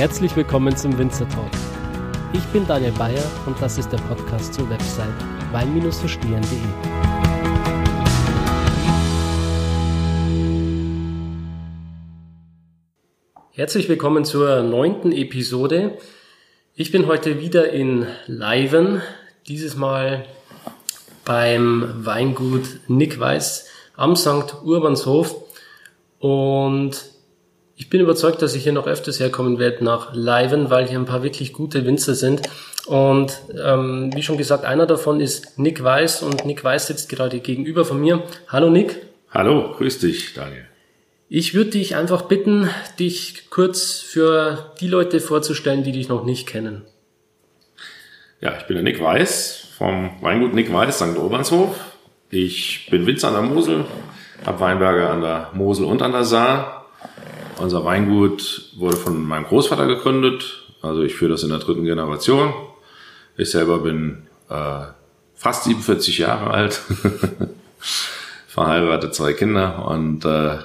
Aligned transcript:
Herzlich 0.00 0.34
willkommen 0.34 0.74
zum 0.74 0.96
Winzer 0.96 1.28
Talk. 1.28 1.50
Ich 2.32 2.42
bin 2.54 2.66
Daniel 2.66 2.92
Bayer 2.92 3.22
und 3.44 3.60
das 3.60 3.76
ist 3.76 3.92
der 3.92 3.98
Podcast 3.98 4.54
zur 4.54 4.70
Website 4.70 5.12
wein-verstehen.de. 5.52 6.58
Herzlich 13.50 13.90
willkommen 13.90 14.24
zur 14.24 14.62
neunten 14.62 15.12
Episode. 15.12 15.98
Ich 16.74 16.92
bin 16.92 17.06
heute 17.06 17.38
wieder 17.38 17.70
in 17.70 18.06
Leiven, 18.26 19.02
dieses 19.48 19.76
Mal 19.76 20.24
beim 21.26 22.06
Weingut 22.06 22.80
Nick 22.88 23.20
Weiß 23.20 23.66
am 23.96 24.16
St. 24.16 24.62
Urbanshof. 24.64 25.36
Und 26.20 27.09
ich 27.80 27.88
bin 27.88 28.02
überzeugt, 28.02 28.42
dass 28.42 28.54
ich 28.54 28.62
hier 28.62 28.74
noch 28.74 28.86
öfters 28.86 29.20
herkommen 29.20 29.58
werde 29.58 29.82
nach 29.82 30.14
Leiven, 30.14 30.68
weil 30.68 30.86
hier 30.86 30.98
ein 30.98 31.06
paar 31.06 31.22
wirklich 31.22 31.54
gute 31.54 31.86
Winzer 31.86 32.14
sind. 32.14 32.42
Und 32.84 33.40
ähm, 33.58 34.10
wie 34.14 34.22
schon 34.22 34.36
gesagt, 34.36 34.66
einer 34.66 34.84
davon 34.84 35.18
ist 35.18 35.58
Nick 35.58 35.82
Weiß 35.82 36.22
und 36.22 36.44
Nick 36.44 36.62
Weiß 36.62 36.88
sitzt 36.88 37.08
gerade 37.08 37.40
gegenüber 37.40 37.86
von 37.86 37.98
mir. 37.98 38.22
Hallo 38.48 38.68
Nick. 38.68 38.96
Hallo, 39.30 39.72
grüß 39.78 39.98
dich, 39.98 40.34
Daniel. 40.34 40.66
Ich 41.30 41.54
würde 41.54 41.70
dich 41.70 41.96
einfach 41.96 42.22
bitten, 42.22 42.68
dich 42.98 43.48
kurz 43.48 44.00
für 44.00 44.72
die 44.82 44.88
Leute 44.88 45.18
vorzustellen, 45.18 45.82
die 45.82 45.92
dich 45.92 46.10
noch 46.10 46.26
nicht 46.26 46.46
kennen. 46.46 46.82
Ja, 48.42 48.58
ich 48.58 48.64
bin 48.64 48.74
der 48.76 48.84
Nick 48.84 49.02
Weiß 49.02 49.68
vom 49.78 50.10
Weingut 50.20 50.52
Nick 50.52 50.70
Weiß, 50.70 50.98
St. 50.98 51.16
Urbanshof. 51.16 51.74
Ich 52.28 52.88
bin 52.90 53.06
Winzer 53.06 53.28
an 53.28 53.34
der 53.34 53.54
Mosel, 53.54 53.86
habe 54.44 54.60
Weinberge 54.60 55.08
an 55.08 55.22
der 55.22 55.50
Mosel 55.54 55.86
und 55.86 56.02
an 56.02 56.12
der 56.12 56.24
Saar 56.24 56.79
unser 57.60 57.84
Weingut 57.84 58.70
wurde 58.76 58.96
von 58.96 59.26
meinem 59.26 59.44
Großvater 59.44 59.86
gegründet. 59.86 60.62
Also 60.82 61.02
ich 61.02 61.14
führe 61.14 61.32
das 61.32 61.42
in 61.42 61.50
der 61.50 61.58
dritten 61.58 61.84
Generation. 61.84 62.52
Ich 63.36 63.50
selber 63.50 63.78
bin 63.78 64.26
äh, 64.48 64.86
fast 65.34 65.64
47 65.64 66.18
Jahre 66.18 66.50
alt, 66.50 66.80
verheiratet, 68.48 69.14
zwei 69.14 69.32
Kinder 69.32 69.86
und 69.86 70.24
äh, 70.24 70.58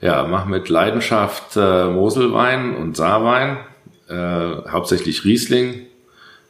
ja, 0.00 0.26
mache 0.26 0.48
mit 0.48 0.68
Leidenschaft 0.68 1.56
äh, 1.56 1.86
Moselwein 1.86 2.74
und 2.76 2.96
Saarwein, 2.96 3.58
äh, 4.08 4.68
hauptsächlich 4.70 5.24
Riesling. 5.24 5.86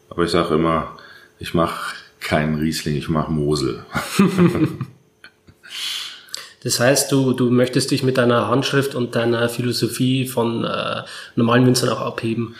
Aber 0.08 0.24
ich 0.24 0.30
sage 0.30 0.54
immer, 0.54 0.96
ich 1.38 1.54
mache 1.54 1.96
keinen 2.20 2.58
Riesling, 2.58 2.96
ich 2.96 3.08
mache 3.08 3.32
Mosel. 3.32 3.84
Das 6.64 6.80
heißt, 6.80 7.10
du, 7.10 7.32
du 7.32 7.50
möchtest 7.50 7.90
dich 7.90 8.02
mit 8.02 8.18
deiner 8.18 8.48
Handschrift 8.48 8.94
und 8.94 9.14
deiner 9.14 9.48
Philosophie 9.48 10.26
von 10.26 10.64
äh, 10.64 11.02
normalen 11.34 11.66
Winzern 11.66 11.90
auch 11.90 12.00
abheben. 12.00 12.54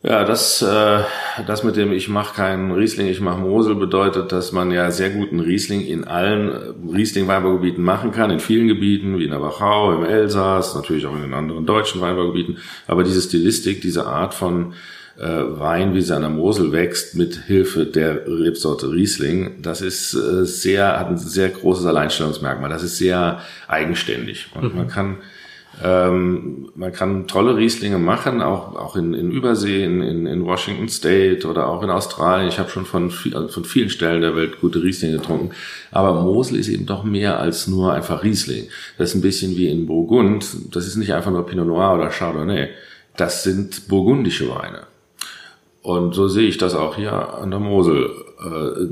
Ja, 0.00 0.24
das, 0.24 0.62
äh, 0.62 1.00
das 1.46 1.64
mit 1.64 1.74
dem 1.74 1.92
ich 1.92 2.08
mache 2.08 2.34
keinen 2.34 2.70
Riesling, 2.70 3.08
ich 3.08 3.20
mache 3.20 3.40
Mosel 3.40 3.74
bedeutet, 3.74 4.30
dass 4.30 4.52
man 4.52 4.70
ja 4.70 4.92
sehr 4.92 5.10
guten 5.10 5.40
Riesling 5.40 5.80
in 5.80 6.04
allen 6.04 6.50
äh, 6.50 6.94
Riesling-Weinbaugebieten 6.96 7.82
machen 7.82 8.12
kann, 8.12 8.30
in 8.30 8.38
vielen 8.38 8.68
Gebieten, 8.68 9.18
wie 9.18 9.24
in 9.24 9.30
der 9.30 9.42
Wachau, 9.42 9.92
im 9.92 10.04
Elsass, 10.04 10.76
natürlich 10.76 11.04
auch 11.04 11.16
in 11.16 11.22
den 11.22 11.34
anderen 11.34 11.66
deutschen 11.66 12.00
Weinbaugebieten. 12.00 12.58
Aber 12.86 13.02
diese 13.02 13.20
Stilistik, 13.20 13.80
diese 13.80 14.06
Art 14.06 14.34
von 14.34 14.74
äh, 15.18 15.58
Wein, 15.58 15.94
wie 15.94 16.00
sie 16.00 16.14
an 16.14 16.22
der 16.22 16.30
Mosel 16.30 16.72
wächst, 16.72 17.14
mit 17.14 17.36
Hilfe 17.46 17.86
der 17.86 18.26
Rebsorte 18.26 18.90
Riesling, 18.90 19.62
das 19.62 19.80
ist 19.80 20.14
äh, 20.14 20.44
sehr, 20.44 20.98
hat 20.98 21.08
ein 21.08 21.18
sehr 21.18 21.48
großes 21.48 21.86
Alleinstellungsmerkmal. 21.86 22.70
Das 22.70 22.82
ist 22.82 22.98
sehr 22.98 23.40
eigenständig. 23.66 24.48
Und 24.54 24.72
mhm. 24.72 24.78
man 24.78 24.88
kann 24.88 25.18
ähm, 25.82 26.70
man 26.74 26.92
kann 26.92 27.28
tolle 27.28 27.56
Rieslinge 27.56 27.98
machen, 27.98 28.42
auch, 28.42 28.74
auch 28.74 28.96
in, 28.96 29.14
in 29.14 29.30
Übersee, 29.30 29.84
in, 29.84 30.02
in, 30.02 30.26
in 30.26 30.44
Washington 30.44 30.88
State 30.88 31.46
oder 31.46 31.68
auch 31.68 31.82
in 31.82 31.90
Australien. 31.90 32.48
Ich 32.48 32.58
habe 32.58 32.70
schon 32.70 32.84
von, 32.84 33.10
viel, 33.10 33.36
also 33.36 33.48
von 33.48 33.64
vielen 33.64 33.90
Stellen 33.90 34.22
der 34.22 34.34
Welt 34.34 34.60
gute 34.60 34.82
Rieslinge 34.82 35.18
getrunken. 35.18 35.50
Aber 35.92 36.20
Mosel 36.22 36.58
ist 36.58 36.68
eben 36.68 36.86
doch 36.86 37.04
mehr 37.04 37.38
als 37.38 37.68
nur 37.68 37.92
einfach 37.92 38.24
Riesling. 38.24 38.68
Das 38.96 39.10
ist 39.10 39.14
ein 39.14 39.20
bisschen 39.20 39.56
wie 39.56 39.68
in 39.68 39.86
Burgund. 39.86 40.74
Das 40.74 40.86
ist 40.86 40.96
nicht 40.96 41.12
einfach 41.12 41.30
nur 41.30 41.46
Pinot 41.46 41.66
Noir 41.66 41.94
oder 41.94 42.08
Chardonnay. 42.08 42.70
Das 43.16 43.44
sind 43.44 43.86
burgundische 43.86 44.48
Weine. 44.48 44.86
Und 45.88 46.14
so 46.14 46.28
sehe 46.28 46.46
ich 46.46 46.58
das 46.58 46.74
auch 46.74 46.96
hier 46.96 47.14
an 47.14 47.50
der 47.50 47.60
Mosel. 47.60 48.10
Äh, 48.38 48.88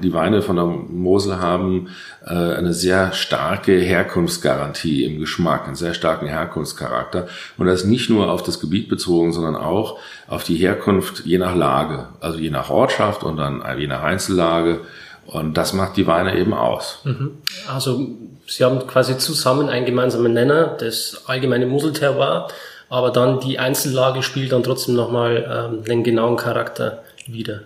die 0.00 0.12
Weine 0.12 0.40
von 0.40 0.54
der 0.54 0.66
Mosel 0.66 1.40
haben 1.40 1.88
äh, 2.24 2.28
eine 2.32 2.72
sehr 2.72 3.10
starke 3.10 3.72
Herkunftsgarantie 3.72 5.02
im 5.02 5.18
Geschmack, 5.18 5.66
einen 5.66 5.74
sehr 5.74 5.94
starken 5.94 6.28
Herkunftscharakter. 6.28 7.26
Und 7.56 7.66
das 7.66 7.82
nicht 7.82 8.08
nur 8.08 8.30
auf 8.30 8.44
das 8.44 8.60
Gebiet 8.60 8.88
bezogen, 8.88 9.32
sondern 9.32 9.56
auch 9.56 9.98
auf 10.28 10.44
die 10.44 10.54
Herkunft 10.54 11.26
je 11.26 11.38
nach 11.38 11.56
Lage, 11.56 12.06
also 12.20 12.38
je 12.38 12.50
nach 12.50 12.70
Ortschaft 12.70 13.24
und 13.24 13.36
dann 13.36 13.64
je 13.76 13.88
nach 13.88 14.04
Einzellage. 14.04 14.82
Und 15.26 15.54
das 15.58 15.72
macht 15.72 15.96
die 15.96 16.06
Weine 16.06 16.38
eben 16.38 16.54
aus. 16.54 17.00
Mhm. 17.02 17.32
Also 17.68 18.06
Sie 18.46 18.64
haben 18.64 18.86
quasi 18.86 19.18
zusammen 19.18 19.68
einen 19.68 19.86
gemeinsamen 19.86 20.32
Nenner, 20.32 20.76
das 20.78 21.24
allgemeine 21.26 21.66
Moselterroir 21.66 22.48
aber 22.88 23.10
dann 23.10 23.40
die 23.40 23.58
Einzellage 23.58 24.22
spielt 24.22 24.52
dann 24.52 24.62
trotzdem 24.62 24.94
nochmal 24.94 25.70
ähm, 25.72 25.84
den 25.84 26.04
genauen 26.04 26.36
Charakter 26.36 27.02
wieder. 27.26 27.62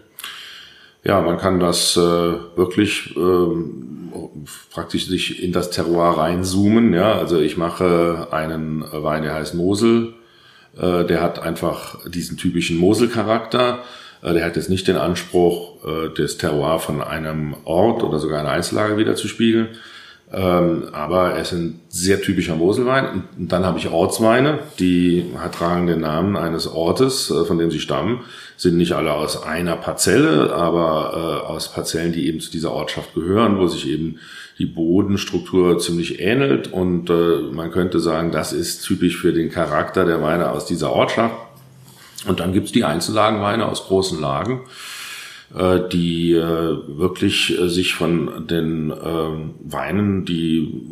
Ja, 1.05 1.21
man 1.21 1.39
kann 1.39 1.59
das 1.59 1.97
äh, 1.97 2.01
wirklich 2.01 3.17
ähm, 3.17 4.15
praktisch 4.73 5.07
sich 5.07 5.43
in 5.43 5.53
das 5.53 5.71
Terroir 5.71 6.19
reinzoomen. 6.19 6.95
Ja, 6.95 7.15
also 7.15 7.41
ich 7.41 7.57
mache 7.57 8.29
einen 8.31 8.85
Wein, 8.93 9.23
der 9.23 9.35
heißt 9.35 9.55
Mosel. 9.55 10.15
Äh, 10.77 11.05
der 11.05 11.21
hat 11.21 11.41
einfach 11.41 11.99
diesen 12.09 12.37
typischen 12.37 12.79
Mosel-Charakter. 12.79 13.81
Äh, 14.23 14.35
der 14.35 14.45
hat 14.45 14.57
jetzt 14.57 14.71
nicht 14.71 14.87
den 14.89 14.97
Anspruch, 14.97 15.85
äh, 15.85 16.09
das 16.17 16.39
Terroir 16.39 16.79
von 16.79 17.03
einem 17.03 17.57
Ort 17.65 18.03
oder 18.03 18.19
sogar 18.19 18.41
einer 18.41 18.51
Einzellage 18.51 18.97
wieder 18.97 19.17
zu 19.17 19.29
spiegeln, 19.29 19.69
ähm, 20.33 20.85
aber 20.93 21.37
es 21.37 21.51
sind 21.51 21.81
sehr 21.91 22.23
typischer 22.23 22.57
Moselwein. 22.57 23.25
Und 23.39 23.53
dann 23.53 23.67
habe 23.67 23.79
ich 23.79 23.89
Ortsweine, 23.89 24.61
die 24.79 25.27
tragen 25.57 25.87
den 25.87 26.01
Namen 26.01 26.37
eines 26.37 26.67
Ortes, 26.67 27.31
äh, 27.31 27.45
von 27.45 27.59
dem 27.59 27.71
sie 27.71 27.81
stammen. 27.81 28.21
Sind 28.57 28.79
nicht 28.79 28.93
alle 28.93 29.13
aus 29.13 29.43
einer 29.43 29.77
Parzelle, 29.77 30.55
aber 30.55 31.43
äh, 31.45 31.47
aus 31.47 31.71
Parzellen, 31.73 32.13
die 32.13 32.27
eben 32.29 32.41
zu 32.41 32.51
dieser 32.51 32.73
Ortschaft 32.73 33.15
gehören, 33.15 33.59
wo 33.59 33.67
sich 33.67 33.87
eben 33.87 34.21
die 34.59 34.67
Bodenstruktur 34.67 35.79
ziemlich 35.79 36.21
ähnelt. 36.21 36.73
Und 36.73 37.11
äh, 37.11 37.41
man 37.53 37.71
könnte 37.71 38.01
sagen, 38.01 38.31
das 38.33 38.55
ist 38.55 38.87
typisch 38.87 39.19
für 39.19 39.35
den 39.35 39.51
Charakter 39.51 40.07
der 40.07 40.23
Weine 40.23 40.51
aus 40.51 40.65
dieser 40.65 40.93
Ortschaft. 40.93 41.35
Und 42.27 42.41
dann 42.41 42.55
gibt's 42.55 42.73
die 42.73 42.85
Einzellagenweine 42.85 43.67
aus 43.67 43.87
großen 43.87 44.19
Lagen 44.19 44.63
die 45.89 46.33
äh, 46.33 46.77
wirklich 46.87 47.59
äh, 47.59 47.69
sich 47.69 47.95
von 47.95 48.47
den 48.47 48.91
ähm, 48.91 49.55
Weinen, 49.63 50.25
die 50.25 50.83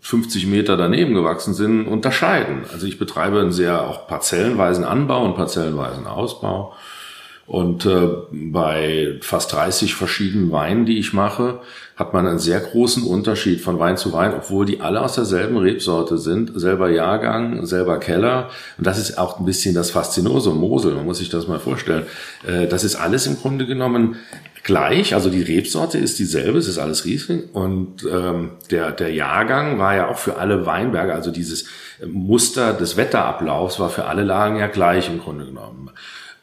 50 0.00 0.46
Meter 0.46 0.76
daneben 0.76 1.14
gewachsen 1.14 1.54
sind, 1.54 1.86
unterscheiden. 1.86 2.64
Also 2.72 2.86
ich 2.86 2.98
betreibe 2.98 3.40
einen 3.40 3.52
sehr 3.52 3.88
auch 3.88 4.06
parzellenweisen 4.06 4.84
Anbau 4.84 5.24
und 5.24 5.36
parzellenweisen 5.36 6.06
Ausbau. 6.06 6.74
Und 7.48 7.86
äh, 7.86 8.08
bei 8.30 9.16
fast 9.22 9.54
30 9.54 9.94
verschiedenen 9.94 10.52
Weinen, 10.52 10.84
die 10.84 10.98
ich 10.98 11.14
mache, 11.14 11.60
hat 11.96 12.12
man 12.12 12.26
einen 12.26 12.38
sehr 12.38 12.60
großen 12.60 13.02
Unterschied 13.02 13.62
von 13.62 13.78
Wein 13.78 13.96
zu 13.96 14.12
Wein, 14.12 14.34
obwohl 14.34 14.66
die 14.66 14.82
alle 14.82 15.00
aus 15.00 15.14
derselben 15.14 15.56
Rebsorte 15.56 16.18
sind, 16.18 16.52
selber 16.54 16.90
Jahrgang, 16.90 17.64
selber 17.64 18.00
Keller. 18.00 18.50
Und 18.76 18.86
das 18.86 18.98
ist 18.98 19.16
auch 19.16 19.38
ein 19.38 19.46
bisschen 19.46 19.74
das 19.74 19.90
Faszinosum 19.90 20.60
Mosel, 20.60 20.94
man 20.94 21.06
muss 21.06 21.18
sich 21.18 21.30
das 21.30 21.48
mal 21.48 21.58
vorstellen. 21.58 22.04
Äh, 22.46 22.66
das 22.66 22.84
ist 22.84 22.96
alles 22.96 23.26
im 23.26 23.38
Grunde 23.38 23.64
genommen 23.64 24.16
gleich, 24.62 25.14
also 25.14 25.30
die 25.30 25.40
Rebsorte 25.40 25.96
ist 25.96 26.18
dieselbe, 26.18 26.58
es 26.58 26.68
ist 26.68 26.76
alles 26.76 27.06
Riesling 27.06 27.44
und 27.54 28.04
ähm, 28.04 28.50
der, 28.70 28.92
der 28.92 29.14
Jahrgang 29.14 29.78
war 29.78 29.96
ja 29.96 30.08
auch 30.08 30.18
für 30.18 30.36
alle 30.36 30.66
Weinberge, 30.66 31.14
also 31.14 31.30
dieses 31.30 31.64
Muster 32.06 32.74
des 32.74 32.98
Wetterablaufs 32.98 33.80
war 33.80 33.88
für 33.88 34.04
alle 34.04 34.24
Lagen 34.24 34.58
ja 34.58 34.66
gleich 34.66 35.08
im 35.08 35.20
Grunde 35.20 35.46
genommen. 35.46 35.90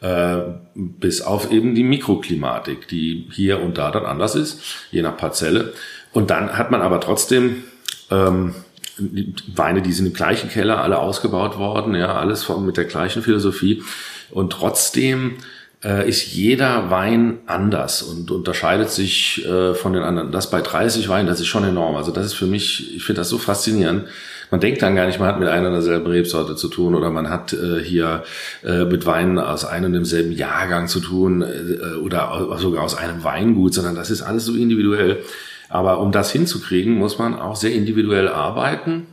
Äh, 0.02 0.38
bis 0.76 1.22
auf 1.22 1.52
eben 1.52 1.74
die 1.74 1.84
Mikroklimatik, 1.84 2.88
die 2.88 3.28
hier 3.32 3.62
und 3.62 3.78
da 3.78 3.92
dann 3.92 4.06
anders 4.06 4.36
ist, 4.36 4.60
je 4.92 5.02
nach 5.02 5.18
Parzelle. 5.18 5.74
Und 6.12 6.30
dann 6.30 6.58
hat 6.58 6.70
man 6.70 6.82
aber 6.82 7.00
trotzdem 7.00 7.64
ähm, 8.12 8.54
Weine, 8.98 9.82
die 9.82 9.92
sind 9.92 10.06
im 10.06 10.14
gleichen 10.14 10.50
Keller 10.50 10.82
alle 10.82 11.00
ausgebaut 11.00 11.58
worden, 11.58 11.96
ja, 11.96 12.16
alles 12.16 12.48
mit 12.50 12.78
der 12.78 12.86
gleichen 12.86 13.22
Philosophie. 13.22 13.84
Und 14.32 14.52
trotzdem 14.52 15.38
äh, 15.84 16.08
ist 16.08 16.34
jeder 16.34 16.90
Wein 16.90 17.40
anders 17.46 18.02
und 18.02 18.32
unterscheidet 18.32 18.90
sich 18.90 19.46
äh, 19.46 19.74
von 19.74 19.94
den 19.94 20.04
anderen. 20.04 20.32
Das 20.32 20.50
bei 20.50 20.62
30 20.62 21.10
Weinen, 21.10 21.28
das 21.28 21.40
ist 21.40 21.48
schon 21.48 21.64
enorm. 21.64 21.96
Also 21.96 22.12
das 22.12 22.26
ist 22.26 22.34
für 22.34 22.48
mich, 22.48 22.96
ich 22.96 23.04
finde 23.04 23.22
das 23.22 23.30
so 23.30 23.38
faszinierend. 23.38 24.06
Man 24.52 24.60
denkt 24.60 24.82
dann 24.82 24.96
gar 24.96 25.08
nicht, 25.08 25.20
man 25.20 25.28
hat 25.28 25.40
mit 25.40 25.50
einer 25.50 25.72
derselben 25.72 26.08
Rebsorte 26.08 26.56
zu 26.56 26.68
tun 26.68 26.96
oder 26.96 27.10
man 27.10 27.30
hat 27.30 27.54
äh, 27.54 27.84
hier 27.84 28.24
äh, 28.64 28.86
mit 28.86 29.06
Weinen 29.06 29.40
aus 29.40 29.66
einem 29.66 29.86
und 29.86 29.94
demselben 29.94 30.32
Jahrgang 30.32 30.88
zu 30.88 31.00
tun 31.00 31.42
äh, 31.42 31.98
oder 31.98 32.58
sogar 32.58 32.84
aus 32.84 32.96
einem 32.96 33.24
Weingut, 33.24 33.74
sondern 33.74 33.96
das 33.96 34.10
ist 34.10 34.22
alles 34.22 34.46
so 34.46 34.54
individuell. 34.54 35.24
Aber 35.70 36.00
um 36.00 36.12
das 36.12 36.32
hinzukriegen, 36.32 36.96
muss 36.96 37.18
man 37.18 37.40
auch 37.40 37.56
sehr 37.56 37.74
individuell 37.74 38.30
arbeiten 38.30 39.08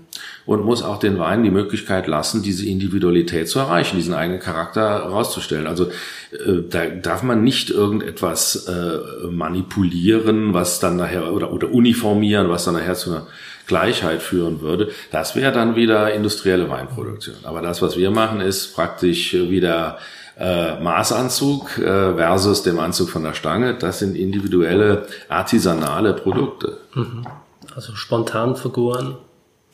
und 0.45 0.65
muss 0.65 0.83
auch 0.83 0.99
den 0.99 1.19
Weinen 1.19 1.45
die 1.45 1.51
Möglichkeit 1.51 2.07
lassen, 2.07 2.43
diese 2.43 2.67
Individualität 2.67 3.49
zu 3.49 3.59
erreichen, 3.59 3.97
diesen 3.97 4.15
eigenen 4.15 4.41
Charakter 4.41 5.05
herauszustellen. 5.05 5.67
Also 5.67 5.87
äh, 5.87 6.63
da 6.69 6.87
darf 6.87 7.23
man 7.23 7.43
nicht 7.43 7.71
irgendetwas 7.71 8.67
äh, 8.67 9.27
manipulieren, 9.31 10.53
was 10.53 10.81
dann 10.81 10.97
nachher 10.97 11.33
oder, 11.33 11.53
oder 11.53 11.71
uniformieren, 11.71 12.49
was 12.49 12.65
dann 12.65 12.75
nachher 12.75 12.95
zu 12.95 13.11
einer 13.11 13.27
Gleichheit 13.67 14.23
führen 14.23 14.61
würde. 14.61 14.91
Das 15.11 15.37
wäre 15.37 15.53
dann 15.53 15.77
wieder 15.77 16.13
industrielle 16.13 16.69
Weinproduktion. 16.69 17.37
Aber 17.45 17.63
das, 17.63 17.83
was 17.83 17.97
wir 17.97 18.11
machen, 18.11 18.41
ist 18.41 18.75
praktisch 18.75 19.35
wieder 19.35 19.99
äh, 20.39 20.81
Maßanzug 20.81 21.79
äh, 21.79 22.15
versus 22.15 22.63
dem 22.63 22.79
Anzug 22.79 23.11
von 23.11 23.23
der 23.23 23.35
Stange. 23.35 23.75
Das 23.75 23.99
sind 23.99 24.17
individuelle, 24.17 25.07
artisanale 25.29 26.15
Produkte. 26.15 26.79
Mhm. 26.95 27.27
Also 27.75 27.95
spontan 27.95 28.57
vergoren. 28.57 29.17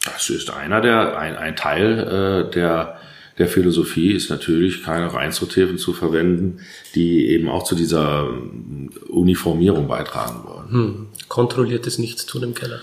Das 0.04 0.30
ist 0.30 0.50
einer 0.50 0.80
der, 0.80 1.18
ein, 1.18 1.36
ein 1.36 1.56
Teil 1.56 2.46
äh, 2.48 2.50
der, 2.50 2.98
der 3.38 3.48
Philosophie 3.48 4.12
ist 4.12 4.30
natürlich 4.30 4.82
keine 4.82 5.12
Reinzuthäfen 5.12 5.78
zu 5.78 5.92
verwenden, 5.92 6.60
die 6.94 7.28
eben 7.28 7.48
auch 7.48 7.62
zu 7.62 7.74
dieser 7.74 8.28
ähm, 8.28 8.90
Uniformierung 9.08 9.88
beitragen 9.88 10.44
wollen. 10.44 10.70
Hm. 10.70 11.06
Kontrolliertes 11.28 11.98
Nichtstun 11.98 12.42
im 12.42 12.54
Keller. 12.54 12.80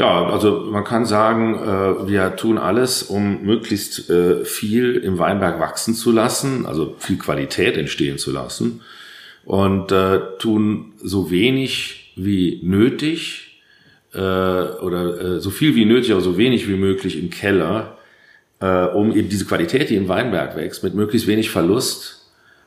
Ja, 0.00 0.24
also 0.28 0.60
man 0.60 0.82
kann 0.82 1.04
sagen, 1.04 1.56
äh, 1.56 2.08
wir 2.08 2.34
tun 2.36 2.56
alles, 2.56 3.02
um 3.02 3.42
möglichst 3.42 4.08
äh, 4.08 4.46
viel 4.46 4.96
im 4.96 5.18
Weinberg 5.18 5.60
wachsen 5.60 5.92
zu 5.92 6.10
lassen, 6.10 6.64
also 6.64 6.94
viel 6.98 7.18
Qualität 7.18 7.76
entstehen 7.76 8.16
zu 8.16 8.32
lassen 8.32 8.80
und 9.44 9.92
äh, 9.92 10.20
tun 10.38 10.94
so 11.02 11.30
wenig 11.30 12.14
wie 12.16 12.60
nötig 12.62 13.60
äh, 14.14 14.18
oder 14.18 15.20
äh, 15.20 15.40
so 15.40 15.50
viel 15.50 15.74
wie 15.74 15.84
nötig, 15.84 16.12
aber 16.12 16.22
so 16.22 16.38
wenig 16.38 16.66
wie 16.66 16.76
möglich 16.76 17.18
im 17.18 17.28
Keller, 17.28 17.98
äh, 18.58 18.84
um 18.86 19.14
eben 19.14 19.28
diese 19.28 19.44
Qualität, 19.44 19.90
die 19.90 19.96
im 19.96 20.08
Weinberg 20.08 20.56
wächst, 20.56 20.82
mit 20.82 20.94
möglichst 20.94 21.28
wenig 21.28 21.50
Verlust 21.50 22.19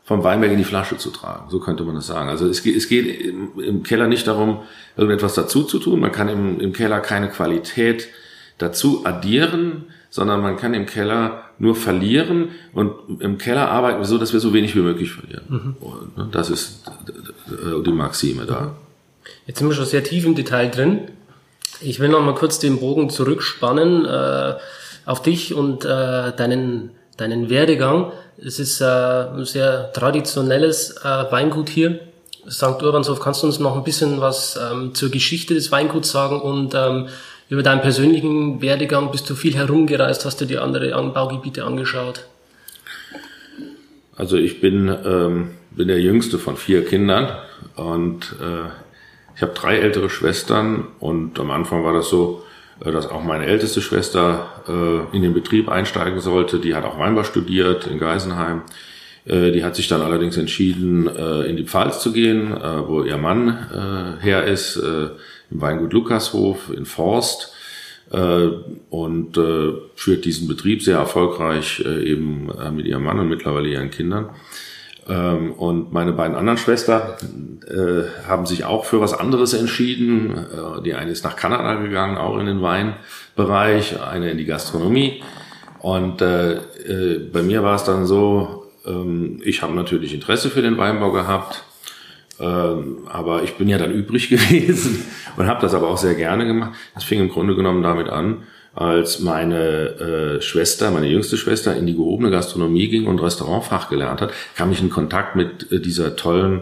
vom 0.03 0.23
Weinberg 0.23 0.51
in 0.51 0.57
die 0.57 0.63
Flasche 0.63 0.97
zu 0.97 1.11
tragen. 1.11 1.49
So 1.49 1.59
könnte 1.59 1.83
man 1.83 1.95
das 1.95 2.07
sagen. 2.07 2.29
Also 2.29 2.47
es 2.47 2.61
geht, 2.61 2.75
es 2.75 2.89
geht 2.89 3.21
im, 3.21 3.59
im 3.59 3.83
Keller 3.83 4.07
nicht 4.07 4.27
darum, 4.27 4.63
irgendetwas 4.97 5.33
dazu 5.33 5.63
zu 5.63 5.79
tun. 5.79 5.99
Man 5.99 6.11
kann 6.11 6.27
im, 6.27 6.59
im 6.59 6.73
Keller 6.73 6.99
keine 6.99 7.29
Qualität 7.29 8.09
dazu 8.57 9.05
addieren, 9.05 9.85
sondern 10.09 10.41
man 10.41 10.57
kann 10.57 10.73
im 10.73 10.85
Keller 10.85 11.43
nur 11.57 11.75
verlieren 11.75 12.49
und 12.73 13.21
im 13.21 13.37
Keller 13.37 13.69
arbeiten 13.69 13.99
wir 13.99 14.05
so, 14.05 14.17
dass 14.17 14.33
wir 14.33 14.39
so 14.39 14.53
wenig 14.53 14.75
wie 14.75 14.81
möglich 14.81 15.11
verlieren. 15.11 15.45
Mhm. 15.47 15.75
Und, 15.79 16.17
ne, 16.17 16.27
das 16.31 16.49
ist 16.49 16.83
die 17.85 17.91
Maxime 17.91 18.45
da. 18.45 18.75
Jetzt 19.47 19.59
sind 19.59 19.67
wir 19.67 19.75
schon 19.75 19.85
sehr 19.85 20.03
tief 20.03 20.25
im 20.25 20.35
Detail 20.35 20.69
drin. 20.69 21.01
Ich 21.81 21.99
will 21.99 22.09
noch 22.09 22.21
mal 22.21 22.35
kurz 22.35 22.59
den 22.59 22.79
Bogen 22.79 23.09
zurückspannen 23.09 24.05
äh, 24.05 24.53
auf 25.05 25.21
dich 25.21 25.53
und 25.53 25.85
äh, 25.85 26.35
deinen, 26.35 26.91
deinen 27.17 27.49
Werdegang. 27.49 28.11
Es 28.37 28.59
ist 28.59 28.81
äh, 28.81 28.85
ein 28.85 29.45
sehr 29.45 29.91
traditionelles 29.93 30.97
äh, 30.97 31.31
Weingut 31.31 31.69
hier. 31.69 31.99
St. 32.49 32.81
Urbanshof, 32.83 33.19
kannst 33.19 33.43
du 33.43 33.47
uns 33.47 33.59
noch 33.59 33.75
ein 33.77 33.83
bisschen 33.83 34.19
was 34.19 34.59
ähm, 34.61 34.93
zur 34.93 35.09
Geschichte 35.09 35.53
des 35.53 35.71
Weinguts 35.71 36.11
sagen 36.11 36.41
und 36.41 36.75
ähm, 36.75 37.07
über 37.49 37.63
deinen 37.63 37.81
persönlichen 37.81 38.61
Werdegang? 38.61 39.11
Bist 39.11 39.29
du 39.29 39.35
viel 39.35 39.55
herumgereist? 39.55 40.25
Hast 40.25 40.41
du 40.41 40.45
dir 40.45 40.61
andere 40.61 40.93
Anbaugebiete 40.95 41.63
angeschaut? 41.63 42.25
Also 44.15 44.37
ich 44.37 44.59
bin, 44.59 44.95
ähm, 45.05 45.51
bin 45.71 45.87
der 45.87 45.99
jüngste 45.99 46.37
von 46.37 46.57
vier 46.57 46.85
Kindern 46.85 47.29
und 47.75 48.35
äh, 48.41 48.69
ich 49.35 49.41
habe 49.41 49.53
drei 49.53 49.77
ältere 49.77 50.09
Schwestern 50.09 50.87
und 50.99 51.39
am 51.39 51.49
Anfang 51.49 51.83
war 51.83 51.93
das 51.93 52.09
so, 52.09 52.43
äh, 52.83 52.91
dass 52.91 53.09
auch 53.09 53.23
meine 53.23 53.45
älteste 53.45 53.81
Schwester 53.81 54.47
in 54.67 55.21
den 55.21 55.33
Betrieb 55.33 55.69
einsteigen 55.69 56.19
sollte. 56.19 56.59
Die 56.59 56.75
hat 56.75 56.85
auch 56.85 56.99
Weinbau 56.99 57.23
studiert 57.23 57.87
in 57.87 57.99
Geisenheim. 57.99 58.61
Äh, 59.25 59.51
die 59.51 59.63
hat 59.63 59.75
sich 59.75 59.87
dann 59.87 60.01
allerdings 60.01 60.37
entschieden, 60.37 61.07
äh, 61.07 61.43
in 61.43 61.57
die 61.57 61.65
Pfalz 61.65 62.01
zu 62.01 62.11
gehen, 62.11 62.51
äh, 62.51 62.87
wo 62.87 63.03
ihr 63.03 63.17
Mann 63.17 63.49
äh, 63.49 64.23
her 64.23 64.45
ist, 64.45 64.77
äh, 64.77 65.09
im 65.49 65.61
Weingut 65.61 65.93
Lukashof 65.93 66.71
in 66.75 66.85
Forst 66.85 67.53
äh, 68.11 68.47
und 68.89 69.37
äh, 69.37 69.73
führt 69.95 70.25
diesen 70.25 70.47
Betrieb 70.47 70.81
sehr 70.81 70.97
erfolgreich 70.97 71.83
äh, 71.85 72.03
eben 72.03 72.49
äh, 72.49 72.71
mit 72.71 72.85
ihrem 72.85 73.03
Mann 73.03 73.19
und 73.19 73.29
mittlerweile 73.29 73.69
ihren 73.69 73.91
Kindern. 73.91 74.29
Ähm, 75.07 75.53
und 75.53 75.91
meine 75.91 76.13
beiden 76.13 76.35
anderen 76.35 76.57
Schwestern 76.57 77.59
äh, 77.67 78.27
haben 78.27 78.45
sich 78.45 78.63
auch 78.65 78.85
für 78.85 79.01
was 79.01 79.13
anderes 79.13 79.53
entschieden. 79.53 80.37
Äh, 80.37 80.81
die 80.83 80.93
eine 80.93 81.11
ist 81.11 81.23
nach 81.23 81.35
Kanada 81.35 81.75
gegangen, 81.75 82.17
auch 82.17 82.37
in 82.37 82.45
den 82.45 82.61
Weinbereich, 82.61 84.01
eine 84.01 84.31
in 84.31 84.37
die 84.37 84.45
Gastronomie. 84.45 85.21
Und 85.79 86.21
äh, 86.21 86.53
äh, 86.53 87.19
bei 87.31 87.43
mir 87.43 87.63
war 87.63 87.75
es 87.75 87.83
dann 87.83 88.05
so, 88.05 88.71
ähm, 88.85 89.41
ich 89.43 89.61
habe 89.61 89.73
natürlich 89.73 90.13
Interesse 90.13 90.49
für 90.49 90.61
den 90.61 90.77
Weinbau 90.77 91.11
gehabt, 91.11 91.63
ähm, 92.39 92.99
aber 93.09 93.43
ich 93.43 93.55
bin 93.55 93.67
ja 93.67 93.77
dann 93.77 93.91
übrig 93.91 94.29
gewesen 94.29 95.05
und 95.35 95.47
habe 95.47 95.61
das 95.61 95.73
aber 95.73 95.89
auch 95.89 95.97
sehr 95.97 96.15
gerne 96.15 96.45
gemacht. 96.45 96.71
Das 96.93 97.03
fing 97.03 97.19
im 97.19 97.29
Grunde 97.29 97.55
genommen 97.55 97.83
damit 97.83 98.07
an, 98.07 98.43
als 98.75 99.19
meine 99.19 100.37
äh, 100.37 100.41
Schwester, 100.41 100.91
meine 100.91 101.07
jüngste 101.07 101.37
Schwester 101.37 101.75
in 101.75 101.85
die 101.85 101.93
gehobene 101.93 102.31
Gastronomie 102.31 102.87
ging 102.87 103.05
und 103.05 103.21
Restaurantfach 103.21 103.89
gelernt 103.89 104.21
hat, 104.21 104.33
kam 104.55 104.71
ich 104.71 104.81
in 104.81 104.89
Kontakt 104.89 105.35
mit 105.35 105.71
äh, 105.71 105.79
dieser 105.79 106.15
tollen 106.15 106.61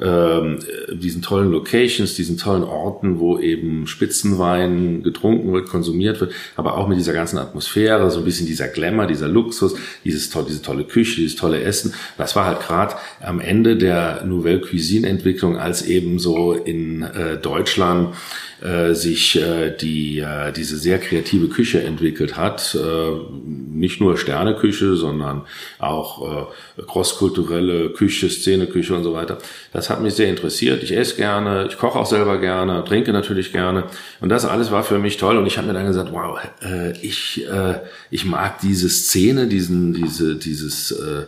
ähm, 0.00 0.58
diesen 0.92 1.22
tollen 1.22 1.52
Locations, 1.52 2.14
diesen 2.14 2.38
tollen 2.38 2.64
Orten, 2.64 3.20
wo 3.20 3.38
eben 3.38 3.86
Spitzenwein 3.86 5.02
getrunken 5.02 5.52
wird, 5.52 5.68
konsumiert 5.68 6.20
wird, 6.20 6.32
aber 6.56 6.76
auch 6.76 6.88
mit 6.88 6.98
dieser 6.98 7.12
ganzen 7.12 7.38
Atmosphäre, 7.38 8.10
so 8.10 8.20
ein 8.20 8.24
bisschen 8.24 8.46
dieser 8.46 8.68
Glamour, 8.68 9.06
dieser 9.06 9.28
Luxus, 9.28 9.74
dieses 10.04 10.30
tolle, 10.30 10.46
diese 10.48 10.62
tolle 10.62 10.84
Küche, 10.84 11.16
dieses 11.16 11.36
tolle 11.36 11.62
Essen. 11.62 11.94
Das 12.18 12.34
war 12.34 12.46
halt 12.46 12.60
gerade 12.60 12.96
am 13.20 13.40
Ende 13.40 13.76
der 13.76 14.24
Nouvelle 14.24 14.60
Cuisine 14.60 15.08
Entwicklung, 15.08 15.56
als 15.56 15.82
eben 15.82 16.18
so 16.18 16.52
in 16.52 17.02
äh, 17.02 17.36
Deutschland 17.36 18.14
äh, 18.62 18.94
sich 18.94 19.40
äh, 19.40 19.70
die 19.70 20.20
äh, 20.20 20.52
diese 20.52 20.76
sehr 20.76 20.98
kreative 20.98 21.48
Küche 21.48 21.82
entwickelt 21.82 22.36
hat, 22.36 22.74
äh, 22.74 23.10
nicht 23.44 24.00
nur 24.00 24.16
Sterneküche, 24.16 24.94
sondern 24.96 25.42
auch 25.78 26.48
äh, 26.78 26.82
crosskulturelle 26.82 27.90
Küche, 27.90 28.30
Szeneküche 28.30 28.94
und 28.94 29.04
so 29.04 29.14
weiter. 29.14 29.38
Das 29.72 29.90
hat 29.90 30.00
mich 30.00 30.14
sehr 30.14 30.28
interessiert. 30.28 30.82
Ich 30.82 30.96
esse 30.96 31.16
gerne, 31.16 31.66
ich 31.68 31.76
koche 31.76 31.98
auch 31.98 32.06
selber 32.06 32.38
gerne, 32.38 32.84
trinke 32.84 33.12
natürlich 33.12 33.52
gerne 33.52 33.84
und 34.20 34.28
das 34.28 34.44
alles 34.44 34.70
war 34.70 34.84
für 34.84 34.98
mich 34.98 35.16
toll 35.16 35.36
und 35.36 35.46
ich 35.46 35.58
habe 35.58 35.66
mir 35.66 35.74
dann 35.74 35.86
gesagt, 35.86 36.12
wow, 36.12 36.38
äh, 36.62 36.92
ich 37.00 37.44
äh, 37.48 37.80
ich 38.10 38.24
mag 38.24 38.60
diese 38.60 38.88
Szene, 38.88 39.48
diesen 39.48 39.92
diese 39.92 40.36
dieses 40.36 40.92
äh, 40.92 41.26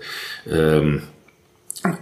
ähm, 0.51 1.03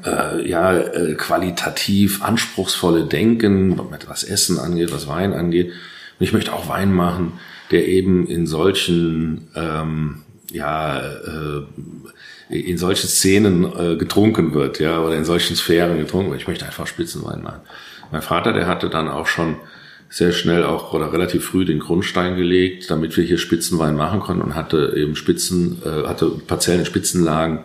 äh, 0.04 0.48
ja, 0.48 0.76
äh, 0.76 1.14
qualitativ 1.14 2.22
anspruchsvolle 2.22 3.04
Denken, 3.04 3.80
was 4.06 4.24
Essen 4.24 4.58
angeht, 4.58 4.92
was 4.92 5.08
Wein 5.08 5.32
angeht. 5.32 5.66
Und 5.66 6.24
ich 6.24 6.32
möchte 6.32 6.52
auch 6.52 6.68
Wein 6.68 6.92
machen, 6.92 7.34
der 7.70 7.88
eben 7.88 8.26
in 8.26 8.46
solchen, 8.46 9.48
ähm, 9.54 10.22
ja, 10.50 11.00
äh, 11.00 11.62
in 12.48 12.76
solchen 12.78 13.08
Szenen 13.08 13.64
äh, 13.64 13.96
getrunken 13.96 14.54
wird, 14.54 14.78
ja, 14.78 15.00
oder 15.00 15.16
in 15.16 15.24
solchen 15.24 15.56
Sphären 15.56 15.98
getrunken 15.98 16.30
wird. 16.30 16.42
Ich 16.42 16.48
möchte 16.48 16.66
einfach 16.66 16.86
Spitzenwein 16.86 17.42
machen. 17.42 17.60
Mein 18.10 18.22
Vater, 18.22 18.52
der 18.52 18.66
hatte 18.66 18.90
dann 18.90 19.08
auch 19.08 19.26
schon 19.26 19.56
sehr 20.10 20.32
schnell 20.32 20.62
auch 20.62 20.92
oder 20.92 21.14
relativ 21.14 21.46
früh 21.46 21.64
den 21.64 21.78
Grundstein 21.78 22.36
gelegt, 22.36 22.90
damit 22.90 23.16
wir 23.16 23.24
hier 23.24 23.38
Spitzenwein 23.38 23.96
machen 23.96 24.20
konnten 24.20 24.42
und 24.42 24.54
hatte 24.54 24.92
eben 24.94 25.16
Spitzen, 25.16 25.80
äh, 25.82 26.06
hatte 26.06 26.28
Parzellen 26.28 26.80
in 26.80 26.86
Spitzenlagen 26.86 27.60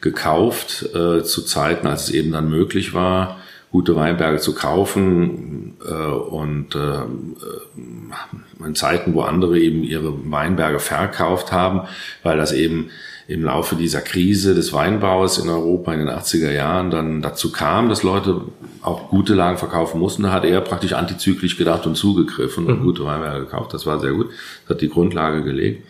gekauft 0.00 0.86
äh, 0.94 1.22
zu 1.22 1.42
Zeiten, 1.42 1.86
als 1.86 2.04
es 2.04 2.10
eben 2.10 2.32
dann 2.32 2.48
möglich 2.48 2.94
war, 2.94 3.38
gute 3.70 3.94
Weinberge 3.94 4.38
zu 4.38 4.54
kaufen 4.54 5.76
äh, 5.86 5.92
und 5.92 6.74
äh, 6.74 8.64
in 8.64 8.74
Zeiten, 8.74 9.14
wo 9.14 9.22
andere 9.22 9.58
eben 9.58 9.82
ihre 9.84 10.12
Weinberge 10.30 10.80
verkauft 10.80 11.52
haben, 11.52 11.82
weil 12.22 12.36
das 12.36 12.52
eben 12.52 12.90
im 13.28 13.44
Laufe 13.44 13.76
dieser 13.76 14.00
Krise 14.00 14.56
des 14.56 14.72
Weinbaus 14.72 15.38
in 15.38 15.48
Europa 15.48 15.92
in 15.92 16.00
den 16.00 16.08
80er 16.08 16.50
Jahren 16.50 16.90
dann 16.90 17.22
dazu 17.22 17.52
kam, 17.52 17.88
dass 17.88 18.02
Leute 18.02 18.40
auch 18.82 19.08
gute 19.08 19.34
Lagen 19.34 19.56
verkaufen 19.56 20.00
mussten. 20.00 20.24
Da 20.24 20.32
hat 20.32 20.44
er 20.44 20.60
praktisch 20.62 20.94
antizyklisch 20.94 21.56
gedacht 21.56 21.86
und 21.86 21.94
zugegriffen 21.94 22.66
und 22.66 22.80
mhm. 22.80 22.84
gute 22.84 23.04
Weinberge 23.04 23.44
gekauft. 23.44 23.72
Das 23.72 23.86
war 23.86 24.00
sehr 24.00 24.12
gut. 24.12 24.30
Das 24.62 24.74
hat 24.74 24.80
die 24.80 24.88
Grundlage 24.88 25.44
gelegt. 25.44 25.86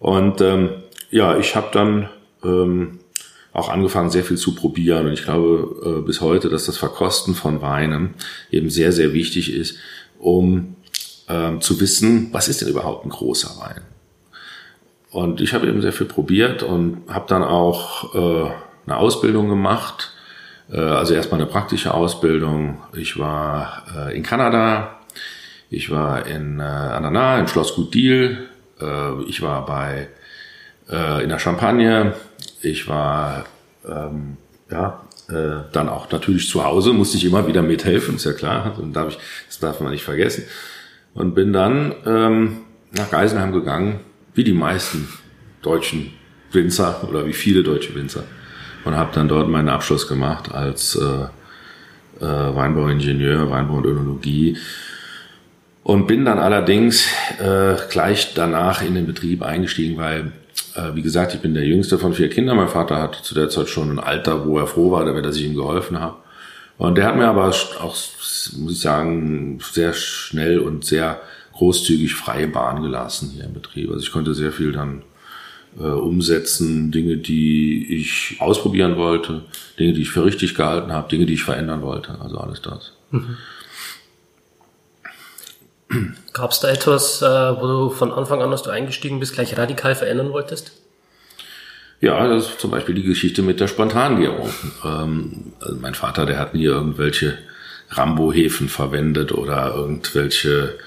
Und 0.00 0.40
ähm, 0.40 0.70
ja, 1.10 1.38
ich 1.38 1.54
habe 1.54 1.68
dann 1.72 2.08
ähm, 2.42 2.98
auch 3.58 3.68
angefangen, 3.68 4.10
sehr 4.10 4.24
viel 4.24 4.36
zu 4.36 4.54
probieren. 4.54 5.06
Und 5.06 5.12
ich 5.12 5.24
glaube 5.24 6.00
äh, 6.00 6.06
bis 6.06 6.20
heute, 6.20 6.48
dass 6.48 6.66
das 6.66 6.78
Verkosten 6.78 7.34
von 7.34 7.60
Weinen 7.60 8.14
eben 8.50 8.70
sehr, 8.70 8.92
sehr 8.92 9.12
wichtig 9.12 9.52
ist, 9.52 9.78
um 10.18 10.76
ähm, 11.28 11.60
zu 11.60 11.80
wissen, 11.80 12.28
was 12.32 12.48
ist 12.48 12.60
denn 12.60 12.68
überhaupt 12.68 13.04
ein 13.04 13.10
großer 13.10 13.60
Wein. 13.60 13.82
Und 15.10 15.40
ich 15.40 15.54
habe 15.54 15.66
eben 15.66 15.80
sehr 15.82 15.92
viel 15.92 16.06
probiert 16.06 16.62
und 16.62 17.02
habe 17.08 17.26
dann 17.28 17.42
auch 17.42 18.14
äh, 18.14 18.50
eine 18.86 18.96
Ausbildung 18.96 19.48
gemacht. 19.48 20.12
Äh, 20.70 20.78
also 20.78 21.14
erstmal 21.14 21.40
eine 21.40 21.50
praktische 21.50 21.94
Ausbildung. 21.94 22.78
Ich 22.96 23.18
war 23.18 23.84
äh, 23.96 24.16
in 24.16 24.22
Kanada, 24.22 25.00
ich 25.70 25.90
war 25.90 26.26
in 26.26 26.60
äh, 26.60 26.62
Anana, 26.62 27.38
im 27.38 27.48
Schloss 27.48 27.74
Gut 27.74 27.94
Deal 27.94 28.48
äh, 28.80 29.22
ich 29.24 29.42
war 29.42 29.64
bei 29.66 30.08
äh, 30.90 31.22
in 31.22 31.28
der 31.28 31.38
Champagne, 31.38 32.14
ich 32.62 32.88
war 32.88 33.44
ähm, 33.86 34.36
ja 34.70 35.02
äh, 35.28 35.64
dann 35.72 35.88
auch 35.88 36.10
natürlich 36.10 36.48
zu 36.48 36.64
Hause, 36.64 36.92
musste 36.92 37.16
ich 37.16 37.24
immer 37.24 37.46
wieder 37.46 37.62
mithelfen, 37.62 38.16
ist 38.16 38.24
ja 38.24 38.32
klar, 38.32 38.78
und 38.78 38.94
darf 38.94 39.08
ich, 39.08 39.18
das 39.46 39.58
darf 39.58 39.80
man 39.80 39.92
nicht 39.92 40.04
vergessen. 40.04 40.44
Und 41.14 41.34
bin 41.34 41.52
dann 41.52 41.94
ähm, 42.06 42.58
nach 42.92 43.10
Geisenheim 43.10 43.52
gegangen, 43.52 44.00
wie 44.34 44.44
die 44.44 44.52
meisten 44.52 45.08
deutschen 45.62 46.12
Winzer 46.52 47.06
oder 47.08 47.26
wie 47.26 47.32
viele 47.32 47.62
deutsche 47.62 47.94
Winzer. 47.94 48.24
Und 48.84 48.96
habe 48.96 49.10
dann 49.12 49.28
dort 49.28 49.48
meinen 49.48 49.68
Abschluss 49.68 50.06
gemacht 50.06 50.52
als 50.52 50.96
äh, 50.96 52.24
äh, 52.24 52.54
Weinbauingenieur, 52.54 53.50
Weinbau 53.50 53.74
und 53.74 53.86
Önologie. 53.86 54.56
Und 55.82 56.06
bin 56.06 56.24
dann 56.24 56.38
allerdings 56.38 57.06
äh, 57.38 57.74
gleich 57.90 58.34
danach 58.34 58.82
in 58.82 58.94
den 58.94 59.06
Betrieb 59.06 59.42
eingestiegen, 59.42 59.98
weil 59.98 60.32
wie 60.94 61.02
gesagt, 61.02 61.34
ich 61.34 61.40
bin 61.40 61.54
der 61.54 61.64
jüngste 61.64 61.98
von 61.98 62.14
vier 62.14 62.30
Kindern. 62.30 62.56
Mein 62.56 62.68
Vater 62.68 63.02
hatte 63.02 63.22
zu 63.22 63.34
der 63.34 63.48
Zeit 63.48 63.68
schon 63.68 63.90
ein 63.90 63.98
Alter, 63.98 64.46
wo 64.46 64.58
er 64.58 64.66
froh 64.66 64.90
war, 64.90 65.04
dass 65.20 65.36
ich 65.36 65.44
ihm 65.44 65.54
geholfen 65.54 65.98
habe. 66.00 66.16
Und 66.78 66.96
der 66.96 67.06
hat 67.06 67.16
mir 67.16 67.26
aber 67.26 67.48
auch, 67.48 67.96
muss 68.56 68.72
ich 68.72 68.80
sagen, 68.80 69.58
sehr 69.72 69.92
schnell 69.92 70.60
und 70.60 70.84
sehr 70.84 71.20
großzügig 71.54 72.14
freie 72.14 72.46
Bahn 72.46 72.82
gelassen 72.82 73.32
hier 73.34 73.44
im 73.44 73.52
Betrieb. 73.52 73.90
Also 73.90 74.00
ich 74.00 74.12
konnte 74.12 74.32
sehr 74.34 74.52
viel 74.52 74.70
dann 74.70 75.02
äh, 75.78 75.82
umsetzen, 75.82 76.92
Dinge, 76.92 77.16
die 77.16 77.96
ich 77.96 78.36
ausprobieren 78.38 78.96
wollte, 78.96 79.42
Dinge, 79.78 79.92
die 79.92 80.02
ich 80.02 80.10
für 80.10 80.24
richtig 80.24 80.54
gehalten 80.54 80.92
habe, 80.92 81.08
Dinge, 81.08 81.26
die 81.26 81.34
ich 81.34 81.42
verändern 81.42 81.82
wollte. 81.82 82.16
Also 82.20 82.38
alles 82.38 82.62
das. 82.62 82.92
Mhm. 83.10 83.36
Gab 86.32 86.50
es 86.50 86.60
da 86.60 86.68
etwas, 86.68 87.22
äh, 87.22 87.26
wo 87.26 87.66
du 87.66 87.90
von 87.90 88.12
Anfang 88.12 88.42
an, 88.42 88.50
als 88.50 88.62
du 88.62 88.70
eingestiegen 88.70 89.20
bist, 89.20 89.34
gleich 89.34 89.56
radikal 89.56 89.94
verändern 89.94 90.32
wolltest? 90.32 90.72
Ja, 92.00 92.28
das 92.28 92.48
ist 92.48 92.60
zum 92.60 92.70
Beispiel 92.70 92.94
die 92.94 93.02
Geschichte 93.02 93.42
mit 93.42 93.58
der 93.58 93.68
Spontangärung. 93.68 94.50
Ähm, 94.84 95.52
also 95.60 95.76
mein 95.80 95.94
Vater, 95.94 96.26
der 96.26 96.38
hat 96.38 96.54
nie 96.54 96.64
irgendwelche 96.64 97.38
Rambo-Hefen 97.90 98.68
verwendet 98.68 99.32
oder 99.32 99.74
irgendwelche 99.74 100.78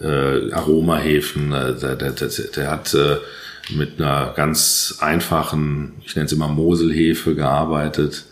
äh, 0.00 0.52
Aromahefen. 0.52 1.52
Äh, 1.52 1.74
der, 1.74 1.96
der, 1.96 2.12
der, 2.12 2.28
der 2.28 2.70
hat 2.70 2.94
äh, 2.94 3.16
mit 3.70 4.00
einer 4.00 4.32
ganz 4.36 4.98
einfachen, 5.00 5.94
ich 6.04 6.14
nenne 6.14 6.26
es 6.26 6.32
immer 6.32 6.48
Moselhefe 6.48 7.34
gearbeitet, 7.34 8.24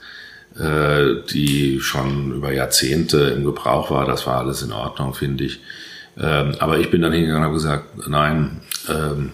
äh, 0.59 1.23
die 1.31 1.81
schon 1.81 2.35
über 2.35 2.53
Jahrzehnte 2.53 3.19
im 3.37 3.45
Gebrauch 3.45 3.91
war. 3.91 4.07
Das 4.07 4.27
war 4.27 4.39
alles 4.39 4.63
in 4.63 4.73
Ordnung, 4.73 5.15
finde 5.15 5.45
ich. 5.45 5.61
Ähm, 6.21 6.55
aber 6.59 6.79
ich 6.79 6.91
bin 6.91 7.03
dann 7.03 7.13
hingegangen 7.13 7.43
und 7.43 7.47
habe 7.47 7.55
gesagt, 7.55 8.09
nein, 8.09 8.61
ähm, 8.89 9.33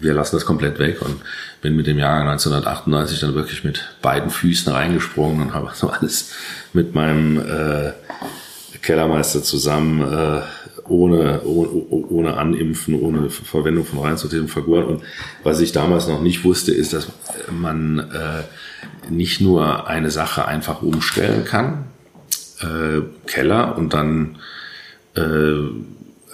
wir 0.00 0.14
lassen 0.14 0.36
das 0.36 0.44
komplett 0.44 0.78
weg 0.78 1.00
und 1.00 1.16
bin 1.62 1.76
mit 1.76 1.86
dem 1.86 1.98
Jahr 1.98 2.20
1938 2.20 3.20
dann 3.20 3.34
wirklich 3.34 3.64
mit 3.64 3.88
beiden 4.02 4.30
Füßen 4.30 4.72
reingesprungen 4.72 5.48
und 5.48 5.54
habe 5.54 5.70
so 5.74 5.88
alles 5.88 6.32
mit 6.72 6.94
meinem 6.94 7.38
äh, 7.38 7.92
Kellermeister 8.82 9.42
zusammen 9.42 10.00
äh, 10.00 10.42
ohne, 10.88 11.42
ohne, 11.42 11.68
ohne 11.88 12.36
Animpfen, 12.36 13.00
ohne 13.00 13.30
Verwendung 13.30 13.84
von 13.84 13.98
Reinzuthefen 13.98 14.48
vergoren. 14.48 14.84
Und 14.84 15.02
was 15.42 15.60
ich 15.60 15.72
damals 15.72 16.06
noch 16.06 16.20
nicht 16.20 16.44
wusste, 16.44 16.72
ist, 16.72 16.92
dass 16.92 17.08
man 17.50 17.98
äh, 17.98 19.10
nicht 19.10 19.40
nur 19.40 19.88
eine 19.88 20.10
Sache 20.10 20.46
einfach 20.46 20.82
umstellen 20.82 21.44
kann, 21.44 21.86
äh, 22.60 23.02
Keller, 23.26 23.76
und 23.76 23.94
dann 23.94 24.38
äh, 25.16 25.56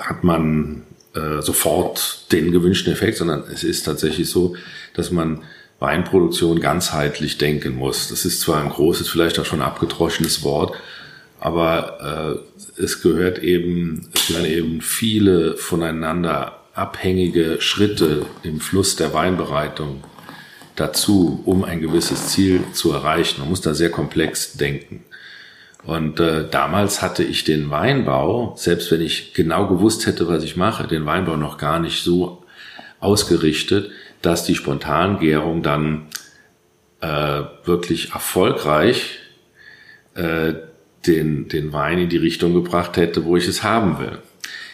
hat 0.08 0.24
man 0.24 0.82
äh, 1.14 1.42
sofort 1.42 2.32
den 2.32 2.52
gewünschten 2.52 2.92
Effekt, 2.92 3.18
sondern 3.18 3.44
es 3.52 3.64
ist 3.64 3.84
tatsächlich 3.84 4.28
so, 4.28 4.56
dass 4.94 5.10
man 5.10 5.42
Weinproduktion 5.78 6.60
ganzheitlich 6.60 7.38
denken 7.38 7.76
muss. 7.76 8.08
Das 8.08 8.24
ist 8.24 8.40
zwar 8.40 8.62
ein 8.62 8.70
großes, 8.70 9.08
vielleicht 9.08 9.38
auch 9.38 9.44
schon 9.44 9.62
abgedroschenes 9.62 10.42
Wort, 10.44 10.76
aber 11.40 12.40
äh, 12.78 12.82
es 12.82 13.02
gehört 13.02 13.40
eben, 13.40 14.08
es 14.14 14.28
gehören 14.28 14.46
eben 14.46 14.80
viele 14.80 15.56
voneinander 15.56 16.58
abhängige 16.74 17.60
Schritte 17.60 18.24
im 18.42 18.60
Fluss 18.60 18.96
der 18.96 19.12
Weinbereitung 19.12 20.04
dazu, 20.76 21.42
um 21.44 21.64
ein 21.64 21.80
gewisses 21.80 22.28
Ziel 22.28 22.62
zu 22.72 22.92
erreichen. 22.92 23.40
Man 23.40 23.50
muss 23.50 23.60
da 23.60 23.74
sehr 23.74 23.90
komplex 23.90 24.54
denken. 24.54 25.04
Und 25.84 26.20
äh, 26.20 26.48
damals 26.48 27.02
hatte 27.02 27.24
ich 27.24 27.44
den 27.44 27.70
Weinbau, 27.70 28.54
selbst 28.56 28.90
wenn 28.92 29.00
ich 29.00 29.34
genau 29.34 29.66
gewusst 29.66 30.06
hätte, 30.06 30.28
was 30.28 30.44
ich 30.44 30.56
mache, 30.56 30.86
den 30.86 31.06
Weinbau 31.06 31.36
noch 31.36 31.58
gar 31.58 31.80
nicht 31.80 32.04
so 32.04 32.44
ausgerichtet, 33.00 33.90
dass 34.22 34.44
die 34.44 34.54
Spontangärung 34.54 35.62
dann 35.62 36.06
äh, 37.00 37.42
wirklich 37.64 38.12
erfolgreich 38.12 39.18
äh, 40.14 40.54
den, 41.06 41.48
den 41.48 41.72
Wein 41.72 41.98
in 41.98 42.08
die 42.08 42.16
Richtung 42.16 42.54
gebracht 42.54 42.96
hätte, 42.96 43.24
wo 43.24 43.36
ich 43.36 43.48
es 43.48 43.64
haben 43.64 43.98
will. 43.98 44.18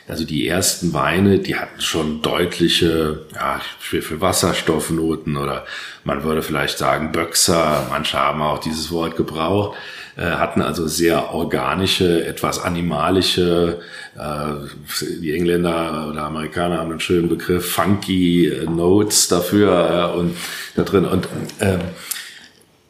Also 0.08 0.24
die 0.24 0.48
ersten 0.48 0.94
Weine, 0.94 1.38
die 1.38 1.56
hatten 1.56 1.80
schon 1.80 2.22
deutliche, 2.22 3.26
ja, 3.34 3.60
für 3.78 4.20
Wasserstoffnoten 4.20 5.36
oder 5.36 5.66
man 6.04 6.24
würde 6.24 6.42
vielleicht 6.42 6.78
sagen 6.78 7.12
Böxer, 7.12 7.86
manche 7.90 8.18
haben 8.18 8.40
auch 8.40 8.58
dieses 8.58 8.90
Wort 8.90 9.16
gebraucht. 9.16 9.76
Äh, 10.18 10.32
hatten 10.32 10.62
also 10.62 10.88
sehr 10.88 11.32
organische, 11.32 12.26
etwas 12.26 12.58
animalische, 12.58 13.78
äh, 14.16 14.98
die 15.20 15.32
Engländer 15.32 16.08
oder 16.10 16.24
Amerikaner 16.24 16.78
haben 16.78 16.90
einen 16.90 16.98
schönen 16.98 17.28
Begriff, 17.28 17.70
funky 17.70 18.52
Notes 18.66 19.28
dafür 19.28 20.14
und 20.16 20.36
da 20.74 20.82
drin. 20.82 21.04
Und 21.04 21.28
äh, 21.60 21.78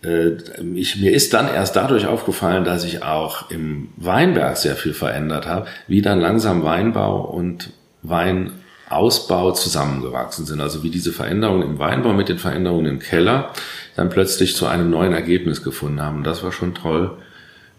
ich, 0.02 0.96
mir 0.96 1.12
ist 1.12 1.34
dann 1.34 1.48
erst 1.48 1.74
dadurch 1.74 2.06
aufgefallen, 2.06 2.64
dass 2.64 2.84
ich 2.84 3.02
auch 3.02 3.50
im 3.50 3.88
Weinberg 3.96 4.56
sehr 4.56 4.76
viel 4.76 4.94
verändert 4.94 5.46
habe, 5.46 5.66
wie 5.88 6.02
dann 6.02 6.20
langsam 6.20 6.62
Weinbau 6.62 7.22
und 7.22 7.70
Weinausbau 8.02 9.50
zusammengewachsen 9.52 10.46
sind. 10.46 10.60
Also 10.60 10.84
wie 10.84 10.90
diese 10.90 11.12
Veränderungen 11.12 11.62
im 11.62 11.78
Weinbau 11.80 12.12
mit 12.12 12.28
den 12.28 12.38
Veränderungen 12.38 12.86
im 12.86 12.98
Keller 13.00 13.52
dann 13.96 14.08
plötzlich 14.08 14.54
zu 14.54 14.66
einem 14.66 14.88
neuen 14.88 15.12
Ergebnis 15.12 15.64
gefunden 15.64 16.00
haben. 16.00 16.22
Das 16.22 16.44
war 16.44 16.52
schon 16.52 16.74
toll, 16.74 17.16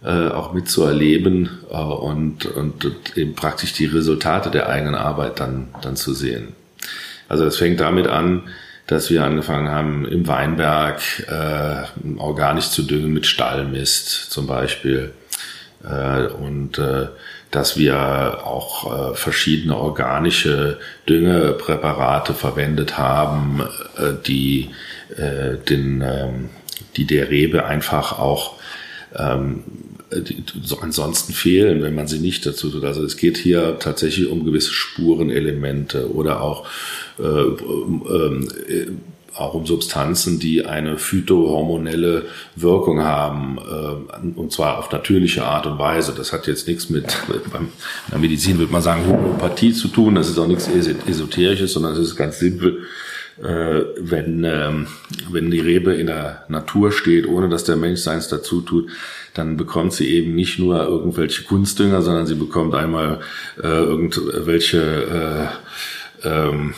äh, 0.04 0.28
auch 0.28 0.52
mitzuerleben 0.52 1.50
äh, 1.72 1.76
und, 1.76 2.46
und, 2.46 2.84
und 2.84 3.18
eben 3.18 3.34
praktisch 3.36 3.72
die 3.74 3.86
Resultate 3.86 4.52
der 4.52 4.68
eigenen 4.68 4.96
Arbeit 4.96 5.40
dann, 5.40 5.70
dann 5.82 5.96
zu 5.96 6.14
sehen. 6.14 6.50
Also 7.30 7.46
es 7.46 7.56
fängt 7.56 7.80
damit 7.80 8.08
an, 8.08 8.44
dass 8.89 9.12
wir 9.12 9.24
angefangen 9.24 9.69
haben, 9.69 10.08
im 10.08 10.27
Weinberg 10.27 11.00
äh, 11.27 12.17
organisch 12.17 12.69
zu 12.69 12.81
düngen 12.81 13.13
mit 13.13 13.27
Stallmist 13.27 14.31
zum 14.31 14.48
Beispiel. 14.48 15.12
Äh, 15.84 16.25
und 16.25 16.79
äh, 16.79 17.10
dass 17.51 17.77
wir 17.77 18.48
auch 18.48 19.12
äh, 19.12 19.15
verschiedene 19.15 19.77
organische 19.77 20.79
Düngepräparate 21.08 22.34
verwendet 22.34 22.98
haben, 22.98 23.62
äh, 23.96 24.13
die 24.25 24.72
äh, 25.15 25.58
den, 25.69 26.01
ähm, 26.01 26.50
die 26.98 27.05
der 27.05 27.29
Rebe 27.29 27.65
einfach 27.65 28.17
auch 28.17 28.55
ähm, 29.15 29.63
die 30.12 30.43
so 30.63 30.79
ansonsten 30.79 31.34
fehlen, 31.34 31.84
wenn 31.84 31.93
man 31.93 32.08
sie 32.08 32.19
nicht 32.19 32.46
dazu 32.46 32.69
tut. 32.69 32.84
Also 32.84 33.03
es 33.03 33.17
geht 33.17 33.38
hier 33.38 33.77
tatsächlich 33.79 34.27
um 34.27 34.43
gewisse 34.43 34.74
Spurenelemente 34.74 36.12
oder 36.12 36.41
auch, 36.41 36.65
äh, 36.65 36.67
äh, 36.67 36.99
auch 39.36 39.54
um 39.54 39.66
Substanzen, 39.66 40.40
die 40.40 40.66
eine 40.66 40.98
phytohormonelle 40.98 42.26
Wirkung 42.56 43.02
haben, 43.02 43.58
äh, 43.58 44.40
und 44.40 44.52
zwar 44.52 44.80
auf 44.80 44.92
natürliche 44.92 45.46
Art 45.46 45.66
und 45.66 45.80
Weise. 45.80 46.14
Das 46.16 46.34
hat 46.34 46.48
jetzt 46.48 46.68
nichts 46.68 46.90
mit, 46.90 47.06
beim, 47.52 47.64
in 47.64 48.12
der 48.12 48.20
Medizin 48.20 48.58
würde 48.58 48.72
man 48.72 48.82
sagen, 48.82 49.06
Homöopathie 49.08 49.74
zu 49.74 49.88
tun. 49.88 50.16
Das 50.16 50.30
ist 50.30 50.38
auch 50.38 50.48
nichts 50.48 50.68
Esoterisches, 50.68 51.74
sondern 51.74 51.94
es 51.94 52.00
ist 52.00 52.16
ganz 52.16 52.40
simpel 52.40 52.84
äh, 53.42 53.86
wenn, 53.98 54.44
ähm, 54.44 54.88
wenn 55.32 55.50
die 55.50 55.62
Rebe 55.62 55.94
in 55.94 56.08
der 56.08 56.44
Natur 56.50 56.92
steht, 56.92 57.26
ohne 57.26 57.48
dass 57.48 57.64
der 57.64 57.78
Mensch 57.78 58.02
seins 58.02 58.28
dazu 58.28 58.60
tut, 58.60 58.90
dann 59.34 59.56
bekommt 59.56 59.94
sie 59.94 60.10
eben 60.10 60.36
nicht 60.36 60.60
nur 60.60 60.84
irgendwelche 60.84 61.44
Kunstdünger, 61.44 62.02
sondern 62.02 62.28
sie 62.28 62.36
bekommt 62.36 62.76
einmal 62.76 63.22
äh, 63.64 63.68
irgendwelche 63.68 65.50
äh, 66.24 66.28
ähm, 66.28 66.74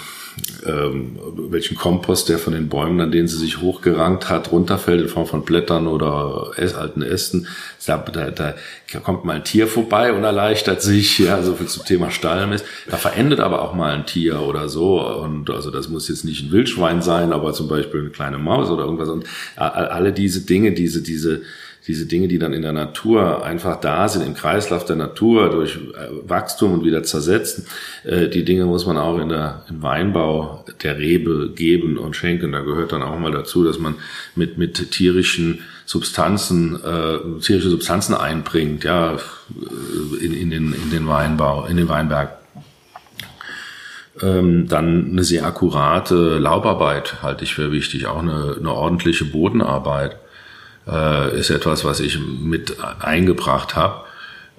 ähm, 0.65 1.17
welchen 1.49 1.75
Kompost, 1.75 2.29
der 2.29 2.37
von 2.37 2.53
den 2.53 2.69
Bäumen, 2.69 2.99
an 3.01 3.11
denen 3.11 3.27
sie 3.27 3.37
sich 3.37 3.61
hochgerankt 3.61 4.29
hat, 4.29 4.51
runterfällt 4.51 5.01
in 5.01 5.07
Form 5.07 5.25
von 5.25 5.43
Blättern 5.43 5.87
oder 5.87 6.51
alten 6.57 7.01
Ästen. 7.01 7.47
Da, 7.85 7.97
da, 7.97 8.29
da 8.29 8.53
kommt 8.99 9.25
mal 9.25 9.37
ein 9.37 9.43
Tier 9.43 9.67
vorbei 9.67 10.13
und 10.13 10.23
erleichtert 10.23 10.81
sich, 10.81 11.19
ja, 11.19 11.41
so 11.41 11.55
viel 11.55 11.67
zum 11.67 11.85
Thema 11.85 12.11
Stallmist. 12.11 12.65
Da 12.89 12.97
verendet 12.97 13.39
aber 13.39 13.61
auch 13.61 13.73
mal 13.73 13.93
ein 13.93 14.05
Tier 14.05 14.41
oder 14.41 14.69
so. 14.69 15.01
Und 15.01 15.49
also 15.49 15.71
das 15.71 15.89
muss 15.89 16.07
jetzt 16.07 16.25
nicht 16.25 16.43
ein 16.43 16.51
Wildschwein 16.51 17.01
sein, 17.01 17.33
aber 17.33 17.53
zum 17.53 17.67
Beispiel 17.67 18.01
eine 18.01 18.09
kleine 18.09 18.37
Maus 18.37 18.69
oder 18.69 18.83
irgendwas. 18.83 19.09
Und 19.09 19.25
alle 19.55 20.13
diese 20.13 20.41
Dinge, 20.41 20.73
diese, 20.73 21.01
diese 21.01 21.41
diese 21.87 22.05
Dinge, 22.05 22.27
die 22.27 22.37
dann 22.37 22.53
in 22.53 22.61
der 22.61 22.73
Natur 22.73 23.43
einfach 23.43 23.79
da 23.79 24.07
sind, 24.07 24.25
im 24.25 24.35
Kreislauf 24.35 24.85
der 24.85 24.95
Natur 24.95 25.49
durch 25.49 25.75
äh, 25.75 26.29
Wachstum 26.29 26.73
und 26.73 26.85
wieder 26.85 27.01
zersetzen, 27.03 27.65
äh, 28.03 28.27
die 28.27 28.45
Dinge 28.45 28.65
muss 28.65 28.85
man 28.85 28.97
auch 28.97 29.17
in 29.17 29.29
der, 29.29 29.65
im 29.67 29.81
Weinbau 29.81 30.63
der 30.83 30.99
Rebe 30.99 31.51
geben 31.55 31.97
und 31.97 32.15
schenken. 32.15 32.51
Da 32.51 32.61
gehört 32.61 32.91
dann 32.91 33.01
auch 33.01 33.17
mal 33.17 33.31
dazu, 33.31 33.63
dass 33.63 33.79
man 33.79 33.95
mit, 34.35 34.59
mit 34.59 34.91
tierischen 34.91 35.61
Substanzen, 35.85 36.79
äh, 36.83 37.39
tierische 37.41 37.69
Substanzen 37.69 38.13
einbringt, 38.13 38.83
ja, 38.83 39.17
in, 40.21 40.33
in, 40.33 40.51
den, 40.51 40.73
in 40.73 40.91
den 40.91 41.07
Weinbau, 41.07 41.65
in 41.65 41.77
den 41.77 41.89
Weinberg. 41.89 42.37
Ähm, 44.21 44.67
dann 44.67 45.11
eine 45.11 45.23
sehr 45.23 45.45
akkurate 45.45 46.37
Laubarbeit 46.37 47.23
halte 47.23 47.43
ich 47.43 47.55
für 47.55 47.71
wichtig, 47.71 48.05
auch 48.05 48.19
eine, 48.19 48.55
eine 48.59 48.71
ordentliche 48.71 49.25
Bodenarbeit 49.25 50.17
äh, 50.87 51.37
ist 51.37 51.49
etwas, 51.49 51.85
was 51.85 51.99
ich 51.99 52.19
mit 52.19 52.77
eingebracht 52.99 53.75
habe. 53.75 54.03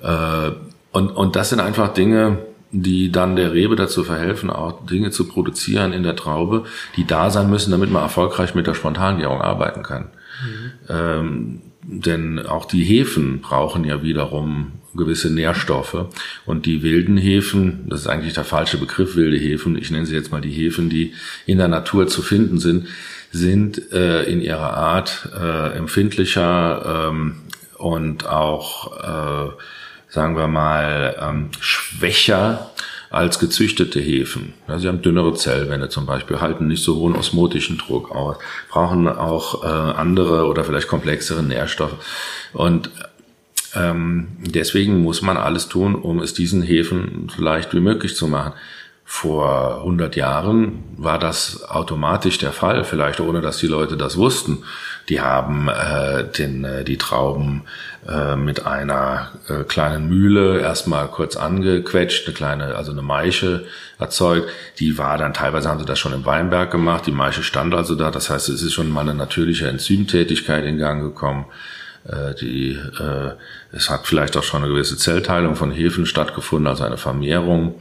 Äh, 0.02 0.52
und, 0.92 1.10
und 1.10 1.36
das 1.36 1.50
sind 1.50 1.60
einfach 1.60 1.92
Dinge, 1.92 2.38
die 2.72 3.12
dann 3.12 3.36
der 3.36 3.52
Rebe 3.52 3.76
dazu 3.76 4.02
verhelfen, 4.02 4.50
auch 4.50 4.86
Dinge 4.86 5.10
zu 5.10 5.28
produzieren 5.28 5.92
in 5.92 6.02
der 6.02 6.16
Traube, 6.16 6.64
die 6.96 7.06
da 7.06 7.30
sein 7.30 7.50
müssen, 7.50 7.70
damit 7.70 7.90
man 7.90 8.02
erfolgreich 8.02 8.54
mit 8.54 8.66
der 8.66 8.74
Spontangärung 8.74 9.42
arbeiten 9.42 9.82
kann. 9.82 10.08
Mhm. 10.42 10.72
Ähm, 10.88 11.62
denn 11.84 12.46
auch 12.46 12.64
die 12.64 12.84
Hefen 12.84 13.40
brauchen 13.40 13.84
ja 13.84 14.02
wiederum 14.02 14.72
gewisse 14.94 15.30
Nährstoffe. 15.30 16.06
Und 16.46 16.66
die 16.66 16.82
wilden 16.82 17.16
Hefen, 17.16 17.86
das 17.88 18.00
ist 18.00 18.06
eigentlich 18.06 18.34
der 18.34 18.44
falsche 18.44 18.78
Begriff, 18.78 19.16
wilde 19.16 19.36
Hefen, 19.36 19.76
ich 19.76 19.90
nenne 19.90 20.06
sie 20.06 20.14
jetzt 20.14 20.32
mal 20.32 20.40
die 20.40 20.50
Hefen, 20.50 20.88
die 20.88 21.12
in 21.46 21.58
der 21.58 21.68
Natur 21.68 22.06
zu 22.06 22.22
finden 22.22 22.58
sind, 22.58 22.86
sind 23.32 23.92
äh, 23.92 24.24
in 24.24 24.40
ihrer 24.40 24.74
Art 24.74 25.28
äh, 25.34 25.76
empfindlicher 25.76 27.08
ähm, 27.08 27.36
und 27.78 28.28
auch, 28.28 28.98
äh, 28.98 29.50
sagen 30.08 30.36
wir 30.36 30.46
mal, 30.46 31.16
ähm, 31.20 31.48
schwächer 31.58 32.70
als 33.08 33.38
gezüchtete 33.38 34.00
Hefen. 34.00 34.54
Ja, 34.68 34.78
sie 34.78 34.88
haben 34.88 35.02
dünnere 35.02 35.34
Zellwände 35.34 35.88
zum 35.88 36.06
Beispiel, 36.06 36.40
halten 36.40 36.66
nicht 36.66 36.84
so 36.84 36.96
hohen 36.96 37.16
osmotischen 37.16 37.78
Druck 37.78 38.10
aus, 38.10 38.36
brauchen 38.70 39.08
auch 39.08 39.64
äh, 39.64 39.66
andere 39.66 40.46
oder 40.46 40.64
vielleicht 40.64 40.88
komplexere 40.88 41.42
Nährstoffe. 41.42 41.96
Und 42.52 42.90
ähm, 43.74 44.28
deswegen 44.40 45.02
muss 45.02 45.22
man 45.22 45.36
alles 45.36 45.68
tun, 45.68 45.94
um 45.94 46.20
es 46.20 46.34
diesen 46.34 46.62
Hefen 46.62 47.30
so 47.34 47.42
leicht 47.42 47.74
wie 47.74 47.80
möglich 47.80 48.16
zu 48.16 48.28
machen. 48.28 48.52
Vor 49.04 49.78
100 49.78 50.16
Jahren 50.16 50.84
war 50.96 51.18
das 51.18 51.64
automatisch 51.68 52.38
der 52.38 52.52
Fall, 52.52 52.84
vielleicht 52.84 53.20
ohne 53.20 53.40
dass 53.40 53.58
die 53.58 53.66
Leute 53.66 53.96
das 53.96 54.16
wussten. 54.16 54.64
Die 55.08 55.20
haben 55.20 55.68
äh, 55.68 56.24
den, 56.24 56.64
äh, 56.64 56.84
die 56.84 56.96
Trauben 56.96 57.64
äh, 58.08 58.36
mit 58.36 58.66
einer 58.66 59.32
äh, 59.48 59.64
kleinen 59.64 60.08
Mühle 60.08 60.60
erstmal 60.60 61.08
kurz 61.08 61.36
angequetscht, 61.36 62.26
eine 62.26 62.34
kleine, 62.34 62.74
also 62.76 62.92
eine 62.92 63.02
Maische 63.02 63.66
erzeugt. 63.98 64.48
Die 64.78 64.96
war 64.98 65.18
dann, 65.18 65.34
teilweise 65.34 65.68
haben 65.68 65.80
sie 65.80 65.84
das 65.86 65.98
schon 65.98 66.12
im 66.12 66.24
Weinberg 66.24 66.70
gemacht, 66.70 67.06
die 67.06 67.12
Maische 67.12 67.42
stand 67.42 67.74
also 67.74 67.96
da. 67.96 68.10
Das 68.10 68.30
heißt, 68.30 68.48
es 68.48 68.62
ist 68.62 68.72
schon 68.72 68.90
mal 68.90 69.02
eine 69.02 69.14
natürliche 69.14 69.68
Enzymtätigkeit 69.68 70.64
in 70.64 70.78
Gang 70.78 71.02
gekommen. 71.02 71.46
Äh, 72.04 72.34
die, 72.40 72.72
äh, 72.72 73.32
es 73.72 73.90
hat 73.90 74.06
vielleicht 74.06 74.36
auch 74.36 74.42
schon 74.42 74.62
eine 74.62 74.72
gewisse 74.72 74.96
Zellteilung 74.96 75.56
von 75.56 75.70
Hefen 75.70 76.06
stattgefunden, 76.06 76.66
also 76.66 76.84
eine 76.84 76.96
Vermehrung. 76.96 77.76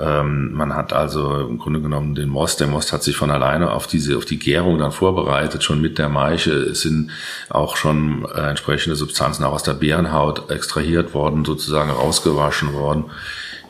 Ähm, 0.00 0.52
man 0.54 0.74
hat 0.74 0.92
also 0.94 1.40
im 1.40 1.58
Grunde 1.58 1.80
genommen 1.80 2.14
den 2.14 2.30
Most, 2.30 2.60
der 2.60 2.68
Most 2.68 2.92
hat 2.92 3.02
sich 3.02 3.16
von 3.16 3.30
alleine 3.30 3.72
auf 3.72 3.86
diese, 3.86 4.16
auf 4.16 4.24
die 4.24 4.38
Gärung 4.38 4.78
dann 4.78 4.92
vorbereitet, 4.92 5.62
schon 5.62 5.80
mit 5.80 5.98
der 5.98 6.08
Maische. 6.08 6.52
Es 6.52 6.80
sind 6.80 7.10
auch 7.50 7.76
schon 7.76 8.26
äh, 8.34 8.48
entsprechende 8.48 8.96
Substanzen 8.96 9.44
auch 9.44 9.52
aus 9.52 9.62
der 9.62 9.74
Bärenhaut 9.74 10.50
extrahiert 10.50 11.12
worden, 11.12 11.44
sozusagen 11.44 11.90
rausgewaschen 11.90 12.72
worden, 12.72 13.04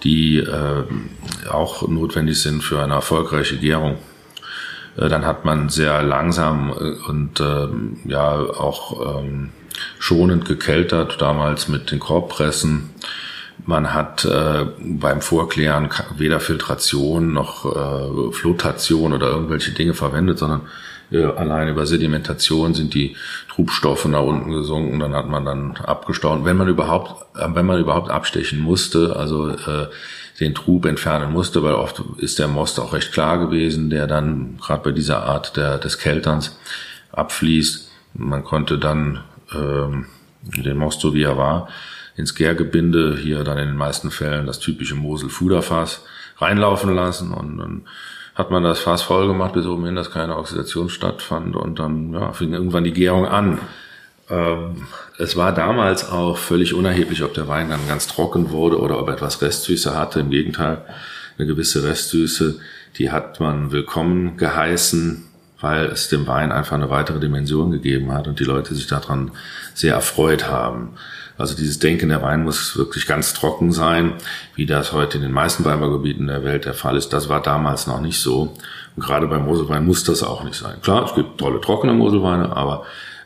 die 0.05 0.38
äh, 0.38 0.85
auch 1.51 1.88
notwendig 1.88 2.40
sind 2.40 2.62
für 2.62 2.81
eine 2.81 2.95
erfolgreiche 2.95 3.57
Gärung. 3.57 3.99
Äh, 4.97 5.09
dann 5.09 5.27
hat 5.27 5.45
man 5.45 5.69
sehr 5.69 6.03
langsam 6.03 6.71
äh, 6.71 7.09
und 7.11 7.40
äh, 7.40 7.69
ja 8.09 8.37
auch 8.37 9.19
ähm, 9.19 9.51
schonend 9.99 10.45
gekeltert, 10.45 11.21
damals 11.21 11.66
mit 11.66 11.90
den 11.90 11.99
Korbpressen 11.99 12.90
man 13.66 13.94
hat 13.94 14.25
äh, 14.25 14.66
beim 14.79 15.20
Vorklären 15.20 15.88
weder 16.16 16.40
Filtration 16.40 17.33
noch 17.33 17.64
äh, 17.64 18.33
Flotation 18.33 19.12
oder 19.12 19.29
irgendwelche 19.29 19.73
Dinge 19.73 19.94
verwendet, 19.94 20.38
sondern 20.38 20.62
äh, 21.11 21.25
allein 21.25 21.68
über 21.68 21.87
Sedimentation 21.87 22.75
sind 22.75 22.94
die 22.94 23.16
Trubstoffe 23.49 24.05
nach 24.07 24.23
unten 24.23 24.53
gesunken. 24.53 25.01
Dann 25.01 25.14
hat 25.14 25.29
man 25.29 25.44
dann 25.44 25.77
abgestaut, 25.77 26.44
wenn 26.44 26.57
man 26.57 26.68
überhaupt, 26.68 27.25
äh, 27.37 27.49
wenn 27.53 27.66
man 27.66 27.81
überhaupt 27.81 28.11
abstechen 28.11 28.61
musste, 28.61 29.16
also 29.16 29.51
äh, 29.51 29.88
den 30.38 30.55
Trub 30.55 30.87
entfernen 30.87 31.33
musste, 31.33 31.62
weil 31.62 31.75
oft 31.75 32.03
ist 32.18 32.38
der 32.38 32.49
Most 32.49 32.81
auch 32.81 32.92
recht 32.92 33.12
klar 33.12 33.38
gewesen, 33.38 33.90
der 33.90 34.07
dann 34.07 34.59
gerade 34.59 34.83
bei 34.83 34.92
dieser 34.92 35.25
Art 35.25 35.57
der, 35.57 35.79
des 35.79 35.99
Kelterns 35.99 36.59
abfließt. 37.12 37.90
Man 38.14 38.44
konnte 38.44 38.79
dann 38.79 39.20
ähm, 39.53 40.07
den 40.42 40.79
Most 40.79 41.01
so 41.01 41.14
wie 41.14 41.23
er 41.23 41.37
war 41.37 41.68
ins 42.20 42.35
Gärgebinde, 42.35 43.16
hier 43.16 43.42
dann 43.44 43.59
in 43.59 43.68
den 43.68 43.76
meisten 43.76 44.11
Fällen 44.11 44.46
das 44.46 44.61
typische 44.61 44.94
Mosel-Fuderfass 44.94 46.04
reinlaufen 46.38 46.94
lassen 46.94 47.33
und 47.33 47.59
dann 47.59 47.83
hat 48.35 48.50
man 48.50 48.62
das 48.62 48.80
Fass 48.80 49.02
voll 49.02 49.26
gemacht 49.26 49.52
bis 49.52 49.66
oben 49.66 49.85
hin, 49.85 49.96
dass 49.96 50.11
keine 50.11 50.37
Oxidation 50.37 50.88
stattfand 50.88 51.56
und 51.56 51.78
dann 51.78 52.12
ja, 52.12 52.33
fing 52.33 52.52
irgendwann 52.52 52.85
die 52.85 52.92
Gärung 52.92 53.26
an. 53.26 53.59
Ähm, 54.30 54.87
es 55.18 55.37
war 55.37 55.52
damals 55.52 56.09
auch 56.09 56.38
völlig 56.38 56.72
unerheblich, 56.72 57.22
ob 57.22 57.35
der 57.35 57.48
Wein 57.48 57.68
dann 57.68 57.87
ganz 57.88 58.06
trocken 58.06 58.50
wurde 58.50 58.80
oder 58.80 58.98
ob 58.98 59.09
er 59.09 59.14
etwas 59.14 59.42
Restsüße 59.42 59.94
hatte. 59.94 60.20
Im 60.20 60.30
Gegenteil, 60.30 60.83
eine 61.37 61.46
gewisse 61.46 61.85
Restsüße, 61.85 62.61
die 62.96 63.11
hat 63.11 63.40
man 63.40 63.72
willkommen 63.72 64.37
geheißen, 64.37 65.24
weil 65.61 65.87
es 65.87 66.09
dem 66.09 66.26
Wein 66.26 66.52
einfach 66.52 66.76
eine 66.76 66.88
weitere 66.88 67.20
Dimension 67.20 67.70
gegeben 67.70 68.12
hat 68.12 68.28
und 68.28 68.40
die 68.40 68.44
Leute 68.44 68.74
sich 68.74 68.87
daran 68.87 69.33
sehr 69.74 69.94
erfreut 69.94 70.48
haben. 70.48 70.90
Also 71.40 71.57
dieses 71.57 71.79
Denken, 71.79 72.11
der 72.11 72.22
Wein 72.22 72.44
muss 72.44 72.76
wirklich 72.76 73.07
ganz 73.07 73.33
trocken 73.33 73.72
sein, 73.72 74.12
wie 74.55 74.66
das 74.66 74.92
heute 74.92 75.16
in 75.16 75.22
den 75.22 75.33
meisten 75.33 75.64
Weinbaugebieten 75.64 76.26
der 76.26 76.44
Welt 76.44 76.66
der 76.66 76.74
Fall 76.74 76.96
ist. 76.96 77.12
Das 77.14 77.29
war 77.29 77.42
damals 77.42 77.87
noch 77.87 78.00
nicht 78.00 78.20
so. 78.20 78.55
Und 78.94 79.03
gerade 79.03 79.26
beim 79.26 79.46
Moselwein 79.46 79.87
muss 79.87 80.05
das 80.05 80.22
auch 80.22 80.44
nicht 80.44 80.57
sein. 80.57 80.81
Klar, 80.83 81.07
es 81.07 81.14
gibt 81.14 81.38
tolle 81.38 81.61
trockene 81.61 81.94
Moselweine, 81.94 82.55
aber 82.55 82.85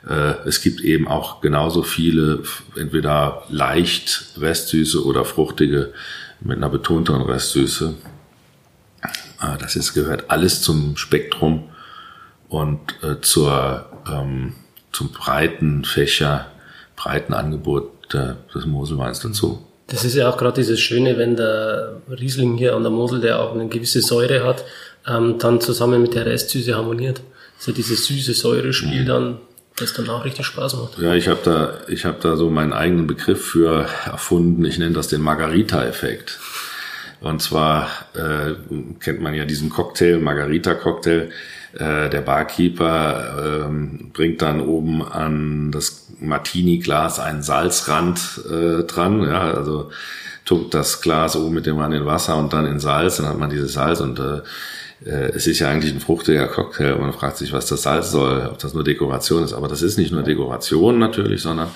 äh, 0.09 0.35
es 0.46 0.61
gibt 0.61 0.81
eben 0.81 1.09
auch 1.09 1.40
genauso 1.40 1.83
viele, 1.83 2.42
entweder 2.77 3.42
leicht 3.48 4.35
Restsüße 4.38 5.05
oder 5.05 5.24
fruchtige 5.24 5.92
mit 6.40 6.59
einer 6.59 6.68
betonteren 6.68 7.22
Restsüße. 7.22 7.94
Äh, 9.42 9.59
das 9.59 9.77
ist, 9.77 9.94
gehört 9.94 10.31
alles 10.31 10.62
zum 10.62 10.96
Spektrum 10.96 11.70
und 12.48 12.81
äh, 13.03 13.20
zur, 13.20 13.87
ähm, 14.09 14.55
zum 14.92 15.11
breiten 15.11 15.85
Fächer, 15.85 16.46
breiten 16.96 17.35
Angebot 17.35 17.93
der, 18.12 18.37
des 18.55 18.67
Moselweins 18.67 19.21
dazu. 19.21 19.64
Das 19.87 20.05
ist 20.05 20.14
ja 20.14 20.31
auch 20.31 20.37
gerade 20.37 20.61
dieses 20.61 20.81
Schöne, 20.81 21.19
wenn 21.19 21.37
der 21.37 22.01
Riesling 22.09 22.57
hier 22.57 22.75
an 22.75 22.83
der 22.83 22.90
Mosel, 22.90 23.21
der 23.21 23.40
auch 23.40 23.55
eine 23.55 23.69
gewisse 23.69 24.01
Säure 24.01 24.45
hat, 24.45 24.64
ähm, 25.07 25.38
dann 25.38 25.61
zusammen 25.61 26.01
mit 26.03 26.14
der 26.14 26.27
Restsüße 26.27 26.75
harmoniert. 26.75 27.21
Also 27.59 27.73
dieses 27.73 28.07
süße 28.07 28.33
Säure-Spiel 28.33 29.03
mhm. 29.03 29.07
dann, 29.07 29.38
das 29.77 29.93
dann 29.93 30.09
auch 30.09 30.25
richtig 30.25 30.47
Spaß 30.47 30.77
macht. 30.77 30.99
Ja, 30.99 31.14
ich 31.14 31.29
habe 31.29 31.40
da, 31.45 31.79
ich 31.88 32.05
habe 32.05 32.17
da 32.21 32.37
so 32.37 32.49
meinen 32.51 32.73
eigenen 32.73 33.07
Begriff 33.07 33.45
für 33.45 33.87
erfunden. 34.07 34.64
Ich 34.64 34.79
nenne 34.79 34.95
das 34.95 35.09
den 35.09 35.21
Margarita-Effekt. 35.21 36.38
Und 37.21 37.40
zwar 37.40 37.88
äh, 38.14 38.55
kennt 39.01 39.21
man 39.21 39.35
ja 39.35 39.45
diesen 39.45 39.71
Cocktail, 39.71 40.19
Margarita-Cocktail. 40.19 41.31
Äh, 41.79 42.09
der 42.11 42.21
Barkeeper 42.21 43.67
äh, 43.67 44.09
bringt 44.13 44.43
dann 44.43 44.61
oben 44.61 45.03
an 45.03 45.73
das 45.73 46.07
Martini-Glas 46.21 47.19
einen 47.19 47.43
Salzrand 47.43 48.41
äh, 48.51 48.85
dran. 48.85 49.23
Ja, 49.23 49.53
also 49.53 49.91
tunkt 50.45 50.75
das 50.75 51.01
Glas 51.01 51.37
oben 51.37 51.55
mit 51.55 51.67
dem 51.67 51.77
Mann 51.77 51.93
in 51.93 52.07
Wasser 52.07 52.37
und 52.37 52.53
dann 52.53 52.67
in 52.67 52.79
Salz, 52.79 53.17
dann 53.17 53.27
hat 53.27 53.39
man 53.39 53.51
dieses 53.51 53.73
Salz 53.73 54.01
und 54.01 54.19
äh, 54.19 54.43
äh, 55.05 55.33
es 55.35 55.47
ist 55.47 55.59
ja 55.59 55.69
eigentlich 55.69 55.93
ein 55.93 56.01
fruchtiger 56.01 56.47
Cocktail 56.47 56.97
man 56.97 57.13
fragt 57.13 57.39
sich, 57.39 57.53
was 57.53 57.67
das 57.67 57.83
Salz 57.83 58.11
soll, 58.11 58.47
ob 58.47 58.59
das 58.59 58.75
nur 58.75 58.85
Dekoration 58.85 59.43
ist. 59.43 59.53
Aber 59.53 59.69
das 59.69 59.83
ist 59.83 59.99
nicht 59.99 60.13
nur 60.13 60.23
Dekoration 60.23 60.99
natürlich, 60.99 61.43
sondern 61.43 61.69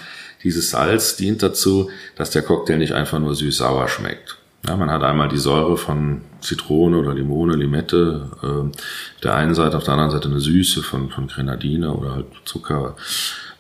dieses 0.44 0.70
Salz 0.70 1.16
dient 1.16 1.42
dazu, 1.42 1.90
dass 2.16 2.30
der 2.30 2.42
Cocktail 2.42 2.78
nicht 2.78 2.92
einfach 2.92 3.18
nur 3.18 3.34
süß-sauer 3.34 3.88
schmeckt. 3.88 4.36
Ja, 4.66 4.76
man 4.76 4.90
hat 4.90 5.02
einmal 5.02 5.28
die 5.28 5.38
Säure 5.38 5.76
von 5.76 6.22
Zitrone 6.40 6.98
oder 6.98 7.14
Limone, 7.14 7.56
Limette, 7.56 8.30
äh, 8.42 9.22
der 9.22 9.34
einen 9.34 9.54
Seite, 9.54 9.76
auf 9.76 9.84
der 9.84 9.94
anderen 9.94 10.10
Seite 10.10 10.28
eine 10.28 10.40
Süße 10.40 10.82
von, 10.82 11.10
von 11.10 11.28
Grenadine 11.28 11.92
oder 11.92 12.14
halt 12.16 12.26
Zucker. 12.44 12.96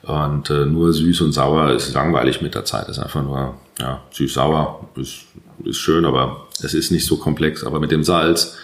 Und 0.02 0.50
äh, 0.50 0.64
nur 0.64 0.92
süß 0.92 1.20
und 1.22 1.32
sauer 1.32 1.70
ist 1.72 1.92
langweilig 1.94 2.40
mit 2.42 2.54
der 2.54 2.64
Zeit. 2.64 2.88
Ist 2.88 2.98
einfach 2.98 3.22
nur, 3.22 3.56
ja, 3.78 4.02
süß-sauer 4.10 4.88
ist, 4.96 5.24
ist 5.64 5.78
schön, 5.78 6.04
aber 6.04 6.46
es 6.62 6.74
ist 6.74 6.90
nicht 6.90 7.06
so 7.06 7.16
komplex. 7.16 7.64
Aber 7.64 7.80
mit 7.80 7.90
dem 7.90 8.04
Salz 8.04 8.56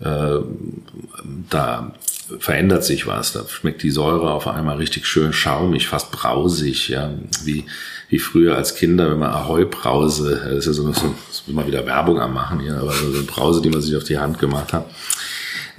äh, 0.00 0.38
da 1.50 1.92
verändert 2.38 2.84
sich 2.84 3.06
was. 3.06 3.32
Da 3.32 3.44
schmeckt 3.48 3.82
die 3.82 3.90
Säure 3.90 4.30
auf 4.30 4.46
einmal 4.46 4.76
richtig 4.76 5.06
schön 5.06 5.32
schaumig, 5.32 5.88
fast 5.88 6.12
brausig, 6.12 6.88
ja, 6.88 7.10
wie, 7.44 7.64
wie 8.08 8.18
früher 8.18 8.56
als 8.56 8.74
Kinder, 8.74 9.10
wenn 9.10 9.18
man 9.18 9.32
Ahoi-Brause, 9.32 10.42
das 10.44 10.66
ist 10.66 10.66
ja 10.66 10.72
so, 10.72 10.92
so 10.92 11.14
immer 11.48 11.66
wieder 11.66 11.86
Werbung 11.86 12.20
am 12.20 12.34
machen 12.34 12.60
hier, 12.60 12.76
aber 12.76 12.92
so 12.92 13.06
eine 13.06 13.22
Brause, 13.22 13.62
die 13.62 13.70
man 13.70 13.82
sich 13.82 13.96
auf 13.96 14.04
die 14.04 14.18
Hand 14.18 14.38
gemacht 14.38 14.72
hat 14.72 14.86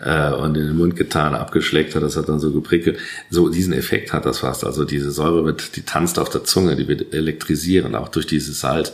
äh, 0.04 0.32
und 0.32 0.56
in 0.56 0.68
den 0.68 0.78
Mund 0.78 0.96
getan, 0.96 1.36
abgeschleckt 1.36 1.96
hat, 1.96 2.04
das 2.04 2.16
hat 2.16 2.30
dann 2.30 2.40
so 2.40 2.52
geprickelt. 2.52 2.98
So 3.30 3.50
diesen 3.50 3.74
Effekt 3.74 4.14
hat 4.14 4.26
das 4.26 4.40
fast. 4.40 4.64
Also 4.64 4.86
diese 4.86 5.12
Säure 5.12 5.46
wird, 5.46 5.76
die 5.76 5.82
tanzt 5.82 6.20
auf 6.20 6.30
der 6.30 6.44
Zunge, 6.44 6.76
die 6.76 6.88
wird 6.88 7.14
elektrisieren, 7.14 7.96
auch 7.96 8.10
durch 8.10 8.28
dieses 8.28 8.60
Salz. 8.60 8.94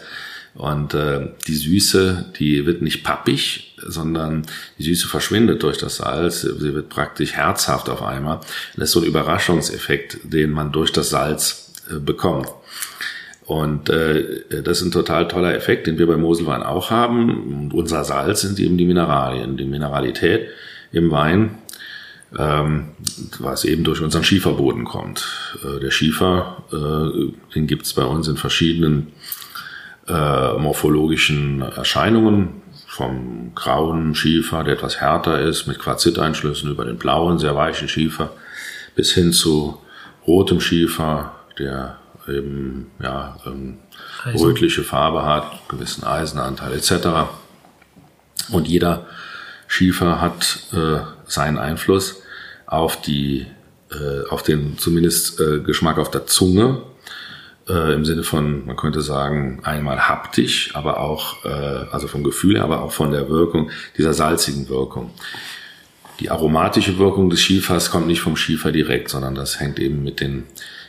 Und 0.53 0.93
äh, 0.93 1.33
die 1.47 1.55
Süße, 1.55 2.31
die 2.39 2.65
wird 2.65 2.81
nicht 2.81 3.03
pappig, 3.03 3.75
sondern 3.85 4.45
die 4.79 4.83
Süße 4.83 5.07
verschwindet 5.07 5.63
durch 5.63 5.77
das 5.77 5.97
Salz. 5.97 6.41
Sie 6.41 6.73
wird 6.73 6.88
praktisch 6.88 7.33
herzhaft 7.33 7.89
auf 7.89 8.01
einmal. 8.01 8.39
Das 8.77 8.85
ist 8.89 8.91
so 8.93 9.01
ein 9.01 9.05
Überraschungseffekt, 9.05 10.19
den 10.23 10.51
man 10.51 10.71
durch 10.71 10.93
das 10.93 11.09
Salz 11.09 11.73
äh, 11.91 11.99
bekommt. 11.99 12.47
Und 13.45 13.89
äh, 13.89 14.43
das 14.63 14.79
ist 14.79 14.88
ein 14.88 14.91
total 14.91 15.27
toller 15.27 15.53
Effekt, 15.53 15.86
den 15.86 15.99
wir 15.99 16.08
bei 16.08 16.17
Moselwein 16.17 16.63
auch 16.63 16.89
haben. 16.89 17.62
Und 17.62 17.73
unser 17.73 18.03
Salz 18.03 18.41
sind 18.41 18.60
eben 18.60 18.77
die 18.77 18.86
Mineralien, 18.86 19.55
die 19.55 19.65
Mineralität 19.65 20.49
im 20.91 21.12
Wein, 21.12 21.60
ähm, 22.38 22.89
was 23.39 23.63
eben 23.63 23.84
durch 23.84 24.01
unseren 24.01 24.23
Schieferboden 24.23 24.84
kommt. 24.84 25.27
Äh, 25.63 25.79
der 25.79 25.91
Schiefer, 25.91 26.63
äh, 26.71 27.53
den 27.53 27.67
gibt's 27.67 27.93
bei 27.93 28.03
uns 28.03 28.27
in 28.27 28.38
verschiedenen 28.38 29.13
äh, 30.08 30.53
morphologischen 30.53 31.62
Erscheinungen, 31.62 32.62
vom 32.88 33.51
grauen 33.55 34.15
Schiefer, 34.15 34.63
der 34.63 34.75
etwas 34.75 35.01
härter 35.01 35.41
ist, 35.41 35.67
mit 35.67 35.79
Quarziteinschlüssen, 35.79 36.71
über 36.71 36.86
den 36.86 36.97
blauen, 36.97 37.39
sehr 37.39 37.53
weichen 37.53 37.89
Schiefer, 37.89 38.31
bis 38.95 39.12
hin 39.12 39.34
zu 39.34 39.79
rotem 40.25 40.62
Schiefer, 40.62 41.34
der 41.60 41.97
eben 42.27 42.91
ja, 43.01 43.38
ähm, 43.45 43.77
rötliche 44.25 44.83
Farbe 44.83 45.25
hat, 45.25 45.67
gewissen 45.67 46.03
Eisenanteil 46.03 46.73
etc. 46.73 47.29
Und 48.49 48.67
jeder 48.67 49.05
Schiefer 49.67 50.21
hat 50.21 50.59
äh, 50.73 50.99
seinen 51.25 51.57
Einfluss 51.57 52.21
auf 52.67 53.01
die, 53.01 53.47
äh, 53.91 54.27
auf 54.29 54.43
den 54.43 54.77
zumindest 54.77 55.39
äh, 55.39 55.59
Geschmack 55.59 55.97
auf 55.97 56.11
der 56.11 56.25
Zunge 56.27 56.81
äh, 57.67 57.93
im 57.93 58.05
Sinne 58.05 58.23
von, 58.23 58.65
man 58.65 58.75
könnte 58.75 59.01
sagen, 59.01 59.61
einmal 59.63 60.07
haptisch, 60.07 60.75
aber 60.75 60.99
auch, 60.99 61.43
äh, 61.45 61.49
also 61.91 62.07
vom 62.07 62.23
Gefühl, 62.23 62.57
aber 62.59 62.81
auch 62.81 62.91
von 62.91 63.11
der 63.11 63.29
Wirkung, 63.29 63.71
dieser 63.97 64.13
salzigen 64.13 64.69
Wirkung. 64.69 65.11
Die 66.19 66.29
aromatische 66.29 66.97
Wirkung 66.97 67.29
des 67.29 67.41
Schiefers 67.41 67.91
kommt 67.91 68.07
nicht 68.07 68.21
vom 68.21 68.38
Schiefer 68.38 68.71
direkt, 68.71 69.09
sondern 69.09 69.35
das 69.35 69.59
hängt 69.59 69.79
eben 69.79 70.03
mit 70.03 70.21
den 70.21 70.43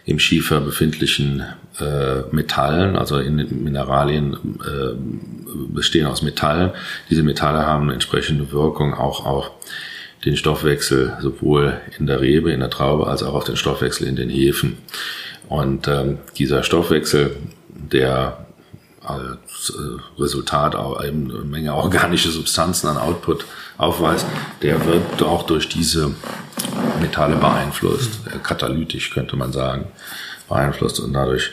im 0.06 0.20
Schiefer 0.20 0.60
befindlichen 0.60 1.42
äh, 1.80 2.20
Metallen, 2.30 2.96
also 2.96 3.18
in 3.18 3.64
Mineralien 3.64 4.34
äh, 4.64 4.94
bestehen 5.74 6.06
aus 6.06 6.22
Metallen. 6.22 6.70
Diese 7.10 7.24
Metalle 7.24 7.66
haben 7.66 7.84
eine 7.84 7.94
entsprechende 7.94 8.52
Wirkung 8.52 8.94
auch 8.94 9.26
auf 9.26 9.50
den 10.24 10.36
Stoffwechsel 10.36 11.16
sowohl 11.20 11.80
in 11.98 12.06
der 12.06 12.20
Rebe, 12.20 12.52
in 12.52 12.60
der 12.60 12.70
Traube, 12.70 13.08
als 13.08 13.24
auch 13.24 13.34
auf 13.34 13.44
den 13.44 13.56
Stoffwechsel 13.56 14.06
in 14.06 14.16
den 14.16 14.30
Hefen. 14.30 14.78
Und 15.48 15.88
ähm, 15.88 16.18
dieser 16.38 16.62
Stoffwechsel, 16.62 17.36
der 17.68 18.46
als 19.70 19.78
Resultat 20.18 20.74
auch 20.74 21.02
eben 21.02 21.30
eine 21.30 21.40
Menge 21.40 21.74
organische 21.74 22.30
Substanzen 22.30 22.88
an 22.88 22.98
Output 22.98 23.44
aufweist, 23.78 24.26
der 24.62 24.84
wird 24.86 25.22
auch 25.22 25.44
durch 25.44 25.68
diese 25.68 26.14
Metalle 27.00 27.36
beeinflusst, 27.36 28.20
äh, 28.26 28.38
katalytisch 28.38 29.10
könnte 29.10 29.36
man 29.36 29.52
sagen, 29.52 29.86
beeinflusst 30.48 31.00
und 31.00 31.12
dadurch 31.12 31.50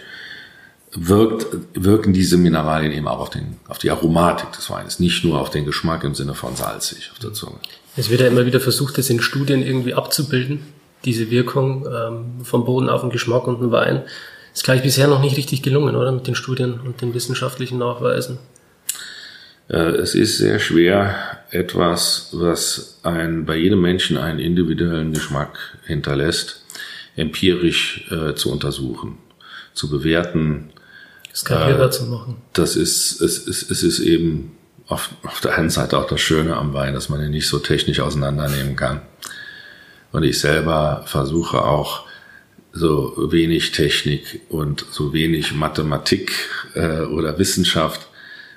wirkt, 0.96 1.48
wirken 1.74 2.14
diese 2.14 2.38
Mineralien 2.38 2.92
eben 2.92 3.08
auch 3.08 3.20
auf, 3.20 3.30
den, 3.30 3.58
auf 3.68 3.80
die 3.80 3.92
Aromatik 3.92 4.52
des 4.54 4.70
Weines, 4.70 5.00
nicht 5.00 5.24
nur 5.24 5.40
auf 5.40 5.50
den 5.50 5.66
Geschmack 5.66 6.04
im 6.04 6.16
Sinne 6.16 6.36
von 6.36 6.56
salzig 6.56 7.10
auf 7.12 7.20
der 7.20 7.34
Zunge. 7.34 7.58
Es 7.96 8.10
wird 8.10 8.22
ja 8.22 8.28
immer 8.28 8.46
wieder 8.46 8.60
versucht, 8.60 8.98
das 8.98 9.10
in 9.10 9.22
Studien 9.22 9.66
irgendwie 9.66 9.94
abzubilden 9.94 10.62
diese 11.06 11.30
Wirkung 11.30 11.86
ähm, 11.86 12.46
vom 12.46 12.64
Boden 12.66 12.90
auf 12.90 13.02
den 13.02 13.10
Geschmack 13.10 13.46
und 13.48 13.60
den 13.60 13.72
Wein. 13.72 14.04
Ist 14.54 14.64
gleich 14.64 14.84
bisher 14.84 15.08
noch 15.08 15.22
nicht 15.22 15.36
richtig 15.36 15.64
gelungen, 15.64 15.96
oder? 15.96 16.12
Mit 16.12 16.28
den 16.28 16.36
Studien 16.36 16.80
und 16.80 17.02
den 17.02 17.14
wissenschaftlichen 17.14 17.80
Nachweisen. 17.80 18.38
Äh, 19.68 19.78
es 19.78 20.14
ist 20.14 20.38
sehr 20.38 20.60
schwer, 20.60 21.16
etwas, 21.50 22.30
was 22.34 23.00
ein, 23.04 23.46
bei 23.46 23.56
jedem 23.56 23.82
Menschen 23.82 24.18
einen 24.18 24.40
individuellen 24.40 25.14
Geschmack 25.14 25.58
hinterlässt, 25.86 26.64
empirisch 27.16 28.06
äh, 28.12 28.36
zu 28.36 28.52
untersuchen, 28.52 29.18
zu 29.74 29.90
bewerten. 29.90 30.70
Skalierbar 31.34 31.88
äh, 31.88 31.92
zu 31.92 32.06
machen. 32.06 32.38
Das 32.54 32.76
ist, 32.76 33.22
es, 33.22 33.40
ist, 33.40 33.72
es 33.72 33.84
ist 33.84 34.00
eben 34.00 34.56
auf, 34.88 35.10
auf 35.24 35.42
der 35.42 35.58
einen 35.58 35.70
Seite 35.70 35.98
auch 35.98 36.08
das 36.08 36.22
Schöne 36.22 36.58
am 36.58 36.74
Wein, 36.74 36.94
dass 36.94 37.10
man 37.10 37.24
ihn 37.24 37.32
nicht 37.32 37.48
so 37.48 37.60
technisch 37.60 38.00
auseinandernehmen 38.00 38.76
kann. 38.76 39.02
Und 40.12 40.24
ich 40.24 40.40
selber 40.40 41.04
versuche 41.08 41.64
auch 41.64 42.06
so 42.74 43.14
wenig 43.32 43.72
Technik 43.72 44.42
und 44.50 44.86
so 44.92 45.14
wenig 45.14 45.54
Mathematik 45.54 46.32
äh, 46.74 47.02
oder 47.02 47.38
Wissenschaft 47.38 48.08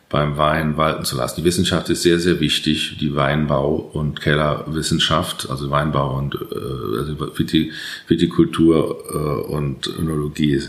beim 0.08 0.36
Wein 0.36 0.76
walten 0.76 1.04
zu 1.04 1.16
lassen. 1.16 1.40
Die 1.40 1.44
Wissenschaft 1.44 1.90
ist 1.90 2.02
sehr, 2.02 2.18
sehr 2.18 2.40
wichtig, 2.40 2.96
die 2.98 3.14
Weinbau- 3.14 3.90
und 3.92 4.20
Kellerwissenschaft, 4.20 5.50
also 5.50 5.70
Weinbau 5.70 6.16
und 6.16 6.34
äh, 6.34 6.98
also 6.98 7.16
Vitikultur 8.08 9.04
äh, 9.10 9.52
und 9.52 9.86
Önologie 9.98 10.62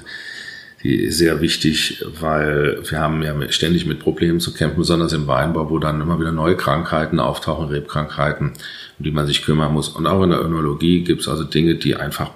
die 0.84 0.96
ist 0.96 1.18
sehr 1.18 1.42
wichtig, 1.42 2.04
weil 2.20 2.80
wir 2.88 3.00
haben 3.00 3.24
ja 3.24 3.34
ständig 3.52 3.86
mit 3.88 4.00
Problemen 4.00 4.40
zu 4.40 4.54
kämpfen, 4.54 4.78
besonders 4.78 5.12
im 5.12 5.28
Weinbau, 5.28 5.70
wo 5.70 5.80
dann 5.80 6.02
immer 6.02 6.20
wieder 6.20 6.32
neue 6.32 6.56
Krankheiten 6.56 7.20
auftauchen, 7.20 7.70
Rebkrankheiten, 7.70 8.54
um 9.00 9.04
die 9.04 9.12
man 9.12 9.26
sich 9.26 9.42
kümmern 9.42 9.74
muss. 9.74 9.90
Und 9.90 10.06
auch 10.06 10.24
in 10.24 10.30
der 10.30 10.42
Önologie 10.42 11.04
gibt 11.04 11.22
es 11.22 11.28
also 11.28 11.44
Dinge, 11.44 11.76
die 11.76 11.96
einfach 11.96 12.30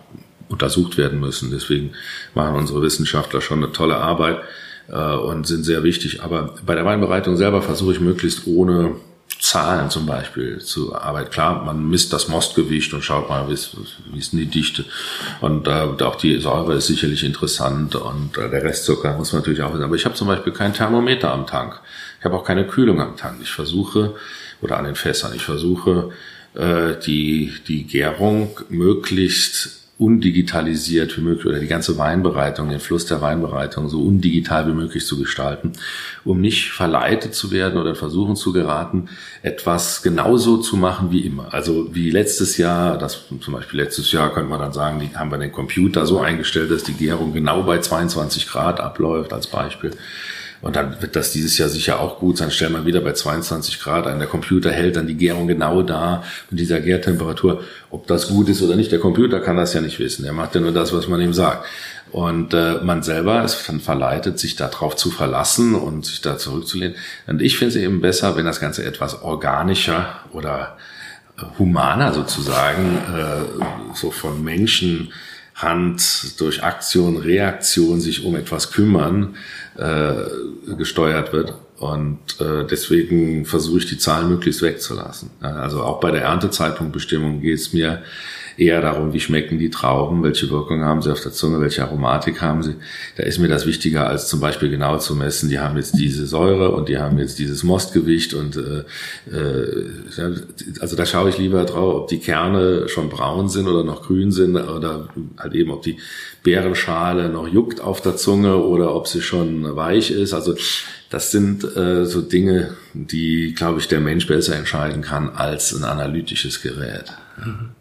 untersucht 0.51 0.97
werden 0.97 1.19
müssen. 1.19 1.51
Deswegen 1.51 1.93
machen 2.33 2.55
unsere 2.55 2.81
Wissenschaftler 2.81 3.41
schon 3.41 3.63
eine 3.63 3.71
tolle 3.71 3.97
Arbeit 3.97 4.39
äh, 4.89 4.95
und 4.95 5.47
sind 5.47 5.63
sehr 5.63 5.83
wichtig. 5.83 6.23
Aber 6.23 6.55
bei 6.65 6.75
der 6.75 6.85
Weinbereitung 6.85 7.37
selber 7.37 7.61
versuche 7.61 7.93
ich 7.93 7.99
möglichst 7.99 8.47
ohne 8.47 8.95
Zahlen 9.39 9.89
zum 9.89 10.05
Beispiel 10.05 10.59
zur 10.59 11.01
Arbeit. 11.01 11.31
Klar, 11.31 11.63
man 11.65 11.89
misst 11.89 12.13
das 12.13 12.27
Mostgewicht 12.27 12.93
und 12.93 13.03
schaut 13.03 13.27
mal, 13.27 13.49
wie 13.49 13.53
ist, 13.53 13.75
wie 14.11 14.19
ist 14.19 14.33
denn 14.33 14.39
die 14.39 14.45
Dichte. 14.45 14.85
Und 15.39 15.67
äh, 15.67 15.71
auch 15.71 16.15
die 16.15 16.39
Säure 16.39 16.75
ist 16.75 16.87
sicherlich 16.87 17.23
interessant 17.23 17.95
und 17.95 18.37
äh, 18.37 18.49
der 18.49 18.63
Restzucker 18.63 19.17
muss 19.17 19.33
man 19.33 19.41
natürlich 19.41 19.63
auch 19.63 19.73
wissen. 19.73 19.83
Aber 19.83 19.95
ich 19.95 20.05
habe 20.05 20.13
zum 20.13 20.27
Beispiel 20.27 20.53
kein 20.53 20.73
Thermometer 20.73 21.31
am 21.31 21.47
Tank. 21.47 21.79
Ich 22.19 22.25
habe 22.25 22.35
auch 22.35 22.43
keine 22.43 22.67
Kühlung 22.67 23.01
am 23.01 23.17
Tank. 23.17 23.39
Ich 23.41 23.49
versuche, 23.49 24.13
oder 24.61 24.77
an 24.77 24.85
den 24.85 24.95
Fässern, 24.95 25.33
ich 25.33 25.43
versuche, 25.43 26.11
äh, 26.53 26.99
die, 27.03 27.51
die 27.67 27.87
Gärung 27.87 28.59
möglichst 28.69 29.81
undigitalisiert 30.01 31.15
wie 31.15 31.21
möglich 31.21 31.45
oder 31.45 31.59
die 31.59 31.67
ganze 31.67 31.95
Weinbereitung, 31.99 32.69
den 32.69 32.79
Fluss 32.79 33.05
der 33.05 33.21
Weinbereitung 33.21 33.87
so 33.87 34.01
undigital 34.01 34.67
wie 34.67 34.73
möglich 34.73 35.05
zu 35.05 35.19
gestalten, 35.19 35.73
um 36.25 36.41
nicht 36.41 36.71
verleitet 36.71 37.35
zu 37.35 37.51
werden 37.51 37.79
oder 37.79 37.93
versuchen 37.93 38.35
zu 38.35 38.51
geraten, 38.51 39.09
etwas 39.43 40.01
genauso 40.01 40.57
zu 40.57 40.75
machen 40.75 41.11
wie 41.11 41.21
immer. 41.21 41.53
Also 41.53 41.93
wie 41.93 42.09
letztes 42.09 42.57
Jahr, 42.57 42.97
das 42.97 43.25
zum 43.41 43.53
Beispiel 43.53 43.79
letztes 43.79 44.11
Jahr 44.11 44.33
könnte 44.33 44.49
man 44.49 44.59
dann 44.59 44.73
sagen, 44.73 44.99
die 44.99 45.15
haben 45.15 45.29
wir 45.29 45.37
den 45.37 45.51
Computer 45.51 46.07
so 46.07 46.19
eingestellt, 46.19 46.71
dass 46.71 46.83
die 46.83 46.93
Gärung 46.93 47.31
genau 47.31 47.61
bei 47.61 47.77
22 47.77 48.47
Grad 48.47 48.79
abläuft 48.79 49.33
als 49.33 49.45
Beispiel. 49.45 49.91
Und 50.62 50.76
dann 50.76 51.02
wird 51.02 51.15
das 51.15 51.32
dieses 51.32 51.58
Jahr 51.58 51.69
sicher 51.69 52.00
auch 52.00 52.19
gut 52.19 52.38
sein. 52.38 52.52
Stellen 52.52 52.74
wir 52.74 52.86
wieder 52.86 53.02
bei 53.02 53.13
22 53.13 53.80
Grad 53.80 54.06
ein. 54.06 54.19
Der 54.19 54.28
Computer 54.28 54.71
hält 54.71 54.95
dann 54.95 55.08
die 55.08 55.17
Gärung 55.17 55.47
genau 55.47 55.82
da 55.82 56.24
mit 56.50 56.60
dieser 56.60 56.80
Gärtemperatur. 56.80 57.63
Ob 57.89 58.08
das 58.08 58.28
gut 58.28 58.47
ist 58.47 58.62
oder 58.62 58.76
nicht, 58.76 58.91
der 58.91 59.00
Computer 59.00 59.39
kann 59.39 59.58
das 59.58 59.74
ja 59.74 59.82
nicht 59.82 60.00
wissen. 60.00 60.24
Er 60.24 60.34
macht 60.34 60.54
ja 60.54 60.62
nur 60.62 60.71
das, 60.71 60.93
was 60.93 61.08
man 61.08 61.19
ihm 61.19 61.34
sagt. 61.34 61.65
Und 62.12 62.54
äh, 62.54 62.76
man 62.84 63.04
selber 63.04 63.43
ist 63.43 63.67
dann 63.67 63.80
verleitet, 63.80 64.38
sich 64.38 64.56
darauf 64.56 64.95
zu 64.95 65.10
verlassen 65.10 65.76
und 65.76 66.06
sich 66.06 66.21
da 66.21 66.38
zurückzulehnen. 66.38 66.95
Und 67.26 67.41
ich 67.41 67.58
finde 67.58 67.76
es 67.76 67.82
eben 67.82 68.02
besser, 68.02 68.36
wenn 68.36 68.45
das 68.45 68.60
Ganze 68.60 68.86
etwas 68.86 69.24
organischer 69.24 70.19
oder 70.32 70.78
humaner 71.58 72.13
sozusagen, 72.13 72.97
äh, 72.97 73.95
so 73.95 74.12
von 74.12 74.43
Menschen 74.43 75.12
Hand 75.56 76.39
durch 76.39 76.63
Aktion, 76.63 77.17
Reaktion 77.17 78.02
sich 78.02 78.26
um 78.26 78.36
etwas 78.36 78.71
kümmern, 78.71 79.36
äh, 79.77 80.75
gesteuert 80.75 81.34
wird 81.34 81.53
Und 81.77 82.19
äh, 82.39 82.65
deswegen 82.69 83.45
versuche 83.45 83.79
ich 83.79 83.86
die 83.88 83.97
Zahlen 83.97 84.29
möglichst 84.29 84.62
wegzulassen. 84.62 85.31
Also 85.41 85.81
auch 85.81 85.99
bei 85.99 86.12
der 86.12 86.21
Erntezeitpunktbestimmung 86.21 87.41
geht 87.41 87.57
es 87.57 87.73
mir 87.73 88.03
eher 88.62 88.82
darum, 88.82 89.12
wie 89.12 89.19
schmecken 89.19 89.58
die 89.58 89.71
Trauben, 89.71 90.21
welche 90.21 90.50
Wirkung 90.52 90.84
haben 90.84 91.02
sie 91.02 91.12
auf 91.12 91.21
der 91.21 91.32
Zunge, 91.32 91.60
welche 91.60 91.84
Aromatik 91.84 92.41
haben 92.41 92.62
sie. 92.62 92.76
Da 93.17 93.24
ist 93.24 93.39
mir 93.39 93.47
das 93.47 93.65
wichtiger, 93.65 94.08
als 94.08 94.28
zum 94.28 94.39
Beispiel 94.39 94.69
genau 94.69 95.00
zu 95.00 95.15
messen, 95.15 95.50
die 95.50 95.60
haben 95.60 95.78
jetzt 95.78 95.97
diese 95.97 96.28
Säure 96.28 96.71
und 96.71 96.88
die 96.88 97.00
haben 97.00 97.17
jetzt 97.17 97.39
dieses 97.39 97.63
Mostgewicht 97.63 98.36
und 98.36 98.58
äh, 98.58 98.84
äh, 99.36 99.91
also 100.80 100.95
da 100.95 101.06
schaue 101.08 101.30
ich 101.30 101.39
lieber 101.39 101.65
drauf, 101.65 101.95
ob 101.95 102.08
die 102.08 102.19
Kerne 102.19 102.88
schon 102.88 103.10
braun 103.10 103.50
sind 103.50 103.67
oder 103.67 103.84
noch 103.84 104.04
grün 104.04 104.32
sind 104.32 104.56
oder 104.56 105.10
halt 105.38 105.56
eben, 105.56 105.71
ob 105.71 105.82
die 105.82 105.97
Beerenschale 106.43 107.30
noch 107.30 107.47
juckt 107.47 107.82
auf 107.82 108.00
der 108.02 108.15
Zunge 108.15 108.58
oder 108.58 108.95
ob 108.95 109.08
sie 109.08 109.21
schon 109.21 109.76
weich 109.76 110.12
ist. 110.12 110.34
Also 110.34 110.56
das 111.10 111.32
sind 111.32 111.63
äh, 111.76 112.06
so 112.06 112.21
Dinge, 112.21 112.76
die, 112.93 113.54
glaube 113.56 113.80
ich, 113.80 113.88
der 113.88 114.00
Mensch 114.00 114.28
besser 114.28 114.56
entscheiden 114.56 115.02
kann 115.02 115.30
als 115.30 115.74
ein 115.74 115.84
analytisches 115.84 116.62
Gerät. 116.62 117.06
Mhm. 117.43 117.81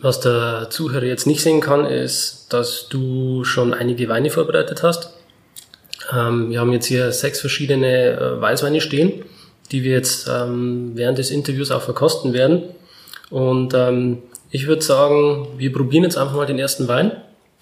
Was 0.00 0.20
der 0.20 0.68
Zuhörer 0.70 1.04
jetzt 1.04 1.26
nicht 1.26 1.42
sehen 1.42 1.60
kann, 1.60 1.84
ist, 1.84 2.46
dass 2.52 2.88
du 2.88 3.44
schon 3.44 3.74
einige 3.74 4.08
Weine 4.08 4.30
vorbereitet 4.30 4.82
hast. 4.82 5.10
Ähm, 6.12 6.50
wir 6.50 6.60
haben 6.60 6.72
jetzt 6.72 6.86
hier 6.86 7.10
sechs 7.12 7.40
verschiedene 7.40 8.12
äh, 8.12 8.40
Weißweine 8.40 8.80
stehen, 8.80 9.24
die 9.72 9.82
wir 9.82 9.92
jetzt 9.92 10.28
ähm, 10.28 10.92
während 10.94 11.18
des 11.18 11.30
Interviews 11.30 11.70
auch 11.70 11.82
verkosten 11.82 12.32
werden. 12.32 12.62
Und 13.30 13.74
ähm, 13.74 14.22
ich 14.50 14.66
würde 14.66 14.82
sagen, 14.82 15.48
wir 15.58 15.72
probieren 15.72 16.04
jetzt 16.04 16.16
einfach 16.16 16.34
mal 16.34 16.46
den 16.46 16.58
ersten 16.58 16.88
Wein, 16.88 17.12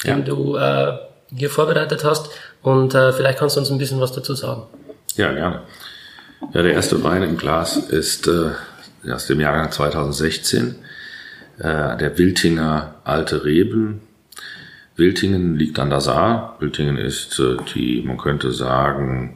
den 0.04 0.18
ja. 0.18 0.24
du 0.24 0.56
äh, 0.56 0.98
hier 1.34 1.50
vorbereitet 1.50 2.04
hast. 2.04 2.30
Und 2.62 2.94
äh, 2.94 3.12
vielleicht 3.12 3.38
kannst 3.38 3.56
du 3.56 3.60
uns 3.60 3.70
ein 3.70 3.78
bisschen 3.78 4.00
was 4.00 4.12
dazu 4.12 4.34
sagen. 4.34 4.62
Ja, 5.16 5.32
gerne. 5.32 5.62
Ja, 6.52 6.62
der 6.62 6.74
erste 6.74 7.02
Wein 7.02 7.22
im 7.22 7.38
Glas 7.38 7.76
ist 7.76 8.28
äh, 8.28 9.10
aus 9.10 9.26
dem 9.26 9.40
Jahrgang 9.40 9.72
2016 9.72 10.76
äh, 11.58 11.96
der 11.96 12.18
Wiltinger 12.18 12.96
Alte 13.04 13.44
Reben. 13.44 14.00
Wiltingen 14.96 15.56
liegt 15.56 15.78
an 15.78 15.90
der 15.90 16.00
Saar. 16.00 16.56
Wiltingen 16.60 16.96
ist 16.96 17.38
äh, 17.38 17.56
die, 17.74 18.02
man 18.02 18.18
könnte 18.18 18.52
sagen, 18.52 19.34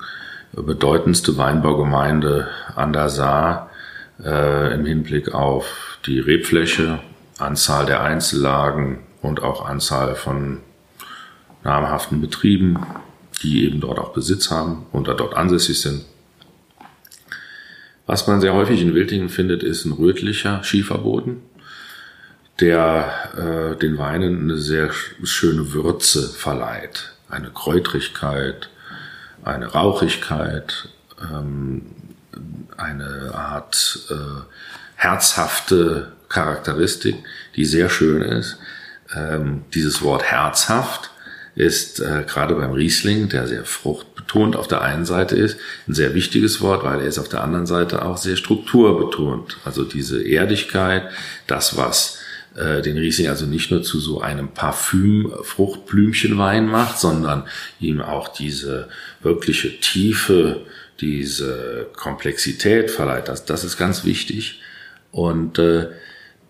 bedeutendste 0.53 1.37
Weinbaugemeinde 1.37 2.49
an 2.75 2.93
der 2.93 3.09
Saar 3.09 3.71
äh, 4.25 4.75
im 4.75 4.85
Hinblick 4.85 5.35
auf 5.35 5.99
die 6.07 6.19
Rebfläche, 6.19 6.99
Anzahl 7.39 7.87
der 7.87 8.03
Einzellagen 8.03 8.99
und 9.23 9.43
auch 9.43 9.67
Anzahl 9.67 10.15
von 10.15 10.59
namhaften 11.63 12.21
Betrieben, 12.21 12.79
die 13.43 13.65
eben 13.65 13.81
dort 13.81 13.99
auch 13.99 14.13
Besitz 14.13 14.51
haben 14.51 14.87
und 14.93 15.09
da 15.09 15.15
dort 15.15 15.35
ansässig 15.35 15.81
sind. 15.81 16.05
Was 18.07 18.27
man 18.27 18.41
sehr 18.41 18.55
häufig 18.55 18.83
in 18.83 18.95
Wiltingen 18.95 19.29
findet, 19.29 19.63
ist 19.63 19.85
ein 19.85 19.93
rötlicher 19.93 20.65
Schieferboden 20.65 21.43
der 22.61 23.73
äh, 23.75 23.77
den 23.77 23.99
Weinen 23.99 24.43
eine 24.43 24.59
sehr 24.59 24.91
schöne 25.23 25.73
Würze 25.73 26.29
verleiht. 26.29 27.13
Eine 27.29 27.51
Kräutrigkeit, 27.51 28.69
eine 29.45 29.67
Rauchigkeit, 29.67 30.89
ähm, 31.23 31.87
eine 32.77 33.33
Art 33.35 34.01
äh, 34.11 34.43
herzhafte 34.97 36.13
Charakteristik, 36.29 37.17
die 37.57 37.65
sehr 37.65 37.89
schön 37.89 38.23
ist. 38.23 38.59
Ähm, 39.15 39.65
dieses 39.75 40.03
Wort 40.03 40.23
herzhaft 40.25 41.11
ist 41.57 42.01
äh, 42.01 42.25
gerade 42.27 42.55
beim 42.55 42.73
Riesling, 42.73 43.29
der 43.29 43.47
sehr 43.49 43.65
fruchtbetont 43.65 44.57
auf 44.57 44.69
der 44.69 44.83
einen 44.83 45.05
Seite 45.05 45.37
ist, 45.37 45.59
ein 45.89 45.95
sehr 45.95 46.15
wichtiges 46.15 46.61
Wort, 46.61 46.85
weil 46.85 47.01
er 47.01 47.07
ist 47.07 47.19
auf 47.19 47.29
der 47.29 47.43
anderen 47.43 47.67
Seite 47.67 48.05
auch 48.05 48.17
sehr 48.17 48.37
strukturbetont. 48.37 49.59
Also 49.65 49.85
diese 49.85 50.23
Erdigkeit, 50.23 51.11
das, 51.47 51.77
was 51.77 52.20
äh, 52.61 52.83
den 52.83 52.99
Riesling 52.99 53.29
also 53.29 53.47
nicht 53.47 53.71
nur 53.71 53.83
zu 53.83 53.99
so 53.99 54.21
einem 54.21 54.49
Parfüm-Fruchtblümchenwein 54.49 56.67
macht, 56.67 56.99
sondern 56.99 57.45
ihm 57.79 58.03
auch 58.03 58.29
diese 58.29 58.89
wirkliche 59.23 59.81
Tiefe, 59.81 60.67
diese 61.01 61.87
Komplexität 61.97 62.91
verleiht. 62.91 63.29
Das, 63.29 63.45
das 63.45 63.63
ist 63.65 63.77
ganz 63.79 64.05
wichtig. 64.05 64.61
Und 65.11 65.59
äh, 65.59 65.89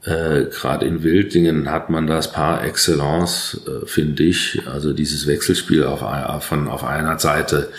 äh, 0.05 0.47
gerade 0.47 0.87
in 0.87 1.03
Wildingen 1.03 1.71
hat 1.71 1.91
man 1.91 2.07
das 2.07 2.33
par 2.33 2.65
excellence, 2.65 3.61
äh, 3.67 3.85
finde 3.87 4.23
ich. 4.23 4.63
Also 4.67 4.95
dieses 4.95 5.27
Wechselspiel 5.27 5.85
auf, 5.85 6.01
von 6.45 6.69
auf 6.69 6.85
einer 6.85 7.19
Seite 7.19 7.71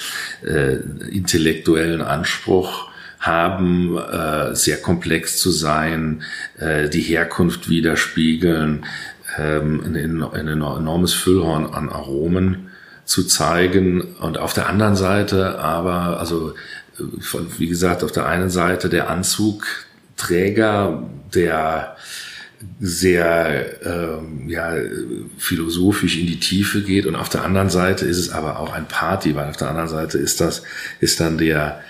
äh, 0.45 0.75
intellektuellen 1.09 2.01
Anspruch 2.01 2.90
haben, 3.21 3.97
äh, 3.97 4.55
sehr 4.55 4.77
komplex 4.77 5.37
zu 5.37 5.51
sein, 5.51 6.23
äh, 6.57 6.89
die 6.89 7.01
Herkunft 7.01 7.69
widerspiegeln, 7.69 8.85
ähm, 9.37 9.81
ein, 9.85 10.23
ein 10.23 10.47
enormes 10.47 11.13
Füllhorn 11.13 11.67
an 11.67 11.89
Aromen 11.89 12.71
zu 13.05 13.23
zeigen. 13.23 14.01
Und 14.01 14.37
auf 14.37 14.53
der 14.53 14.67
anderen 14.67 14.95
Seite 14.95 15.59
aber, 15.59 16.19
also 16.19 16.53
wie 17.57 17.67
gesagt, 17.67 18.03
auf 18.03 18.11
der 18.11 18.25
einen 18.25 18.49
Seite 18.49 18.89
der 18.89 19.09
Anzugträger, 19.09 21.03
der 21.33 21.95
sehr 22.79 23.83
ähm, 23.85 24.47
ja, 24.47 24.73
philosophisch 25.37 26.17
in 26.17 26.27
die 26.27 26.39
Tiefe 26.39 26.81
geht. 26.81 27.05
Und 27.05 27.15
auf 27.15 27.29
der 27.29 27.43
anderen 27.43 27.69
Seite 27.69 28.05
ist 28.05 28.17
es 28.17 28.31
aber 28.31 28.59
auch 28.59 28.73
ein 28.73 28.87
Party, 28.87 29.35
weil 29.35 29.49
auf 29.49 29.57
der 29.57 29.69
anderen 29.69 29.89
Seite 29.89 30.17
ist 30.17 30.41
das 30.41 30.63
ist 30.99 31.19
dann 31.19 31.37
der 31.37 31.81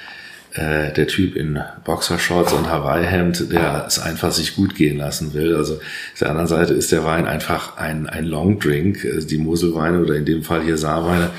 äh, 0.53 0.91
der 0.91 1.07
Typ 1.07 1.35
in 1.35 1.59
Boxershorts 1.85 2.53
und 2.53 2.69
Hawaii-Hemd, 2.69 3.51
der 3.51 3.85
es 3.87 3.99
einfach 3.99 4.31
sich 4.31 4.55
gut 4.55 4.75
gehen 4.75 4.97
lassen 4.97 5.33
will. 5.33 5.55
Also 5.55 5.75
auf 5.75 6.19
der 6.19 6.29
anderen 6.29 6.47
Seite 6.47 6.73
ist 6.73 6.91
der 6.91 7.05
Wein 7.05 7.25
einfach 7.25 7.77
ein, 7.77 8.07
ein 8.07 8.25
Long 8.25 8.59
Drink. 8.59 9.05
Also 9.05 9.27
die 9.27 9.37
Moselweine 9.37 10.01
oder 10.01 10.15
in 10.15 10.25
dem 10.25 10.43
Fall 10.43 10.61
hier 10.63 10.77
Saarweine 10.77 11.29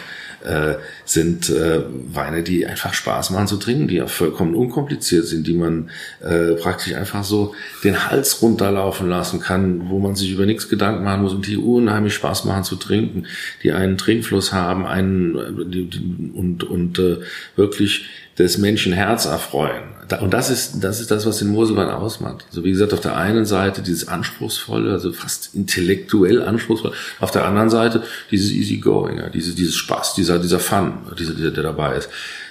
äh, 0.44 0.75
sind 1.05 1.51
äh, 1.51 1.83
Weine, 2.12 2.42
die 2.42 2.66
einfach 2.66 2.94
Spaß 2.94 3.31
machen 3.31 3.46
zu 3.46 3.59
trinken, 3.59 3.88
die 3.88 4.03
auch 4.03 4.09
vollkommen 4.09 4.55
unkompliziert 4.55 5.27
sind, 5.27 5.46
die 5.46 5.55
man 5.55 5.90
äh, 6.20 6.55
praktisch 6.55 6.94
einfach 6.94 7.22
so 7.22 7.55
den 7.85 8.09
Hals 8.09 8.42
runterlaufen 8.42 9.09
lassen 9.09 9.40
kann, 9.40 9.88
wo 9.88 9.98
man 9.98 10.16
sich 10.16 10.33
über 10.33 10.46
nichts 10.46 10.68
Gedanken 10.68 11.05
machen 11.05 11.22
muss 11.22 11.35
und 11.35 11.46
die 11.46 11.57
unheimlich 11.57 12.14
Spaß 12.14 12.44
machen 12.44 12.64
zu 12.64 12.77
trinken, 12.77 13.27
die 13.62 13.72
einen 13.72 13.98
Trinkfluss 13.98 14.53
haben, 14.53 14.87
einen 14.87 15.37
äh, 15.37 15.64
die, 15.66 15.90
die, 15.90 16.33
und 16.35 16.64
und 16.64 16.98
äh, 16.98 17.18
wirklich 17.57 18.07
des 18.38 18.58
Menschen 18.58 18.92
Herz 18.92 19.26
erfreuen. 19.26 19.82
Und 20.20 20.34
das 20.34 20.50
ist, 20.50 20.82
das 20.84 21.00
ist 21.00 21.10
das, 21.10 21.24
was 21.26 21.38
den 21.38 21.48
Moselwein 21.48 21.88
ausmacht. 21.88 22.44
Also 22.48 22.64
wie 22.64 22.70
gesagt, 22.70 22.92
auf 22.92 23.00
der 23.00 23.16
einen 23.16 23.46
Seite 23.46 23.82
dieses 23.82 24.08
anspruchsvolle, 24.08 24.92
also 24.92 25.12
fast 25.12 25.54
intellektuell 25.54 26.42
anspruchsvoll, 26.42 26.92
auf 27.20 27.30
der 27.30 27.46
anderen 27.46 27.70
Seite 27.70 28.02
dieses 28.30 28.50
easygoing, 28.50 29.18
ja, 29.18 29.28
dieses, 29.30 29.54
dieses 29.54 29.76
Spaß, 29.76 30.14
dieser, 30.14 30.38
dieser 30.38 30.58
Fun, 30.58 30.94
dieser, 31.18 31.34
dieser, 31.34 31.50
der 31.50 31.62
dabei 31.62 31.96
ist. 31.96 32.10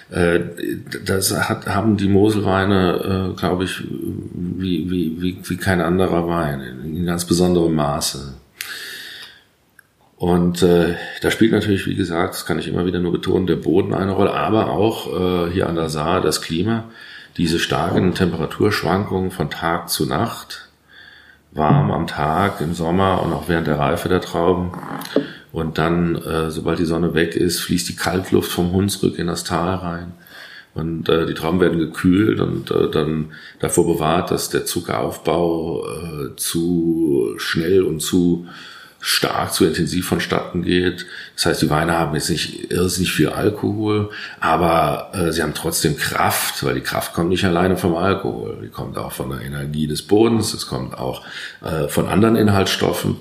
Äh, 0.10 0.40
das 1.06 1.32
hat, 1.32 1.68
haben 1.68 1.98
die 1.98 2.08
Moselweine, 2.08 3.34
äh, 3.34 3.40
glaube 3.40 3.66
ich, 3.66 3.82
wie, 3.82 4.90
wie, 4.90 5.22
wie, 5.22 5.38
wie 5.44 5.58
kein 5.58 5.82
anderer 5.82 6.28
Wein, 6.28 6.62
in 6.84 7.06
ganz 7.06 7.26
besonderem 7.26 7.76
Maße. 7.76 8.34
Und 10.22 10.62
äh, 10.62 10.98
da 11.24 11.32
spielt 11.32 11.52
natürlich, 11.52 11.88
wie 11.88 11.96
gesagt, 11.96 12.36
das 12.36 12.46
kann 12.46 12.60
ich 12.60 12.68
immer 12.68 12.86
wieder 12.86 13.00
nur 13.00 13.12
betonen, 13.12 13.48
der 13.48 13.56
Boden 13.56 13.96
eine 13.96 14.12
Rolle, 14.12 14.36
aber 14.36 14.70
auch 14.70 15.08
äh, 15.08 15.52
hier 15.52 15.68
an 15.68 15.74
der 15.74 15.90
Saar 15.90 16.22
das 16.22 16.44
Klima, 16.44 16.84
diese 17.38 17.58
starken 17.58 18.14
Temperaturschwankungen 18.14 19.32
von 19.32 19.50
Tag 19.50 19.90
zu 19.90 20.06
Nacht, 20.06 20.70
warm 21.54 21.90
am 21.90 22.06
Tag 22.06 22.62
im 22.62 22.76
Sommer 22.76 23.24
und 23.24 23.34
auch 23.34 23.50
während 23.50 23.66
der 23.66 23.80
Reife 23.80 24.10
der 24.10 24.22
Trauben. 24.22 24.74
Und 25.52 25.80
dann, 25.80 26.18
äh, 26.18 26.52
sobald 26.52 26.78
die 26.78 26.86
Sonne 26.86 27.16
weg 27.16 27.36
ist, 27.36 27.60
fließt 27.62 27.90
die 27.90 27.96
Kaltluft 27.96 28.52
vom 28.52 28.74
Hunsrück 28.74 29.18
in 29.18 29.26
das 29.26 29.44
Tal 29.44 29.74
rein. 29.74 30.12
Und 30.76 31.10
äh, 31.10 31.26
die 31.26 31.34
Trauben 31.34 31.60
werden 31.60 31.80
gekühlt 31.80 32.40
und 32.40 32.70
äh, 32.70 32.92
dann 32.92 33.32
davor 33.60 33.88
bewahrt, 33.88 34.30
dass 34.30 34.52
der 34.52 34.66
Zuckeraufbau 34.66 35.84
äh, 35.84 36.36
zu 36.36 37.34
schnell 37.38 37.82
und 37.82 38.02
zu 38.02 38.46
stark 39.02 39.52
zu 39.52 39.66
intensiv 39.66 40.08
vonstatten 40.08 40.62
geht. 40.62 41.08
Das 41.36 41.48
heißt, 41.48 41.62
die 41.64 41.70
Weine 41.72 41.98
haben 41.98 42.14
jetzt 42.14 42.30
nicht 42.30 42.72
irrsinnig 42.72 43.12
viel 43.12 43.30
Alkohol, 43.30 44.12
aber 44.40 45.10
äh, 45.14 45.32
sie 45.32 45.42
haben 45.42 45.56
trotzdem 45.56 45.98
Kraft, 45.98 46.64
weil 46.64 46.76
die 46.76 46.82
Kraft 46.82 47.14
kommt 47.14 47.30
nicht 47.30 47.44
alleine 47.44 47.78
vom 47.78 47.96
Alkohol. 47.96 48.60
Die 48.64 48.70
kommt 48.70 48.98
auch 48.98 49.12
von 49.12 49.32
der 49.32 49.42
Energie 49.42 49.88
des 49.88 50.04
Bodens, 50.04 50.54
es 50.54 50.68
kommt 50.68 50.98
auch 50.98 51.24
äh, 51.64 51.88
von 51.88 52.08
anderen 52.08 52.36
Inhaltsstoffen. 52.36 53.18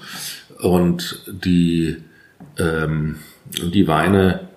Und 0.60 1.22
die, 1.26 1.96
ähm, 2.58 3.16
die 3.46 3.88
Weine 3.88 4.48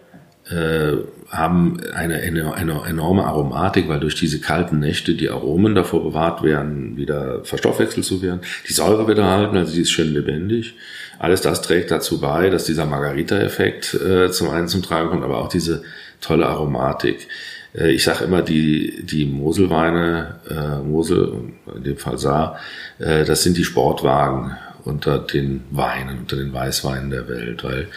äh, 0.49 0.97
haben 1.33 1.79
eine, 1.93 2.15
eine, 2.15 2.53
eine 2.53 2.81
enorme 2.87 3.25
Aromatik, 3.25 3.89
weil 3.89 3.99
durch 3.99 4.15
diese 4.15 4.39
kalten 4.39 4.79
Nächte 4.79 5.15
die 5.15 5.29
Aromen 5.29 5.73
davor 5.73 6.03
bewahrt 6.03 6.43
werden, 6.43 6.95
wieder 6.95 7.43
verstoffwechselt 7.43 8.05
zu 8.05 8.21
werden. 8.21 8.41
Die 8.67 8.73
Säure 8.73 9.07
wird 9.07 9.17
erhalten, 9.17 9.57
also 9.57 9.73
die 9.73 9.81
ist 9.81 9.91
schön 9.91 10.13
lebendig. 10.13 10.75
Alles 11.17 11.41
das 11.41 11.61
trägt 11.61 11.89
dazu 11.89 12.21
bei, 12.21 12.49
dass 12.49 12.65
dieser 12.65 12.85
Margarita-Effekt 12.85 13.95
äh, 13.95 14.31
zum 14.31 14.49
einen 14.49 14.67
zum 14.67 14.83
Tragen 14.83 15.09
kommt, 15.09 15.23
aber 15.23 15.39
auch 15.39 15.49
diese 15.49 15.83
tolle 16.21 16.45
Aromatik. 16.45 17.27
Äh, 17.75 17.91
ich 17.91 18.03
sage 18.03 18.25
immer, 18.25 18.41
die, 18.41 19.03
die 19.03 19.25
Moselweine, 19.25 20.35
äh, 20.49 20.87
Mosel, 20.87 21.33
in 21.75 21.83
dem 21.83 21.97
Fall 21.97 22.17
Saar, 22.17 22.59
äh, 22.99 23.25
das 23.25 23.43
sind 23.43 23.57
die 23.57 23.63
Sportwagen 23.63 24.55
unter 24.85 25.19
den 25.19 25.63
Weinen, 25.71 26.19
unter 26.19 26.35
den 26.35 26.53
Weißweinen 26.53 27.09
der 27.09 27.27
Welt, 27.27 27.63
weil 27.63 27.87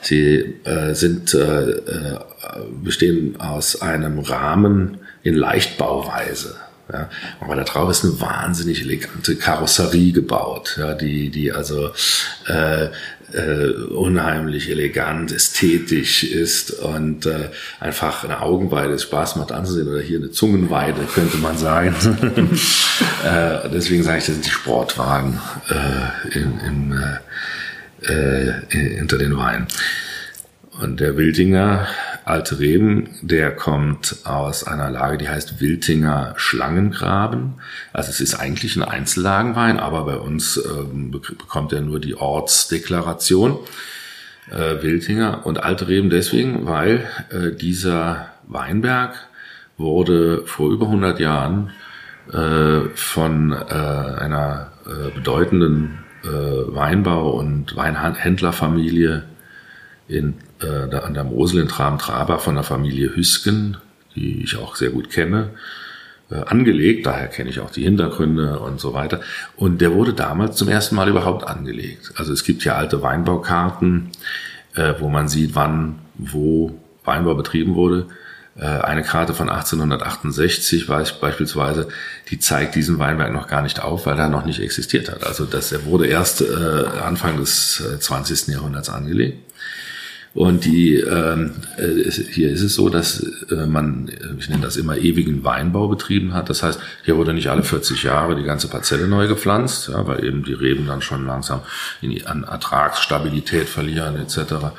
sie 0.00 0.54
äh, 0.64 0.94
sind 0.94 1.34
äh, 1.34 1.70
äh, 1.70 2.18
bestehen 2.82 3.40
aus 3.40 3.82
einem 3.82 4.18
Rahmen 4.20 4.98
in 5.22 5.34
Leichtbauweise. 5.34 6.56
Ja, 6.92 7.10
aber 7.40 7.56
da 7.56 7.64
drauf 7.64 7.90
ist 7.90 8.04
eine 8.04 8.20
wahnsinnig 8.20 8.82
elegante 8.82 9.34
Karosserie 9.34 10.12
gebaut, 10.12 10.76
ja, 10.78 10.94
die, 10.94 11.30
die 11.30 11.50
also 11.50 11.88
äh, 12.46 12.88
äh, 13.32 13.70
unheimlich 13.92 14.70
elegant, 14.70 15.32
ästhetisch 15.32 16.24
ist 16.24 16.70
und 16.70 17.26
äh, 17.26 17.50
einfach 17.80 18.24
eine 18.24 18.40
Augenweide 18.40 18.98
Spaß 18.98 19.36
macht 19.36 19.52
anzusehen 19.52 19.88
oder 19.88 20.00
hier 20.00 20.18
eine 20.18 20.30
Zungenweide, 20.30 21.02
könnte 21.12 21.38
man 21.38 21.56
sagen. 21.58 21.94
äh, 23.24 23.68
deswegen 23.72 24.02
sage 24.02 24.18
ich, 24.18 24.26
das 24.26 24.34
sind 24.34 24.46
die 24.46 24.50
Sportwagen 24.50 25.40
äh, 25.68 26.38
in, 26.38 26.60
in, 26.60 27.00
äh, 28.08 28.48
äh, 28.48 28.52
hinter 28.70 29.18
den 29.18 29.36
Weinen. 29.36 29.66
Und 30.80 31.00
der 31.00 31.16
Wildinger 31.16 31.88
Alte 32.26 32.58
Reben, 32.58 33.08
der 33.22 33.54
kommt 33.54 34.16
aus 34.24 34.64
einer 34.64 34.90
Lage, 34.90 35.16
die 35.16 35.28
heißt 35.28 35.60
Wiltinger 35.60 36.34
Schlangengraben. 36.36 37.54
Also 37.92 38.10
es 38.10 38.20
ist 38.20 38.34
eigentlich 38.34 38.74
ein 38.74 38.82
Einzellagenwein, 38.82 39.78
aber 39.78 40.04
bei 40.04 40.16
uns 40.16 40.56
ähm, 40.56 41.12
bekommt 41.12 41.72
er 41.72 41.82
nur 41.82 42.00
die 42.00 42.16
Ortsdeklaration. 42.16 43.58
Äh, 44.50 44.82
Wiltinger 44.82 45.46
und 45.46 45.62
Alte 45.62 45.86
Reben 45.86 46.10
deswegen, 46.10 46.66
weil 46.66 47.08
äh, 47.30 47.56
dieser 47.56 48.32
Weinberg 48.48 49.14
wurde 49.76 50.42
vor 50.46 50.72
über 50.72 50.86
100 50.86 51.20
Jahren 51.20 51.70
äh, 52.32 52.88
von 52.96 53.52
äh, 53.52 53.56
einer 53.56 54.72
äh, 54.84 55.14
bedeutenden 55.14 55.98
äh, 56.24 56.28
Weinbau- 56.28 57.38
und 57.38 57.76
Weinhändlerfamilie 57.76 59.22
in 60.08 60.34
äh, 60.60 60.88
da 60.88 61.00
an 61.00 61.14
der 61.14 61.24
Mosel 61.24 61.60
in 61.60 61.68
Tram-Traber 61.68 62.38
von 62.38 62.54
der 62.54 62.64
Familie 62.64 63.14
Hüsken, 63.14 63.76
die 64.14 64.42
ich 64.42 64.56
auch 64.56 64.76
sehr 64.76 64.90
gut 64.90 65.10
kenne, 65.10 65.50
äh, 66.30 66.36
angelegt. 66.36 67.06
Daher 67.06 67.28
kenne 67.28 67.50
ich 67.50 67.60
auch 67.60 67.70
die 67.70 67.84
Hintergründe 67.84 68.58
und 68.58 68.80
so 68.80 68.94
weiter. 68.94 69.20
Und 69.54 69.80
der 69.80 69.92
wurde 69.92 70.12
damals 70.12 70.56
zum 70.56 70.68
ersten 70.68 70.96
Mal 70.96 71.08
überhaupt 71.08 71.46
angelegt. 71.46 72.12
Also 72.16 72.32
es 72.32 72.42
gibt 72.44 72.64
ja 72.64 72.74
alte 72.74 73.02
Weinbaukarten, 73.02 74.10
äh, 74.74 74.94
wo 74.98 75.08
man 75.08 75.28
sieht, 75.28 75.54
wann, 75.54 76.00
wo 76.16 76.78
Weinbau 77.04 77.34
betrieben 77.34 77.74
wurde. 77.74 78.06
Äh, 78.58 78.64
eine 78.64 79.02
Karte 79.02 79.34
von 79.34 79.50
1868 79.50 80.86
beispielsweise, 80.86 81.88
die 82.30 82.38
zeigt 82.38 82.74
diesen 82.74 82.98
Weinberg 82.98 83.32
noch 83.32 83.46
gar 83.46 83.62
nicht 83.62 83.82
auf, 83.82 84.06
weil 84.06 84.18
er 84.18 84.28
noch 84.28 84.46
nicht 84.46 84.60
existiert 84.60 85.10
hat. 85.10 85.24
Also 85.24 85.44
das, 85.44 85.70
er 85.70 85.84
wurde 85.84 86.06
erst 86.06 86.40
äh, 86.40 86.86
Anfang 87.04 87.36
des 87.36 87.82
20. 88.00 88.48
Jahrhunderts 88.48 88.88
angelegt. 88.88 89.45
Und 90.36 90.66
die, 90.66 90.96
ähm, 90.96 91.52
äh, 91.78 92.10
hier 92.10 92.50
ist 92.50 92.60
es 92.60 92.74
so, 92.74 92.90
dass 92.90 93.26
äh, 93.50 93.64
man, 93.64 94.10
ich 94.38 94.50
nenne 94.50 94.60
das 94.60 94.76
immer 94.76 94.98
ewigen 94.98 95.44
Weinbau 95.44 95.88
betrieben 95.88 96.34
hat. 96.34 96.50
Das 96.50 96.62
heißt, 96.62 96.78
hier 97.06 97.16
wurde 97.16 97.32
nicht 97.32 97.48
alle 97.48 97.62
40 97.62 98.02
Jahre 98.02 98.36
die 98.36 98.42
ganze 98.42 98.68
Parzelle 98.68 99.08
neu 99.08 99.28
gepflanzt, 99.28 99.88
ja, 99.88 100.06
weil 100.06 100.22
eben 100.26 100.44
die 100.44 100.52
Reben 100.52 100.86
dann 100.86 101.00
schon 101.00 101.24
langsam 101.24 101.62
in, 102.02 102.26
an 102.26 102.44
Ertragsstabilität 102.44 103.66
verlieren 103.66 104.16
etc. 104.16 104.74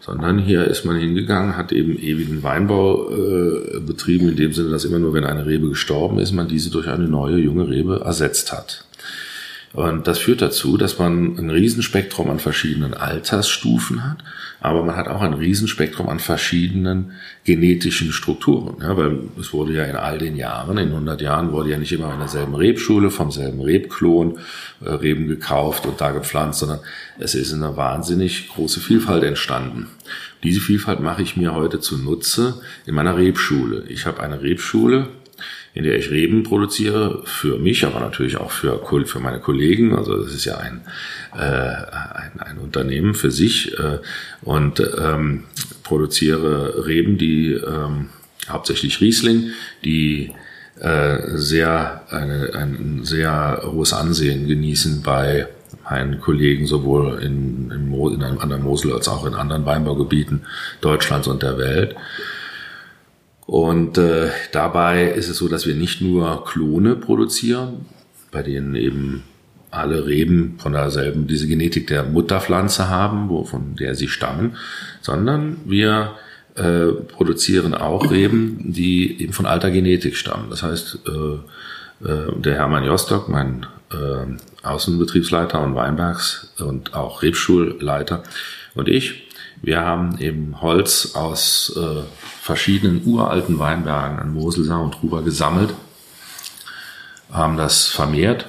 Sondern 0.00 0.38
hier 0.38 0.64
ist 0.64 0.86
man 0.86 0.96
hingegangen, 0.96 1.58
hat 1.58 1.72
eben 1.72 1.98
ewigen 1.98 2.42
Weinbau 2.42 3.10
äh, 3.10 3.80
betrieben, 3.80 4.30
in 4.30 4.36
dem 4.36 4.54
Sinne, 4.54 4.70
dass 4.70 4.86
immer 4.86 4.98
nur, 4.98 5.12
wenn 5.12 5.24
eine 5.24 5.44
Rebe 5.44 5.68
gestorben 5.68 6.20
ist, 6.20 6.32
man 6.32 6.48
diese 6.48 6.70
durch 6.70 6.88
eine 6.88 7.06
neue 7.06 7.36
junge 7.36 7.68
Rebe 7.68 8.00
ersetzt 8.02 8.50
hat. 8.50 8.86
Und 9.72 10.06
das 10.06 10.18
führt 10.18 10.42
dazu, 10.42 10.76
dass 10.76 10.98
man 10.98 11.38
ein 11.38 11.48
Riesenspektrum 11.48 12.28
an 12.28 12.38
verschiedenen 12.38 12.92
Altersstufen 12.92 14.04
hat, 14.04 14.18
aber 14.60 14.84
man 14.84 14.96
hat 14.96 15.08
auch 15.08 15.22
ein 15.22 15.32
Riesenspektrum 15.32 16.10
an 16.10 16.18
verschiedenen 16.18 17.12
genetischen 17.44 18.12
Strukturen. 18.12 18.76
Ja, 18.82 18.96
weil 18.96 19.18
es 19.40 19.52
wurde 19.54 19.72
ja 19.72 19.84
in 19.84 19.96
all 19.96 20.18
den 20.18 20.36
Jahren, 20.36 20.76
in 20.76 20.90
100 20.90 21.22
Jahren, 21.22 21.52
wurde 21.52 21.70
ja 21.70 21.78
nicht 21.78 21.92
immer 21.92 22.12
in 22.12 22.18
derselben 22.18 22.54
Rebschule, 22.54 23.10
vom 23.10 23.30
selben 23.32 23.62
Rebklon 23.62 24.38
äh, 24.84 24.90
Reben 24.90 25.26
gekauft 25.26 25.86
und 25.86 26.00
da 26.00 26.10
gepflanzt, 26.10 26.60
sondern 26.60 26.80
es 27.18 27.34
ist 27.34 27.54
eine 27.54 27.76
wahnsinnig 27.76 28.48
große 28.50 28.80
Vielfalt 28.80 29.24
entstanden. 29.24 29.88
Diese 30.42 30.60
Vielfalt 30.60 31.00
mache 31.00 31.22
ich 31.22 31.36
mir 31.36 31.54
heute 31.54 31.80
zunutze 31.80 32.60
in 32.84 32.94
meiner 32.94 33.16
Rebschule. 33.16 33.84
Ich 33.88 34.04
habe 34.04 34.20
eine 34.22 34.42
Rebschule, 34.42 35.08
in 35.74 35.84
der 35.84 35.98
ich 35.98 36.10
Reben 36.10 36.42
produziere, 36.42 37.22
für 37.24 37.58
mich, 37.58 37.84
aber 37.84 38.00
natürlich 38.00 38.36
auch 38.36 38.50
für, 38.50 38.80
für 39.06 39.20
meine 39.20 39.40
Kollegen. 39.40 39.96
Also 39.96 40.22
das 40.22 40.34
ist 40.34 40.44
ja 40.44 40.58
ein, 40.58 40.82
äh, 41.34 41.40
ein, 41.40 42.40
ein 42.40 42.58
Unternehmen 42.58 43.14
für 43.14 43.30
sich 43.30 43.78
äh, 43.78 43.98
und 44.42 44.80
ähm, 44.80 45.44
produziere 45.82 46.86
Reben, 46.86 47.16
die 47.16 47.52
ähm, 47.52 48.10
hauptsächlich 48.48 49.00
Riesling, 49.00 49.52
die 49.84 50.32
äh, 50.80 51.36
sehr 51.36 52.02
eine, 52.10 52.54
ein 52.54 53.00
sehr 53.04 53.62
hohes 53.64 53.92
Ansehen 53.92 54.48
genießen 54.48 55.02
bei 55.02 55.48
meinen 55.88 56.20
Kollegen 56.20 56.66
sowohl 56.66 57.20
in, 57.22 57.70
in, 57.70 57.92
in, 57.92 58.22
an 58.22 58.48
der 58.48 58.58
Mosel 58.58 58.92
als 58.92 59.08
auch 59.08 59.26
in 59.26 59.34
anderen 59.34 59.64
Weinbaugebieten 59.66 60.42
Deutschlands 60.80 61.28
und 61.28 61.42
der 61.42 61.58
Welt. 61.58 61.96
Und 63.46 63.98
äh, 63.98 64.30
dabei 64.52 65.10
ist 65.10 65.28
es 65.28 65.38
so, 65.38 65.48
dass 65.48 65.66
wir 65.66 65.74
nicht 65.74 66.00
nur 66.00 66.44
Klone 66.44 66.96
produzieren, 66.96 67.86
bei 68.30 68.42
denen 68.42 68.74
eben 68.74 69.24
alle 69.70 70.06
Reben 70.06 70.56
von 70.58 70.72
derselben, 70.72 71.26
diese 71.26 71.48
Genetik 71.48 71.86
der 71.86 72.04
Mutterpflanze 72.04 72.88
haben, 72.88 73.28
wo, 73.28 73.44
von 73.44 73.74
der 73.76 73.94
sie 73.94 74.08
stammen, 74.08 74.56
sondern 75.00 75.56
wir 75.64 76.12
äh, 76.54 76.88
produzieren 77.08 77.74
auch 77.74 78.10
Reben, 78.10 78.72
die 78.72 79.22
eben 79.22 79.32
von 79.32 79.46
alter 79.46 79.70
Genetik 79.70 80.16
stammen. 80.16 80.50
Das 80.50 80.62
heißt, 80.62 80.98
äh, 81.08 82.08
äh, 82.08 82.32
der 82.36 82.54
Hermann 82.54 82.84
Jostock, 82.84 83.28
mein 83.28 83.66
äh, 83.90 84.66
Außenbetriebsleiter 84.66 85.62
und 85.62 85.74
Weinbergs 85.74 86.52
und 86.58 86.94
auch 86.94 87.22
Rebschulleiter 87.22 88.22
und 88.74 88.88
ich, 88.88 89.28
wir 89.62 89.80
haben 89.80 90.18
eben 90.18 90.60
Holz 90.60 91.12
aus 91.14 91.74
äh, 91.76 92.02
verschiedenen 92.42 93.06
uralten 93.06 93.60
Weinbergen 93.60 94.18
an 94.18 94.34
Moselsau 94.34 94.82
und 94.82 94.94
Truber 94.94 95.22
gesammelt, 95.22 95.74
haben 97.30 97.56
das 97.56 97.86
vermehrt, 97.86 98.48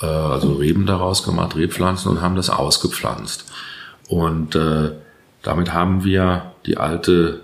äh, 0.00 0.06
also 0.06 0.52
Reben 0.52 0.86
daraus 0.86 1.24
gemacht, 1.24 1.56
Rebpflanzen 1.56 2.12
und 2.12 2.22
haben 2.22 2.36
das 2.36 2.48
ausgepflanzt. 2.48 3.52
Und 4.06 4.54
äh, 4.54 4.92
damit 5.42 5.72
haben 5.72 6.04
wir 6.04 6.52
die 6.64 6.76
alte, 6.76 7.40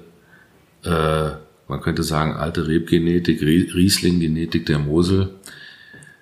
äh, 0.84 1.30
man 1.66 1.80
könnte 1.80 2.04
sagen, 2.04 2.36
alte 2.36 2.68
Rebgenetik, 2.68 3.42
Riesling-Genetik 3.42 4.66
der 4.66 4.78
Mosel 4.78 5.34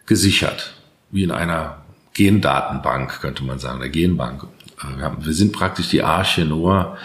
gesichert. 0.07 0.73
Wie 1.11 1.25
in 1.25 1.31
einer 1.31 1.83
Gendatenbank, 2.15 3.21
könnte 3.21 3.45
man 3.45 3.59
sagen, 3.59 3.81
der 3.81 3.91
Genbank. 3.91 4.45
Äh, 4.81 4.97
wir, 4.97 5.05
haben, 5.05 5.27
wir 5.27 5.35
sind 5.35 5.53
praktisch 5.53 5.91
die 5.91 6.03
Arche 6.03 6.47
Noah 6.47 6.97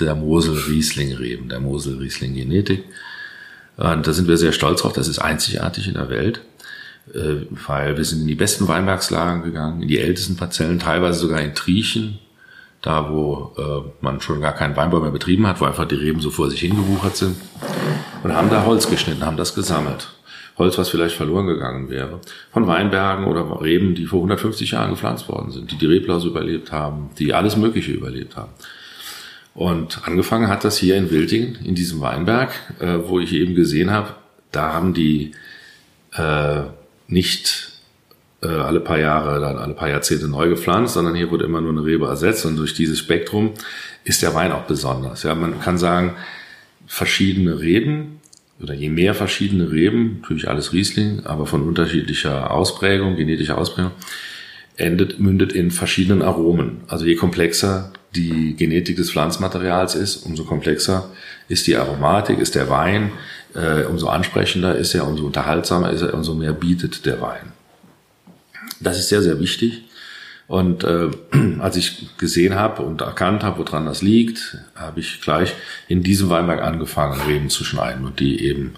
der 0.00 0.14
Mosel-Riesling-Reben, 0.14 1.48
der 1.48 1.60
Mosel-Riesling-Genetik. 1.60 2.84
Da 3.76 4.12
sind 4.12 4.28
wir 4.28 4.36
sehr 4.36 4.52
stolz 4.52 4.82
drauf. 4.82 4.92
Das 4.92 5.08
ist 5.08 5.18
einzigartig 5.18 5.88
in 5.88 5.94
der 5.94 6.10
Welt, 6.10 6.40
äh, 7.14 7.46
weil 7.66 7.96
wir 7.96 8.04
sind 8.04 8.20
in 8.22 8.26
die 8.28 8.34
besten 8.34 8.68
Weinbergslagen 8.68 9.42
gegangen, 9.42 9.82
in 9.82 9.88
die 9.88 9.98
ältesten 9.98 10.36
Parzellen, 10.36 10.78
teilweise 10.78 11.20
sogar 11.20 11.40
in 11.40 11.54
Triechen, 11.54 12.18
da 12.82 13.10
wo 13.10 13.54
äh, 13.56 14.04
man 14.04 14.20
schon 14.20 14.40
gar 14.40 14.52
keinen 14.52 14.76
Weinbau 14.76 15.00
mehr 15.00 15.10
betrieben 15.10 15.46
hat, 15.46 15.60
wo 15.60 15.64
einfach 15.64 15.86
die 15.86 15.94
Reben 15.94 16.20
so 16.20 16.30
vor 16.30 16.50
sich 16.50 16.60
hingewuchert 16.60 17.16
sind 17.16 17.36
und 18.22 18.34
haben 18.34 18.50
da 18.50 18.64
Holz 18.66 18.90
geschnitten, 18.90 19.24
haben 19.24 19.36
das 19.36 19.54
gesammelt. 19.54 20.08
Holz, 20.58 20.76
was 20.76 20.90
vielleicht 20.90 21.16
verloren 21.16 21.46
gegangen 21.46 21.88
wäre. 21.88 22.20
Von 22.52 22.66
Weinbergen 22.66 23.24
oder 23.24 23.62
Reben, 23.62 23.94
die 23.94 24.06
vor 24.06 24.18
150 24.18 24.72
Jahren 24.72 24.90
gepflanzt 24.90 25.28
worden 25.28 25.50
sind, 25.50 25.70
die 25.72 25.78
die 25.78 25.86
Reblaus 25.86 26.24
überlebt 26.24 26.72
haben, 26.72 27.10
die 27.18 27.32
alles 27.32 27.56
Mögliche 27.56 27.92
überlebt 27.92 28.36
haben. 28.36 28.52
Und 29.54 30.06
angefangen 30.06 30.48
hat 30.48 30.64
das 30.64 30.78
hier 30.78 30.96
in 30.96 31.10
Wildingen, 31.10 31.58
in 31.64 31.74
diesem 31.74 32.00
Weinberg, 32.00 32.52
äh, 32.80 32.98
wo 33.06 33.20
ich 33.20 33.32
eben 33.34 33.54
gesehen 33.54 33.90
habe, 33.90 34.14
da 34.50 34.72
haben 34.72 34.94
die 34.94 35.32
äh, 36.14 36.62
nicht 37.06 37.72
äh, 38.42 38.48
alle 38.48 38.80
paar 38.80 38.98
Jahre, 38.98 39.40
dann 39.40 39.58
alle 39.58 39.74
paar 39.74 39.88
Jahrzehnte 39.90 40.28
neu 40.28 40.48
gepflanzt, 40.48 40.94
sondern 40.94 41.14
hier 41.14 41.30
wurde 41.30 41.44
immer 41.44 41.60
nur 41.60 41.72
eine 41.72 41.84
Rebe 41.84 42.06
ersetzt 42.06 42.46
und 42.46 42.56
durch 42.56 42.74
dieses 42.74 42.98
Spektrum 42.98 43.52
ist 44.04 44.22
der 44.22 44.34
Wein 44.34 44.52
auch 44.52 44.64
besonders. 44.64 45.22
Ja, 45.22 45.34
man 45.34 45.60
kann 45.60 45.78
sagen, 45.78 46.14
verschiedene 46.86 47.60
Reben 47.60 48.20
oder 48.60 48.74
je 48.74 48.88
mehr 48.88 49.14
verschiedene 49.14 49.70
Reben, 49.70 50.18
natürlich 50.22 50.48
alles 50.48 50.72
Riesling, 50.72 51.24
aber 51.24 51.46
von 51.46 51.62
unterschiedlicher 51.62 52.50
Ausprägung, 52.50 53.16
genetischer 53.16 53.58
Ausprägung, 53.58 53.92
endet, 54.76 55.18
mündet 55.20 55.52
in 55.52 55.70
verschiedenen 55.70 56.22
Aromen. 56.22 56.82
Also 56.88 57.04
je 57.04 57.16
komplexer 57.16 57.92
die 58.14 58.54
Genetik 58.56 58.96
des 58.96 59.10
Pflanzmaterials 59.10 59.94
ist, 59.94 60.26
umso 60.26 60.44
komplexer 60.44 61.10
ist 61.48 61.66
die 61.66 61.76
Aromatik, 61.76 62.38
ist 62.38 62.54
der 62.54 62.68
Wein, 62.68 63.12
äh, 63.54 63.84
umso 63.84 64.08
ansprechender 64.08 64.76
ist 64.76 64.94
er, 64.94 65.06
umso 65.06 65.26
unterhaltsamer 65.26 65.90
ist 65.90 66.02
er, 66.02 66.14
umso 66.14 66.34
mehr 66.34 66.52
bietet 66.52 67.06
der 67.06 67.20
Wein. 67.20 67.52
Das 68.80 68.98
ist 68.98 69.08
sehr, 69.08 69.22
sehr 69.22 69.40
wichtig. 69.40 69.84
Und 70.48 70.84
äh, 70.84 71.08
als 71.60 71.76
ich 71.76 72.16
gesehen 72.18 72.54
habe 72.54 72.82
und 72.82 73.00
erkannt 73.00 73.42
habe, 73.42 73.60
woran 73.60 73.86
das 73.86 74.02
liegt, 74.02 74.58
habe 74.74 75.00
ich 75.00 75.20
gleich 75.22 75.54
in 75.88 76.02
diesem 76.02 76.28
Weinberg 76.28 76.62
angefangen, 76.62 77.20
Reben 77.22 77.48
zu 77.48 77.64
schneiden 77.64 78.04
und 78.04 78.20
die 78.20 78.44
eben 78.44 78.74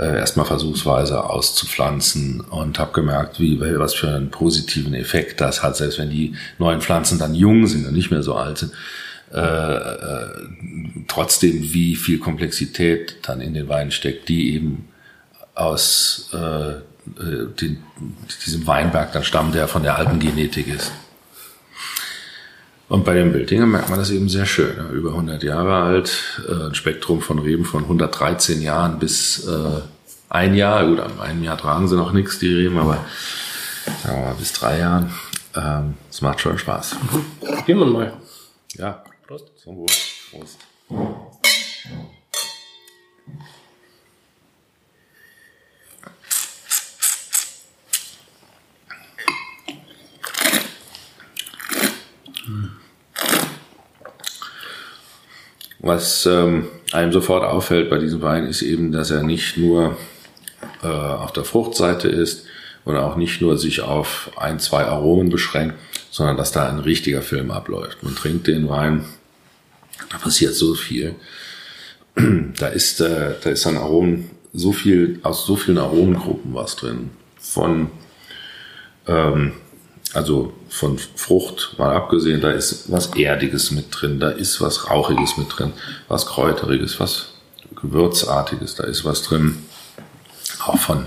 äh, 0.00 0.16
erstmal 0.18 0.46
versuchsweise 0.46 1.24
auszupflanzen 1.24 2.40
und 2.40 2.78
habe 2.78 2.92
gemerkt, 2.92 3.38
wie 3.38 3.60
was 3.60 3.94
für 3.94 4.08
einen 4.08 4.30
positiven 4.30 4.94
Effekt 4.94 5.40
das 5.40 5.62
hat, 5.62 5.76
selbst 5.76 5.98
wenn 5.98 6.08
die 6.08 6.34
neuen 6.58 6.80
Pflanzen 6.80 7.18
dann 7.18 7.34
jung 7.34 7.66
sind 7.66 7.86
und 7.86 7.92
nicht 7.92 8.10
mehr 8.10 8.22
so 8.22 8.34
alt 8.34 8.58
sind. 8.58 8.72
Äh, 9.32 9.40
äh, 9.40 10.28
trotzdem, 11.06 11.72
wie 11.74 11.96
viel 11.96 12.18
Komplexität 12.18 13.18
dann 13.22 13.40
in 13.40 13.52
den 13.52 13.68
Weinen 13.68 13.90
steckt, 13.90 14.28
die 14.28 14.54
eben 14.54 14.88
aus 15.54 16.30
äh, 16.32 16.70
äh, 16.70 17.46
den, 17.60 17.82
diesem 18.46 18.66
Weinberg 18.66 19.12
dann 19.12 19.24
stammt, 19.24 19.54
der 19.54 19.68
von 19.68 19.82
der 19.82 19.98
alten 19.98 20.18
Genetik 20.18 20.68
ist. 20.68 20.92
Und 22.90 23.04
bei 23.04 23.14
den 23.14 23.32
Bildinger 23.32 23.66
merkt 23.66 23.88
man 23.88 24.00
das 24.00 24.10
eben 24.10 24.28
sehr 24.28 24.46
schön. 24.46 24.76
Ja, 24.76 24.88
über 24.90 25.10
100 25.10 25.44
Jahre 25.44 25.76
alt, 25.76 26.42
äh, 26.48 26.66
ein 26.66 26.74
Spektrum 26.74 27.22
von 27.22 27.38
Reben 27.38 27.64
von 27.64 27.84
113 27.84 28.60
Jahren 28.60 28.98
bis 28.98 29.46
äh, 29.46 29.80
ein 30.28 30.56
Jahr. 30.56 30.84
Gut, 30.84 30.98
am 30.98 31.20
einen 31.20 31.44
Jahr 31.44 31.56
tragen 31.56 31.86
sie 31.86 31.96
noch 31.96 32.12
nichts, 32.12 32.40
die 32.40 32.52
Reben, 32.52 32.78
aber 32.78 33.04
sagen 34.02 34.18
wir 34.18 34.26
mal, 34.26 34.34
bis 34.34 34.52
drei 34.54 34.80
Jahren. 34.80 35.14
Es 35.52 36.20
ähm, 36.20 36.26
macht 36.26 36.40
schon 36.40 36.58
Spaß. 36.58 36.96
Gehen 37.64 37.78
wir 37.78 37.86
mal. 37.86 38.12
Ja. 38.74 39.04
Prost. 39.24 39.52
Zum 39.62 39.76
Wohl. 39.76 39.86
Prost. 40.32 40.58
Was 55.80 56.26
ähm, 56.26 56.68
einem 56.92 57.12
sofort 57.12 57.44
auffällt 57.44 57.88
bei 57.88 57.98
diesem 57.98 58.20
Wein 58.20 58.46
ist 58.46 58.62
eben, 58.62 58.92
dass 58.92 59.10
er 59.10 59.22
nicht 59.22 59.56
nur 59.56 59.96
äh, 60.82 60.86
auf 60.86 61.32
der 61.32 61.44
Fruchtseite 61.44 62.08
ist 62.08 62.44
und 62.84 62.96
auch 62.96 63.16
nicht 63.16 63.40
nur 63.40 63.56
sich 63.56 63.80
auf 63.80 64.30
ein, 64.36 64.58
zwei 64.58 64.84
Aromen 64.84 65.30
beschränkt, 65.30 65.76
sondern 66.10 66.36
dass 66.36 66.52
da 66.52 66.68
ein 66.68 66.80
richtiger 66.80 67.22
Film 67.22 67.50
abläuft. 67.50 68.02
Man 68.02 68.14
trinkt 68.14 68.46
den 68.46 68.68
Wein, 68.68 69.06
da 70.10 70.18
passiert 70.18 70.54
so 70.54 70.74
viel. 70.74 71.14
Da 72.58 72.66
ist, 72.66 73.00
äh, 73.00 73.34
da 73.42 73.50
ist 73.50 73.66
an 73.66 73.78
Aromen 73.78 74.30
so 74.52 74.72
viel, 74.72 75.20
aus 75.22 75.46
so 75.46 75.56
vielen 75.56 75.78
Aromengruppen 75.78 76.52
was 76.52 76.76
drin. 76.76 77.10
Von 77.38 77.90
ähm, 79.06 79.52
also 80.12 80.52
von 80.68 80.98
Frucht 80.98 81.74
mal 81.78 81.94
abgesehen, 81.94 82.40
da 82.40 82.50
ist 82.50 82.90
was 82.90 83.14
Erdiges 83.14 83.70
mit 83.70 83.86
drin, 83.90 84.18
da 84.18 84.30
ist 84.30 84.60
was 84.60 84.90
Rauchiges 84.90 85.36
mit 85.36 85.46
drin, 85.56 85.72
was 86.08 86.26
Kräuteriges, 86.26 86.98
was 86.98 87.26
Gewürzartiges, 87.80 88.74
da 88.74 88.84
ist 88.84 89.04
was 89.04 89.22
drin, 89.22 89.64
auch 90.64 90.78
von 90.78 91.06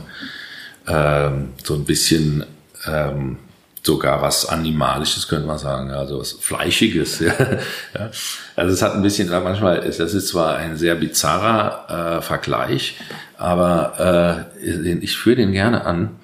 ähm, 0.88 1.54
so 1.64 1.74
ein 1.76 1.86
bisschen 1.86 2.46
ähm, 2.86 3.38
sogar 3.86 4.22
was 4.22 4.46
Animalisches, 4.46 5.28
könnte 5.28 5.46
man 5.46 5.58
sagen, 5.58 5.92
also 5.92 6.20
was 6.20 6.32
Fleischiges. 6.34 7.20
Ja. 7.94 8.10
Also 8.56 8.74
es 8.74 8.82
hat 8.82 8.94
ein 8.94 9.02
bisschen, 9.02 9.30
manchmal, 9.30 9.82
das 9.82 10.00
ist 10.00 10.28
zwar 10.30 10.56
ein 10.56 10.78
sehr 10.78 10.96
bizarrer 10.96 12.18
äh, 12.18 12.22
Vergleich, 12.22 12.96
aber 13.38 14.48
äh, 14.62 14.94
ich 15.00 15.18
führe 15.18 15.36
den 15.38 15.52
gerne 15.52 15.86
an, 15.86 16.16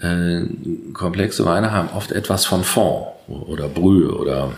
äh, 0.00 0.42
komplexe 0.92 1.44
Weine 1.44 1.72
haben 1.72 1.90
oft 1.90 2.12
etwas 2.12 2.46
von 2.46 2.64
Fond 2.64 3.06
oder 3.28 3.68
Brühe 3.68 4.10
oder 4.10 4.52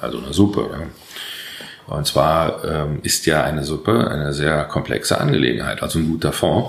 also 0.00 0.18
eine 0.18 0.32
Suppe. 0.32 0.68
Ja. 0.72 1.94
Und 1.94 2.06
zwar 2.06 2.64
ähm, 2.64 3.00
ist 3.02 3.26
ja 3.26 3.44
eine 3.44 3.64
Suppe 3.64 4.08
eine 4.10 4.32
sehr 4.32 4.64
komplexe 4.64 5.20
Angelegenheit, 5.20 5.82
also 5.82 5.98
ein 5.98 6.08
guter 6.08 6.32
Fond. 6.32 6.68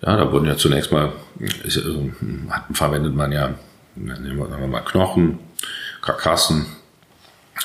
Ja, 0.00 0.16
da 0.16 0.30
wurden 0.30 0.46
ja 0.46 0.56
zunächst 0.56 0.92
mal, 0.92 1.12
ist, 1.64 1.76
äh, 1.76 2.12
hat, 2.50 2.64
verwendet 2.72 3.14
man 3.14 3.32
ja, 3.32 3.54
nehmen 3.96 4.38
wir 4.38 4.66
mal 4.66 4.80
Knochen, 4.80 5.40
Karkassen, 6.00 6.66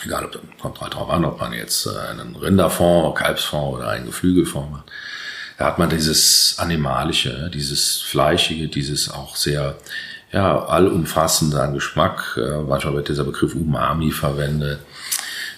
egal, 0.04 0.26
ob 0.26 0.60
kommt 0.60 0.82
halt 0.82 0.96
drauf 0.96 1.10
an, 1.10 1.26
ob 1.26 1.40
man 1.40 1.54
jetzt 1.54 1.86
äh, 1.86 2.10
einen 2.10 2.36
Rinderfond, 2.36 3.16
Kalbsfond 3.16 3.76
oder 3.76 3.90
einen 3.90 4.08
Geflügelfond 4.08 4.72
macht 4.72 4.92
da 5.64 5.68
hat 5.68 5.80
man 5.80 5.90
dieses 5.90 6.56
Animalische, 6.58 7.50
dieses 7.54 8.02
Fleischige, 8.02 8.68
dieses 8.68 9.10
auch 9.10 9.38
sehr 9.38 9.78
ja, 10.34 10.66
allumfassende 10.66 11.62
an 11.62 11.74
Geschmack. 11.74 12.38
Äh, 12.38 12.64
manchmal 12.68 12.96
wird 12.96 13.08
dieser 13.08 13.24
Begriff 13.24 13.56
Umami 13.56 14.12
verwendet. 14.12 14.80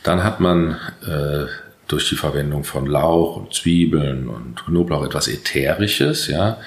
Dann 0.04 0.24
hat 0.24 0.40
man 0.40 0.78
äh, 1.08 1.46
durch 1.88 2.08
die 2.08 2.18
Verwendung 2.18 2.64
von 2.64 2.86
Lauch 2.86 3.36
und 3.36 3.56
Zwiebeln 3.56 4.28
und 4.28 4.64
Knoblauch 4.68 5.04
etwas 5.04 5.28
Ätherisches, 5.28 6.28
ja. 6.28 6.60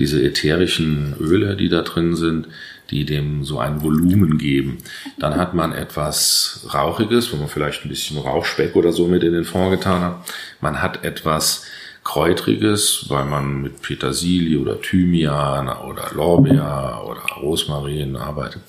Diese 0.00 0.20
ätherischen 0.20 1.14
Öle, 1.20 1.54
die 1.54 1.68
da 1.68 1.82
drin 1.82 2.16
sind, 2.16 2.48
die 2.90 3.04
dem 3.04 3.44
so 3.44 3.60
ein 3.60 3.82
Volumen 3.82 4.38
geben. 4.38 4.78
Dann 5.20 5.36
hat 5.36 5.54
man 5.54 5.72
etwas 5.72 6.66
Rauchiges, 6.74 7.32
wo 7.32 7.36
man 7.36 7.48
vielleicht 7.48 7.84
ein 7.84 7.90
bisschen 7.90 8.18
Rauchspeck 8.18 8.74
oder 8.74 8.90
so 8.90 9.06
mit 9.06 9.22
in 9.22 9.34
den 9.34 9.44
Fond 9.44 9.70
getan 9.70 10.02
hat. 10.02 10.24
Man 10.60 10.82
hat 10.82 11.04
etwas 11.04 11.64
Kräutriges, 12.04 13.06
weil 13.08 13.24
man 13.24 13.62
mit 13.62 13.80
Petersilie 13.80 14.58
oder 14.58 14.80
Thymian 14.80 15.68
oder 15.68 16.10
Lorbeer 16.12 17.00
oder 17.06 17.20
Rosmarin 17.40 18.16
arbeitet. 18.16 18.62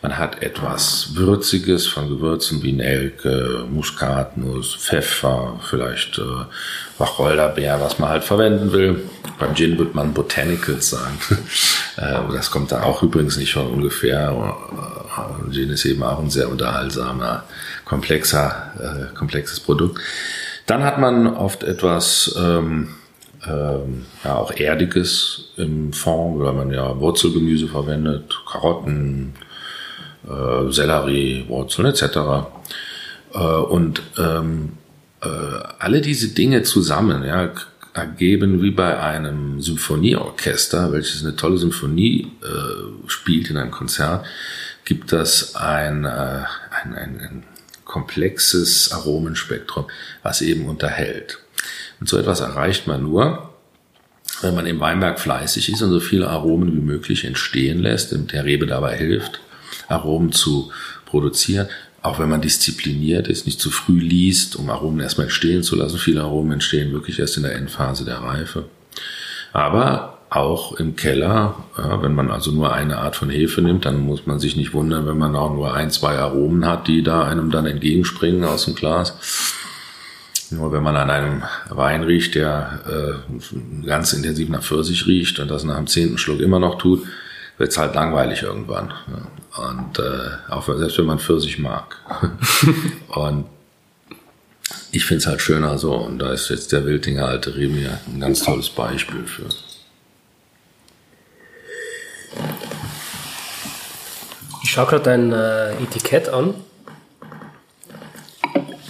Man 0.00 0.16
hat 0.16 0.42
etwas 0.42 1.10
Würziges 1.14 1.86
von 1.86 2.08
Gewürzen 2.08 2.62
wie 2.62 2.72
Nelke, 2.72 3.66
Muskatnuss, 3.68 4.76
Pfeffer, 4.76 5.60
vielleicht 5.68 6.18
äh, 6.18 6.44
Wacholderbeer, 6.98 7.80
was 7.80 7.98
man 7.98 8.08
halt 8.08 8.24
verwenden 8.24 8.72
will. 8.72 9.02
Beim 9.40 9.54
Gin 9.56 9.76
wird 9.76 9.94
man 9.94 10.14
Botanicals 10.14 10.90
sagen. 10.90 11.18
äh, 11.96 12.32
das 12.32 12.50
kommt 12.50 12.70
da 12.70 12.84
auch 12.84 13.02
übrigens 13.02 13.36
nicht 13.36 13.52
von 13.52 13.66
ungefähr. 13.66 14.54
Äh, 15.50 15.52
Gin 15.52 15.70
ist 15.70 15.84
eben 15.84 16.04
auch 16.04 16.20
ein 16.20 16.30
sehr 16.30 16.48
unterhaltsamer, 16.48 17.42
komplexer, 17.84 19.10
äh, 19.10 19.14
komplexes 19.16 19.58
Produkt. 19.58 20.00
Dann 20.68 20.84
hat 20.84 20.98
man 20.98 21.26
oft 21.26 21.62
etwas 21.64 22.38
ähm, 22.38 22.88
ähm, 23.46 24.04
ja, 24.22 24.36
auch 24.36 24.52
Erdiges 24.52 25.54
im 25.56 25.94
Fond, 25.94 26.40
weil 26.40 26.52
man 26.52 26.70
ja 26.70 27.00
Wurzelgemüse 27.00 27.68
verwendet, 27.68 28.38
Karotten, 28.46 29.32
äh, 30.28 30.70
Sellerie, 30.70 31.46
Wurzeln 31.48 31.86
etc. 31.86 32.02
Äh, 33.32 33.38
und 33.38 34.02
ähm, 34.18 34.74
äh, 35.22 35.28
alle 35.78 36.02
diese 36.02 36.34
Dinge 36.34 36.64
zusammen 36.64 37.24
ja, 37.24 37.50
ergeben 37.94 38.60
wie 38.62 38.70
bei 38.70 39.00
einem 39.00 39.62
Symphonieorchester, 39.62 40.92
welches 40.92 41.24
eine 41.24 41.34
tolle 41.34 41.56
Symphonie 41.56 42.30
äh, 42.42 43.08
spielt 43.08 43.48
in 43.48 43.56
einem 43.56 43.70
Konzert, 43.70 44.26
gibt 44.84 45.12
das 45.12 45.56
ein, 45.56 46.04
äh, 46.04 46.08
ein, 46.08 46.94
ein, 46.94 47.20
ein 47.20 47.42
komplexes 47.88 48.92
Aromenspektrum, 48.92 49.86
was 50.22 50.42
eben 50.42 50.68
unterhält. 50.68 51.38
Und 51.98 52.08
so 52.08 52.16
etwas 52.16 52.38
erreicht 52.38 52.86
man 52.86 53.02
nur, 53.02 53.50
wenn 54.42 54.54
man 54.54 54.66
im 54.66 54.78
Weinberg 54.78 55.18
fleißig 55.18 55.72
ist 55.72 55.82
und 55.82 55.90
so 55.90 55.98
viele 55.98 56.28
Aromen 56.28 56.72
wie 56.76 56.80
möglich 56.80 57.24
entstehen 57.24 57.80
lässt 57.80 58.12
und 58.12 58.32
der 58.32 58.44
Rebe 58.44 58.66
dabei 58.66 58.96
hilft, 58.96 59.40
Aromen 59.88 60.30
zu 60.30 60.70
produzieren. 61.06 61.68
Auch 62.00 62.20
wenn 62.20 62.28
man 62.28 62.42
diszipliniert 62.42 63.26
ist, 63.26 63.46
nicht 63.46 63.58
zu 63.58 63.70
früh 63.70 63.98
liest, 63.98 64.54
um 64.54 64.70
Aromen 64.70 65.00
erstmal 65.00 65.26
entstehen 65.26 65.64
zu 65.64 65.74
lassen. 65.74 65.98
Viele 65.98 66.22
Aromen 66.22 66.52
entstehen 66.52 66.92
wirklich 66.92 67.18
erst 67.18 67.36
in 67.36 67.42
der 67.42 67.56
Endphase 67.56 68.04
der 68.04 68.18
Reife. 68.18 68.66
Aber 69.52 70.17
auch 70.30 70.74
im 70.74 70.96
Keller. 70.96 71.54
Ja, 71.76 72.02
wenn 72.02 72.14
man 72.14 72.30
also 72.30 72.50
nur 72.50 72.72
eine 72.72 72.98
Art 72.98 73.16
von 73.16 73.30
Hefe 73.30 73.62
nimmt, 73.62 73.84
dann 73.84 74.00
muss 74.00 74.26
man 74.26 74.38
sich 74.38 74.56
nicht 74.56 74.74
wundern, 74.74 75.06
wenn 75.06 75.18
man 75.18 75.36
auch 75.36 75.52
nur 75.52 75.74
ein, 75.74 75.90
zwei 75.90 76.18
Aromen 76.18 76.66
hat, 76.66 76.86
die 76.86 77.02
da 77.02 77.24
einem 77.24 77.50
dann 77.50 77.66
entgegenspringen 77.66 78.44
aus 78.44 78.66
dem 78.66 78.74
Glas. 78.74 79.14
Nur 80.50 80.72
wenn 80.72 80.82
man 80.82 80.96
an 80.96 81.10
einem 81.10 81.42
Wein 81.68 82.02
riecht, 82.02 82.34
der 82.34 82.80
äh, 82.88 83.86
ganz 83.86 84.12
intensiv 84.12 84.48
nach 84.48 84.62
Pfirsich 84.62 85.06
riecht 85.06 85.38
und 85.40 85.50
das 85.50 85.64
nach 85.64 85.76
dem 85.76 85.86
zehnten 85.86 86.18
Schluck 86.18 86.40
immer 86.40 86.58
noch 86.58 86.78
tut, 86.78 87.06
wird 87.58 87.70
es 87.70 87.78
halt 87.78 87.94
langweilig 87.94 88.42
irgendwann. 88.42 88.92
Ja. 89.08 89.70
Und 89.70 89.98
äh, 89.98 90.52
auch 90.52 90.64
selbst 90.64 90.98
wenn 90.98 91.06
man 91.06 91.18
Pfirsich 91.18 91.58
mag. 91.58 91.96
und 93.08 93.46
ich 94.90 95.04
finde 95.04 95.18
es 95.18 95.26
halt 95.26 95.42
schöner 95.42 95.76
so. 95.78 95.94
Und 95.94 96.18
da 96.18 96.32
ist 96.32 96.48
jetzt 96.48 96.72
der 96.72 96.86
Wiltinger 96.86 97.26
alte 97.26 97.56
Remir 97.56 97.98
ein 98.06 98.20
ganz 98.20 98.42
tolles 98.42 98.70
Beispiel 98.70 99.24
für. 99.26 99.48
Ich 104.62 104.70
schaue 104.70 104.86
gerade 104.86 105.04
dein 105.04 105.32
äh, 105.32 105.82
Etikett 105.82 106.28
an. 106.28 106.54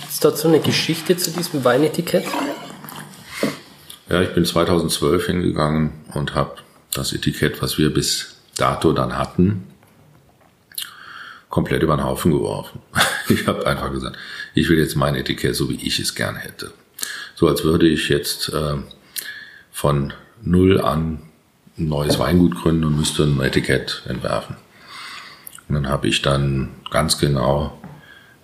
Ist 0.08 0.24
dazu 0.24 0.48
eine 0.48 0.60
Geschichte 0.60 1.16
zu 1.16 1.30
diesem 1.30 1.64
Weinetikett? 1.64 2.24
Ja, 4.08 4.22
ich 4.22 4.34
bin 4.34 4.44
2012 4.44 5.26
hingegangen 5.26 5.92
und 6.14 6.34
habe 6.34 6.56
das 6.92 7.12
Etikett, 7.12 7.62
was 7.62 7.78
wir 7.78 7.92
bis 7.92 8.38
dato 8.56 8.92
dann 8.92 9.16
hatten, 9.16 9.68
komplett 11.48 11.82
über 11.82 11.96
den 11.96 12.04
Haufen 12.04 12.32
geworfen. 12.32 12.80
Ich 13.30 13.46
habe 13.46 13.66
einfach 13.66 13.92
gesagt, 13.92 14.16
ich 14.54 14.70
will 14.70 14.78
jetzt 14.78 14.96
mein 14.96 15.14
Etikett 15.14 15.54
so, 15.54 15.68
wie 15.68 15.86
ich 15.86 15.98
es 15.98 16.14
gern 16.14 16.36
hätte. 16.36 16.72
So 17.34 17.46
als 17.46 17.62
würde 17.62 17.86
ich 17.86 18.08
jetzt 18.08 18.48
äh, 18.48 18.76
von 19.70 20.14
null 20.40 20.80
an 20.80 21.27
ein 21.78 21.88
neues 21.88 22.18
Weingut 22.18 22.54
gründen 22.56 22.84
und 22.84 22.96
müsste 22.96 23.24
ein 23.24 23.40
Etikett 23.40 24.02
entwerfen. 24.06 24.56
Und 25.68 25.74
dann 25.74 25.88
habe 25.88 26.08
ich 26.08 26.22
dann 26.22 26.70
ganz 26.90 27.18
genau 27.18 27.78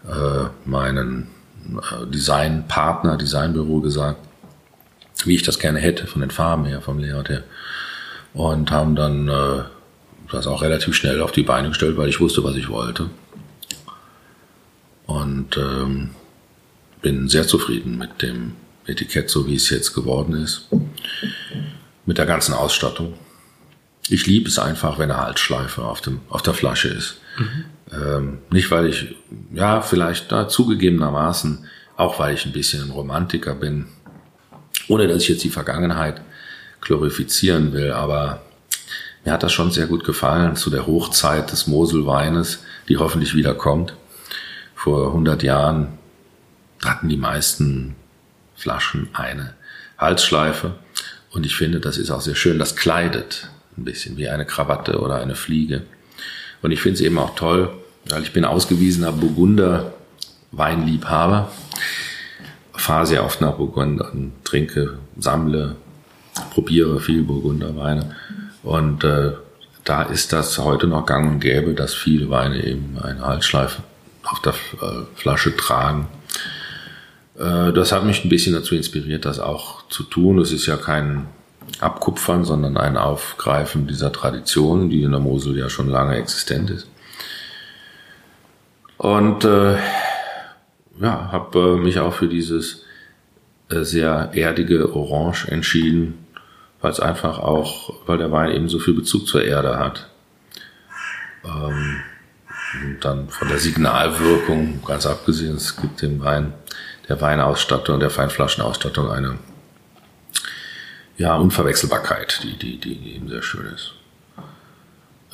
äh, 0.07 0.49
meinen 0.65 1.29
äh, 1.67 2.07
Designpartner, 2.07 3.17
Designbüro 3.17 3.81
gesagt, 3.81 4.21
wie 5.25 5.35
ich 5.35 5.43
das 5.43 5.59
gerne 5.59 5.79
hätte, 5.79 6.07
von 6.07 6.21
den 6.21 6.31
Farben 6.31 6.67
her, 6.67 6.83
vom 6.83 6.99
Layout 6.99 7.31
her. 7.31 7.45
Und 8.35 8.71
haben 8.71 8.95
dann 8.95 9.29
äh, 9.29 9.63
das 10.31 10.47
auch 10.47 10.63
relativ 10.63 10.95
schnell 10.95 11.23
auf 11.23 11.33
die 11.33 11.43
Beine 11.43 11.69
gestellt, 11.69 11.97
weil 11.97 12.09
ich 12.09 12.21
wusste, 12.21 12.45
was 12.45 12.57
ich 12.57 12.69
wollte. 12.69 13.09
Und 15.07 15.57
ähm, 15.57 16.11
bin 17.01 17.29
sehr 17.29 17.47
zufrieden 17.47 17.99
mit 17.99 18.23
dem 18.23 18.53
Etikett, 18.87 19.31
so 19.31 19.47
wie 19.47 19.55
es 19.55 19.71
jetzt 19.71 19.95
geworden 19.95 20.35
ist. 20.35 20.69
Mit 22.07 22.19
der 22.19 22.27
ganzen 22.27 22.55
Ausstattung. 22.55 23.15
Ich 24.09 24.27
liebe 24.27 24.49
es 24.49 24.59
einfach, 24.59 24.99
wenn 24.99 25.11
eine 25.11 25.21
Halsschleife 25.21 25.83
auf, 25.83 26.01
dem, 26.01 26.21
auf 26.29 26.43
der 26.43 26.55
Flasche 26.55 26.89
ist. 26.89 27.17
Mhm. 27.39 27.65
Ähm, 27.93 28.39
nicht, 28.51 28.71
weil 28.71 28.87
ich, 28.87 29.15
ja, 29.53 29.81
vielleicht 29.81 30.31
da 30.31 30.49
zugegebenermaßen, 30.49 31.67
auch 31.97 32.19
weil 32.19 32.35
ich 32.35 32.45
ein 32.45 32.53
bisschen 32.53 32.85
ein 32.85 32.91
Romantiker 32.91 33.55
bin, 33.55 33.87
ohne 34.89 35.07
dass 35.07 35.23
ich 35.23 35.29
jetzt 35.29 35.45
die 35.45 35.51
Vergangenheit 35.51 36.21
glorifizieren 36.81 37.73
will, 37.73 37.93
aber 37.93 38.43
mir 39.25 39.33
hat 39.33 39.43
das 39.43 39.53
schon 39.53 39.71
sehr 39.71 39.87
gut 39.87 40.05
gefallen 40.05 40.55
zu 40.55 40.69
der 40.69 40.87
Hochzeit 40.87 41.51
des 41.51 41.67
Moselweines, 41.67 42.63
die 42.89 42.99
hoffentlich 42.99 43.35
wieder 43.35 43.55
kommt. 43.55 43.95
Vor 44.75 45.09
100 45.09 45.43
Jahren 45.43 45.99
hatten 46.85 47.09
die 47.09 47.17
meisten 47.17 47.97
Flaschen 48.55 49.09
eine 49.15 49.55
Halsschleife 49.97 50.75
und 51.31 51.47
ich 51.47 51.57
finde, 51.57 51.81
das 51.81 51.97
ist 51.97 52.11
auch 52.11 52.21
sehr 52.21 52.35
schön. 52.35 52.59
Das 52.59 52.77
kleidet 52.77 53.49
ein 53.77 53.85
bisschen 53.85 54.17
wie 54.17 54.29
eine 54.29 54.45
Krawatte 54.45 55.01
oder 55.01 55.17
eine 55.17 55.35
Fliege. 55.35 55.83
Und 56.63 56.71
ich 56.71 56.81
finde 56.81 56.95
es 56.95 57.01
eben 57.01 57.19
auch 57.19 57.35
toll, 57.35 57.71
weil 58.09 58.23
ich 58.23 58.33
bin 58.33 58.45
ausgewiesener 58.45 59.13
Burgunder 59.13 59.93
Weinliebhaber 60.53 61.51
fahre 62.85 63.07
sehr 63.07 63.25
oft 63.25 63.41
nach 63.41 63.55
Burgunder 63.55 64.13
und 64.13 64.33
trinke, 64.45 64.99
sammle, 65.19 65.77
probiere 66.51 67.01
viel 67.01 67.23
Burgunderweine. 67.23 68.15
Und 68.63 69.05
äh, 69.05 69.33
da 69.85 70.03
ist 70.03 70.33
das 70.33 70.59
heute 70.59 70.87
noch 70.87 71.07
gang 71.07 71.31
und 71.31 71.41
gäbe, 71.41 71.75
dass 71.75 71.95
viele 71.95 72.29
Weine 72.31 72.63
eben 72.65 72.99
eine 73.01 73.27
Halsschleife 73.27 73.83
auf 74.25 74.41
der 74.43 74.53
äh, 74.53 75.05
Flasche 75.15 75.57
tragen. 75.57 76.09
Äh, 77.39 77.73
das 77.73 77.93
hat 77.93 78.05
mich 78.05 78.25
ein 78.25 78.29
bisschen 78.29 78.55
dazu 78.55 78.75
inspiriert, 78.75 79.25
das 79.25 79.39
auch 79.39 79.89
zu 79.89 80.03
tun. 80.03 80.39
Es 80.39 80.53
ist 80.53 80.67
ja 80.67 80.77
kein 80.77 81.27
Abkupfern, 81.81 82.45
sondern 82.45 82.77
ein 82.77 82.97
Aufgreifen 82.97 83.87
dieser 83.87 84.13
Tradition, 84.13 84.91
die 84.91 85.03
in 85.03 85.11
der 85.11 85.21
Mosel 85.21 85.59
ja 85.59 85.69
schon 85.69 85.89
lange 85.89 86.17
existent 86.17 86.71
ist. 86.71 86.89
Und 88.97 89.45
äh, 89.45 89.77
ja, 91.01 91.33
habe 91.33 91.59
äh, 91.59 91.77
mich 91.77 91.99
auch 91.99 92.15
für 92.15 92.29
dieses 92.29 92.85
äh, 93.69 93.83
sehr 93.83 94.31
erdige 94.35 94.95
Orange 94.95 95.49
entschieden, 95.49 96.27
weil 96.81 96.93
es 96.93 97.01
einfach 97.01 97.39
auch, 97.39 97.93
weil 98.07 98.19
der 98.19 98.31
Wein 98.31 98.53
eben 98.53 98.69
so 98.69 98.79
viel 98.79 98.95
Bezug 98.95 99.27
zur 99.27 99.43
Erde 99.43 99.79
hat. 99.79 100.09
Ähm, 101.45 102.01
und 102.83 103.05
dann 103.05 103.29
von 103.29 103.49
der 103.49 103.59
Signalwirkung, 103.59 104.83
ganz 104.87 105.07
abgesehen, 105.07 105.57
es 105.57 105.77
gibt 105.77 106.03
dem 106.03 106.23
Wein, 106.23 106.53
der 107.09 107.21
Weinausstattung, 107.21 108.01
der 108.01 108.11
Feinflaschenausstattung 108.11 109.11
eine 109.11 109.39
ja, 111.17 111.37
Unverwechselbarkeit, 111.37 112.41
die, 112.43 112.59
die, 112.59 112.79
die 112.79 113.15
eben 113.17 113.29
sehr 113.29 113.43
schön 113.43 113.67
ist. 113.67 113.95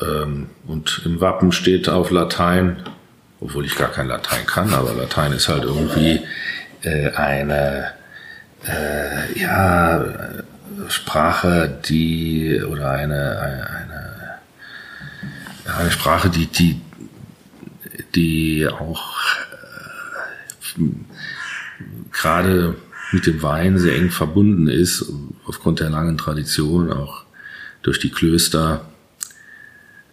Ähm, 0.03 0.51
und 0.67 1.03
im 1.05 1.21
Wappen 1.21 1.53
steht 1.53 1.89
auf 1.89 2.11
Latein 2.11 2.83
obwohl 3.41 3.65
ich 3.65 3.77
gar 3.77 3.91
kein 3.91 4.09
Latein 4.09 4.47
kann, 4.47 4.73
aber 4.75 4.93
Latein 4.93 5.33
ist 5.33 5.49
halt 5.49 5.65
irgendwie 5.65 6.21
äh, 6.83 7.11
eine 7.13 7.93
äh, 8.67 9.41
ja, 9.41 10.05
Sprache, 10.89 11.79
die 11.89 12.63
oder 12.63 12.91
eine, 12.91 13.41
eine, 13.41 14.39
eine 15.79 15.91
Sprache, 15.91 16.29
die, 16.29 16.47
die, 16.47 16.81
die 18.15 18.69
auch 18.69 19.17
äh, 20.77 20.83
gerade 22.13 22.75
mit 23.13 23.27
dem 23.27 23.43
Wein 23.43 23.79
sehr 23.79 23.97
eng 23.97 24.11
verbunden 24.11 24.69
ist, 24.69 25.13
aufgrund 25.47 25.81
der 25.81 25.91
langen 25.91 26.19
Tradition, 26.19 26.93
auch 26.93 27.25
durch 27.83 27.99
die 27.99 28.11
Klöster, 28.11 28.85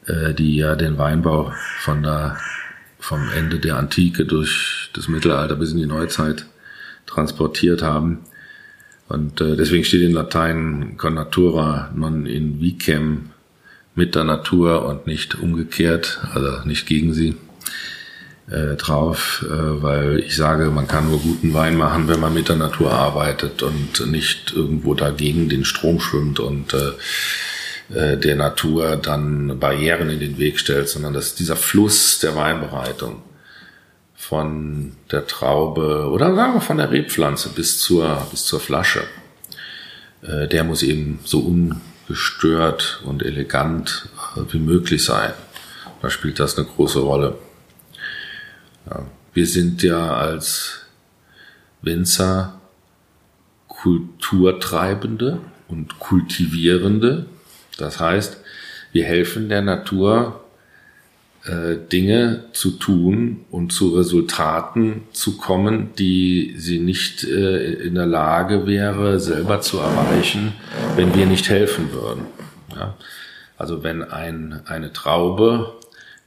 äh, 0.05 0.33
die 0.33 0.55
ja 0.55 0.75
den 0.75 0.97
Weinbau 0.97 1.53
von 1.79 2.03
der 2.03 2.37
vom 2.99 3.29
Ende 3.35 3.59
der 3.59 3.77
Antike 3.77 4.25
durch 4.25 4.89
das 4.93 5.07
Mittelalter 5.07 5.55
bis 5.55 5.71
in 5.71 5.77
die 5.77 5.85
Neuzeit 5.85 6.45
transportiert 7.05 7.81
haben. 7.81 8.19
Und 9.07 9.39
äh, 9.39 9.55
deswegen 9.55 9.85
steht 9.85 10.01
in 10.01 10.13
Latein 10.13 10.97
con 10.97 11.13
natura 11.13 11.91
non 11.95 12.25
in 12.25 12.59
vicem 12.59 13.29
mit 13.95 14.15
der 14.15 14.25
Natur 14.25 14.85
und 14.85 15.07
nicht 15.07 15.35
umgekehrt, 15.35 16.19
also 16.33 16.65
nicht 16.65 16.85
gegen 16.85 17.13
sie 17.13 17.37
äh, 18.49 18.75
drauf, 18.75 19.45
äh, 19.47 19.81
weil 19.81 20.19
ich 20.19 20.35
sage, 20.35 20.65
man 20.65 20.87
kann 20.87 21.09
nur 21.09 21.19
guten 21.19 21.53
Wein 21.53 21.75
machen, 21.75 22.07
wenn 22.07 22.19
man 22.19 22.33
mit 22.33 22.49
der 22.49 22.55
Natur 22.55 22.91
arbeitet 22.91 23.61
und 23.61 24.07
nicht 24.07 24.53
irgendwo 24.53 24.93
dagegen 24.93 25.49
den 25.49 25.65
Strom 25.65 25.99
schwimmt 25.99 26.39
und 26.39 26.73
äh, 26.73 26.93
äh, 27.93 28.17
der 28.17 28.35
Natur 28.35 28.95
dann 28.97 29.59
Barrieren 29.59 30.09
in 30.09 30.19
den 30.19 30.37
Weg 30.37 30.59
stellt, 30.59 30.89
sondern 30.89 31.13
dass 31.13 31.35
dieser 31.35 31.55
Fluss 31.55 32.19
der 32.19 32.35
Weinbereitung 32.35 33.21
von 34.15 34.93
der 35.11 35.27
Traube 35.27 36.09
oder 36.09 36.35
sagen 36.35 36.53
wir 36.55 36.61
von 36.61 36.77
der 36.77 36.91
Rebpflanze 36.91 37.49
bis 37.49 37.79
zur, 37.79 38.27
bis 38.31 38.45
zur 38.45 38.59
Flasche, 38.59 39.03
äh, 40.21 40.47
der 40.47 40.63
muss 40.63 40.83
eben 40.83 41.19
so 41.23 41.39
ungestört 41.39 43.01
und 43.05 43.23
elegant 43.23 44.09
äh, 44.35 44.41
wie 44.51 44.59
möglich 44.59 45.03
sein. 45.03 45.33
Da 46.01 46.09
spielt 46.09 46.39
das 46.39 46.57
eine 46.57 46.67
große 46.67 46.99
Rolle. 46.99 47.37
Ja. 48.89 49.05
Wir 49.33 49.45
sind 49.45 49.83
ja 49.83 50.15
als 50.15 50.81
Winzer 51.81 52.59
Kulturtreibende 53.67 55.39
und 55.67 55.99
Kultivierende 55.99 57.27
das 57.77 57.99
heißt, 57.99 58.37
wir 58.91 59.05
helfen 59.05 59.49
der 59.49 59.61
Natur, 59.61 60.41
äh, 61.45 61.75
Dinge 61.91 62.45
zu 62.51 62.71
tun 62.71 63.45
und 63.51 63.71
zu 63.71 63.95
Resultaten 63.95 65.03
zu 65.13 65.37
kommen, 65.37 65.91
die 65.97 66.55
sie 66.57 66.79
nicht 66.79 67.23
äh, 67.23 67.73
in 67.73 67.95
der 67.95 68.07
Lage 68.07 68.65
wäre, 68.65 69.19
selber 69.19 69.61
zu 69.61 69.77
erreichen, 69.77 70.53
wenn 70.95 71.15
wir 71.15 71.25
nicht 71.25 71.49
helfen 71.49 71.93
würden. 71.93 72.25
Also 73.57 73.83
wenn 73.83 74.03
ein, 74.03 74.61
eine 74.65 74.93
Traube 74.93 75.73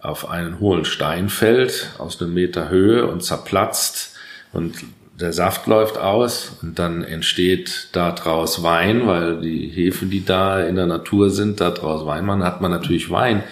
auf 0.02 0.28
einen 0.28 0.60
hohen 0.60 0.84
Stein 0.84 1.28
fällt 1.28 1.90
aus 1.98 2.20
einem 2.20 2.34
Meter 2.34 2.68
Höhe 2.68 3.06
und 3.06 3.22
zerplatzt 3.22 4.16
und 4.52 4.74
der 5.20 5.32
Saft 5.32 5.66
läuft 5.66 5.98
aus 5.98 6.52
und 6.62 6.78
dann 6.78 7.04
entsteht 7.04 7.88
daraus 7.92 8.62
Wein, 8.62 9.06
weil 9.06 9.40
die 9.40 9.68
Hefen, 9.68 10.10
die 10.10 10.24
da 10.24 10.60
in 10.60 10.76
der 10.76 10.86
Natur 10.86 11.30
sind, 11.30 11.60
daraus 11.60 12.06
Wein 12.06 12.24
machen, 12.24 12.42
hat 12.42 12.62
man 12.62 12.70
natürlich 12.70 13.10
Wein, 13.10 13.42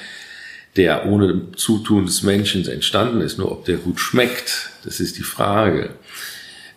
der 0.76 1.06
ohne 1.06 1.52
Zutun 1.56 2.06
des 2.06 2.22
Menschen 2.22 2.66
entstanden 2.66 3.20
ist. 3.20 3.38
Nur 3.38 3.52
ob 3.52 3.66
der 3.66 3.76
gut 3.76 4.00
schmeckt, 4.00 4.70
das 4.84 5.00
ist 5.00 5.18
die 5.18 5.22
Frage. 5.22 5.90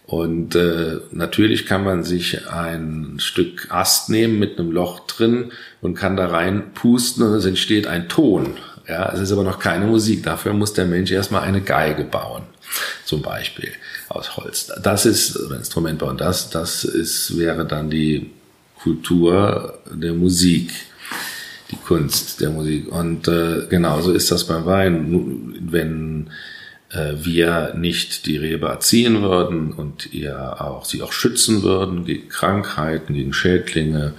Und 0.05 0.55
äh, 0.55 0.97
natürlich 1.11 1.65
kann 1.65 1.86
man 1.86 2.03
sich 2.03 2.49
ein 2.49 3.15
Stück 3.19 3.67
Ast 3.69 4.09
nehmen 4.09 4.39
mit 4.39 4.59
einem 4.59 4.72
Loch 4.72 5.07
drin 5.07 5.53
und 5.80 5.93
kann 5.93 6.17
da 6.17 6.28
rein 6.28 6.74
pusten 6.74 7.24
und 7.24 7.34
es 7.34 7.45
entsteht 7.45 7.88
ein 7.88 8.09
Ton. 8.09 8.57
Ja, 8.88 9.12
es 9.14 9.20
ist 9.20 9.32
aber 9.32 9.44
noch 9.44 9.60
keine 9.60 9.86
Musik. 9.86 10.24
Dafür 10.24 10.54
muss 10.54 10.74
der 10.74 10.86
Mensch 10.86 11.12
erstmal 11.12 11.44
eine 11.44 11.62
Geige 11.62 12.04
bauen, 12.04 12.44
zum 13.06 13.22
Beispiel 13.22 13.72
aus 14.10 14.38
Holz. 14.38 14.72
Das 14.82 15.06
ist 15.06 15.38
ein 15.38 15.58
Instrument 15.58 16.00
bauen. 16.00 16.18
Das, 16.18 16.50
das 16.50 16.84
ist 16.84 17.38
wäre 17.38 17.66
dann 17.66 17.90
die 17.90 18.32
Kultur 18.82 19.80
der 19.92 20.14
Musik, 20.14 20.72
die 21.70 21.78
Kunst 21.78 22.42
der 22.42 22.50
Musik. 22.50 22.92
Und 22.92 23.28
äh, 23.28 23.68
genauso 23.70 24.12
ist 24.12 24.32
das 24.32 24.46
beim 24.46 24.66
Wein. 24.66 25.56
Wenn 25.70 26.30
äh, 26.90 27.14
wir 27.16 27.74
nicht 27.76 28.26
die 28.26 28.38
Rebe 28.38 28.68
erziehen 28.68 29.22
würden 29.22 29.72
und 29.74 30.14
ihr 30.14 30.62
auch 30.62 30.86
sie 30.86 31.02
auch 31.02 31.14
schützen 31.14 31.64
würden 31.64 32.06
gegen 32.06 32.30
Krankheiten, 32.30 33.14
gegen 33.14 33.34
Schädlinge, 33.34 34.14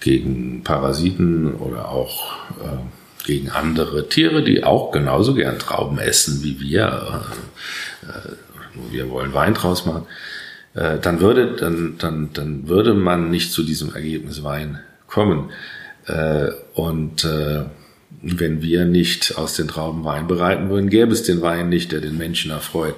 gegen 0.00 0.62
Parasiten 0.64 1.54
oder 1.54 1.90
auch 1.90 2.34
äh, 2.60 2.99
gegen 3.24 3.50
andere 3.50 4.08
Tiere, 4.08 4.42
die 4.42 4.64
auch 4.64 4.90
genauso 4.90 5.34
gern 5.34 5.58
Trauben 5.58 5.98
essen 5.98 6.42
wie 6.42 6.60
wir. 6.60 7.24
Äh, 8.02 8.06
äh 8.06 8.34
wir 8.90 9.10
wollen 9.10 9.34
Wein 9.34 9.54
draus 9.54 9.84
machen. 9.84 10.06
Äh, 10.74 10.98
dann 11.00 11.20
würde 11.20 11.56
dann 11.56 11.96
dann 11.98 12.30
dann 12.32 12.68
würde 12.68 12.94
man 12.94 13.30
nicht 13.30 13.52
zu 13.52 13.62
diesem 13.62 13.94
Ergebnis 13.94 14.42
Wein 14.42 14.78
kommen. 15.06 15.50
Und 16.74 17.28
wenn 18.22 18.62
wir 18.62 18.84
nicht 18.84 19.38
aus 19.38 19.54
den 19.54 19.68
Trauben 19.68 20.04
Wein 20.04 20.26
bereiten 20.26 20.70
würden, 20.70 20.88
gäbe 20.88 21.12
es 21.12 21.22
den 21.22 21.42
Wein 21.42 21.68
nicht, 21.68 21.92
der 21.92 22.00
den 22.00 22.16
Menschen 22.16 22.50
erfreut. 22.50 22.94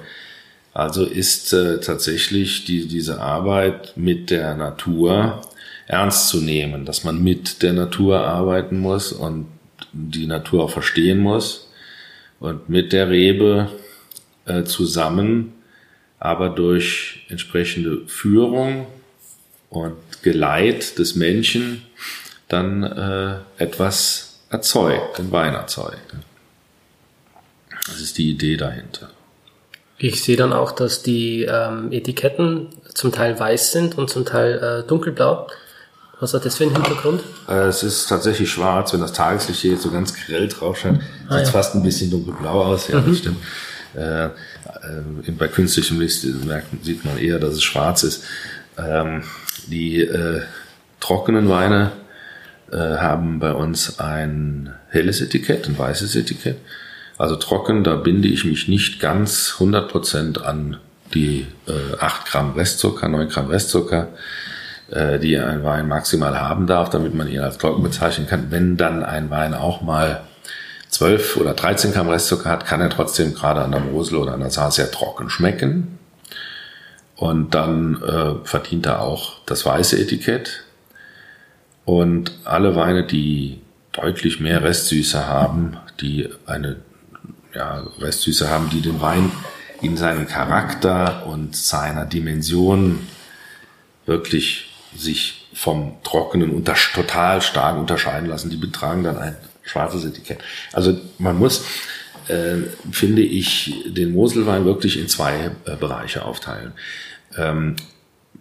Also 0.73 1.05
ist 1.05 1.49
tatsächlich 1.49 2.65
die, 2.65 2.87
diese 2.87 3.19
Arbeit 3.21 3.93
mit 3.97 4.29
der 4.31 4.55
Natur 4.55 5.41
ernst 5.87 6.29
zu 6.29 6.41
nehmen, 6.41 6.85
dass 6.85 7.03
man 7.03 7.23
mit 7.23 7.61
der 7.61 7.73
Natur 7.73 8.21
arbeiten 8.21 8.79
muss 8.79 9.11
und 9.11 9.47
die 9.93 10.27
Natur 10.27 10.63
auch 10.63 10.71
verstehen 10.71 11.19
muss 11.19 11.69
und 12.39 12.67
mit 12.69 12.91
der 12.91 13.09
Rebe 13.09 13.69
äh, 14.45 14.63
zusammen, 14.63 15.53
aber 16.19 16.49
durch 16.49 17.25
entsprechende 17.29 18.01
Führung 18.07 18.87
und 19.69 19.95
Geleit 20.21 20.99
des 20.99 21.15
Menschen 21.15 21.83
dann 22.47 22.83
äh, 22.83 23.63
etwas 23.63 24.41
erzeugt, 24.49 25.17
den 25.17 25.31
Wein 25.31 25.53
erzeugt. 25.53 26.15
Das 27.87 27.99
ist 27.99 28.17
die 28.17 28.29
Idee 28.29 28.57
dahinter. 28.57 29.09
Ich 29.97 30.23
sehe 30.23 30.37
dann 30.37 30.53
auch, 30.53 30.71
dass 30.71 31.03
die 31.03 31.43
ähm, 31.43 31.91
Etiketten 31.91 32.69
zum 32.93 33.11
Teil 33.11 33.39
weiß 33.39 33.71
sind 33.71 33.97
und 33.97 34.09
zum 34.09 34.25
Teil 34.25 34.83
äh, 34.83 34.87
dunkelblau. 34.87 35.47
Was 36.23 36.33
hat 36.33 36.45
das 36.45 36.55
für 36.55 36.63
einen 36.63 36.73
Hintergrund? 36.73 37.21
Äh, 37.49 37.67
es 37.67 37.83
ist 37.83 38.07
tatsächlich 38.07 38.49
schwarz, 38.49 38.93
wenn 38.93 39.01
das 39.01 39.11
Tageslicht 39.11 39.59
hier 39.59 39.75
so 39.75 39.91
ganz 39.91 40.13
grell 40.13 40.47
drauf 40.47 40.79
scheint, 40.79 41.01
ah, 41.27 41.37
sieht 41.37 41.47
ja. 41.47 41.51
fast 41.51 41.75
ein 41.75 41.83
bisschen 41.83 42.09
dunkelblau 42.11 42.63
aus, 42.63 42.87
ja, 42.87 43.01
mhm. 43.01 43.09
das 43.09 43.17
stimmt. 43.17 43.37
Äh, 43.93 44.25
äh, 44.27 44.29
bei 45.37 45.49
künstlichem 45.49 45.99
Licht 45.99 46.23
merkt, 46.45 46.67
sieht 46.81 47.03
man 47.03 47.17
eher, 47.17 47.39
dass 47.39 47.55
es 47.55 47.63
schwarz 47.63 48.03
ist. 48.03 48.23
Ähm, 48.77 49.23
die 49.67 49.99
äh, 49.99 50.43
trockenen 51.01 51.49
Weine 51.49 51.91
äh, 52.71 52.77
haben 52.77 53.39
bei 53.39 53.51
uns 53.51 53.99
ein 53.99 54.73
helles 54.91 55.19
Etikett, 55.19 55.67
ein 55.67 55.77
weißes 55.77 56.15
Etikett. 56.15 56.55
Also 57.17 57.35
trocken, 57.35 57.83
da 57.83 57.97
binde 57.97 58.29
ich 58.29 58.45
mich 58.45 58.69
nicht 58.69 59.01
ganz 59.01 59.55
100% 59.59 60.39
an 60.39 60.77
die 61.13 61.47
äh, 61.67 61.97
8 61.99 62.27
Gramm 62.27 62.53
Restzucker, 62.53 63.09
9 63.09 63.27
Gramm 63.27 63.47
Restzucker, 63.47 64.07
äh, 64.93 65.19
die 65.19 65.37
ein 65.37 65.63
Wein 65.63 65.87
maximal 65.87 66.39
haben 66.39 66.67
darf, 66.67 66.89
damit 66.89 67.15
man 67.15 67.27
ihn 67.27 67.39
als 67.39 67.57
trocken 67.57 67.81
bezeichnen 67.81 68.27
kann. 68.27 68.51
Wenn 68.51 68.77
dann 68.77 69.03
ein 69.03 69.29
Wein 69.29 69.53
auch 69.53 69.81
mal 69.81 70.21
12 70.89 71.37
oder 71.37 71.53
13 71.53 71.93
Gramm 71.93 72.09
Restzucker 72.09 72.49
hat, 72.49 72.65
kann 72.65 72.79
er 72.79 72.89
trotzdem 72.89 73.33
gerade 73.33 73.61
an 73.61 73.71
der 73.71 73.79
Mosel 73.79 74.17
oder 74.17 74.33
an 74.33 74.41
der 74.41 74.51
Saar 74.51 74.71
sehr 74.71 74.91
trocken 74.91 75.29
schmecken. 75.29 75.97
Und 77.15 77.55
dann 77.55 78.01
äh, 78.03 78.45
verdient 78.45 78.85
er 78.85 79.01
auch 79.01 79.37
das 79.45 79.65
weiße 79.65 79.99
Etikett. 79.99 80.63
Und 81.85 82.31
alle 82.43 82.75
Weine, 82.75 83.05
die 83.05 83.61
deutlich 83.91 84.39
mehr 84.39 84.63
Restsüße 84.63 85.27
haben, 85.27 85.77
die 86.01 86.29
eine 86.45 86.77
ja, 87.53 87.83
Restsüße 87.99 88.49
haben, 88.49 88.69
die 88.69 88.81
den 88.81 89.01
Wein 89.01 89.31
in 89.81 89.97
seinem 89.97 90.27
Charakter 90.27 91.25
und 91.25 91.55
seiner 91.55 92.05
Dimension 92.05 92.99
wirklich 94.05 94.72
sich 94.97 95.47
vom 95.53 95.97
Trockenen 96.03 96.51
unter, 96.51 96.75
total 96.93 97.41
stark 97.41 97.77
unterscheiden 97.77 98.27
lassen. 98.29 98.49
Die 98.49 98.57
betragen 98.57 99.03
dann 99.03 99.17
ein 99.17 99.35
schwarzes 99.63 100.03
Etikett. 100.05 100.39
Also 100.71 100.99
man 101.19 101.37
muss, 101.37 101.65
äh, 102.27 102.57
finde 102.91 103.21
ich, 103.21 103.83
den 103.87 104.13
Moselwein 104.13 104.65
wirklich 104.65 104.99
in 104.99 105.07
zwei 105.07 105.51
äh, 105.65 105.75
Bereiche 105.75 106.25
aufteilen. 106.25 106.73
Ähm, 107.37 107.75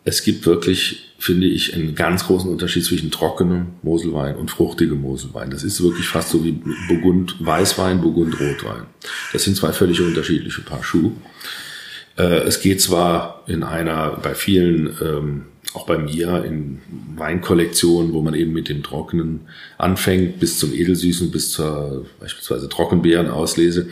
es 0.05 0.24
gibt 0.24 0.46
wirklich, 0.46 1.14
finde 1.18 1.46
ich, 1.46 1.74
einen 1.74 1.94
ganz 1.94 2.26
großen 2.26 2.50
Unterschied 2.50 2.84
zwischen 2.84 3.11
trockenem 3.11 3.74
Moselwein 3.82 4.34
und 4.34 4.50
fruchtigem 4.50 5.00
Moselwein. 5.00 5.50
Das 5.50 5.62
ist 5.62 5.82
wirklich 5.82 6.09
fast 6.09 6.30
so 6.30 6.44
wie 6.44 6.61
Burgund 6.88 7.36
Weißwein, 7.38 8.00
Burgund 8.00 8.38
Rotwein. 8.40 8.86
Das 9.32 9.44
sind 9.44 9.57
zwei 9.57 9.72
völlig 9.72 10.00
unterschiedliche 10.00 10.62
Paar 10.62 10.82
Schuhe. 10.82 11.12
Äh, 12.18 12.40
es 12.42 12.61
geht 12.61 12.80
zwar 12.80 13.44
in 13.46 13.62
einer, 13.62 14.18
bei 14.22 14.34
vielen 14.34 14.96
ähm, 15.00 15.44
auch 15.75 15.87
bei 15.87 15.97
mir 15.97 16.45
in 16.45 16.81
Weinkollektionen, 17.16 18.12
wo 18.12 18.20
man 18.20 18.35
eben 18.35 18.53
mit 18.53 18.68
dem 18.68 18.83
Trockenen 18.83 19.43
anfängt, 19.79 20.39
bis 20.39 20.59
zum 20.59 20.73
Edelsüßen, 20.73 21.31
bis 21.31 21.51
zur 21.51 22.07
beispielsweise 22.20 22.68
Trockenbeerenauslese, 22.68 23.89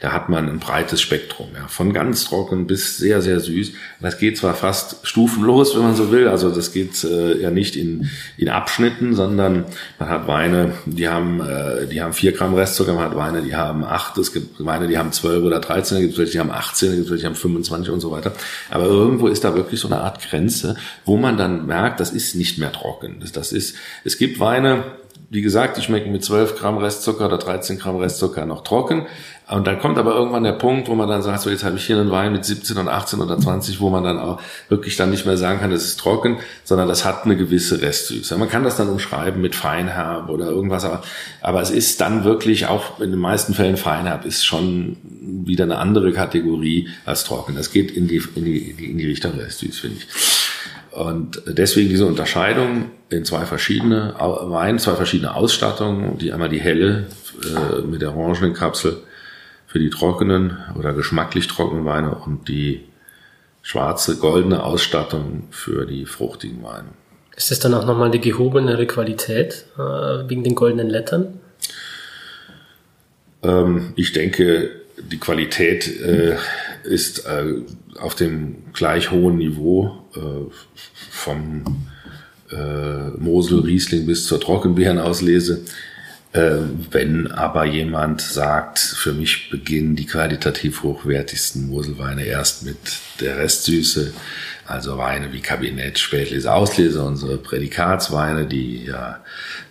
da 0.00 0.12
hat 0.12 0.28
man 0.28 0.48
ein 0.48 0.58
breites 0.58 1.00
Spektrum, 1.00 1.48
ja, 1.54 1.66
von 1.66 1.92
ganz 1.92 2.24
trocken 2.24 2.66
bis 2.66 2.98
sehr, 2.98 3.22
sehr 3.22 3.40
süß. 3.40 3.72
Das 4.00 4.18
geht 4.18 4.36
zwar 4.36 4.54
fast 4.54 5.06
stufenlos, 5.06 5.74
wenn 5.74 5.82
man 5.82 5.96
so 5.96 6.10
will, 6.10 6.28
also 6.28 6.50
das 6.50 6.72
geht 6.72 7.02
äh, 7.04 7.40
ja 7.40 7.50
nicht 7.50 7.74
in, 7.74 8.10
in 8.36 8.48
Abschnitten, 8.48 9.14
sondern 9.14 9.64
man 9.98 10.08
hat 10.08 10.28
Weine, 10.28 10.72
die 10.84 11.08
haben, 11.08 11.40
äh, 11.40 11.86
die 11.86 12.02
haben 12.02 12.12
vier 12.12 12.32
Gramm 12.32 12.54
Restzucker, 12.54 12.92
man 12.92 13.04
hat 13.04 13.16
Weine, 13.16 13.42
die 13.42 13.56
haben 13.56 13.82
acht, 13.82 14.18
es 14.18 14.32
gibt 14.32 14.64
Weine, 14.64 14.88
die 14.88 14.98
haben 14.98 15.10
zwölf 15.12 15.42
oder 15.42 15.60
dreizehn, 15.60 15.98
es 15.98 16.04
gibt 16.04 16.18
welche, 16.18 16.32
die 16.32 16.40
haben 16.40 16.50
18, 16.50 16.90
es 16.90 16.96
gibt 16.96 17.10
welche, 17.10 17.22
die 17.22 17.26
haben 17.26 17.34
25 17.34 17.90
und 17.90 18.00
so 18.00 18.10
weiter. 18.10 18.32
Aber 18.70 18.84
irgendwo 18.84 19.28
ist 19.28 19.42
da 19.42 19.54
wirklich 19.54 19.80
so 19.80 19.88
eine 19.88 19.98
Art 19.98 20.22
Grenze, 20.22 20.76
wo 21.04 21.16
man 21.16 21.23
dann 21.32 21.66
merkt, 21.66 22.00
das 22.00 22.10
ist 22.10 22.34
nicht 22.34 22.58
mehr 22.58 22.72
trocken. 22.72 23.16
Das, 23.20 23.32
das 23.32 23.52
ist, 23.52 23.76
es 24.04 24.18
gibt 24.18 24.40
Weine, 24.40 24.84
wie 25.30 25.42
gesagt, 25.42 25.76
die 25.76 25.82
schmecken 25.82 26.12
mit 26.12 26.24
12 26.24 26.58
Gramm 26.58 26.78
Restzucker 26.78 27.26
oder 27.26 27.38
13 27.38 27.78
Gramm 27.78 27.96
Restzucker 27.96 28.46
noch 28.46 28.62
trocken. 28.62 29.06
Und 29.46 29.66
dann 29.66 29.78
kommt 29.78 29.98
aber 29.98 30.14
irgendwann 30.14 30.44
der 30.44 30.52
Punkt, 30.52 30.88
wo 30.88 30.94
man 30.94 31.06
dann 31.06 31.20
sagt, 31.20 31.42
so 31.42 31.50
jetzt 31.50 31.64
habe 31.64 31.76
ich 31.76 31.84
hier 31.84 31.98
einen 31.98 32.10
Wein 32.10 32.32
mit 32.32 32.46
17 32.46 32.78
und 32.78 32.88
18 32.88 33.20
oder 33.20 33.38
20, 33.38 33.78
wo 33.78 33.90
man 33.90 34.02
dann 34.02 34.18
auch 34.18 34.40
wirklich 34.70 34.96
dann 34.96 35.10
nicht 35.10 35.26
mehr 35.26 35.36
sagen 35.36 35.60
kann, 35.60 35.70
das 35.70 35.84
ist 35.84 36.00
trocken, 36.00 36.38
sondern 36.64 36.88
das 36.88 37.04
hat 37.04 37.24
eine 37.24 37.36
gewisse 37.36 37.82
Restsüße. 37.82 38.38
Man 38.38 38.48
kann 38.48 38.64
das 38.64 38.76
dann 38.76 38.88
umschreiben 38.88 39.42
mit 39.42 39.54
Feinherb 39.54 40.30
oder 40.30 40.46
irgendwas, 40.46 40.86
aber, 40.86 41.02
aber 41.42 41.60
es 41.60 41.70
ist 41.70 42.00
dann 42.00 42.24
wirklich 42.24 42.66
auch 42.66 43.00
in 43.00 43.10
den 43.10 43.20
meisten 43.20 43.52
Fällen 43.52 43.76
Feinherb 43.76 44.24
ist 44.24 44.46
schon 44.46 44.96
wieder 45.20 45.64
eine 45.64 45.76
andere 45.76 46.12
Kategorie 46.12 46.88
als 47.04 47.24
trocken. 47.24 47.54
Das 47.54 47.70
geht 47.70 47.90
in 47.90 48.08
die, 48.08 48.22
in 48.36 48.46
die, 48.46 48.70
in 48.70 48.96
die 48.96 49.06
Richtung 49.06 49.32
Restsüß, 49.32 49.78
finde 49.78 49.98
ich. 49.98 50.06
Und 50.94 51.42
deswegen 51.46 51.88
diese 51.88 52.06
Unterscheidung 52.06 52.90
in 53.10 53.24
zwei 53.24 53.46
verschiedene 53.46 54.14
Weine, 54.18 54.78
zwei 54.78 54.94
verschiedene 54.94 55.34
Ausstattungen, 55.34 56.18
die 56.18 56.32
einmal 56.32 56.48
die 56.48 56.60
helle 56.60 57.06
äh, 57.42 57.80
mit 57.80 58.00
der 58.00 58.16
orangenen 58.16 58.54
Kapsel 58.54 58.98
für 59.66 59.80
die 59.80 59.90
trockenen 59.90 60.56
oder 60.78 60.92
geschmacklich 60.92 61.48
trockenen 61.48 61.84
Weine 61.84 62.14
und 62.14 62.46
die 62.46 62.84
schwarze, 63.60 64.18
goldene 64.18 64.62
Ausstattung 64.62 65.48
für 65.50 65.84
die 65.84 66.06
fruchtigen 66.06 66.62
Weine. 66.62 66.90
Ist 67.34 67.50
das 67.50 67.58
dann 67.58 67.74
auch 67.74 67.86
nochmal 67.86 68.12
die 68.12 68.20
gehobenere 68.20 68.86
Qualität 68.86 69.64
äh, 69.76 69.80
wegen 70.28 70.44
den 70.44 70.54
goldenen 70.54 70.88
Lettern? 70.88 71.40
Ähm, 73.42 73.94
ich 73.96 74.12
denke, 74.12 74.70
die 74.96 75.18
Qualität 75.18 75.88
äh, 76.00 76.36
ist 76.84 77.26
äh, 77.26 77.62
auf 77.98 78.14
dem 78.14 78.72
gleich 78.72 79.10
hohen 79.10 79.38
Niveau 79.38 80.04
äh, 80.14 80.52
vom 81.10 81.86
äh, 82.50 83.10
Mosel, 83.18 83.60
Riesling 83.60 84.06
bis 84.06 84.26
zur 84.26 84.40
Trockenbeerenauslese. 84.40 85.64
Äh, 86.32 86.58
wenn 86.90 87.30
aber 87.30 87.64
jemand 87.64 88.20
sagt, 88.20 88.80
für 88.80 89.12
mich 89.12 89.50
beginnen 89.50 89.94
die 89.94 90.06
qualitativ 90.06 90.82
hochwertigsten 90.82 91.68
Moselweine 91.68 92.24
erst 92.24 92.64
mit 92.64 92.76
der 93.20 93.38
Restsüße, 93.38 94.12
also 94.66 94.98
Weine 94.98 95.32
wie 95.32 95.40
Kabinett, 95.40 95.98
Spätlese, 95.98 96.52
Auslese, 96.52 97.04
unsere 97.04 97.36
Prädikatsweine, 97.38 98.46
die 98.46 98.84
ja 98.84 99.22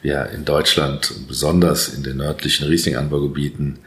wir 0.01 0.29
in 0.29 0.45
Deutschland 0.45 1.13
besonders 1.27 1.89
in 1.89 2.03
den 2.03 2.17
nördlichen 2.17 2.67
Riesling-Anbaugebieten 2.67 3.79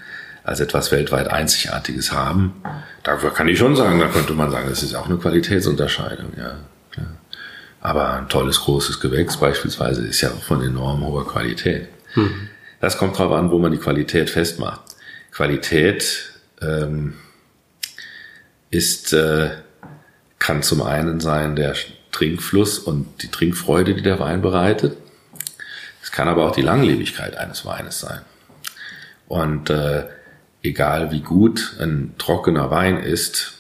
als 0.47 0.61
etwas 0.61 0.93
weltweit 0.93 1.29
Einzigartiges 1.29 2.13
haben. 2.13 2.63
Da 3.03 3.17
kann 3.17 3.49
ich 3.49 3.59
schon 3.59 3.75
sagen, 3.75 3.99
da 3.99 4.07
könnte 4.07 4.33
man 4.33 4.53
sagen, 4.53 4.69
das 4.71 4.81
ist 4.85 4.95
auch 4.95 5.07
eine 5.07 5.19
Qualitätsunterscheidung, 5.19 6.33
ja. 6.39 6.59
Klar. 6.93 7.09
Aber 7.81 8.13
ein 8.13 8.29
tolles, 8.29 8.61
großes 8.61 9.01
Gewächs 9.01 9.39
beispielsweise 9.39 10.07
ist 10.07 10.21
ja 10.21 10.31
auch 10.31 10.43
von 10.45 10.63
enorm 10.63 11.05
hoher 11.05 11.27
Qualität. 11.27 11.89
Mhm. 12.15 12.49
Das 12.81 12.97
kommt 12.97 13.19
darauf 13.19 13.33
an, 13.33 13.51
wo 13.51 13.59
man 13.59 13.73
die 13.73 13.79
Qualität 13.79 14.31
festmacht. 14.31 14.83
Qualität 15.33 16.31
ähm, 16.63 17.15
ist, 18.71 19.13
äh, 19.13 19.51
kann 20.39 20.63
zum 20.63 20.81
einen 20.81 21.19
sein 21.19 21.57
der 21.57 21.75
Trinkfluss 22.13 22.79
und 22.79 23.21
die 23.21 23.33
Trinkfreude, 23.33 23.95
die 23.95 24.03
der 24.03 24.21
Wein 24.21 24.43
bereitet. 24.43 24.97
Es 26.05 26.13
kann 26.13 26.29
aber 26.29 26.47
auch 26.47 26.55
die 26.55 26.63
Langlebigkeit 26.63 27.37
eines 27.37 27.67
Weines 27.67 27.99
sein. 27.99 28.21
Und 29.27 29.71
äh, 29.71 30.05
egal 30.67 31.11
wie 31.13 31.21
gut 31.21 31.77
ein 31.81 32.15
trockener 32.19 32.71
Wein 32.71 32.99
ist, 32.99 33.55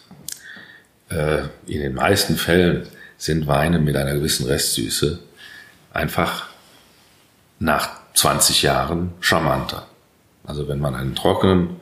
äh, 1.09 1.45
in 1.67 1.81
den 1.81 1.95
meisten 1.95 2.37
Fällen 2.37 2.87
sind 3.17 3.47
Weine 3.47 3.79
mit 3.79 3.97
einer 3.97 4.15
gewissen 4.15 4.47
Restsüße 4.47 5.19
einfach 5.93 6.49
nach 7.59 7.91
20 8.15 8.63
Jahren 8.63 9.15
charmanter. 9.21 9.87
Also 10.45 10.69
wenn 10.69 10.79
man 10.79 10.95
einen 10.95 11.15
trockenen, 11.15 11.81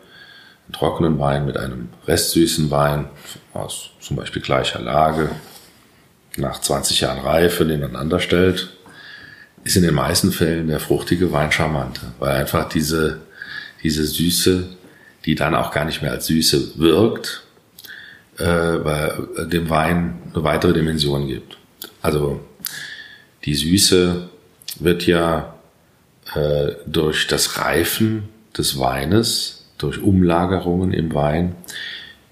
einen 0.67 0.73
trockenen 0.73 1.19
Wein 1.19 1.47
mit 1.47 1.57
einem 1.57 1.89
restsüßen 2.07 2.71
Wein 2.71 3.09
aus 3.53 3.91
zum 4.01 4.17
Beispiel 4.17 4.43
gleicher 4.43 4.81
Lage 4.81 5.31
nach 6.37 6.61
20 6.61 7.01
Jahren 7.01 7.21
Reife 7.21 7.65
nebeneinander 7.65 8.21
stellt, 8.21 8.71
ist 9.65 9.77
in 9.77 9.83
den 9.83 9.95
meisten 9.95 10.33
Fällen 10.33 10.69
der 10.69 10.81
fruchtige 10.81 11.33
Wein 11.33 11.51
charmanter, 11.51 12.13
weil 12.19 12.37
einfach 12.37 12.69
diese, 12.69 13.21
diese 13.83 14.05
Süße, 14.05 14.69
die 15.25 15.35
dann 15.35 15.55
auch 15.55 15.71
gar 15.71 15.85
nicht 15.85 16.03
mehr 16.03 16.13
als 16.13 16.27
Süße 16.27 16.79
wirkt, 16.79 17.45
äh, 18.39 18.45
weil 18.45 19.29
dem 19.47 19.71
Wein 19.71 20.19
eine 20.33 20.45
weitere 20.45 20.73
Dimension 20.73 21.29
gibt. 21.29 21.57
Also 22.03 22.41
die 23.45 23.55
Süße 23.55 24.29
wird 24.81 25.07
ja 25.07 25.55
äh, 26.35 26.73
durch 26.87 27.27
das 27.27 27.59
Reifen 27.59 28.29
des 28.57 28.79
Weines, 28.79 29.67
durch 29.79 30.01
Umlagerungen 30.01 30.93
im 30.93 31.15
Wein, 31.15 31.55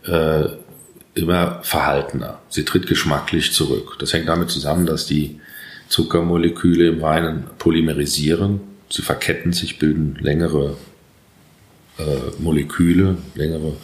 äh, 0.05 0.45
immer 1.15 1.61
verhaltener. 1.63 2.41
Sie 2.49 2.65
tritt 2.65 2.87
geschmacklich 2.87 3.53
zurück. 3.53 3.97
Das 3.99 4.13
hängt 4.13 4.29
damit 4.29 4.51
zusammen, 4.51 4.87
dass 4.87 5.07
die 5.07 5.41
Zuckermoleküle 5.89 6.89
im 6.89 7.01
Wein 7.03 7.45
polymerisieren. 7.59 8.61
Sie 8.89 9.03
verketten 9.03 9.53
sich, 9.53 9.79
bilden 9.79 10.17
längere 10.21 10.77
äh, 11.99 12.43
Moleküle, 12.43 13.17
längere 13.35 13.75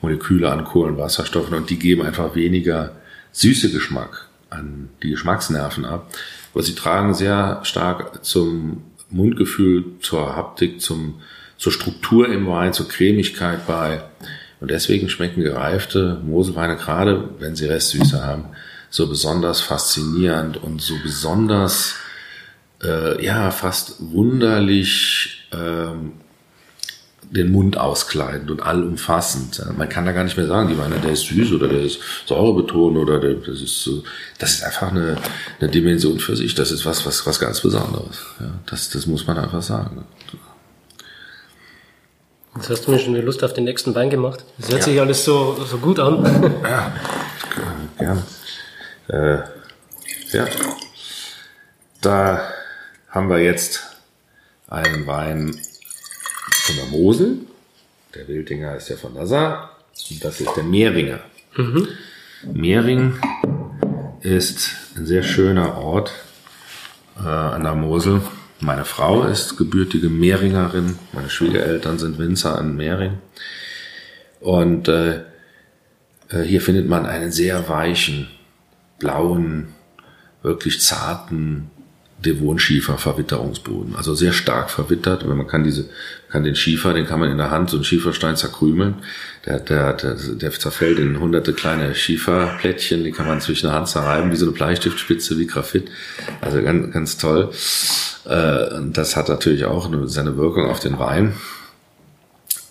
Moleküle 0.00 0.50
an 0.50 0.64
Kohlenwasserstoffen 0.64 1.54
und 1.54 1.70
die 1.70 1.78
geben 1.78 2.02
einfach 2.02 2.34
weniger 2.34 2.92
süße 3.32 3.70
Geschmack 3.70 4.28
an 4.50 4.90
die 5.02 5.10
Geschmacksnerven 5.10 5.84
ab. 5.84 6.10
Aber 6.52 6.62
sie 6.62 6.74
tragen 6.74 7.14
sehr 7.14 7.60
stark 7.64 8.24
zum 8.24 8.82
Mundgefühl, 9.10 9.84
zur 10.00 10.36
Haptik, 10.36 10.80
zum, 10.80 11.20
zur 11.56 11.72
Struktur 11.72 12.28
im 12.28 12.46
Wein, 12.46 12.72
zur 12.72 12.88
Cremigkeit 12.88 13.66
bei. 13.66 14.02
Und 14.60 14.70
deswegen 14.70 15.08
schmecken 15.08 15.42
gereifte 15.42 16.20
Moselweine, 16.24 16.76
gerade 16.76 17.30
wenn 17.38 17.56
sie 17.56 17.66
Restsüße 17.66 18.24
haben, 18.24 18.44
so 18.90 19.08
besonders 19.08 19.60
faszinierend 19.60 20.62
und 20.62 20.82
so 20.82 20.94
besonders, 21.02 21.96
äh, 22.82 23.24
ja, 23.24 23.50
fast 23.50 23.96
wunderlich 24.00 25.48
ähm, 25.52 26.12
den 27.32 27.50
Mund 27.50 27.78
auskleidend 27.78 28.50
und 28.50 28.60
allumfassend. 28.60 29.64
Man 29.76 29.88
kann 29.88 30.04
da 30.04 30.12
gar 30.12 30.22
nicht 30.22 30.36
mehr 30.36 30.46
sagen, 30.46 30.68
die 30.68 30.78
Weine, 30.78 30.96
der 30.96 31.12
ist 31.12 31.26
süß 31.26 31.52
oder 31.52 31.66
der 31.66 31.80
ist 31.80 31.98
säurebetont 32.26 32.98
oder 32.98 33.18
der, 33.20 33.34
das 33.34 33.62
ist 33.62 33.82
so, 33.82 34.02
das 34.38 34.54
ist 34.54 34.64
einfach 34.64 34.90
eine, 34.90 35.16
eine 35.58 35.70
Dimension 35.70 36.18
für 36.18 36.36
sich. 36.36 36.54
Das 36.54 36.70
ist 36.70 36.84
was, 36.84 37.06
was, 37.06 37.26
was 37.26 37.40
ganz 37.40 37.60
Besonderes. 37.62 38.18
Ja, 38.38 38.50
das, 38.66 38.90
das 38.90 39.06
muss 39.06 39.26
man 39.26 39.38
einfach 39.38 39.62
sagen. 39.62 40.04
Jetzt 42.56 42.68
hast 42.68 42.86
du 42.86 42.90
mir 42.90 42.98
schon 42.98 43.14
die 43.14 43.22
Lust 43.22 43.42
auf 43.42 43.54
den 43.54 43.64
nächsten 43.64 43.94
Wein 43.94 44.10
gemacht. 44.10 44.44
Das 44.58 44.68
hört 44.68 44.80
ja. 44.80 44.84
sich 44.84 45.00
alles 45.00 45.24
so, 45.24 45.56
so 45.64 45.78
gut 45.78 45.98
an. 45.98 46.52
Ja, 46.62 46.92
gerne. 47.98 48.22
Äh, 49.08 49.38
ja. 50.36 50.46
Da 52.02 52.42
haben 53.08 53.30
wir 53.30 53.38
jetzt 53.38 53.80
einen 54.68 55.06
Wein 55.06 55.58
von 56.62 56.76
der 56.76 56.86
Mosel. 56.86 57.38
Der 58.14 58.28
Wildinger 58.28 58.76
ist 58.76 58.88
ja 58.88 58.96
von 58.96 59.14
der 59.14 59.26
Saar. 59.26 59.76
Und 60.10 60.24
das 60.24 60.40
ist 60.40 60.54
der 60.56 60.62
Mehringer. 60.62 61.20
Mhm. 61.56 61.88
Mehring 62.52 63.14
ist 64.20 64.70
ein 64.96 65.04
sehr 65.06 65.24
schöner 65.24 65.76
Ort 65.76 66.12
äh, 67.16 67.26
an 67.28 67.64
der 67.64 67.74
Mosel. 67.74 68.22
Meine 68.60 68.84
Frau 68.84 69.24
ist 69.24 69.56
gebürtige 69.56 70.08
Mehringerin. 70.08 70.98
Meine 71.12 71.30
Schwiegereltern 71.30 71.98
sind 71.98 72.18
Winzer 72.18 72.56
an 72.56 72.76
Mehring. 72.76 73.18
Und 74.40 74.86
äh, 74.86 75.22
äh 76.30 76.42
hier 76.44 76.60
findet 76.60 76.88
man 76.88 77.06
einen 77.06 77.32
sehr 77.32 77.68
weichen, 77.68 78.28
blauen, 79.00 79.74
wirklich 80.42 80.80
zarten 80.80 81.70
Devonschiefer 82.24 82.98
Verwitterungsboden. 82.98 83.96
Also 83.96 84.14
sehr 84.14 84.32
stark 84.32 84.70
verwittert. 84.70 85.26
Man 85.26 85.46
kann 85.46 85.64
diese, 85.64 85.88
kann 86.30 86.44
den 86.44 86.54
Schiefer, 86.54 86.94
den 86.94 87.06
kann 87.06 87.20
man 87.20 87.30
in 87.30 87.38
der 87.38 87.50
Hand, 87.50 87.70
so 87.70 87.76
einen 87.76 87.84
Schieferstein 87.84 88.36
zerkrümeln. 88.36 88.96
Der, 89.44 89.58
der, 89.60 89.92
der, 89.94 90.14
der 90.14 90.50
zerfällt 90.52 90.98
in 90.98 91.18
hunderte 91.18 91.52
kleine 91.52 91.94
Schieferplättchen, 91.94 93.04
die 93.04 93.12
kann 93.12 93.26
man 93.26 93.40
zwischen 93.40 93.66
der 93.66 93.74
Hand 93.74 93.88
zerreiben, 93.88 94.30
wie 94.30 94.36
so 94.36 94.46
eine 94.46 94.54
Bleistiftspitze, 94.54 95.38
wie 95.38 95.46
Graphit. 95.46 95.90
Also 96.40 96.62
ganz, 96.62 96.92
ganz 96.92 97.18
toll. 97.18 97.50
Äh, 98.24 98.80
das 98.92 99.16
hat 99.16 99.28
natürlich 99.28 99.64
auch 99.64 99.90
seine 100.04 100.36
Wirkung 100.36 100.66
auf 100.66 100.80
den 100.80 100.98
Wein. 100.98 101.34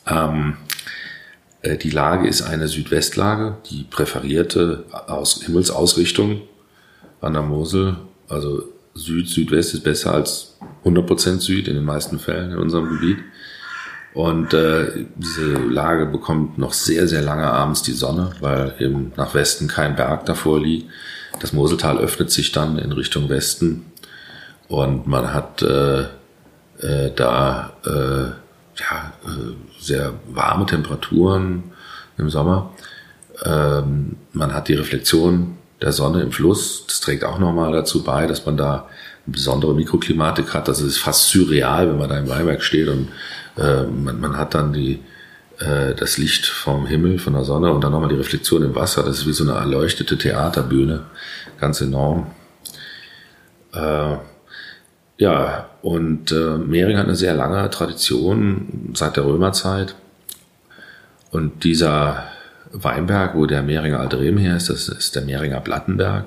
Ähm, 0.07 0.55
äh, 1.61 1.77
die 1.77 1.91
Lage 1.91 2.27
ist 2.27 2.41
eine 2.41 2.67
Südwestlage, 2.67 3.57
die 3.69 3.83
präferierte 3.83 4.85
Aus 4.91 5.43
Himmelsausrichtung 5.43 6.41
an 7.19 7.33
der 7.33 7.43
Mosel. 7.43 7.97
Also 8.27 8.63
Süd, 8.93 9.27
Südwest 9.27 9.73
ist 9.73 9.83
besser 9.83 10.13
als 10.13 10.57
100% 10.83 11.39
Süd 11.39 11.67
in 11.67 11.75
den 11.75 11.85
meisten 11.85 12.19
Fällen 12.19 12.51
in 12.51 12.57
unserem 12.57 12.89
Gebiet. 12.89 13.19
Und 14.13 14.53
äh, 14.53 15.05
diese 15.15 15.53
Lage 15.53 16.05
bekommt 16.05 16.57
noch 16.57 16.73
sehr, 16.73 17.07
sehr 17.07 17.21
lange 17.21 17.49
abends 17.49 17.81
die 17.81 17.93
Sonne, 17.93 18.31
weil 18.41 18.75
eben 18.79 19.13
nach 19.15 19.33
Westen 19.33 19.67
kein 19.67 19.95
Berg 19.95 20.25
davor 20.25 20.59
liegt. 20.59 20.89
Das 21.39 21.53
Moseltal 21.53 21.97
öffnet 21.97 22.29
sich 22.29 22.51
dann 22.51 22.77
in 22.77 22.91
Richtung 22.91 23.29
Westen 23.29 23.85
und 24.67 25.07
man 25.07 25.33
hat 25.33 25.61
äh, 25.61 26.01
äh, 26.81 27.11
da 27.15 27.73
äh, 27.85 27.91
ja, 28.79 29.13
äh, 29.25 29.53
sehr 29.79 30.13
warme 30.27 30.65
Temperaturen 30.65 31.63
im 32.17 32.29
Sommer. 32.29 32.71
Ähm, 33.45 34.17
man 34.33 34.53
hat 34.53 34.67
die 34.67 34.73
Reflexion 34.73 35.57
der 35.81 35.91
Sonne 35.91 36.21
im 36.21 36.31
Fluss. 36.31 36.85
Das 36.87 36.99
trägt 37.01 37.23
auch 37.23 37.39
nochmal 37.39 37.71
dazu 37.71 38.03
bei, 38.03 38.27
dass 38.27 38.45
man 38.45 38.57
da 38.57 38.87
eine 39.25 39.33
besondere 39.33 39.73
Mikroklimatik 39.73 40.53
hat. 40.53 40.67
Das 40.67 40.81
ist 40.81 40.97
fast 40.97 41.29
surreal, 41.29 41.89
wenn 41.89 41.97
man 41.97 42.09
da 42.09 42.17
im 42.17 42.29
Weinberg 42.29 42.63
steht 42.63 42.87
und 42.87 43.09
äh, 43.57 43.83
man, 43.83 44.19
man 44.19 44.37
hat 44.37 44.53
dann 44.53 44.73
die, 44.73 44.99
äh, 45.59 45.93
das 45.95 46.17
Licht 46.17 46.45
vom 46.45 46.85
Himmel, 46.85 47.19
von 47.19 47.33
der 47.33 47.43
Sonne 47.43 47.71
und 47.71 47.83
dann 47.83 47.91
nochmal 47.91 48.09
die 48.09 48.15
Reflexion 48.15 48.63
im 48.63 48.75
Wasser. 48.75 49.03
Das 49.03 49.19
ist 49.19 49.27
wie 49.27 49.33
so 49.33 49.43
eine 49.43 49.59
erleuchtete 49.59 50.17
Theaterbühne. 50.17 51.05
Ganz 51.59 51.81
enorm. 51.81 52.27
Äh, 53.73 54.17
ja, 55.17 55.69
und 55.81 56.31
äh, 56.31 56.57
Mehring 56.57 56.97
hat 56.97 57.05
eine 57.05 57.15
sehr 57.15 57.35
lange 57.35 57.69
Tradition 57.69 58.91
seit 58.95 59.17
der 59.17 59.25
Römerzeit. 59.25 59.95
Und 61.31 61.63
dieser 61.63 62.23
Weinberg, 62.73 63.35
wo 63.35 63.45
der 63.45 63.63
Mehringer 63.63 63.99
Alte 63.99 64.19
Reben 64.19 64.37
her 64.37 64.55
ist, 64.55 64.69
das 64.69 64.87
ist 64.87 65.15
der 65.15 65.23
Mehringer 65.23 65.59
Plattenberg. 65.59 66.25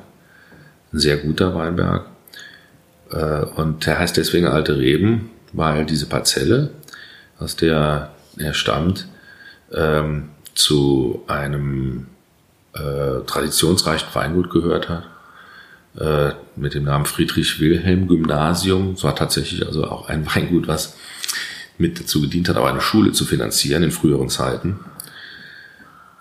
Ein 0.93 0.99
sehr 0.99 1.17
guter 1.17 1.55
Weinberg. 1.55 2.07
Äh, 3.11 3.45
und 3.57 3.87
der 3.87 3.99
heißt 3.99 4.17
deswegen 4.17 4.47
Alte 4.47 4.79
Reben, 4.79 5.31
weil 5.53 5.85
diese 5.85 6.07
Parzelle, 6.07 6.71
aus 7.39 7.57
der 7.57 8.11
er 8.37 8.55
stammt, 8.55 9.07
ähm, 9.73 10.31
zu 10.55 11.23
einem 11.27 12.07
äh, 12.75 13.25
traditionsreichen 13.27 14.09
Weingut 14.13 14.51
gehört 14.51 14.89
hat, 14.89 15.05
äh, 15.99 16.33
mit 16.57 16.75
dem 16.75 16.85
Namen 16.85 17.07
Friedrich 17.07 17.61
Wilhelm 17.61 18.09
Gymnasium. 18.09 18.93
Es 18.93 19.05
war 19.05 19.15
tatsächlich 19.15 19.67
also 19.67 19.85
auch 19.85 20.09
ein 20.09 20.27
Weingut, 20.35 20.69
was 20.69 20.97
mit 21.79 22.01
dazu 22.01 22.21
gedient 22.21 22.49
hat, 22.49 22.57
auch 22.57 22.67
eine 22.67 22.81
Schule 22.81 23.13
zu 23.13 23.25
finanzieren 23.25 23.83
in 23.83 23.91
früheren 23.91 24.29
Zeiten. 24.29 24.79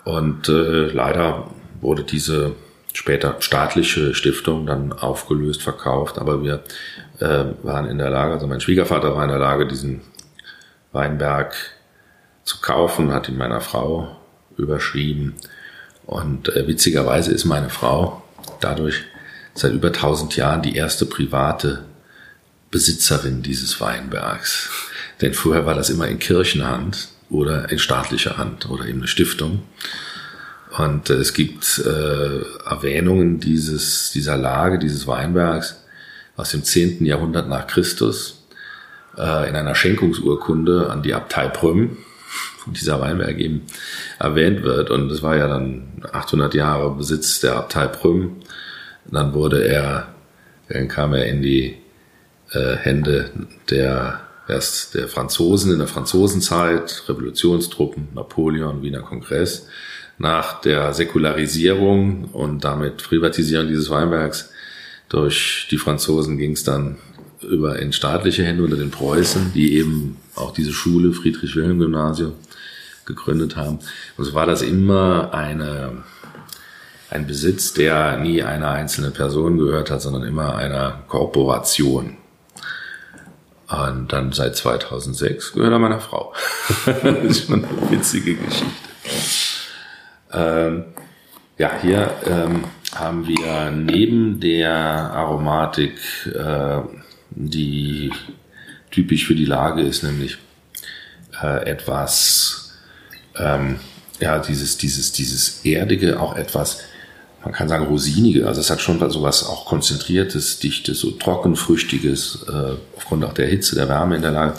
Und 0.04 0.48
äh, 0.48 0.86
leider 0.88 1.50
wurde 1.80 2.04
diese 2.04 2.54
später 2.92 3.36
staatliche 3.40 4.14
Stiftung 4.14 4.66
dann 4.66 4.92
aufgelöst, 4.92 5.62
verkauft, 5.62 6.18
aber 6.18 6.42
wir 6.42 6.62
äh, 7.18 7.44
waren 7.62 7.86
in 7.86 7.98
der 7.98 8.10
Lage, 8.10 8.34
also 8.34 8.46
mein 8.46 8.60
Schwiegervater 8.60 9.16
war 9.16 9.24
in 9.24 9.30
der 9.30 9.38
Lage, 9.38 9.66
diesen 9.66 10.02
Weinberg 10.92 11.54
zu 12.44 12.60
kaufen, 12.60 13.12
hat 13.12 13.28
ihn 13.28 13.36
meiner 13.36 13.60
Frau 13.60 14.16
überschrieben. 14.56 15.34
Und 16.06 16.54
äh, 16.54 16.68
witzigerweise 16.68 17.32
ist 17.32 17.46
meine 17.46 17.70
Frau 17.70 18.22
dadurch 18.60 19.02
seit 19.54 19.72
über 19.72 19.88
1000 19.88 20.36
Jahren 20.36 20.62
die 20.62 20.76
erste 20.76 21.06
private 21.06 21.84
Besitzerin 22.70 23.42
dieses 23.42 23.80
Weinbergs. 23.80 24.68
Denn 25.20 25.32
vorher 25.32 25.64
war 25.64 25.74
das 25.74 25.90
immer 25.90 26.08
in 26.08 26.18
Kirchenhand 26.18 27.08
oder 27.30 27.70
in 27.70 27.78
staatlicher 27.78 28.38
Hand 28.38 28.68
oder 28.70 28.86
eben 28.86 28.98
eine 28.98 29.08
Stiftung. 29.08 29.62
Und 30.76 31.10
äh, 31.10 31.14
es 31.14 31.32
gibt 31.32 31.78
äh, 31.78 32.40
Erwähnungen 32.68 33.40
dieses, 33.40 34.10
dieser 34.12 34.36
Lage, 34.36 34.78
dieses 34.78 35.06
Weinbergs 35.06 35.82
aus 36.36 36.50
dem 36.50 36.64
10. 36.64 37.04
Jahrhundert 37.04 37.48
nach 37.48 37.66
Christus 37.66 38.44
äh, 39.16 39.48
in 39.48 39.56
einer 39.56 39.74
Schenkungsurkunde 39.74 40.90
an 40.90 41.02
die 41.02 41.14
Abtei 41.14 41.48
Prüm, 41.48 41.96
von 42.58 42.72
dieser 42.72 43.00
Weinberg 43.00 43.38
eben 43.38 43.62
erwähnt 44.18 44.62
wird. 44.62 44.90
Und 44.90 45.10
es 45.10 45.22
war 45.22 45.36
ja 45.36 45.46
dann 45.46 46.02
800 46.12 46.54
Jahre 46.54 46.94
Besitz 46.94 47.40
der 47.40 47.56
Abtei 47.56 47.86
Prüm. 47.86 48.36
Dann 49.06 49.34
wurde 49.34 49.64
er, 49.64 50.08
dann 50.68 50.88
kam 50.88 51.14
er 51.14 51.26
in 51.26 51.42
die 51.42 51.76
äh, 52.50 52.76
Hände 52.76 53.30
der 53.70 54.20
erst 54.48 54.94
der 54.94 55.08
Franzosen 55.08 55.72
in 55.72 55.78
der 55.78 55.88
Franzosenzeit, 55.88 57.04
Revolutionstruppen, 57.08 58.08
Napoleon, 58.14 58.82
Wiener 58.82 59.02
Kongress. 59.02 59.66
Nach 60.16 60.60
der 60.60 60.92
Säkularisierung 60.92 62.26
und 62.32 62.64
damit 62.64 62.98
Privatisierung 62.98 63.66
dieses 63.68 63.90
Weinbergs 63.90 64.50
durch 65.08 65.66
die 65.70 65.78
Franzosen 65.78 66.38
ging 66.38 66.52
es 66.52 66.64
dann 66.64 66.98
über 67.42 67.78
in 67.78 67.92
staatliche 67.92 68.44
Hände 68.44 68.62
unter 68.64 68.76
den 68.76 68.90
Preußen, 68.90 69.52
die 69.54 69.76
eben 69.76 70.16
auch 70.34 70.52
diese 70.52 70.72
Schule 70.72 71.12
Friedrich-Wilhelm-Gymnasium 71.12 72.32
gegründet 73.06 73.56
haben. 73.56 73.80
Und 74.16 74.24
so 74.24 74.34
war 74.34 74.46
das 74.46 74.62
immer 74.62 75.34
eine, 75.34 76.04
ein 77.10 77.26
Besitz, 77.26 77.74
der 77.74 78.18
nie 78.18 78.42
einer 78.42 78.70
einzelnen 78.70 79.12
Person 79.12 79.58
gehört 79.58 79.90
hat, 79.90 80.00
sondern 80.00 80.22
immer 80.22 80.56
einer 80.56 81.02
Korporation. 81.08 82.16
Und 83.74 84.12
dann 84.12 84.32
seit 84.32 84.56
2006 84.56 85.52
gehört 85.52 85.72
er 85.72 85.78
meiner 85.78 86.00
Frau. 86.00 86.32
das 86.86 87.24
ist 87.24 87.46
schon 87.46 87.64
eine 87.64 87.90
witzige 87.90 88.36
Geschichte. 88.36 88.66
Ähm, 90.32 90.84
ja, 91.58 91.70
hier 91.80 92.10
ähm, 92.26 92.64
haben 92.94 93.26
wir 93.26 93.70
neben 93.70 94.40
der 94.40 94.72
Aromatik, 94.72 95.98
äh, 96.26 96.80
die 97.30 98.12
typisch 98.90 99.26
für 99.26 99.34
die 99.34 99.44
Lage 99.44 99.82
ist, 99.82 100.02
nämlich 100.02 100.38
äh, 101.42 101.66
etwas, 101.68 102.76
ähm, 103.36 103.80
ja, 104.20 104.38
dieses, 104.38 104.78
dieses, 104.78 105.12
dieses 105.12 105.64
Erdige, 105.64 106.20
auch 106.20 106.36
etwas 106.36 106.82
man 107.44 107.52
kann 107.52 107.68
sagen 107.68 107.86
rosinige, 107.86 108.46
also 108.46 108.60
es 108.60 108.70
hat 108.70 108.80
schon 108.80 108.98
so 109.10 109.22
was 109.22 109.46
auch 109.46 109.66
konzentriertes, 109.66 110.58
dichtes, 110.60 111.00
so 111.00 111.10
trockenfrüchtiges, 111.10 112.46
äh, 112.48 112.76
aufgrund 112.96 113.24
auch 113.24 113.34
der 113.34 113.46
Hitze, 113.46 113.74
der 113.74 113.88
Wärme 113.88 114.16
in 114.16 114.22
der 114.22 114.30
Lage. 114.30 114.54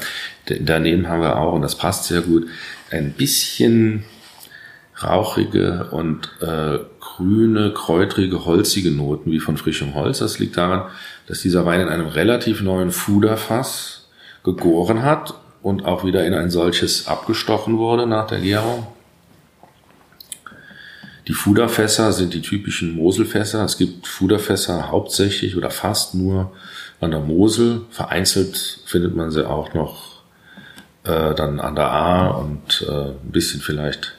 Daneben 0.62 1.10
haben 1.10 1.22
wir 1.22 1.38
auch, 1.38 1.54
und 1.54 1.64
das 1.64 1.76
passt 1.76 2.06
sehr 2.06 2.22
gut, 2.22 2.48
ein 2.92 3.14
bisschen 3.14 4.06
rauchige 5.02 5.88
und 5.92 6.30
äh, 6.42 6.80
grüne, 7.00 7.72
kräutrige, 7.74 8.46
holzige 8.46 8.92
Noten 8.92 9.32
wie 9.32 9.40
von 9.40 9.58
frischem 9.58 9.96
Holz. 9.96 10.20
Das 10.20 10.40
liegt 10.40 10.58
daran, 10.58 10.84
dass 11.28 11.42
dieser 11.42 11.66
Wein 11.66 11.82
in 11.82 11.90
einem 11.90 12.08
relativ 12.08 12.62
neuen 12.62 12.92
Fuderfass 12.92 14.08
gegoren 14.44 15.04
hat 15.04 15.34
und 15.64 15.86
auch 15.86 16.06
wieder 16.06 16.26
in 16.26 16.34
ein 16.34 16.52
solches 16.52 17.08
abgestochen 17.08 17.78
wurde 17.78 18.06
nach 18.06 18.28
der 18.28 18.40
Gärung. 18.40 18.86
Die 21.28 21.34
Fuderfässer 21.34 22.12
sind 22.12 22.34
die 22.34 22.42
typischen 22.42 22.96
Moselfässer. 22.96 23.64
Es 23.64 23.78
gibt 23.78 24.06
Fuderfässer 24.06 24.92
hauptsächlich 24.92 25.58
oder 25.58 25.72
fast 25.72 26.14
nur 26.14 26.52
an 27.02 27.12
der 27.12 27.20
Mosel. 27.20 27.82
Vereinzelt 27.90 28.82
findet 28.86 29.16
man 29.16 29.32
sie 29.32 29.48
auch 29.48 29.74
noch 29.74 30.22
äh, 31.04 31.34
dann 31.34 31.60
an 31.60 31.76
der 31.76 31.92
A 31.92 32.28
und 32.28 32.86
äh, 32.88 33.10
ein 33.10 33.32
bisschen 33.32 33.60
vielleicht 33.60 34.14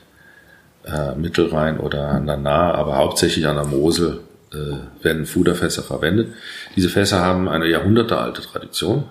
äh, 0.84 1.14
Mittelrhein 1.14 1.78
oder 1.78 2.08
an 2.08 2.26
der 2.26 2.38
Nahe, 2.38 2.74
aber 2.74 2.96
hauptsächlich 2.96 3.46
an 3.46 3.56
der 3.56 3.66
Mosel 3.66 4.20
äh, 4.52 5.04
werden 5.04 5.26
Fuderfässer 5.26 5.84
verwendet. 5.84 6.32
Diese 6.74 6.88
Fässer 6.88 7.20
haben 7.20 7.48
eine 7.48 7.68
jahrhundertealte 7.68 8.42
Tradition. 8.42 9.04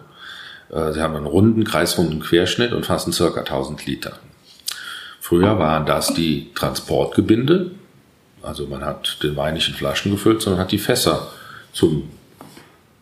Äh, 0.70 0.92
sie 0.92 1.02
haben 1.02 1.16
einen 1.16 1.28
runden, 1.28 1.64
kreisrunden 1.64 2.20
Querschnitt 2.20 2.74
und 2.74 2.86
fassen 2.86 3.14
circa 3.14 3.40
1000 3.40 3.86
Liter. 3.86 4.20
Früher 5.22 5.58
waren 5.58 5.86
das 5.86 6.14
die 6.14 6.52
Transportgebinde, 6.54 7.72
also 8.46 8.68
man 8.68 8.86
hat 8.86 9.22
den 9.24 9.36
Wein 9.36 9.56
nicht 9.56 9.68
in 9.68 9.74
Flaschen 9.74 10.12
gefüllt, 10.12 10.42
sondern 10.42 10.62
hat 10.62 10.72
die 10.72 10.78
Fässer 10.78 11.28
zum 11.74 12.10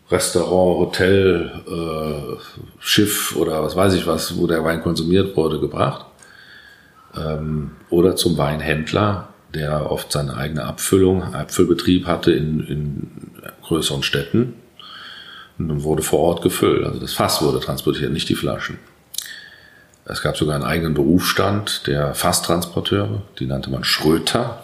Restaurant, 0.09 0.79
Hotel, 0.79 1.51
äh, 1.67 2.35
Schiff 2.79 3.35
oder 3.35 3.63
was 3.63 3.75
weiß 3.75 3.93
ich 3.93 4.05
was, 4.05 4.37
wo 4.37 4.47
der 4.47 4.63
Wein 4.63 4.81
konsumiert 4.81 5.35
wurde, 5.35 5.59
gebracht. 5.59 6.05
Ähm, 7.15 7.71
oder 7.89 8.15
zum 8.15 8.37
Weinhändler, 8.37 9.29
der 9.53 9.91
oft 9.91 10.11
seine 10.11 10.35
eigene 10.35 10.65
Abfüllung, 10.65 11.33
Abfüllbetrieb 11.33 12.05
hatte 12.05 12.31
in, 12.31 12.59
in 12.61 13.11
größeren 13.63 14.03
Städten. 14.03 14.55
Und 15.57 15.67
dann 15.69 15.83
wurde 15.83 16.01
vor 16.01 16.19
Ort 16.19 16.41
gefüllt. 16.41 16.85
Also 16.85 16.99
das 16.99 17.13
Fass 17.13 17.41
wurde 17.41 17.59
transportiert, 17.59 18.11
nicht 18.11 18.29
die 18.29 18.35
Flaschen. 18.35 18.79
Es 20.05 20.21
gab 20.21 20.35
sogar 20.35 20.55
einen 20.55 20.65
eigenen 20.65 20.95
Berufsstand 20.95 21.87
der 21.87 22.13
Fasstransporteure, 22.13 23.21
die 23.39 23.45
nannte 23.45 23.69
man 23.69 23.83
Schröter 23.83 24.63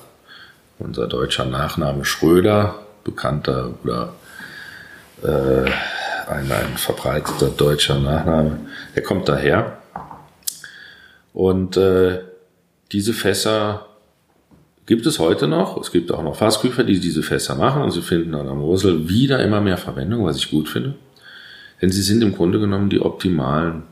unser 0.80 1.08
deutscher 1.08 1.46
Nachname 1.46 2.06
Schröder, 2.06 2.80
bekannter 3.04 3.74
oder 3.84 4.14
äh, 5.24 5.70
ein, 6.30 6.52
ein 6.52 6.78
verbreiteter 6.78 7.50
deutscher 7.50 8.00
Nachname, 8.00 8.60
der 8.96 9.04
kommt 9.04 9.28
daher. 9.28 9.78
Und 11.34 11.78
äh, 11.78 12.20
diese 12.92 13.14
Fässer 13.14 13.86
gibt 14.86 15.06
es 15.06 15.20
heute 15.20 15.48
noch. 15.48 15.80
Es 15.80 15.92
gibt 15.92 16.12
auch 16.12 16.24
noch 16.24 16.36
Fassküfer, 16.36 16.84
die 16.84 17.00
diese 17.00 17.24
Fässer 17.24 17.56
machen 17.56 17.84
und 17.84 17.92
sie 17.92 18.02
finden 18.02 18.34
an 18.36 18.46
der 18.46 18.56
Mosel 18.56 19.08
wieder 19.08 19.44
immer 19.44 19.62
mehr 19.62 19.78
Verwendung, 19.78 20.26
was 20.26 20.38
ich 20.38 20.50
gut 20.50 20.68
finde. 20.68 20.96
Denn 21.82 21.92
sie 21.92 22.02
sind 22.02 22.24
im 22.24 22.36
Grunde 22.36 22.60
genommen 22.60 22.90
die 22.90 23.00
optimalen 23.00 23.84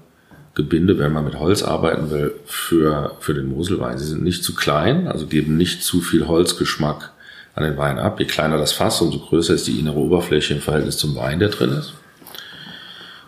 Gebinde, 0.57 0.97
wenn 0.97 1.13
man 1.13 1.23
mit 1.23 1.39
Holz 1.39 1.61
arbeiten 1.61 2.09
will, 2.09 2.33
für, 2.45 3.15
für 3.19 3.35
den 3.35 3.47
Moselwein. 3.47 3.99
Sie 3.99 4.07
sind 4.07 4.23
nicht 4.23 4.43
zu 4.43 4.55
klein, 4.55 5.07
also 5.07 5.27
geben 5.27 5.55
nicht 5.55 5.83
zu 5.83 6.01
viel 6.01 6.27
Holzgeschmack 6.27 7.11
an 7.53 7.63
den 7.63 7.77
Wein 7.77 7.99
ab. 7.99 8.19
Je 8.19 8.25
kleiner 8.25 8.57
das 8.57 8.73
Fass, 8.73 8.99
umso 8.99 9.19
größer 9.19 9.53
ist 9.53 9.67
die 9.67 9.79
innere 9.79 9.99
Oberfläche 9.99 10.55
im 10.55 10.59
Verhältnis 10.59 10.97
zum 10.97 11.15
Wein, 11.15 11.37
der 11.37 11.49
drin 11.49 11.73
ist. 11.73 11.93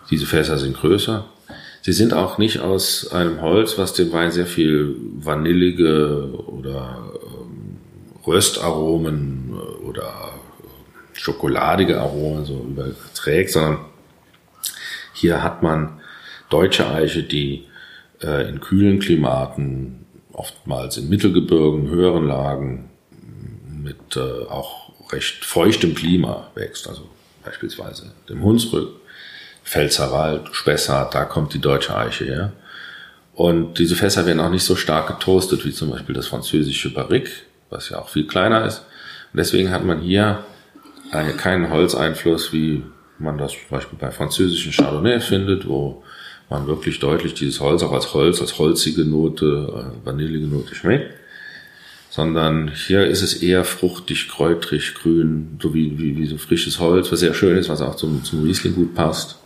Diese 0.10 0.26
Fässer 0.26 0.58
sind 0.58 0.76
größer. 0.76 1.24
Sie 1.82 1.94
sind 1.94 2.16
auch 2.16 2.40
nicht 2.40 2.62
aus 2.62 3.12
einem 3.12 3.42
Holz, 3.42 3.78
was 3.78 3.94
dem 3.94 4.12
Wein 4.12 4.32
sehr 4.32 4.48
viel 4.48 4.96
vanillige 5.14 6.34
oder 6.48 7.12
ähm, 7.14 7.78
Röstaromen 8.26 9.54
oder 9.88 10.32
schokoladige 11.14 12.02
Aromen 12.02 12.44
so 12.46 12.66
überträgt, 12.68 13.52
sondern 13.52 13.78
hier 15.14 15.44
hat 15.44 15.62
man 15.62 15.99
deutsche 16.50 16.90
Eiche, 16.90 17.24
die 17.24 17.66
äh, 18.22 18.50
in 18.50 18.60
kühlen 18.60 19.00
Klimaten, 19.00 20.06
oftmals 20.34 20.98
in 20.98 21.10
Mittelgebirgen, 21.10 21.90
höheren 21.90 22.28
Lagen, 22.28 22.90
mit 23.82 24.16
äh, 24.16 24.46
auch 24.50 24.92
recht 25.12 25.46
feuchtem 25.46 25.96
Klima 25.96 26.50
wächst. 26.56 26.88
Also 26.88 27.10
beispielsweise 27.44 28.12
dem 28.28 28.44
Hunsrück, 28.44 28.90
Pfälzerwald, 29.64 30.50
Spessart, 30.52 31.14
da 31.16 31.26
kommt 31.26 31.54
die 31.54 31.62
deutsche 31.62 31.96
Eiche 31.96 32.26
her. 32.26 32.52
Und 33.34 33.80
diese 33.80 33.96
Fässer 33.96 34.26
werden 34.26 34.42
auch 34.42 34.50
nicht 34.50 34.66
so 34.66 34.76
stark 34.76 35.08
getoastet 35.08 35.66
wie 35.66 35.72
zum 35.72 35.92
Beispiel 35.92 36.16
das 36.16 36.28
französische 36.28 36.94
Barrique, 36.94 37.32
was 37.70 37.90
ja 37.90 38.00
auch 38.00 38.10
viel 38.10 38.28
kleiner 38.28 38.66
ist. 38.66 38.80
Und 39.32 39.38
deswegen 39.38 39.72
hat 39.72 39.86
man 39.86 40.02
hier 40.02 40.44
eine, 41.12 41.34
keinen 41.34 41.70
Holzeinfluss, 41.70 42.52
wie 42.52 42.84
man 43.18 43.38
das 43.38 43.52
zum 43.52 43.70
Beispiel 43.70 43.98
bei 44.00 44.12
französischen 44.12 44.72
Chardonnay 44.72 45.20
findet, 45.20 45.68
wo 45.68 46.04
man 46.50 46.68
wirklich 46.68 47.00
deutlich 47.00 47.34
dieses 47.34 47.60
Holz 47.60 47.84
auch 47.84 47.92
als 47.92 48.14
Holz, 48.14 48.42
als 48.42 48.58
holzige 48.58 49.06
Note, 49.06 49.94
äh, 50.04 50.06
vanillige 50.06 50.48
Note 50.48 50.76
schmeckt. 50.76 51.14
Sondern 52.10 52.72
hier 52.72 53.06
ist 53.06 53.22
es 53.22 53.36
eher 53.44 53.64
fruchtig, 53.64 54.30
kräutrig, 54.30 54.96
grün, 54.96 55.60
so 55.62 55.76
wie, 55.76 56.00
wie, 56.00 56.18
wie 56.18 56.26
so 56.26 56.38
frisches 56.38 56.80
Holz, 56.80 57.12
was 57.12 57.20
sehr 57.20 57.36
schön 57.36 57.56
ist, 57.56 57.70
was 57.70 57.82
auch 57.82 57.96
zum, 57.96 58.24
zum 58.24 58.44
Riesling 58.44 58.74
gut 58.74 58.96
passt. 58.96 59.38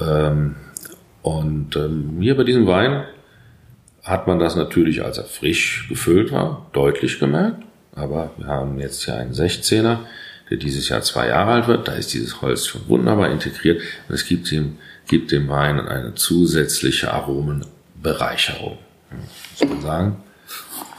Ähm, 0.00 0.56
und 1.22 1.76
ähm, 1.76 2.16
hier 2.20 2.36
bei 2.36 2.42
diesem 2.42 2.66
Wein 2.66 3.04
hat 4.02 4.26
man 4.26 4.38
das 4.38 4.56
natürlich, 4.56 5.04
als 5.04 5.18
er 5.18 5.24
frisch 5.24 5.86
gefüllt 5.88 6.32
war, 6.32 6.68
deutlich 6.72 7.20
gemerkt. 7.20 7.62
Aber 7.94 8.32
wir 8.36 8.46
haben 8.46 8.80
jetzt 8.80 9.04
hier 9.04 9.16
einen 9.16 9.32
16er, 9.32 9.98
der 10.50 10.56
dieses 10.56 10.88
Jahr 10.88 11.02
zwei 11.02 11.28
Jahre 11.28 11.52
alt 11.52 11.68
wird. 11.68 11.86
Da 11.86 11.92
ist 11.92 12.12
dieses 12.12 12.40
Holz 12.42 12.66
schon 12.66 12.88
wunderbar 12.88 13.30
integriert 13.30 13.80
und 14.08 14.14
es 14.14 14.24
gibt 14.26 14.50
ihm 14.50 14.78
gibt 15.10 15.32
dem 15.32 15.48
Wein 15.48 15.80
eine 15.80 16.14
zusätzliche 16.14 17.12
Aromen 17.12 17.66
Bereicherung, 18.00 18.78
muss 19.58 19.68
man 19.68 19.82
sagen. 19.82 20.22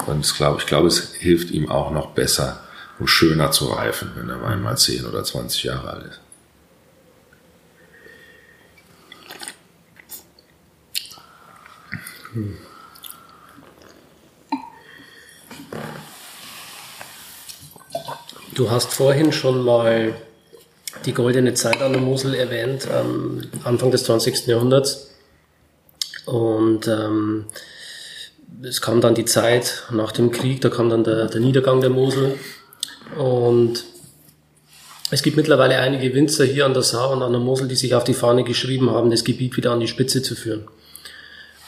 Und 0.05 0.25
ich 0.25 0.35
glaube, 0.35 0.59
ich 0.59 0.67
glaube, 0.67 0.89
es 0.89 1.13
hilft 1.13 1.49
ihm 1.51 1.71
auch 1.71 1.91
noch 1.91 2.07
besser 2.07 2.61
und 2.99 3.07
schöner 3.07 3.51
zu 3.51 3.67
reifen, 3.67 4.11
wenn 4.15 4.27
der 4.27 4.41
Wein 4.41 4.61
mal 4.61 4.77
10 4.77 5.05
oder 5.05 5.23
20 5.23 5.63
Jahre 5.63 5.89
alt 5.91 6.05
ist. 6.07 6.19
Du 18.53 18.69
hast 18.69 18.93
vorhin 18.93 19.31
schon 19.31 19.63
mal 19.63 20.13
die 21.05 21.13
goldene 21.13 21.53
Zeit 21.53 21.81
an 21.81 21.93
der 21.93 22.01
Mosel 22.01 22.35
erwähnt, 22.35 22.87
ähm, 22.91 23.43
Anfang 23.63 23.91
des 23.91 24.03
20. 24.03 24.47
Jahrhunderts. 24.47 25.11
Und 26.25 26.87
ähm, 26.87 27.45
es 28.63 28.81
kam 28.81 29.01
dann 29.01 29.15
die 29.15 29.25
Zeit 29.25 29.83
nach 29.91 30.11
dem 30.11 30.31
Krieg, 30.31 30.61
da 30.61 30.69
kam 30.69 30.89
dann 30.89 31.03
der, 31.03 31.27
der 31.27 31.41
Niedergang 31.41 31.81
der 31.81 31.89
Mosel. 31.89 32.37
Und 33.17 33.83
es 35.09 35.23
gibt 35.23 35.35
mittlerweile 35.35 35.77
einige 35.77 36.13
Winzer 36.13 36.45
hier 36.45 36.65
an 36.65 36.73
der 36.73 36.83
Saar 36.83 37.11
und 37.11 37.23
an 37.23 37.31
der 37.31 37.41
Mosel, 37.41 37.67
die 37.67 37.75
sich 37.75 37.95
auf 37.95 38.03
die 38.03 38.13
Fahne 38.13 38.43
geschrieben 38.43 38.91
haben, 38.91 39.11
das 39.11 39.23
Gebiet 39.23 39.57
wieder 39.57 39.71
an 39.71 39.79
die 39.79 39.87
Spitze 39.87 40.21
zu 40.21 40.35
führen. 40.35 40.67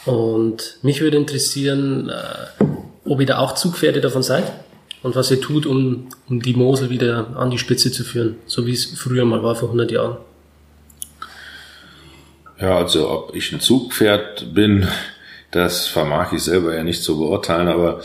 Und 0.06 0.78
mich 0.82 1.02
würde 1.02 1.18
interessieren, 1.18 2.10
äh, 2.10 2.64
ob 3.06 3.20
ihr 3.20 3.26
da 3.26 3.40
auch 3.40 3.56
Zugpferde 3.56 4.02
davon 4.02 4.24
seid 4.24 4.44
und 5.04 5.16
was 5.16 5.30
ihr 5.30 5.42
tut, 5.42 5.66
um, 5.66 6.08
um 6.30 6.42
die 6.42 6.54
Mosel 6.54 6.90
wieder 6.90 7.36
an 7.36 7.52
die 7.52 7.58
Spitze 7.58 7.92
zu 7.92 8.04
führen, 8.04 8.38
so 8.46 8.66
wie 8.66 8.72
es 8.72 8.86
früher 8.86 9.26
mal 9.26 9.44
war, 9.44 9.56
vor 9.56 9.70
100 9.70 9.92
Jahren. 9.92 10.18
Ja, 12.60 12.78
also 12.78 13.10
ob 13.10 13.36
ich 13.36 13.52
ein 13.52 13.60
Zugpferd 13.60 14.54
bin, 14.54 14.88
das 15.52 15.88
vermag 15.88 16.32
ich 16.32 16.42
selber 16.42 16.74
ja 16.74 16.84
nicht 16.84 17.04
zu 17.04 17.18
beurteilen, 17.18 17.68
aber 17.68 18.02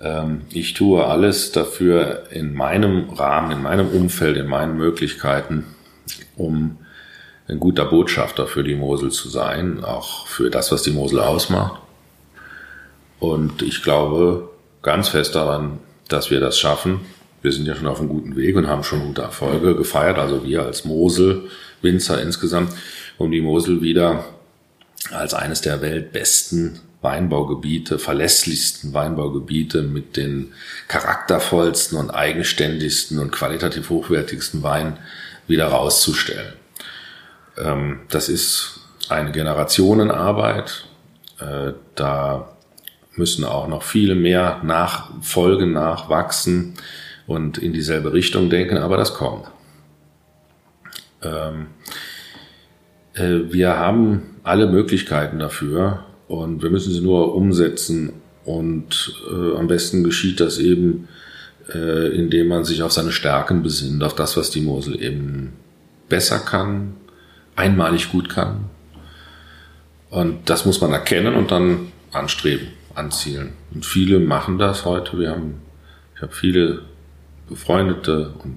ähm, 0.00 0.42
ich 0.50 0.72
tue 0.72 1.04
alles 1.04 1.52
dafür 1.52 2.24
in 2.30 2.54
meinem 2.54 3.10
Rahmen, 3.10 3.50
in 3.50 3.62
meinem 3.62 3.88
Umfeld, 3.88 4.36
in 4.38 4.46
meinen 4.46 4.76
Möglichkeiten, 4.76 5.66
um 6.36 6.78
ein 7.46 7.60
guter 7.60 7.84
Botschafter 7.84 8.46
für 8.46 8.64
die 8.64 8.74
Mosel 8.74 9.10
zu 9.10 9.28
sein, 9.28 9.84
auch 9.84 10.26
für 10.26 10.50
das, 10.50 10.72
was 10.72 10.82
die 10.82 10.90
Mosel 10.90 11.20
ausmacht. 11.20 11.80
Und 13.20 13.62
ich 13.62 13.82
glaube 13.82 14.50
ganz 14.82 15.08
fest 15.08 15.34
daran, 15.34 15.80
dass 16.08 16.30
wir 16.30 16.40
das 16.40 16.58
schaffen. 16.58 17.00
Wir 17.42 17.52
sind 17.52 17.66
ja 17.66 17.74
schon 17.74 17.86
auf 17.86 18.00
einem 18.00 18.08
guten 18.08 18.36
Weg 18.36 18.56
und 18.56 18.66
haben 18.66 18.82
schon 18.82 19.06
gute 19.06 19.22
Erfolge 19.22 19.76
gefeiert, 19.76 20.18
also 20.18 20.44
wir 20.44 20.64
als 20.64 20.84
Mosel, 20.84 21.42
Winzer 21.82 22.20
insgesamt, 22.20 22.72
um 23.18 23.30
die 23.30 23.40
Mosel 23.40 23.80
wieder 23.80 24.24
als 25.12 25.34
eines 25.34 25.60
der 25.60 25.80
weltbesten 25.80 26.80
Weinbaugebiete, 27.00 27.98
verlässlichsten 28.00 28.92
Weinbaugebiete 28.92 29.82
mit 29.82 30.16
den 30.16 30.52
charaktervollsten 30.88 31.96
und 31.96 32.10
eigenständigsten 32.10 33.20
und 33.20 33.30
qualitativ 33.30 33.88
hochwertigsten 33.88 34.64
Weinen 34.64 34.98
wieder 35.46 35.66
rauszustellen. 35.66 36.54
Ähm, 37.56 38.00
das 38.08 38.28
ist 38.28 38.80
eine 39.08 39.30
Generationenarbeit. 39.30 40.86
Äh, 41.40 41.72
da 41.94 42.56
müssen 43.18 43.44
auch 43.44 43.68
noch 43.68 43.82
viele 43.82 44.14
mehr 44.14 44.60
nachfolgen, 44.62 45.72
nachwachsen 45.72 46.74
und 47.26 47.58
in 47.58 47.72
dieselbe 47.72 48.12
Richtung 48.12 48.50
denken, 48.50 48.78
aber 48.78 48.96
das 48.96 49.14
kommt. 49.14 49.46
Ähm, 51.22 51.66
äh, 53.14 53.52
wir 53.52 53.76
haben 53.76 54.36
alle 54.44 54.66
Möglichkeiten 54.66 55.38
dafür 55.38 56.04
und 56.28 56.62
wir 56.62 56.70
müssen 56.70 56.92
sie 56.92 57.00
nur 57.00 57.34
umsetzen 57.34 58.12
und 58.44 59.14
äh, 59.30 59.56
am 59.56 59.66
besten 59.66 60.04
geschieht 60.04 60.40
das 60.40 60.58
eben, 60.58 61.08
indem 61.70 62.48
man 62.48 62.64
sich 62.64 62.82
auf 62.82 62.92
seine 62.92 63.12
Stärken 63.12 63.62
besinnt, 63.62 64.02
auf 64.02 64.14
das, 64.14 64.38
was 64.38 64.48
die 64.48 64.62
Mosel 64.62 65.02
eben 65.02 65.52
besser 66.08 66.38
kann, 66.38 66.94
einmalig 67.56 68.10
gut 68.10 68.30
kann. 68.30 68.70
Und 70.10 70.48
das 70.48 70.64
muss 70.64 70.80
man 70.80 70.92
erkennen 70.92 71.34
und 71.34 71.50
dann 71.50 71.92
anstreben, 72.12 72.68
anzielen. 72.98 73.52
Und 73.72 73.86
viele 73.86 74.18
machen 74.18 74.58
das 74.58 74.84
heute. 74.84 75.18
Wir 75.18 75.30
haben, 75.30 75.62
ich 76.14 76.22
habe 76.22 76.32
viele 76.32 76.82
befreundete 77.48 78.34
und 78.42 78.56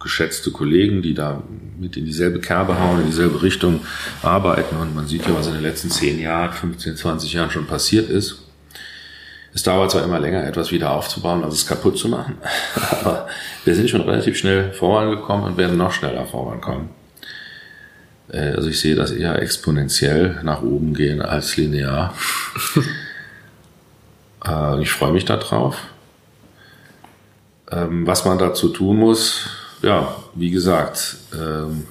geschätzte 0.00 0.50
Kollegen, 0.50 1.02
die 1.02 1.12
da 1.12 1.42
mit 1.78 1.96
in 1.96 2.06
dieselbe 2.06 2.40
Kerbe 2.40 2.78
hauen, 2.80 3.00
in 3.00 3.06
dieselbe 3.06 3.42
Richtung 3.42 3.80
arbeiten. 4.22 4.76
Und 4.76 4.94
man 4.94 5.06
sieht 5.06 5.26
ja, 5.26 5.34
was 5.34 5.46
in 5.46 5.54
den 5.54 5.62
letzten 5.62 5.90
10 5.90 6.18
Jahren, 6.18 6.52
15, 6.52 6.96
20 6.96 7.32
Jahren 7.34 7.50
schon 7.50 7.66
passiert 7.66 8.08
ist. 8.08 8.42
Es 9.52 9.62
dauert 9.64 9.90
zwar 9.90 10.04
immer 10.04 10.20
länger, 10.20 10.44
etwas 10.44 10.70
wieder 10.70 10.92
aufzubauen, 10.92 11.44
als 11.44 11.54
es 11.54 11.66
kaputt 11.66 11.98
zu 11.98 12.08
machen. 12.08 12.38
Aber 13.02 13.26
wir 13.64 13.74
sind 13.74 13.90
schon 13.90 14.00
relativ 14.02 14.38
schnell 14.38 14.72
vorangekommen 14.72 15.44
und 15.44 15.56
werden 15.56 15.76
noch 15.76 15.92
schneller 15.92 16.24
vorankommen. 16.24 16.90
Äh, 18.32 18.52
also 18.54 18.68
ich 18.68 18.80
sehe 18.80 18.94
das 18.94 19.10
eher 19.10 19.40
exponentiell 19.42 20.40
nach 20.44 20.62
oben 20.62 20.94
gehen 20.94 21.20
als 21.20 21.56
linear. 21.56 22.14
Äh, 24.46 24.82
ich 24.82 24.90
freue 24.90 25.12
mich 25.12 25.24
darauf. 25.24 25.76
Ähm, 27.70 28.06
was 28.06 28.24
man 28.24 28.38
dazu 28.38 28.68
tun 28.68 28.96
muss, 28.96 29.48
ja, 29.82 30.14
wie 30.34 30.50
gesagt, 30.50 31.16
ähm, 31.32 31.86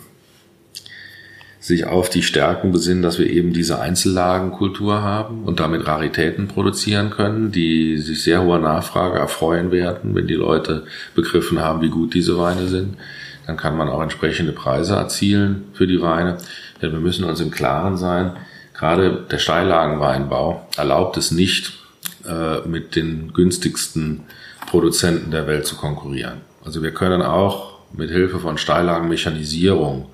sich 1.59 1.85
auf 1.85 2.09
die 2.09 2.23
Stärken 2.23 2.71
besinnen, 2.71 3.03
dass 3.03 3.19
wir 3.19 3.29
eben 3.29 3.53
diese 3.53 3.79
Einzellagenkultur 3.79 5.01
haben 5.01 5.43
und 5.43 5.59
damit 5.59 5.85
Raritäten 5.87 6.47
produzieren 6.47 7.11
können, 7.11 7.51
die 7.51 7.97
sich 7.97 8.23
sehr 8.23 8.43
hoher 8.43 8.59
Nachfrage 8.59 9.19
erfreuen 9.19 9.71
werden, 9.71 10.15
wenn 10.15 10.27
die 10.27 10.35
Leute 10.35 10.85
begriffen 11.15 11.59
haben, 11.59 11.81
wie 11.81 11.89
gut 11.89 12.13
diese 12.13 12.37
Weine 12.37 12.67
sind 12.67 12.97
dann 13.49 13.57
kann 13.57 13.75
man 13.75 13.89
auch 13.89 14.03
entsprechende 14.03 14.51
Preise 14.51 14.95
erzielen 14.95 15.69
für 15.73 15.87
die 15.87 16.01
Weine. 16.03 16.37
Denn 16.83 16.91
wir 16.91 16.99
müssen 16.99 17.23
uns 17.23 17.41
im 17.41 17.49
Klaren 17.49 17.97
sein, 17.97 18.33
gerade 18.75 19.25
der 19.29 19.39
Steillagenweinbau 19.39 20.67
erlaubt 20.77 21.17
es 21.17 21.31
nicht, 21.31 21.78
äh, 22.27 22.67
mit 22.67 22.95
den 22.95 23.33
günstigsten 23.33 24.21
Produzenten 24.67 25.31
der 25.31 25.47
Welt 25.47 25.65
zu 25.65 25.75
konkurrieren. 25.75 26.41
Also 26.63 26.83
wir 26.83 26.91
können 26.91 27.21
auch 27.21 27.79
mit 27.93 28.11
Hilfe 28.11 28.39
von 28.39 28.57
Steillagenmechanisierung 28.57 30.07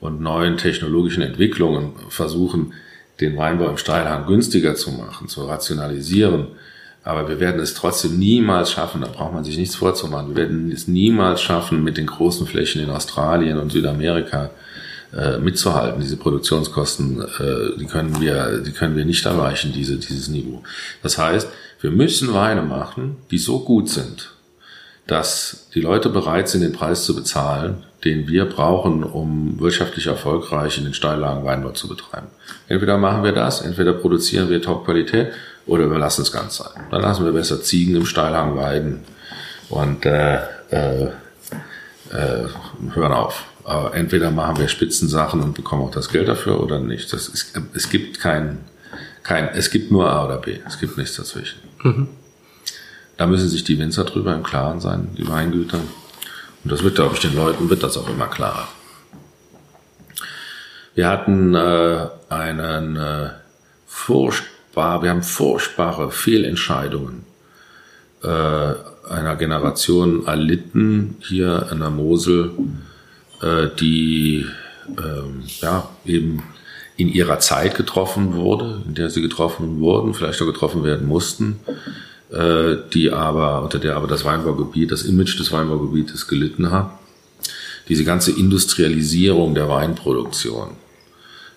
und 0.00 0.20
neuen 0.20 0.56
technologischen 0.56 1.22
Entwicklungen 1.22 1.92
versuchen, 2.08 2.74
den 3.20 3.36
Weinbau 3.36 3.68
im 3.68 3.78
Steilhang 3.78 4.26
günstiger 4.26 4.74
zu 4.74 4.92
machen, 4.92 5.28
zu 5.28 5.44
rationalisieren 5.44 6.48
aber 7.08 7.26
wir 7.26 7.40
werden 7.40 7.58
es 7.58 7.72
trotzdem 7.72 8.18
niemals 8.18 8.72
schaffen, 8.72 9.00
da 9.00 9.06
braucht 9.06 9.32
man 9.32 9.42
sich 9.42 9.56
nichts 9.56 9.76
vorzumachen, 9.76 10.28
wir 10.28 10.36
werden 10.36 10.70
es 10.70 10.88
niemals 10.88 11.40
schaffen, 11.40 11.82
mit 11.82 11.96
den 11.96 12.06
großen 12.06 12.46
Flächen 12.46 12.82
in 12.82 12.90
Australien 12.90 13.58
und 13.58 13.72
Südamerika 13.72 14.50
äh, 15.16 15.38
mitzuhalten. 15.38 16.00
Diese 16.00 16.16
Produktionskosten, 16.16 17.22
äh, 17.22 17.78
die 17.78 17.86
können 17.86 18.20
wir, 18.20 18.58
die 18.58 18.72
können 18.72 18.96
wir 18.96 19.04
nicht 19.04 19.24
erreichen, 19.24 19.72
diese, 19.72 19.96
dieses 19.96 20.28
Niveau. 20.28 20.62
Das 21.02 21.18
heißt, 21.18 21.48
wir 21.80 21.90
müssen 21.90 22.34
Weine 22.34 22.62
machen, 22.62 23.16
die 23.30 23.38
so 23.38 23.60
gut 23.60 23.88
sind, 23.88 24.30
dass 25.06 25.68
die 25.74 25.80
Leute 25.80 26.10
bereit 26.10 26.48
sind, 26.48 26.60
den 26.60 26.72
Preis 26.72 27.04
zu 27.04 27.16
bezahlen, 27.16 27.84
den 28.04 28.28
wir 28.28 28.44
brauchen, 28.44 29.02
um 29.02 29.58
wirtschaftlich 29.58 30.06
erfolgreich 30.06 30.78
in 30.78 30.84
den 30.84 30.94
Steillagen 30.94 31.44
Weinbau 31.44 31.70
zu 31.70 31.88
betreiben. 31.88 32.28
Entweder 32.68 32.98
machen 32.98 33.24
wir 33.24 33.32
das, 33.32 33.62
entweder 33.62 33.94
produzieren 33.94 34.50
wir 34.50 34.60
Top-Qualität 34.60 35.32
oder 35.66 35.90
wir 35.90 35.98
lassen 35.98 36.22
es 36.22 36.32
ganz 36.32 36.56
sein. 36.58 36.84
Dann 36.90 37.02
lassen 37.02 37.24
wir 37.24 37.32
besser 37.32 37.62
Ziegen 37.62 37.96
im 37.96 38.06
Steilhang 38.06 38.56
weiden 38.56 39.00
und 39.70 40.04
äh, 40.04 40.40
äh, 40.70 41.04
äh, 42.10 42.46
hören 42.94 43.12
auf. 43.12 43.44
Aber 43.68 43.94
entweder 43.94 44.30
machen 44.30 44.58
wir 44.58 44.68
Spitzensachen 44.68 45.42
und 45.42 45.54
bekommen 45.54 45.82
auch 45.82 45.90
das 45.90 46.08
Geld 46.08 46.28
dafür 46.28 46.60
oder 46.60 46.78
nicht. 46.78 47.12
Das 47.12 47.28
ist, 47.28 47.60
es 47.74 47.90
gibt 47.90 48.20
kein, 48.20 48.58
kein, 49.22 49.48
es 49.48 49.70
gibt 49.70 49.90
nur 49.90 50.10
A 50.10 50.24
oder 50.24 50.38
B. 50.38 50.58
Es 50.66 50.78
gibt 50.78 50.96
nichts 50.96 51.16
dazwischen. 51.16 51.60
Mhm. 51.82 52.08
Da 53.16 53.26
müssen 53.26 53.48
sich 53.48 53.64
die 53.64 53.78
Winzer 53.78 54.04
drüber 54.04 54.34
im 54.34 54.42
Klaren 54.42 54.80
sein, 54.80 55.08
die 55.16 55.28
Weingüter. 55.28 55.78
Und 55.78 56.72
das 56.72 56.82
wird, 56.82 56.94
glaube 56.94 57.14
ich, 57.14 57.20
den 57.20 57.34
Leuten 57.34 57.68
wird 57.68 57.82
das 57.82 57.96
auch 57.96 58.08
immer 58.08 58.26
klarer. 58.26 58.68
Wir 60.94 61.08
hatten 61.08 61.54
äh, 61.54 62.06
einen 62.28 62.96
äh, 62.96 63.30
Furcht 63.86 64.44
furchtbar, 64.78 65.02
wir 65.02 65.10
haben 65.10 65.22
furchtbare 65.22 66.10
Fehlentscheidungen 66.10 67.24
äh, 68.22 68.28
einer 68.28 69.36
Generation 69.36 70.26
erlitten 70.26 71.16
hier 71.20 71.66
an 71.70 71.80
der 71.80 71.90
Mosel, 71.90 72.52
äh, 73.42 73.68
die 73.78 74.46
äh, 74.96 75.60
ja 75.60 75.88
eben 76.04 76.42
in 76.96 77.08
ihrer 77.08 77.38
Zeit 77.38 77.76
getroffen 77.76 78.34
wurde, 78.34 78.82
in 78.86 78.94
der 78.94 79.10
sie 79.10 79.22
getroffen 79.22 79.80
wurden, 79.80 80.14
vielleicht 80.14 80.42
auch 80.42 80.46
getroffen 80.46 80.82
werden 80.82 81.06
mussten, 81.06 81.60
äh, 82.32 82.76
die 82.92 83.10
aber, 83.10 83.62
unter 83.62 83.78
der 83.78 83.96
aber 83.96 84.08
das 84.08 84.24
Weinbaugebiet, 84.24 84.90
das 84.90 85.02
Image 85.02 85.38
des 85.38 85.52
Weinbaugebietes 85.52 86.26
gelitten 86.26 86.70
hat. 86.70 86.90
Diese 87.88 88.04
ganze 88.04 88.32
Industrialisierung 88.32 89.54
der 89.54 89.68
Weinproduktion 89.68 90.72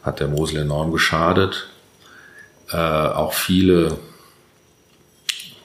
hat 0.04 0.20
der 0.20 0.28
Mosel 0.28 0.60
enorm 0.60 0.92
geschadet 0.92 1.68
äh, 2.72 2.78
auch 2.78 3.34
viele 3.34 3.98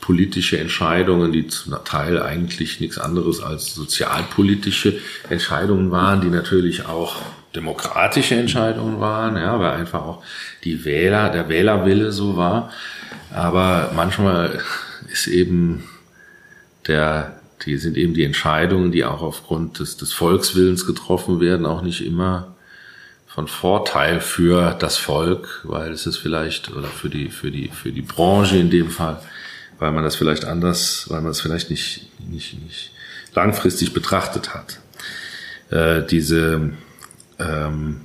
politische 0.07 0.57
Entscheidungen, 0.61 1.33
die 1.33 1.49
zum 1.49 1.75
Teil 1.85 2.23
eigentlich 2.23 2.79
nichts 2.79 2.97
anderes 2.97 3.43
als 3.43 3.75
sozialpolitische 3.75 5.01
Entscheidungen 5.29 5.91
waren, 5.91 6.21
die 6.21 6.29
natürlich 6.29 6.87
auch 6.87 7.17
demokratische 7.57 8.37
Entscheidungen 8.37 9.01
waren, 9.01 9.37
ja, 9.37 9.59
weil 9.59 9.73
einfach 9.73 10.03
auch 10.03 10.23
die 10.63 10.85
Wähler, 10.85 11.31
der 11.31 11.49
Wählerwille 11.49 12.13
so 12.13 12.37
war. 12.37 12.71
Aber 13.35 13.91
manchmal 13.97 14.61
ist 15.13 15.27
eben 15.27 15.83
der, 16.87 17.41
die 17.65 17.77
sind 17.77 17.97
eben 17.97 18.15
die 18.15 18.23
Entscheidungen, 18.23 18.93
die 18.93 19.05
auch 19.05 19.23
aufgrund 19.23 19.81
des, 19.81 19.97
des 19.97 20.13
Volkswillens 20.13 20.87
getroffen 20.87 21.41
werden, 21.41 21.67
auch 21.67 21.83
nicht 21.83 22.07
immer 22.07 22.55
von 23.27 23.49
Vorteil 23.49 24.21
für 24.21 24.77
das 24.79 24.99
Volk, 24.99 25.63
weil 25.65 25.91
es 25.91 26.07
ist 26.07 26.19
vielleicht, 26.19 26.71
oder 26.71 26.87
für 26.87 27.11
die, 27.11 27.29
für 27.29 27.51
die, 27.51 27.71
für 27.71 27.91
die 27.91 28.03
Branche 28.03 28.57
in 28.57 28.71
dem 28.71 28.89
Fall, 28.89 29.21
weil 29.79 29.93
man 29.93 30.05
das 30.05 30.17
vielleicht 30.17 30.45
anders, 30.45 31.07
weil 31.09 31.21
man 31.21 31.31
es 31.31 31.41
vielleicht 31.41 31.71
nicht, 31.71 32.11
nicht, 32.29 32.63
nicht 32.63 32.93
langfristig 33.35 33.93
betrachtet 33.93 34.55
hat. 34.55 34.81
Äh, 35.71 36.07
diese, 36.07 36.71
ähm, 37.39 38.01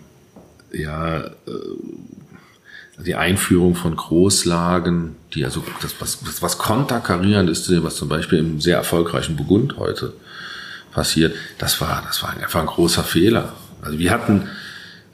ja, 0.73 1.19
äh, 1.19 1.31
die 3.05 3.15
Einführung 3.15 3.75
von 3.75 3.95
Großlagen, 3.95 5.15
die 5.33 5.45
also 5.45 5.63
das, 5.81 5.95
was, 5.99 6.19
das, 6.23 6.41
was 6.41 6.57
konterkarierend 6.57 7.49
ist, 7.49 7.71
was 7.83 7.95
zum 7.95 8.09
Beispiel 8.09 8.39
im 8.39 8.61
sehr 8.61 8.77
erfolgreichen 8.77 9.35
Burgund 9.35 9.77
heute 9.77 10.13
passiert, 10.91 11.35
das 11.57 11.81
war, 11.81 12.03
das 12.05 12.21
war 12.21 12.31
einfach 12.31 12.59
ein 12.59 12.67
großer 12.67 13.03
Fehler. 13.03 13.53
Also 13.81 13.97
wir 13.97 14.11
hatten, 14.11 14.49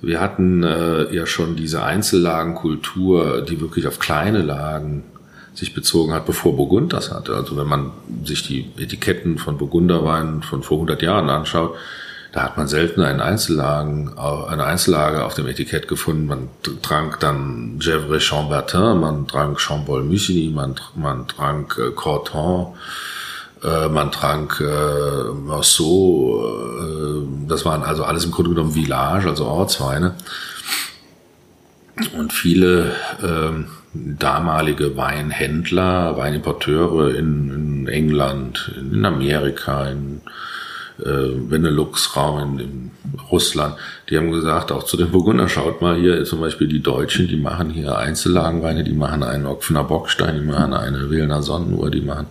wir 0.01 0.19
hatten 0.19 0.63
äh, 0.63 1.13
ja 1.15 1.25
schon 1.25 1.55
diese 1.55 1.83
Einzellagenkultur, 1.83 3.41
die 3.41 3.61
wirklich 3.61 3.87
auf 3.87 3.99
kleine 3.99 4.41
Lagen 4.41 5.03
sich 5.57 5.73
bezogen 5.73 6.13
hat, 6.13 6.27
bevor 6.27 6.55
Burgund 6.55 6.93
das 6.93 7.11
hatte. 7.11 7.35
Also 7.35 7.57
wenn 7.57 7.67
man 7.67 7.91
sich 8.23 8.43
die 8.43 8.71
Etiketten 8.77 9.39
von 9.39 9.57
Burgunderwein 9.57 10.43
von 10.43 10.61
vor 10.61 10.77
100 10.77 11.01
Jahren 11.01 11.29
anschaut, 11.31 11.75
da 12.31 12.43
hat 12.43 12.57
man 12.57 12.67
selten 12.67 13.01
einen 13.01 13.21
Einzellagen, 13.21 14.15
eine 14.17 14.65
Einzellage 14.65 15.25
auf 15.25 15.33
dem 15.33 15.47
Etikett 15.47 15.87
gefunden. 15.87 16.27
Man 16.27 16.49
trank 16.83 17.19
dann 17.19 17.79
Gevrey 17.79 18.19
Chambertin, 18.19 18.99
man 18.99 19.27
trank 19.27 19.59
Chambol 19.59 20.03
Musigny, 20.03 20.51
man, 20.53 20.75
man 20.93 21.27
trank 21.27 21.79
äh, 21.79 21.91
Corton, 21.91 22.75
äh, 23.63 23.87
man 23.87 24.11
trank 24.11 24.61
äh, 24.61 25.33
Marceau. 25.33 26.45
Äh, 26.83 27.47
das 27.47 27.65
waren 27.65 27.81
also 27.81 28.03
alles 28.03 28.25
im 28.25 28.31
Grunde 28.31 28.51
genommen 28.51 28.73
Village, 28.73 29.27
also 29.27 29.45
Ortsweine. 29.45 30.13
Und 32.15 32.31
viele 32.31 32.91
äh, 33.23 33.63
damalige 34.19 34.97
Weinhändler, 34.97 36.17
Weinimporteure 36.17 37.15
in, 37.15 37.49
in 37.49 37.87
England, 37.87 38.71
in 38.79 39.05
Amerika, 39.05 39.87
in 39.87 40.21
äh, 40.99 41.35
Benelux-Raum 41.49 42.59
in, 42.59 42.59
in 42.59 42.91
Russland, 43.31 43.75
die 44.09 44.17
haben 44.17 44.31
gesagt, 44.31 44.71
auch 44.71 44.83
zu 44.83 44.97
den 44.97 45.11
Burgunder, 45.11 45.47
schaut 45.47 45.81
mal 45.81 45.95
hier 45.95 46.23
zum 46.25 46.41
Beispiel 46.41 46.67
die 46.67 46.81
Deutschen, 46.81 47.27
die 47.27 47.37
machen 47.37 47.69
hier 47.69 47.97
Einzellagenweine, 47.97 48.83
die 48.83 48.93
machen 48.93 49.23
einen 49.23 49.45
Opfener 49.45 49.83
Bockstein, 49.83 50.35
die 50.35 50.45
machen 50.45 50.73
eine 50.73 51.09
Wilner 51.09 51.41
Sonnenuhr, 51.43 51.91
die 51.91 52.01
machen 52.01 52.27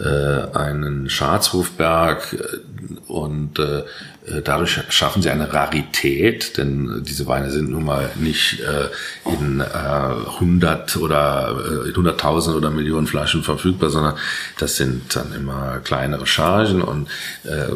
äh, 0.00 0.56
einen 0.56 1.08
Schatzhofberg 1.08 2.32
äh, 2.32 3.10
und 3.10 3.58
äh, 3.58 3.82
äh, 4.30 4.42
dadurch 4.42 4.80
schaffen 4.90 5.22
sie 5.22 5.30
eine 5.30 5.52
Rarität, 5.52 6.56
denn 6.58 7.02
diese 7.06 7.26
Weine 7.26 7.50
sind 7.50 7.70
nun 7.70 7.84
mal 7.84 8.10
nicht 8.16 8.60
äh, 8.60 8.88
in 9.30 9.60
äh, 9.60 9.64
100 9.64 10.96
oder 10.96 11.84
äh, 11.86 11.90
100.000 11.90 12.54
oder 12.54 12.70
Millionen 12.70 13.06
Flaschen 13.06 13.42
verfügbar, 13.42 13.90
sondern 13.90 14.14
das 14.58 14.76
sind 14.76 15.14
dann 15.16 15.32
immer 15.32 15.78
kleinere 15.78 16.26
Chargen 16.26 16.82
und 16.82 17.08
äh, 17.44 17.68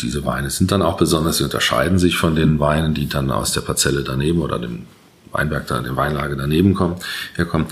diese 0.00 0.24
Weine 0.24 0.50
sind 0.50 0.70
dann 0.70 0.82
auch 0.82 0.96
besonders, 0.96 1.38
sie 1.38 1.44
unterscheiden 1.44 1.98
sich 1.98 2.16
von 2.16 2.36
den 2.36 2.60
Weinen, 2.60 2.94
die 2.94 3.08
dann 3.08 3.30
aus 3.30 3.52
der 3.52 3.62
Parzelle 3.62 4.02
daneben 4.02 4.40
oder 4.40 4.58
dem 4.58 4.86
Weinberg 5.32 5.66
da, 5.66 5.80
der 5.80 5.96
Weinlage 5.96 6.36
daneben 6.36 6.74
kommen, 6.74 6.96
herkommen. 7.36 7.66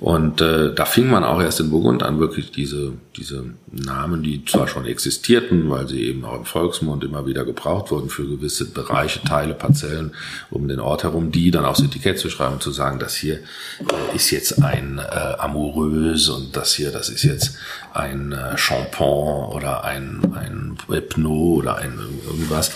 Und 0.00 0.40
äh, 0.40 0.72
da 0.72 0.84
fing 0.84 1.10
man 1.10 1.24
auch 1.24 1.42
erst 1.42 1.58
in 1.58 1.70
Burgund 1.70 2.04
an, 2.04 2.20
wirklich 2.20 2.52
diese, 2.52 2.92
diese 3.16 3.44
Namen, 3.72 4.22
die 4.22 4.44
zwar 4.44 4.68
schon 4.68 4.86
existierten, 4.86 5.68
weil 5.70 5.88
sie 5.88 6.04
eben 6.04 6.24
auch 6.24 6.36
im 6.36 6.44
Volksmund 6.44 7.02
immer 7.02 7.26
wieder 7.26 7.44
gebraucht 7.44 7.90
wurden 7.90 8.08
für 8.08 8.24
gewisse 8.24 8.66
Bereiche, 8.66 9.20
Teile, 9.24 9.54
Parzellen 9.54 10.12
um 10.50 10.68
den 10.68 10.78
Ort 10.78 11.02
herum, 11.02 11.32
die 11.32 11.50
dann 11.50 11.64
aufs 11.64 11.82
Etikett 11.82 12.18
zu 12.20 12.30
schreiben, 12.30 12.60
zu 12.60 12.70
sagen, 12.70 13.00
das 13.00 13.16
hier 13.16 13.34
äh, 13.34 14.14
ist 14.14 14.30
jetzt 14.30 14.62
ein 14.62 14.98
äh, 14.98 15.34
Amoureuse 15.38 16.32
und 16.32 16.56
das 16.56 16.74
hier, 16.74 16.92
das 16.92 17.08
ist 17.08 17.24
jetzt 17.24 17.56
ein 17.92 18.30
äh, 18.30 18.56
Champon 18.56 19.52
oder 19.52 19.82
ein, 19.82 20.20
ein 20.34 20.76
Epno 20.94 21.54
oder 21.54 21.76
ein 21.76 21.98
irgendwas. 22.24 22.70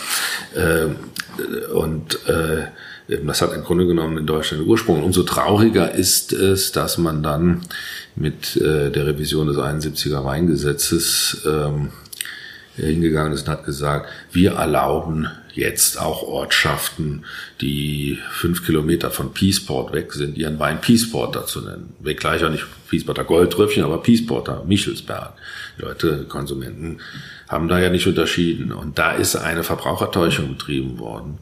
Äh, 0.55 0.87
und 1.73 2.27
äh, 2.27 2.67
das 3.25 3.41
hat 3.41 3.53
im 3.53 3.63
Grunde 3.63 3.85
genommen 3.85 4.17
in 4.17 4.25
Deutschland 4.25 4.65
Ursprung. 4.65 5.03
Umso 5.03 5.23
trauriger 5.23 5.91
ist 5.91 6.33
es, 6.33 6.71
dass 6.71 6.97
man 6.97 7.23
dann 7.23 7.61
mit 8.15 8.55
äh, 8.57 8.91
der 8.91 9.07
Revision 9.07 9.47
des 9.47 9.57
71er 9.57 10.23
Weingesetzes 10.23 11.41
ähm, 11.45 11.89
hingegangen 12.75 13.33
ist 13.33 13.47
und 13.47 13.49
hat 13.49 13.65
gesagt, 13.65 14.09
wir 14.31 14.53
erlauben 14.53 15.27
jetzt 15.53 15.99
auch 16.01 16.23
Ortschaften, 16.23 17.25
die 17.61 18.17
fünf 18.31 18.65
Kilometer 18.65 19.11
von 19.11 19.33
Peaceport 19.33 19.93
weg 19.93 20.13
sind, 20.13 20.37
ihren 20.37 20.57
Wein 20.57 20.81
Peaceporter 20.81 21.45
zu 21.45 21.61
nennen. 21.61 21.93
Wenngleich 21.99 22.43
auch 22.43 22.49
nicht 22.49 22.65
Peaceporter 22.89 23.23
Goldtröpfchen, 23.23 23.83
aber 23.83 24.01
Peaceporter, 24.01 24.63
Michelsberg. 24.65 25.33
Die 25.77 25.83
Leute, 25.83 26.25
Konsumenten 26.27 26.99
haben 27.47 27.67
da 27.67 27.79
ja 27.79 27.89
nicht 27.89 28.07
unterschieden. 28.07 28.71
Und 28.71 28.97
da 28.97 29.11
ist 29.11 29.35
eine 29.35 29.63
Verbrauchertäuschung 29.63 30.49
betrieben 30.49 30.97
worden, 30.97 31.37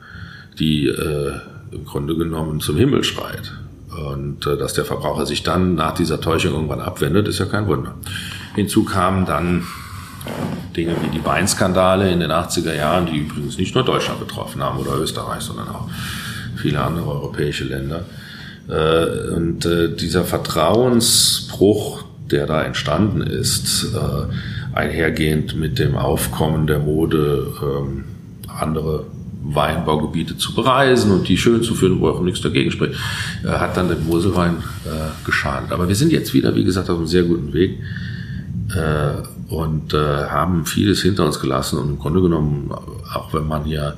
die 0.60 0.88
äh, 0.88 1.34
im 1.72 1.86
Grunde 1.86 2.16
genommen 2.16 2.60
zum 2.60 2.78
Himmel 2.78 3.04
schreit. 3.04 3.54
Und 4.08 4.46
äh, 4.48 4.58
dass 4.58 4.74
der 4.74 4.86
Verbraucher 4.86 5.26
sich 5.26 5.44
dann 5.44 5.76
nach 5.76 5.94
dieser 5.94 6.22
Täuschung 6.22 6.54
irgendwann 6.54 6.82
abwendet, 6.82 7.28
ist 7.28 7.40
ja 7.40 7.46
kein 7.46 7.68
Wunder. 7.68 7.94
Hinzu 8.56 8.84
kamen 8.84 9.26
dann 9.26 9.64
Dinge 10.76 10.96
wie 11.02 11.10
die 11.10 11.26
Weinskandale 11.26 12.12
in 12.12 12.20
den 12.20 12.32
80er 12.32 12.76
Jahren, 12.76 13.08
die 13.08 13.18
übrigens 13.18 13.58
nicht 13.58 13.76
nur 13.76 13.84
Deutschland 13.84 14.20
betroffen 14.20 14.64
haben 14.64 14.80
oder 14.80 14.98
Österreich, 14.98 15.42
sondern 15.42 15.68
auch 15.70 15.90
viele 16.56 16.82
andere 16.82 17.10
europäische 17.10 17.66
Länder. 17.66 18.06
Äh, 18.70 19.34
und 19.36 19.66
äh, 19.66 19.94
dieser 19.94 20.24
Vertrauensbruch, 20.24 22.04
der 22.30 22.48
da 22.48 22.64
entstanden 22.64 23.22
ist, 23.22 23.94
äh, 23.94 24.78
einhergehend 24.78 25.56
mit 25.56 25.80
dem 25.80 25.98
Aufkommen 25.98 26.68
der 26.68 26.80
Mode, 26.80 27.48
ähm, 27.62 28.06
andere 28.48 29.06
Weinbaugebiete 29.44 30.38
zu 30.38 30.54
bereisen 30.54 31.12
und 31.12 31.28
die 31.28 31.38
schön 31.38 31.64
zu 31.64 31.74
führen, 31.74 32.00
wo 32.00 32.10
auch 32.10 32.22
nichts 32.22 32.42
dagegen 32.42 32.72
spricht, 32.72 32.96
äh, 33.44 33.48
hat 33.48 33.76
dann 33.76 33.90
den 33.90 34.06
Moselwein 34.06 34.58
äh, 34.86 35.26
geschadet. 35.26 35.72
Aber 35.72 35.88
wir 35.88 35.96
sind 35.96 36.12
jetzt 36.12 36.34
wieder, 36.34 36.56
wie 36.56 36.64
gesagt, 36.64 36.90
auf 36.90 36.98
einem 36.98 37.08
sehr 37.08 37.24
guten 37.24 37.52
Weg 37.54 37.80
äh, 38.76 39.54
und 39.54 39.94
äh, 39.94 39.98
haben 39.98 40.66
vieles 40.66 41.02
hinter 41.02 41.26
uns 41.26 41.40
gelassen 41.40 41.80
und 41.80 41.90
im 41.90 42.00
Grunde 42.00 42.22
genommen, 42.22 42.72
auch 43.14 43.34
wenn 43.34 43.48
man 43.48 43.66
hier 43.66 43.98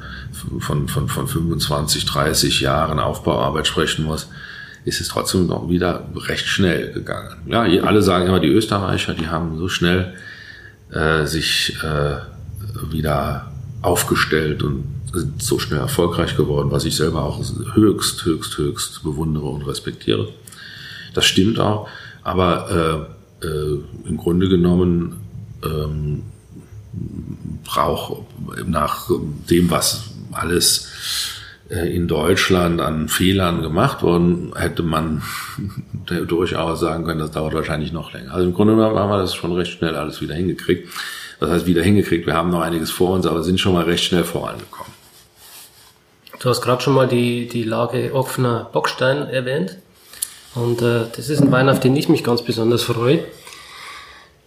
von, 0.60 0.88
von, 0.88 1.08
von 1.08 1.28
25, 1.28 2.06
30 2.06 2.62
Jahren 2.62 3.00
Aufbauarbeit 3.00 3.68
sprechen 3.68 4.06
muss, 4.06 4.30
ist 4.86 5.00
es 5.00 5.10
trotzdem 5.10 5.48
noch 5.48 5.70
wieder 5.70 6.08
recht 6.16 6.46
schnell 6.46 6.92
gegangen. 6.92 7.36
Ja, 7.48 7.62
alle 7.62 8.02
sagen 8.02 8.28
immer, 8.28 8.40
die 8.40 8.50
Österreicher, 8.50 9.14
die 9.14 9.28
haben 9.28 9.58
so 9.58 9.70
schnell 9.70 10.14
äh, 10.92 11.26
sich 11.26 11.78
äh, 11.84 12.18
wieder 12.92 13.52
aufgestellt 13.82 14.64
und 14.64 14.84
sind 15.14 15.42
so 15.42 15.60
schnell 15.60 15.80
erfolgreich 15.80 16.36
geworden, 16.36 16.72
was 16.72 16.86
ich 16.86 16.96
selber 16.96 17.24
auch 17.24 17.40
höchst, 17.74 18.26
höchst, 18.26 18.58
höchst 18.58 19.04
bewundere 19.04 19.46
und 19.46 19.68
respektiere. 19.68 20.30
Das 21.14 21.26
stimmt 21.26 21.60
auch, 21.60 21.88
aber 22.24 23.08
äh, 23.42 23.46
äh, 23.46 23.80
im 24.06 24.18
Grunde 24.18 24.50
genommen 24.50 25.18
ähm, 25.64 26.24
braucht 27.64 28.24
nach 28.66 29.10
dem, 29.50 29.70
was 29.70 30.06
alles 30.32 30.88
äh, 31.70 31.96
in 31.96 32.08
Deutschland 32.08 32.82
an 32.82 33.08
Fehlern 33.08 33.62
gemacht 33.62 34.02
worden, 34.02 34.54
hätte 34.56 34.84
man 34.84 35.22
durchaus 36.28 36.80
sagen 36.80 37.06
können, 37.06 37.20
das 37.20 37.32
dauert 37.32 37.54
wahrscheinlich 37.54 37.92
noch 37.92 38.14
länger. 38.14 38.34
Also 38.34 38.48
im 38.48 38.54
Grunde 38.54 38.76
genommen 38.76 38.98
haben 38.98 39.10
wir 39.10 39.20
das 39.20 39.36
schon 39.36 39.54
recht 39.54 39.74
schnell 39.74 39.96
alles 39.96 40.22
wieder 40.22 40.36
hingekriegt. 40.36 40.90
Das 41.40 41.50
heißt, 41.50 41.66
wieder 41.66 41.84
hingekriegt. 41.84 42.26
Wir 42.26 42.36
haben 42.36 42.52
noch 42.52 42.62
einiges 42.62 42.90
vor 42.90 43.12
uns, 43.12 43.26
aber 43.26 43.44
sind 43.44 43.60
schon 43.60 43.74
mal 43.74 43.84
recht 43.84 44.04
schnell 44.04 44.24
vorangekommen. 44.24 44.93
Du 46.44 46.50
hast 46.50 46.60
gerade 46.62 46.82
schon 46.84 46.94
mal 46.94 47.08
die, 47.08 47.48
die 47.48 47.64
Lage 47.64 48.14
offener 48.14 48.70
Bockstein 48.74 49.30
erwähnt. 49.30 49.78
Und 50.56 50.82
äh, 50.82 51.06
das 51.16 51.30
ist 51.30 51.42
ein 51.42 51.54
Wein, 51.54 51.70
auf 51.70 51.80
den 51.80 51.96
ich 51.96 52.10
mich 52.10 52.22
ganz 52.22 52.42
besonders 52.42 52.84
freue. 52.84 53.24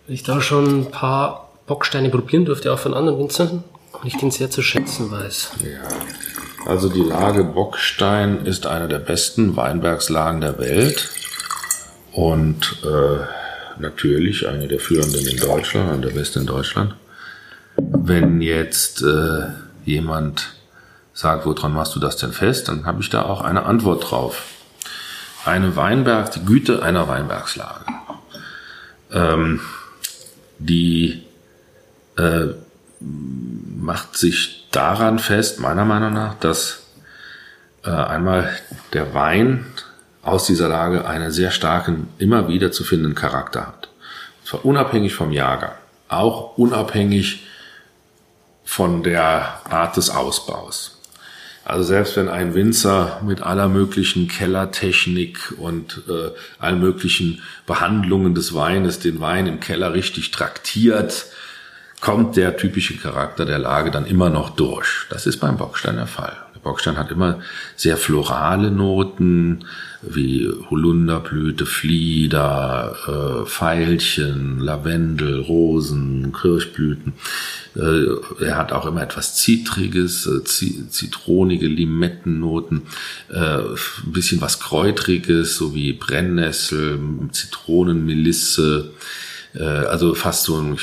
Ich 0.06 0.22
da 0.22 0.42
schon 0.42 0.80
ein 0.80 0.90
paar 0.90 1.54
Bocksteine 1.66 2.10
probieren 2.10 2.44
durfte, 2.44 2.70
auch 2.70 2.78
von 2.78 2.92
anderen 2.92 3.18
Winzern. 3.18 3.64
Und 3.92 4.06
ich 4.06 4.18
den 4.18 4.30
sehr 4.30 4.50
zu 4.50 4.60
schätzen 4.60 5.10
weiß. 5.10 5.52
Ja, 5.64 6.68
also 6.70 6.90
die 6.90 7.00
Lage 7.00 7.44
Bockstein 7.44 8.44
ist 8.44 8.66
eine 8.66 8.88
der 8.88 8.98
besten 8.98 9.56
Weinbergslagen 9.56 10.42
der 10.42 10.58
Welt. 10.58 11.08
und 12.12 12.76
äh, 12.84 13.80
natürlich 13.80 14.46
eine 14.46 14.68
der 14.68 14.80
führenden 14.80 15.26
in 15.26 15.38
Deutschland, 15.38 15.90
eine 15.90 16.02
der 16.02 16.10
besten 16.10 16.40
in 16.40 16.46
Deutschland. 16.46 16.94
Wenn 17.78 18.42
jetzt 18.42 19.00
äh, 19.00 19.46
jemand 19.86 20.55
sagt, 21.16 21.46
woran 21.46 21.72
machst 21.72 21.94
du 21.94 21.98
das 21.98 22.18
denn 22.18 22.32
fest, 22.32 22.68
dann 22.68 22.84
habe 22.84 23.00
ich 23.00 23.08
da 23.08 23.22
auch 23.22 23.40
eine 23.40 23.64
Antwort 23.64 24.10
drauf. 24.10 24.42
Eine 25.46 25.74
Weinberg, 25.74 26.30
die 26.32 26.44
Güte 26.44 26.82
einer 26.82 27.08
Weinbergslage. 27.08 27.86
Ähm, 29.12 29.60
die 30.58 31.24
äh, 32.18 32.48
macht 33.00 34.16
sich 34.18 34.68
daran 34.72 35.18
fest, 35.18 35.58
meiner 35.58 35.86
Meinung 35.86 36.12
nach, 36.12 36.34
dass 36.34 36.82
äh, 37.82 37.90
einmal 37.90 38.50
der 38.92 39.14
Wein 39.14 39.64
aus 40.22 40.44
dieser 40.44 40.68
Lage 40.68 41.06
einen 41.06 41.30
sehr 41.30 41.50
starken, 41.50 42.08
immer 42.18 42.46
wieder 42.48 42.72
zu 42.72 42.84
findenden 42.84 43.14
Charakter 43.14 43.66
hat. 43.68 43.88
Und 44.40 44.48
zwar 44.48 44.64
unabhängig 44.66 45.14
vom 45.14 45.32
Jahrgang, 45.32 45.76
auch 46.08 46.58
unabhängig 46.58 47.46
von 48.64 49.02
der 49.02 49.60
Art 49.70 49.96
des 49.96 50.10
Ausbaus. 50.10 50.95
Also 51.66 51.82
selbst 51.82 52.16
wenn 52.16 52.28
ein 52.28 52.54
Winzer 52.54 53.20
mit 53.26 53.42
aller 53.42 53.68
möglichen 53.68 54.28
Kellertechnik 54.28 55.52
und 55.58 56.00
äh, 56.08 56.30
allen 56.60 56.78
möglichen 56.78 57.42
Behandlungen 57.66 58.36
des 58.36 58.54
Weines 58.54 59.00
den 59.00 59.20
Wein 59.20 59.48
im 59.48 59.58
Keller 59.58 59.92
richtig 59.92 60.30
traktiert, 60.30 61.26
kommt 62.00 62.36
der 62.36 62.56
typische 62.56 62.96
Charakter 62.96 63.44
der 63.44 63.58
Lage 63.58 63.90
dann 63.90 64.06
immer 64.06 64.30
noch 64.30 64.50
durch. 64.50 65.06
Das 65.10 65.26
ist 65.26 65.38
beim 65.38 65.56
Bockstein 65.56 65.96
der 65.96 66.06
Fall. 66.06 66.36
Der 66.66 66.72
Bockstein 66.72 66.96
hat 66.96 67.12
immer 67.12 67.38
sehr 67.76 67.96
florale 67.96 68.72
Noten, 68.72 69.66
wie 70.02 70.50
Holunderblüte, 70.68 71.64
Flieder, 71.64 72.96
äh, 73.06 73.48
Veilchen, 73.48 74.58
Lavendel, 74.58 75.42
Rosen, 75.42 76.32
Kirschblüten. 76.32 77.12
Äh, 77.76 78.44
er 78.44 78.56
hat 78.56 78.72
auch 78.72 78.84
immer 78.84 79.00
etwas 79.00 79.36
Zitriges, 79.36 80.26
äh, 80.26 80.42
zitronige 80.42 81.68
Limettennoten, 81.68 82.82
äh, 83.32 83.38
ein 83.38 84.12
bisschen 84.12 84.40
was 84.40 84.58
Kräutriges, 84.58 85.56
so 85.56 85.72
wie 85.72 85.92
Brennnessel, 85.92 86.98
Zitronenmelisse, 87.30 88.90
äh, 89.58 89.64
also 89.64 90.14
fast 90.14 90.44
so 90.44 90.58
ein, 90.58 90.76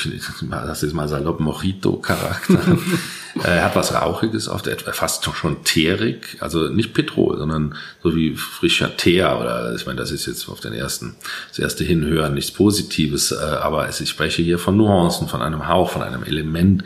das 0.50 0.82
ist 0.82 0.92
mal 0.94 1.08
salopp, 1.08 1.40
Mojito-Charakter. 1.40 2.78
er 3.42 3.64
hat 3.64 3.76
was 3.76 3.94
Rauchiges 3.94 4.48
auf 4.48 4.62
der, 4.62 4.78
fast 4.78 5.24
schon 5.34 5.62
teerig, 5.64 6.36
also 6.40 6.68
nicht 6.68 6.92
Petrol, 6.92 7.38
sondern 7.38 7.76
so 8.02 8.16
wie 8.16 8.34
frischer 8.36 8.96
Teer 8.96 9.38
oder 9.40 9.74
ich 9.74 9.86
meine, 9.86 9.98
das 9.98 10.10
ist 10.10 10.26
jetzt 10.26 10.48
auf 10.48 10.60
den 10.60 10.72
ersten, 10.72 11.14
das 11.50 11.58
erste 11.58 11.84
Hinhören 11.84 12.34
nichts 12.34 12.50
Positives, 12.50 13.32
äh, 13.32 13.36
aber 13.36 13.88
ich 13.88 14.08
spreche 14.08 14.42
hier 14.42 14.58
von 14.58 14.76
Nuancen, 14.76 15.28
von 15.28 15.42
einem 15.42 15.68
Hauch, 15.68 15.90
von 15.90 16.02
einem 16.02 16.24
Element 16.24 16.84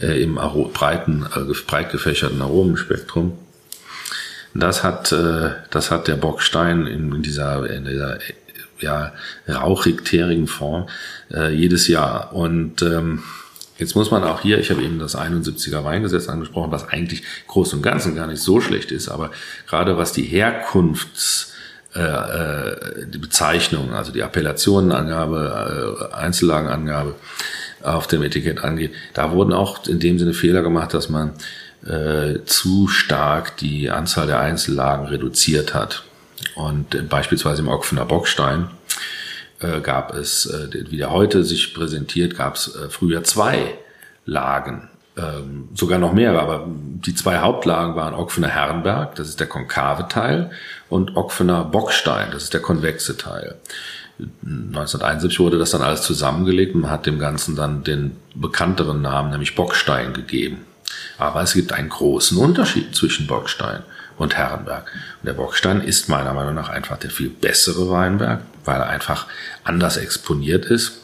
äh, 0.00 0.22
im 0.22 0.36
breiten, 0.72 1.26
breit 1.66 1.92
gefächerten 1.92 2.40
Aromenspektrum. 2.40 3.32
Das 4.54 4.82
hat, 4.82 5.12
das 5.12 5.90
hat 5.90 6.08
der 6.08 6.14
Bockstein 6.14 6.86
in 6.86 7.20
dieser, 7.20 7.68
in 7.68 7.84
dieser 7.84 8.16
ja, 8.80 9.12
rauchig-teerigen 9.48 10.46
Form 10.46 10.88
äh, 11.32 11.52
jedes 11.52 11.88
Jahr. 11.88 12.32
Und 12.32 12.82
ähm, 12.82 13.22
jetzt 13.78 13.94
muss 13.94 14.10
man 14.10 14.24
auch 14.24 14.40
hier, 14.40 14.58
ich 14.58 14.70
habe 14.70 14.82
eben 14.82 14.98
das 14.98 15.16
71er 15.16 15.84
Weingesetz 15.84 16.28
angesprochen, 16.28 16.72
was 16.72 16.88
eigentlich 16.88 17.22
groß 17.46 17.74
und 17.74 17.82
ganzen 17.82 18.14
gar 18.16 18.26
nicht 18.26 18.40
so 18.40 18.60
schlecht 18.60 18.90
ist, 18.90 19.08
aber 19.08 19.30
gerade 19.66 19.96
was 19.96 20.12
die 20.12 20.24
Herkunfts 20.24 21.54
äh, 21.94 22.00
äh, 22.00 23.06
also 23.94 24.12
die 24.12 24.20
Appellationenangabe, 24.20 26.08
äh, 26.12 26.14
Einzellagenangabe 26.14 27.14
auf 27.82 28.06
dem 28.06 28.22
Etikett 28.22 28.62
angeht, 28.62 28.92
da 29.14 29.32
wurden 29.32 29.52
auch 29.52 29.86
in 29.86 29.98
dem 29.98 30.18
Sinne 30.18 30.34
Fehler 30.34 30.62
gemacht, 30.62 30.92
dass 30.92 31.08
man 31.08 31.32
äh, 31.86 32.44
zu 32.44 32.88
stark 32.88 33.56
die 33.58 33.90
Anzahl 33.90 34.26
der 34.26 34.40
Einzellagen 34.40 35.06
reduziert 35.06 35.72
hat. 35.72 36.04
Und 36.54 36.94
äh, 36.94 37.02
beispielsweise 37.02 37.62
im 37.62 37.68
Ockfener 37.68 38.04
Bockstein 38.04 38.68
äh, 39.60 39.80
gab 39.80 40.14
es, 40.14 40.46
äh, 40.46 40.90
wie 40.90 40.96
der 40.96 41.10
heute 41.10 41.44
sich 41.44 41.74
präsentiert, 41.74 42.36
gab 42.36 42.56
es 42.56 42.74
äh, 42.74 42.88
früher 42.88 43.24
zwei 43.24 43.74
Lagen. 44.24 44.88
Ähm, 45.16 45.68
sogar 45.74 45.98
noch 45.98 46.12
mehrere, 46.12 46.40
aber 46.40 46.66
die 46.68 47.14
zwei 47.14 47.38
Hauptlagen 47.38 47.96
waren 47.96 48.12
Ockfener 48.12 48.48
Herrenberg, 48.48 49.14
das 49.14 49.28
ist 49.28 49.40
der 49.40 49.46
konkave 49.46 50.08
Teil, 50.08 50.50
und 50.90 51.16
Ockfener 51.16 51.64
Bockstein, 51.64 52.32
das 52.32 52.44
ist 52.44 52.52
der 52.52 52.60
konvexe 52.60 53.16
Teil. 53.16 53.56
1971 54.18 55.40
wurde 55.40 55.58
das 55.58 55.70
dann 55.70 55.82
alles 55.82 56.02
zusammengelegt 56.02 56.74
und 56.74 56.82
man 56.82 56.90
hat 56.90 57.06
dem 57.06 57.18
Ganzen 57.18 57.56
dann 57.56 57.82
den 57.82 58.16
bekannteren 58.34 59.00
Namen, 59.00 59.30
nämlich 59.30 59.54
Bockstein 59.54 60.12
gegeben. 60.12 60.66
Aber 61.18 61.42
es 61.42 61.54
gibt 61.54 61.72
einen 61.72 61.88
großen 61.88 62.36
Unterschied 62.36 62.94
zwischen 62.94 63.26
Bockstein 63.26 63.82
und 64.18 64.36
Herrenberg. 64.36 64.90
Und 65.20 65.26
der 65.26 65.34
Bockstein 65.34 65.80
ist 65.80 66.08
meiner 66.08 66.32
Meinung 66.32 66.54
nach 66.54 66.68
einfach 66.68 66.98
der 66.98 67.10
viel 67.10 67.28
bessere 67.28 67.90
Weinberg, 67.90 68.42
weil 68.64 68.80
er 68.80 68.88
einfach 68.88 69.26
anders 69.64 69.96
exponiert 69.96 70.66
ist, 70.66 71.00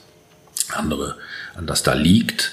andere 0.73 1.17
anders 1.55 1.83
da 1.83 1.95
liegt. 1.95 2.53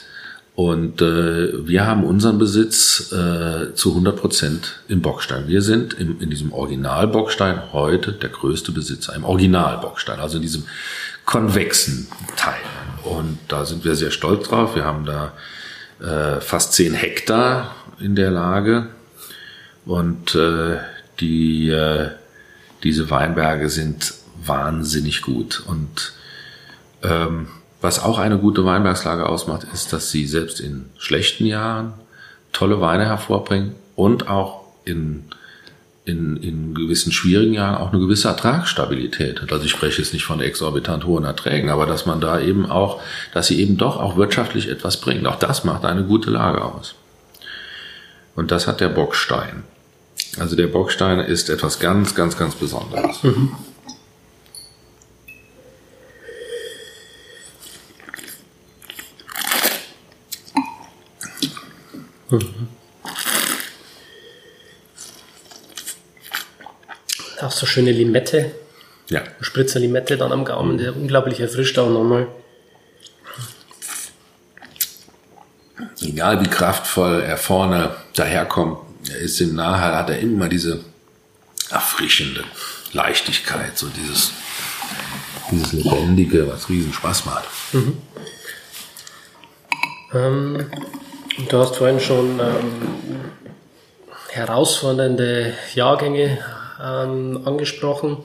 Und 0.56 1.02
äh, 1.02 1.65
wir 1.65 1.88
haben 1.88 2.03
unseren 2.03 2.38
Besitz 2.38 3.14
äh, 3.14 3.73
zu 3.76 3.91
100 3.91 4.18
Prozent 4.18 4.81
im 4.90 5.02
Bockstein. 5.02 5.48
Wir 5.48 5.61
sind 5.61 5.94
im, 5.94 6.19
in 6.19 6.30
diesem 6.30 6.52
Original-Bockstein 6.52 7.72
heute 7.72 8.11
der 8.11 8.30
größte 8.30 8.73
Besitzer, 8.73 9.15
im 9.15 9.23
Original-Bockstein, 9.23 10.19
also 10.19 10.36
in 10.36 10.41
diesem 10.41 10.65
konvexen 11.23 12.10
Teil. 12.36 12.60
Und 13.06 13.38
da 13.48 13.64
sind 13.64 13.86
wir 13.86 13.95
sehr 13.95 14.11
stolz 14.11 14.49
drauf. 14.49 14.76
Wir 14.76 14.84
haben 14.84 15.06
da 15.06 15.31
äh, 16.02 16.41
fast 16.41 16.73
10 16.73 16.94
Hektar 16.94 17.73
in 17.99 18.15
der 18.15 18.31
Lage 18.31 18.88
und 19.90 20.36
äh, 20.36 20.78
die, 21.20 21.68
äh, 21.70 22.10
diese 22.84 23.10
Weinberge 23.10 23.70
sind 23.70 24.14
wahnsinnig 24.45 25.24
gut. 25.24 25.64
Und 25.66 26.14
ähm, 27.02 27.48
was 27.82 27.99
auch 27.99 28.20
eine 28.20 28.38
gute 28.38 28.64
Weinbergslage 28.66 29.26
ausmacht, 29.26 29.66
ist, 29.74 29.91
dass 29.91 30.11
sie 30.11 30.28
selbst 30.28 30.60
in 30.60 30.86
schlechten 30.99 31.48
Jahren 31.48 31.94
tolle 32.53 32.82
Weine 32.82 33.07
hervorbringen 33.07 33.74
und 33.95 34.28
auch 34.28 34.61
in, 34.86 35.24
in, 36.06 36.38
in 36.38 36.76
gewissen 36.76 37.11
schwierigen 37.11 37.56
Jahren 37.56 37.78
auch 37.78 37.91
eine 37.91 37.99
gewisse 37.99 38.28
Ertragsstabilität 38.28 39.41
hat. 39.41 39.52
Also 39.52 39.66
ich 39.66 39.72
spreche 39.72 40.03
jetzt 40.03 40.14
nicht 40.14 40.24
von 40.24 40.40
exorbitant 40.40 41.03
hohen 41.06 41.24
Erträgen, 41.24 41.72
aber 41.72 41.88
dass 41.88 42.06
man 42.06 42.22
da 42.22 42.40
eben 42.40 42.70
auch, 42.70 43.02
dass 43.34 43.48
sie 43.48 43.60
eben 43.60 43.78
doch 43.78 43.98
auch 43.98 44.18
wirtschaftlich 44.18 44.70
etwas 44.70 45.02
bringt. 45.02 45.26
Auch 45.26 45.40
das 45.40 45.64
macht 45.64 45.84
eine 45.84 46.03
gute 46.03 46.30
Lage 46.30 46.64
aus. 46.64 46.94
Und 48.36 48.52
das 48.52 48.68
hat 48.68 48.82
der 48.82 48.90
Bockstein. 48.90 49.64
Also 50.38 50.56
der 50.56 50.68
Bockstein 50.68 51.19
ist 51.19 51.49
etwas 51.49 51.80
ganz, 51.80 52.14
ganz, 52.15 52.38
ganz 52.38 52.56
Besonderes. 52.56 53.23
Mhm. 53.23 53.56
Mhm. 62.30 62.68
Auch 67.41 67.51
so 67.51 67.65
schöne 67.65 67.91
Limette. 67.91 68.51
Ja. 69.10 69.23
Spritzer 69.41 69.80
Limette 69.80 70.18
dann 70.18 70.31
am 70.31 70.45
Gaumen, 70.45 70.77
der 70.77 70.95
unglaublich 70.95 71.39
erfrischt 71.39 71.80
auch 71.80 71.89
nochmal. 71.89 72.27
Egal 76.01 76.41
wie 76.41 76.49
kraftvoll 76.49 77.22
er 77.22 77.38
vorne 77.38 77.95
daherkommt, 78.15 78.77
er 78.77 78.89
ist 79.18 79.41
im 79.41 79.56
Nahhall, 79.56 79.95
hat 79.95 80.10
er 80.10 80.19
immer 80.19 80.49
diese 80.49 80.81
erfrischende 81.69 82.44
Leichtigkeit, 82.94 83.77
so 83.77 83.88
dieses, 83.88 84.31
dieses 85.52 85.73
Lebendige, 85.73 86.48
was 86.48 86.69
riesen 86.69 86.94
Spaß 86.94 87.26
macht. 87.26 87.45
Mhm. 87.73 87.98
Ähm, 90.14 90.65
du 91.49 91.57
hast 91.57 91.76
vorhin 91.76 91.99
schon 91.99 92.40
ähm, 92.40 93.30
herausfordernde 94.30 95.53
Jahrgänge 95.76 96.40
ähm, 96.84 97.41
angesprochen. 97.45 98.18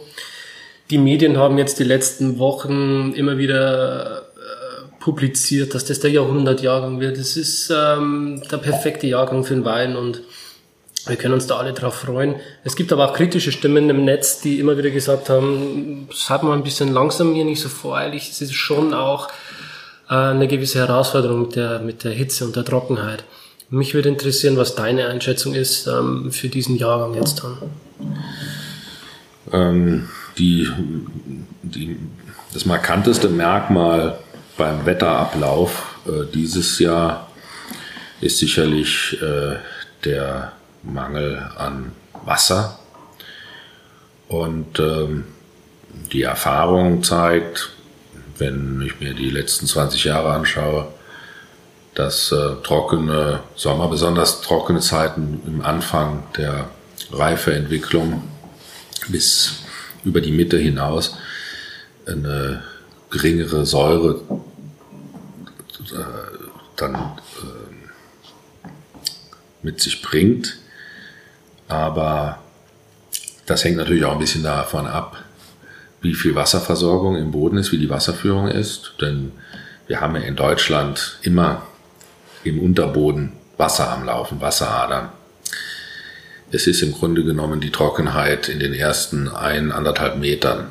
Die 0.90 0.98
Medien 0.98 1.36
haben 1.36 1.59
jetzt 1.59 1.78
die 1.78 1.85
letzten 1.85 2.39
Wochen 2.39 3.12
immer 3.15 3.36
wieder 3.36 4.23
äh, 4.23 5.01
publiziert, 5.01 5.74
dass 5.74 5.85
das 5.85 6.01
der 6.01 6.11
Jahrhundertjahrgang 6.11 7.01
wird. 7.01 7.19
Das 7.19 7.36
ist 7.36 7.70
ähm, 7.74 8.43
der 8.51 8.59
perfekte 8.59 9.06
Jahrgang 9.06 9.44
für 9.44 9.55
den 9.55 9.65
Wein 9.65 9.97
und 9.97 10.23
wir 11.06 11.16
können 11.16 11.35
uns 11.35 11.47
da 11.47 11.56
alle 11.56 11.72
drauf 11.72 11.97
freuen. 11.97 12.36
Es 12.64 12.76
gibt 12.76 12.93
aber 12.93 13.10
auch 13.10 13.14
kritische 13.14 13.52
Stimmen 13.52 13.90
im 13.90 14.05
Netz, 14.05 14.40
die 14.40 14.59
immer 14.59 14.78
wieder 14.78 14.90
gesagt 14.90 15.28
haben, 15.28 16.09
seid 16.14 16.43
mal 16.43 16.55
ein 16.55 16.62
bisschen 16.62 16.93
langsam 16.93 17.35
hier, 17.35 17.44
nicht 17.44 17.60
so 17.60 17.68
voreilig. 17.68 18.31
Es 18.31 18.40
ist 18.40 18.55
schon 18.55 18.94
auch 18.94 19.28
äh, 20.09 20.14
eine 20.14 20.48
gewisse 20.48 20.78
Herausforderung 20.78 21.43
mit 21.43 21.56
der, 21.56 21.78
mit 21.81 22.05
der 22.05 22.12
Hitze 22.12 22.44
und 22.44 22.56
der 22.56 22.64
Trockenheit. 22.64 23.24
Mich 23.70 23.94
würde 23.94 24.09
interessieren, 24.09 24.56
was 24.56 24.74
deine 24.74 25.09
Einschätzung 25.09 25.55
ist 25.55 25.86
ähm, 25.86 26.31
für 26.32 26.48
diesen 26.48 26.76
Jahrgang 26.76 27.14
jetzt 27.14 27.43
dann. 27.43 27.59
Ähm, 29.52 30.09
die, 30.39 30.68
die, 31.62 31.97
das 32.52 32.66
markanteste 32.66 33.28
Merkmal 33.28 34.18
beim 34.56 34.86
Wetterablauf 34.86 35.98
äh, 36.06 36.24
dieses 36.32 36.78
Jahr 36.78 37.31
ist 38.20 38.39
sicherlich 38.39 39.18
äh, 39.20 39.56
der 40.05 40.52
Mangel 40.85 41.51
an 41.56 41.93
Wasser. 42.24 42.78
Und 44.28 44.78
ähm, 44.78 45.24
die 46.12 46.23
Erfahrung 46.23 47.02
zeigt, 47.02 47.70
wenn 48.39 48.82
ich 48.85 49.01
mir 49.01 49.15
die 49.15 49.31
letzten 49.31 49.66
20 49.66 50.05
Jahre 50.05 50.32
anschaue, 50.32 50.89
dass 51.94 52.32
äh, 52.32 52.56
trockene 52.62 53.40
Sommer, 53.55 53.89
besonders 53.89 54.40
trockene 54.40 54.81
Zeiten 54.81 55.40
im 55.47 55.62
Anfang 55.62 56.24
der 56.36 56.69
Reifeentwicklung 57.12 58.24
bis 59.09 59.61
über 60.05 60.20
die 60.20 60.32
Mitte 60.32 60.59
hinaus 60.59 61.16
eine 62.06 62.62
geringere 63.11 63.65
Säure 63.65 64.20
äh, 65.93 66.05
dann 66.77 66.94
äh, 66.94 68.69
mit 69.62 69.81
sich 69.81 70.02
bringt. 70.02 70.59
Aber 71.69 72.39
das 73.47 73.65
hängt 73.65 73.77
natürlich 73.77 74.05
auch 74.05 74.12
ein 74.12 74.19
bisschen 74.19 74.43
davon 74.43 74.86
ab, 74.86 75.23
wie 76.01 76.15
viel 76.15 76.35
Wasserversorgung 76.35 77.16
im 77.16 77.31
Boden 77.31 77.59
ist, 77.59 77.73
wie 77.73 77.78
die 77.78 77.91
Wasserführung 77.91 78.49
ist. 78.49 78.95
Denn 79.01 79.32
wir 79.86 80.01
haben 80.01 80.16
ja 80.16 80.23
in 80.23 80.36
Deutschland 80.36 81.19
immer 81.23 81.62
im 82.45 82.61
Unterboden 82.61 83.32
Wasser 83.57 83.91
am 83.91 84.05
Laufen, 84.05 84.41
Wasseradern. 84.41 85.11
Es 86.51 86.66
ist 86.66 86.82
im 86.82 86.93
Grunde 86.93 87.24
genommen 87.24 87.61
die 87.61 87.70
Trockenheit 87.70 88.49
in 88.49 88.61
den 88.61 88.74
ersten 88.74 89.28
ein, 89.28 89.73
anderthalb 89.73 90.19
Metern. 90.19 90.69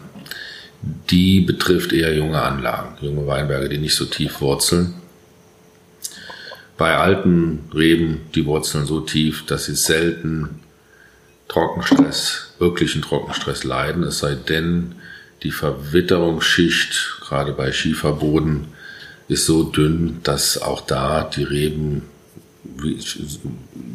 Die 1.09 1.41
betrifft 1.41 1.93
eher 1.93 2.13
junge 2.13 2.41
Anlagen, 2.41 2.97
junge 3.01 3.25
Weinberge, 3.25 3.69
die 3.69 3.77
nicht 3.77 3.95
so 3.95 4.05
tief 4.05 4.41
wurzeln. 4.41 4.95
Bei 6.77 6.97
alten 6.97 7.69
Reben 7.73 8.21
die 8.35 8.45
Wurzeln 8.45 8.85
so 8.85 8.99
tief, 8.99 9.45
dass 9.45 9.65
sie 9.65 9.75
selten 9.75 10.62
Trockenstress, 11.53 12.53
wirklichen 12.57 13.03
Trockenstress 13.03 13.63
leiden, 13.63 14.03
es 14.03 14.19
sei 14.19 14.33
denn, 14.33 14.95
die 15.43 15.51
Verwitterungsschicht, 15.51 17.19
gerade 17.21 17.51
bei 17.51 17.71
Schieferboden, 17.71 18.69
ist 19.27 19.45
so 19.45 19.63
dünn, 19.63 20.19
dass 20.23 20.57
auch 20.57 20.81
da 20.81 21.23
die 21.23 21.43
Reben 21.43 22.03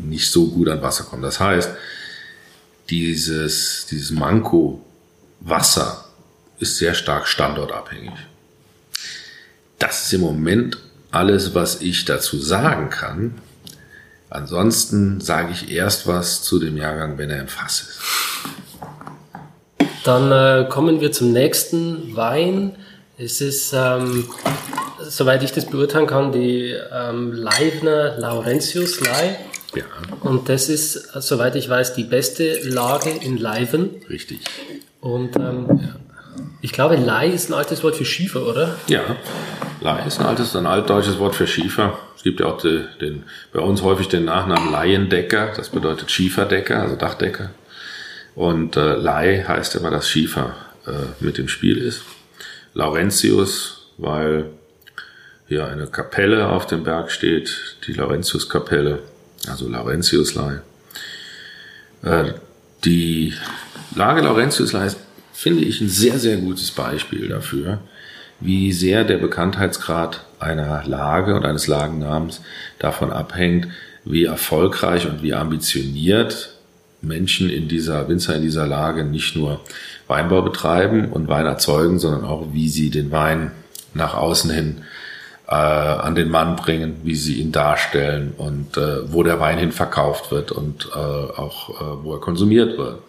nicht 0.04 0.30
so 0.30 0.48
gut 0.50 0.68
an 0.68 0.82
Wasser 0.82 1.04
kommen. 1.04 1.22
Das 1.22 1.40
heißt, 1.40 1.70
dieses, 2.90 3.86
dieses 3.86 4.12
Manko 4.12 4.84
Wasser 5.40 6.04
ist 6.60 6.76
sehr 6.76 6.94
stark 6.94 7.26
standortabhängig. 7.26 8.12
Das 9.78 10.04
ist 10.04 10.12
im 10.12 10.20
Moment 10.20 10.78
alles, 11.10 11.54
was 11.54 11.80
ich 11.80 12.04
dazu 12.04 12.38
sagen 12.38 12.90
kann. 12.90 13.34
Ansonsten 14.30 15.20
sage 15.20 15.52
ich 15.52 15.70
erst 15.70 16.06
was 16.06 16.42
zu 16.42 16.58
dem 16.58 16.76
Jahrgang, 16.76 17.16
wenn 17.18 17.30
er 17.30 17.40
im 17.40 17.48
Fass 17.48 17.80
ist. 17.80 18.00
Dann 20.04 20.32
äh, 20.32 20.68
kommen 20.68 21.00
wir 21.00 21.12
zum 21.12 21.32
nächsten 21.32 22.14
Wein. 22.14 22.76
Es 23.16 23.40
ist, 23.40 23.72
ähm, 23.74 24.28
soweit 25.00 25.42
ich 25.42 25.52
das 25.52 25.66
beurteilen 25.66 26.06
kann, 26.06 26.32
die 26.32 26.74
ähm, 26.92 27.32
Leibner 27.32 28.18
Laurentius 28.18 29.00
Lei. 29.00 29.38
Ja. 29.74 29.84
Und 30.20 30.48
das 30.48 30.68
ist, 30.68 30.94
soweit 31.20 31.56
ich 31.56 31.68
weiß, 31.68 31.94
die 31.94 32.04
beste 32.04 32.60
Lage 32.68 33.10
in 33.10 33.38
Leiven. 33.38 33.90
Richtig. 34.08 34.40
Und 35.00 35.36
ähm, 35.36 35.66
ja. 35.82 36.07
Ich 36.60 36.72
glaube, 36.72 36.96
Lei 36.96 37.28
ist 37.28 37.50
ein 37.50 37.54
altes 37.54 37.82
Wort 37.82 37.96
für 37.96 38.04
Schiefer, 38.04 38.46
oder? 38.46 38.76
Ja, 38.88 39.16
Lei 39.80 40.06
ist 40.06 40.20
ein 40.20 40.26
altes, 40.26 40.56
ein 40.56 40.66
altdeutsches 40.66 41.18
Wort 41.18 41.34
für 41.34 41.46
Schiefer. 41.46 41.98
Es 42.16 42.22
gibt 42.22 42.40
ja 42.40 42.46
auch 42.46 42.60
den, 42.60 42.86
den, 43.00 43.24
bei 43.52 43.60
uns 43.60 43.82
häufig 43.82 44.08
den 44.08 44.24
Nachnamen 44.24 44.72
Laiendecker, 44.72 45.52
das 45.56 45.68
bedeutet 45.68 46.10
Schieferdecker, 46.10 46.80
also 46.82 46.96
Dachdecker. 46.96 47.50
Und 48.34 48.76
äh, 48.76 48.94
Lei 48.94 49.44
heißt 49.46 49.76
immer, 49.76 49.90
dass 49.90 50.08
Schiefer 50.08 50.54
äh, 50.86 50.90
mit 51.20 51.38
im 51.38 51.48
Spiel 51.48 51.78
ist. 51.78 52.02
Laurentius, 52.74 53.88
weil 53.98 54.46
hier 55.48 55.66
eine 55.66 55.86
Kapelle 55.86 56.48
auf 56.48 56.66
dem 56.66 56.84
Berg 56.84 57.10
steht, 57.10 57.76
die 57.86 57.94
Laurentius-Kapelle, 57.94 59.00
also 59.48 59.68
Laurentiuslei. 59.68 60.60
Äh, 62.02 62.32
die 62.84 63.34
Lage 63.94 64.20
Laurentiuslei 64.20 64.86
ist, 64.86 64.98
finde 65.38 65.62
ich, 65.62 65.80
ein 65.80 65.88
sehr, 65.88 66.18
sehr 66.18 66.38
gutes 66.38 66.72
Beispiel 66.72 67.28
dafür, 67.28 67.78
wie 68.40 68.72
sehr 68.72 69.04
der 69.04 69.18
Bekanntheitsgrad 69.18 70.24
einer 70.40 70.82
Lage 70.84 71.36
und 71.36 71.46
eines 71.46 71.68
Lagennamens 71.68 72.40
davon 72.80 73.12
abhängt, 73.12 73.68
wie 74.04 74.24
erfolgreich 74.24 75.06
und 75.06 75.22
wie 75.22 75.34
ambitioniert 75.34 76.54
Menschen 77.02 77.50
in 77.50 77.68
dieser, 77.68 78.08
Winzer 78.08 78.34
in 78.34 78.42
dieser 78.42 78.66
Lage 78.66 79.04
nicht 79.04 79.36
nur 79.36 79.60
Weinbau 80.08 80.42
betreiben 80.42 81.12
und 81.12 81.28
Wein 81.28 81.46
erzeugen, 81.46 82.00
sondern 82.00 82.24
auch, 82.24 82.48
wie 82.52 82.68
sie 82.68 82.90
den 82.90 83.12
Wein 83.12 83.52
nach 83.94 84.14
außen 84.14 84.50
hin 84.50 84.78
äh, 85.46 85.54
an 85.54 86.16
den 86.16 86.30
Mann 86.30 86.56
bringen, 86.56 86.96
wie 87.04 87.14
sie 87.14 87.34
ihn 87.34 87.52
darstellen 87.52 88.34
und 88.36 88.76
äh, 88.76 89.12
wo 89.12 89.22
der 89.22 89.38
Wein 89.38 89.58
hin 89.58 89.70
verkauft 89.70 90.32
wird 90.32 90.50
und 90.50 90.88
äh, 90.92 90.98
auch 90.98 91.70
äh, 91.80 92.04
wo 92.04 92.14
er 92.14 92.20
konsumiert 92.20 92.76
wird. 92.76 93.02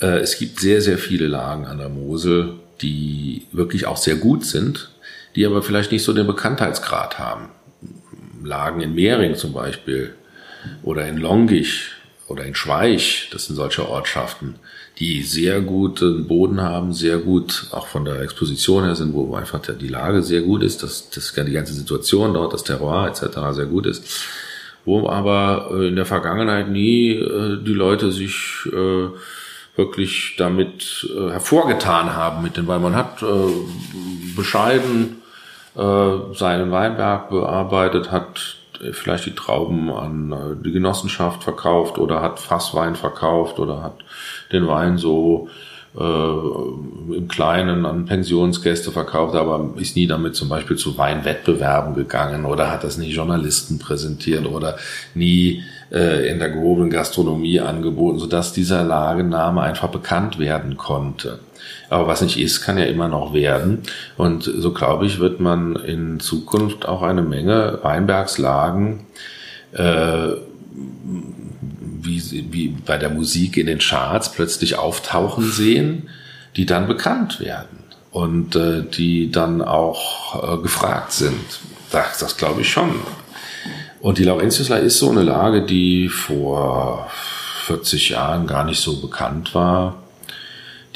Äh, 0.00 0.18
es 0.18 0.38
gibt 0.38 0.60
sehr, 0.60 0.80
sehr 0.80 0.98
viele 0.98 1.26
Lagen 1.26 1.66
an 1.66 1.78
der 1.78 1.88
Mosel, 1.88 2.54
die 2.80 3.46
wirklich 3.52 3.86
auch 3.86 3.96
sehr 3.96 4.16
gut 4.16 4.44
sind, 4.44 4.90
die 5.34 5.46
aber 5.46 5.62
vielleicht 5.62 5.92
nicht 5.92 6.04
so 6.04 6.12
den 6.12 6.26
Bekanntheitsgrad 6.26 7.18
haben. 7.18 7.48
Lagen 8.42 8.80
in 8.80 8.94
Mehring 8.94 9.34
zum 9.34 9.52
Beispiel 9.52 10.14
oder 10.82 11.06
in 11.06 11.18
Longisch 11.18 11.96
oder 12.28 12.44
in 12.44 12.54
Schweich, 12.54 13.28
das 13.32 13.46
sind 13.46 13.56
solche 13.56 13.88
Ortschaften, 13.88 14.56
die 14.98 15.22
sehr 15.22 15.60
guten 15.60 16.26
Boden 16.26 16.60
haben, 16.60 16.92
sehr 16.92 17.18
gut 17.18 17.66
auch 17.70 17.86
von 17.86 18.04
der 18.04 18.20
Exposition 18.20 18.84
her 18.84 18.94
sind, 18.94 19.14
wo 19.14 19.34
einfach 19.34 19.60
die 19.60 19.88
Lage 19.88 20.22
sehr 20.22 20.42
gut 20.42 20.62
ist, 20.62 20.82
dass, 20.82 21.10
dass 21.10 21.32
die 21.32 21.52
ganze 21.52 21.72
Situation 21.72 22.34
dort, 22.34 22.52
das 22.52 22.64
Terroir 22.64 23.08
etc. 23.08 23.38
sehr 23.52 23.66
gut 23.66 23.86
ist, 23.86 24.04
wo 24.84 25.08
aber 25.08 25.70
äh, 25.72 25.88
in 25.88 25.96
der 25.96 26.06
Vergangenheit 26.06 26.68
nie 26.68 27.12
äh, 27.12 27.62
die 27.62 27.74
Leute 27.74 28.12
sich 28.12 28.68
wirklich 29.78 30.34
damit 30.36 31.08
hervorgetan 31.30 32.14
haben 32.14 32.42
mit 32.42 32.56
den, 32.56 32.66
weil 32.66 32.80
man 32.80 32.96
hat 32.96 33.24
bescheiden 34.36 35.22
seinen 35.74 36.72
Weinberg 36.72 37.30
bearbeitet, 37.30 38.10
hat 38.10 38.58
vielleicht 38.92 39.26
die 39.26 39.34
Trauben 39.34 39.90
an 39.90 40.32
äh, 40.32 40.64
die 40.64 40.72
Genossenschaft 40.72 41.42
verkauft 41.42 41.98
oder 41.98 42.22
hat 42.22 42.38
Fasswein 42.38 42.94
verkauft 42.96 43.58
oder 43.58 43.82
hat 43.82 43.96
den 44.52 44.66
Wein 44.66 44.98
so 44.98 45.48
äh, 45.98 46.02
im 46.02 47.28
Kleinen 47.28 47.86
an 47.86 48.06
Pensionsgäste 48.06 48.92
verkauft, 48.92 49.34
aber 49.34 49.70
ist 49.76 49.96
nie 49.96 50.06
damit 50.06 50.36
zum 50.36 50.48
Beispiel 50.48 50.76
zu 50.76 50.96
Weinwettbewerben 50.96 51.94
gegangen 51.94 52.44
oder 52.44 52.70
hat 52.70 52.84
das 52.84 52.98
nie 52.98 53.10
Journalisten 53.10 53.78
präsentiert 53.78 54.46
oder 54.46 54.76
nie 55.14 55.62
äh, 55.90 56.28
in 56.28 56.38
der 56.38 56.50
gehobenen 56.50 56.90
Gastronomie 56.90 57.60
angeboten, 57.60 58.18
sodass 58.18 58.52
dieser 58.52 58.84
Lagenname 58.84 59.62
einfach 59.62 59.88
bekannt 59.88 60.38
werden 60.38 60.76
konnte. 60.76 61.40
Aber 61.90 62.06
was 62.06 62.22
nicht 62.22 62.38
ist, 62.38 62.60
kann 62.60 62.78
ja 62.78 62.84
immer 62.84 63.08
noch 63.08 63.32
werden. 63.32 63.82
Und 64.16 64.44
so 64.44 64.72
glaube 64.72 65.06
ich, 65.06 65.18
wird 65.18 65.40
man 65.40 65.76
in 65.76 66.20
Zukunft 66.20 66.86
auch 66.86 67.02
eine 67.02 67.22
Menge 67.22 67.78
Weinbergslagen, 67.82 69.06
äh, 69.72 70.28
wie, 72.00 72.46
wie 72.52 72.68
bei 72.68 72.98
der 72.98 73.10
Musik 73.10 73.56
in 73.56 73.66
den 73.66 73.78
Charts 73.78 74.32
plötzlich 74.32 74.76
auftauchen 74.76 75.50
sehen, 75.50 76.08
die 76.56 76.66
dann 76.66 76.86
bekannt 76.86 77.40
werden 77.40 77.78
und 78.10 78.56
äh, 78.56 78.82
die 78.82 79.30
dann 79.30 79.62
auch 79.62 80.58
äh, 80.58 80.62
gefragt 80.62 81.12
sind. 81.12 81.60
Das, 81.90 82.18
das 82.18 82.36
glaube 82.36 82.60
ich 82.62 82.70
schon. 82.70 82.94
Und 84.00 84.18
die 84.18 84.24
Laurentiuslei 84.24 84.80
ist 84.80 84.98
so 84.98 85.10
eine 85.10 85.22
Lage, 85.22 85.62
die 85.62 86.08
vor 86.08 87.10
40 87.66 88.10
Jahren 88.10 88.46
gar 88.46 88.64
nicht 88.64 88.80
so 88.80 89.00
bekannt 89.00 89.54
war 89.54 89.96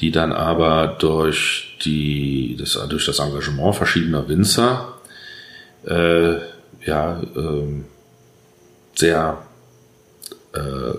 die 0.03 0.11
dann 0.11 0.33
aber 0.33 0.97
durch, 0.99 1.79
die, 1.85 2.57
das, 2.59 2.79
durch 2.89 3.07
das 3.07 3.20
Engagement 3.20 3.77
verschiedener 3.77 4.29
Winzer 4.29 4.99
äh, 5.87 6.35
ja, 6.85 7.20
äh, 7.20 7.83
sehr 8.97 9.39
äh, 10.55 10.99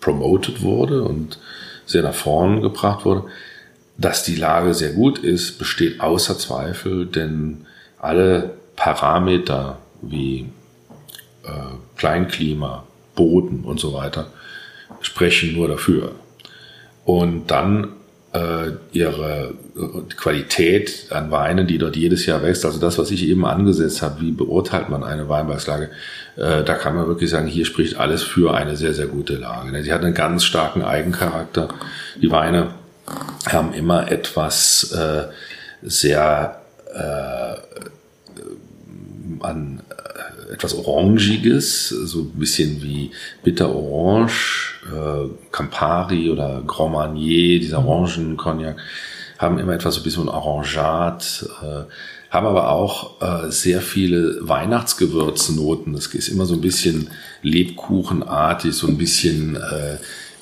promoted 0.00 0.62
wurde 0.62 1.02
und 1.04 1.38
sehr 1.86 2.02
nach 2.02 2.14
vorn 2.14 2.60
gebracht 2.60 3.04
wurde. 3.04 3.24
Dass 3.96 4.24
die 4.24 4.34
Lage 4.34 4.74
sehr 4.74 4.94
gut 4.94 5.20
ist, 5.20 5.58
besteht 5.58 6.00
außer 6.00 6.36
Zweifel, 6.36 7.06
denn 7.06 7.66
alle 8.00 8.50
Parameter 8.74 9.78
wie 10.02 10.48
äh, 11.44 11.50
Kleinklima, 11.96 12.84
Boden 13.14 13.64
und 13.64 13.80
so 13.80 13.92
weiter 13.92 14.26
sprechen 15.00 15.54
nur 15.54 15.68
dafür. 15.68 16.12
und 17.04 17.50
dann 17.50 17.88
äh, 18.32 18.72
ihre 18.92 19.54
äh, 19.76 20.14
Qualität 20.16 21.06
an 21.10 21.30
Weinen, 21.30 21.66
die 21.66 21.78
dort 21.78 21.96
jedes 21.96 22.26
Jahr 22.26 22.42
wächst, 22.42 22.64
also 22.64 22.78
das, 22.78 22.98
was 22.98 23.10
ich 23.10 23.26
eben 23.26 23.44
angesetzt 23.44 24.02
habe, 24.02 24.20
wie 24.20 24.30
beurteilt 24.30 24.88
man 24.88 25.02
eine 25.02 25.28
Weinbergslage, 25.28 25.90
äh, 26.36 26.62
da 26.62 26.74
kann 26.74 26.94
man 26.94 27.08
wirklich 27.08 27.30
sagen, 27.30 27.48
hier 27.48 27.64
spricht 27.64 27.96
alles 27.96 28.22
für 28.22 28.54
eine 28.54 28.76
sehr, 28.76 28.94
sehr 28.94 29.06
gute 29.06 29.34
Lage. 29.34 29.82
Sie 29.82 29.92
hat 29.92 30.04
einen 30.04 30.14
ganz 30.14 30.44
starken 30.44 30.82
Eigencharakter. 30.82 31.68
Die 32.22 32.30
Weine 32.30 32.68
haben 33.48 33.72
immer 33.72 34.10
etwas 34.12 34.92
äh, 34.92 35.24
sehr 35.82 36.60
äh, 36.94 37.54
an 39.40 39.82
äh, 39.88 40.52
etwas 40.54 40.74
Orangiges, 40.74 41.88
so 41.88 42.20
ein 42.20 42.38
bisschen 42.38 42.82
wie 42.82 43.10
Bitter 43.42 43.74
Orange, 43.74 44.80
äh, 44.86 45.28
Campari 45.52 46.30
oder 46.30 46.62
Grand 46.66 46.92
Marnier, 46.92 47.60
dieser 47.60 47.84
Orangen-Cognac, 47.84 48.76
haben 49.38 49.58
immer 49.58 49.74
etwas 49.74 49.94
so 49.94 50.00
ein 50.00 50.04
bisschen 50.04 50.28
Orangat, 50.28 51.48
äh, 51.62 51.84
haben 52.30 52.46
aber 52.46 52.70
auch 52.70 53.20
äh, 53.20 53.50
sehr 53.50 53.80
viele 53.80 54.38
Weihnachtsgewürznoten. 54.46 55.94
Das 55.94 56.06
ist 56.06 56.28
immer 56.28 56.46
so 56.46 56.54
ein 56.54 56.60
bisschen 56.60 57.08
Lebkuchenartig, 57.42 58.74
so 58.74 58.86
ein 58.86 58.98
bisschen 58.98 59.56
äh, 59.56 59.96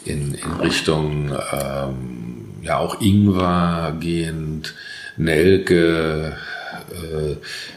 in, 0.05 0.35
in 0.35 0.53
Richtung 0.61 1.31
ähm, 1.53 2.49
ja 2.63 2.79
auch 2.79 3.01
Ingwer 3.01 3.97
gehend, 4.01 4.75
Nelke, 5.17 6.37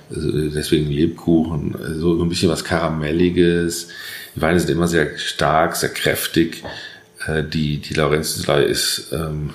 deswegen 0.10 0.90
Lebkuchen, 0.90 1.76
so 2.00 2.22
ein 2.22 2.30
bisschen 2.30 2.50
was 2.50 2.64
Karamelliges. 2.64 3.90
Die 4.36 4.42
Weine 4.42 4.60
sind 4.60 4.70
immer 4.70 4.88
sehr 4.88 5.18
stark, 5.18 5.76
sehr 5.76 5.90
kräftig. 5.90 6.64
Äh, 7.28 7.44
die, 7.44 7.78
die 7.78 7.94
Laurentiuslage 7.94 8.64
ist, 8.64 9.12
ähm, 9.12 9.52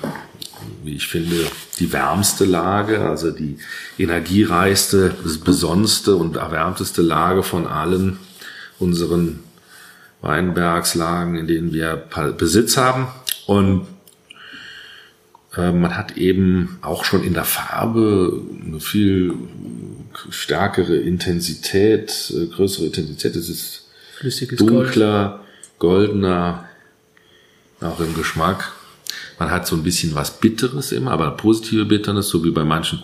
wie 0.85 0.97
ich 0.97 1.07
finde, 1.07 1.37
die 1.79 1.93
wärmste 1.93 2.45
Lage, 2.45 3.01
also 3.01 3.31
die 3.31 3.59
energiereichste, 3.99 5.15
besonnenste 5.45 6.17
und 6.17 6.37
erwärmteste 6.37 7.03
Lage 7.03 7.43
von 7.43 7.67
allen 7.67 8.19
unseren 8.79 9.41
Weinbergslagen, 10.23 11.37
in 11.37 11.47
denen 11.47 11.73
wir 11.73 11.97
Besitz 12.37 12.77
haben. 12.77 13.09
Und 13.47 13.83
äh, 13.83 13.96
man 15.57 15.97
hat 15.97 16.17
eben 16.17 16.79
auch 16.83 17.05
schon 17.05 17.23
in 17.23 17.35
der 17.35 17.45
Farbe 17.45 18.43
eine 18.65 18.81
viel 18.81 19.35
stärkere 20.31 20.97
Intensität, 20.97 22.33
äh, 22.35 22.47
größere 22.47 22.87
Intensität. 22.87 23.37
Es 23.37 23.49
ist 23.49 23.87
Flüssiges 24.19 24.59
dunkler, 24.59 25.41
Gold. 25.79 26.09
goldener, 26.09 26.69
auch 27.81 28.01
im 28.01 28.15
Geschmack. 28.15 28.73
Man 29.39 29.51
hat 29.51 29.67
so 29.67 29.77
ein 29.77 29.83
bisschen 29.83 30.15
was 30.15 30.41
Bitteres 30.41 30.93
immer, 30.93 31.11
aber 31.11 31.31
positive 31.33 31.85
Bitternis, 31.85 32.29
so 32.29 32.45
wie 32.45 32.51
bei 32.51 32.65
manchen 32.65 33.03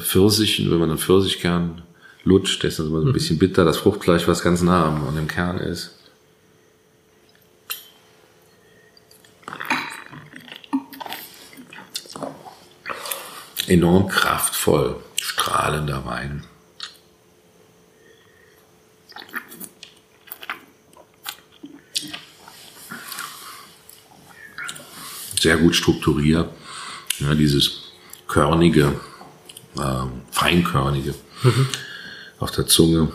Pfirsichen, 0.00 0.70
wenn 0.70 0.78
man 0.78 0.90
einen 0.90 0.98
Pfirsichkern 0.98 1.82
lutscht, 2.22 2.62
der 2.62 2.68
ist 2.68 2.78
dann 2.78 2.88
so 2.88 2.96
ein 2.96 3.04
mhm. 3.04 3.12
bisschen 3.12 3.38
bitter, 3.38 3.64
das 3.64 3.78
Fruchtfleisch, 3.78 4.28
was 4.28 4.42
ganz 4.42 4.62
nah 4.62 4.86
an 4.86 5.16
dem 5.16 5.28
Kern 5.28 5.58
ist. 5.58 5.90
Enorm 13.68 14.08
kraftvoll, 14.08 14.96
strahlender 15.16 16.04
Wein. 16.04 16.44
Sehr 25.40 25.56
gut 25.58 25.76
strukturiert. 25.76 26.50
Ja, 27.18 27.34
dieses 27.34 27.92
körnige, 28.26 28.98
äh, 29.76 30.06
feinkörnige 30.30 31.14
mhm. 31.42 31.68
auf 32.38 32.50
der 32.50 32.66
Zunge. 32.66 33.12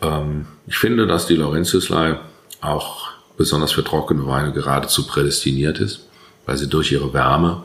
Ähm, 0.00 0.46
ich 0.66 0.78
finde, 0.78 1.06
dass 1.06 1.26
die 1.26 1.36
Laurentiuslei 1.36 2.18
auch 2.60 3.10
besonders 3.36 3.72
für 3.72 3.84
trockene 3.84 4.26
Weine 4.26 4.52
geradezu 4.52 5.06
prädestiniert 5.06 5.78
ist 5.78 6.09
weil 6.50 6.58
sie 6.58 6.68
durch 6.68 6.90
ihre 6.90 7.14
Wärme 7.14 7.62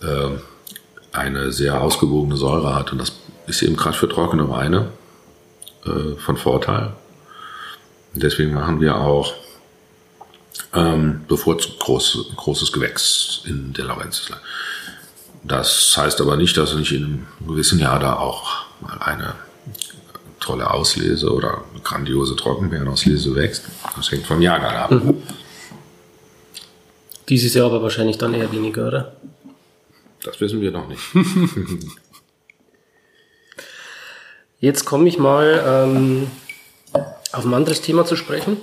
äh, 0.00 0.28
eine 1.10 1.50
sehr 1.50 1.80
ausgewogene 1.80 2.36
Säure 2.36 2.72
hat. 2.72 2.92
Und 2.92 2.98
das 2.98 3.12
ist 3.48 3.60
eben 3.62 3.74
gerade 3.74 3.96
für 3.96 4.08
trockene 4.08 4.48
Weine 4.48 4.90
äh, 5.84 6.14
von 6.20 6.36
Vorteil. 6.36 6.92
Und 8.14 8.22
deswegen 8.22 8.54
machen 8.54 8.80
wir 8.80 8.98
auch 8.98 9.34
ähm, 10.74 11.24
bevorzugt 11.26 11.80
groß, 11.80 12.34
großes 12.36 12.70
Gewächs 12.70 13.40
in 13.46 13.72
der 13.72 13.86
Laurentiusler. 13.86 14.38
Das 15.42 15.96
heißt 15.96 16.20
aber 16.20 16.36
nicht, 16.36 16.56
dass 16.56 16.72
nicht 16.74 16.92
in 16.92 17.04
einem 17.04 17.26
gewissen 17.48 17.80
Jahr 17.80 17.98
da 17.98 18.14
auch 18.14 18.66
mal 18.80 18.96
eine 19.00 19.34
tolle 20.38 20.70
Auslese 20.70 21.32
oder 21.32 21.64
eine 21.72 21.82
grandiose 21.82 22.36
Trockenbeerenauslese 22.36 23.34
wächst. 23.34 23.64
Das 23.96 24.12
hängt 24.12 24.24
vom 24.24 24.40
Jahrgang 24.40 24.76
ab. 24.76 24.90
Mhm. 24.92 25.16
Dieses 27.28 27.54
Jahr 27.54 27.66
aber 27.66 27.82
wahrscheinlich 27.82 28.18
dann 28.18 28.34
eher 28.34 28.52
weniger, 28.52 28.88
oder? 28.88 29.16
Das 30.22 30.40
wissen 30.40 30.60
wir 30.60 30.70
noch 30.70 30.88
nicht. 30.88 31.02
Jetzt 34.60 34.84
komme 34.84 35.08
ich 35.08 35.18
mal 35.18 35.62
ähm, 35.66 36.26
auf 37.32 37.44
ein 37.44 37.54
anderes 37.54 37.80
Thema 37.82 38.04
zu 38.06 38.16
sprechen. 38.16 38.56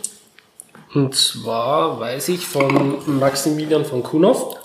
Und 0.94 1.16
zwar 1.16 2.00
weiß 2.00 2.30
ich 2.30 2.46
von 2.46 3.20
Maximilian 3.20 3.86
von 3.86 4.04
Kunow, 4.04 4.58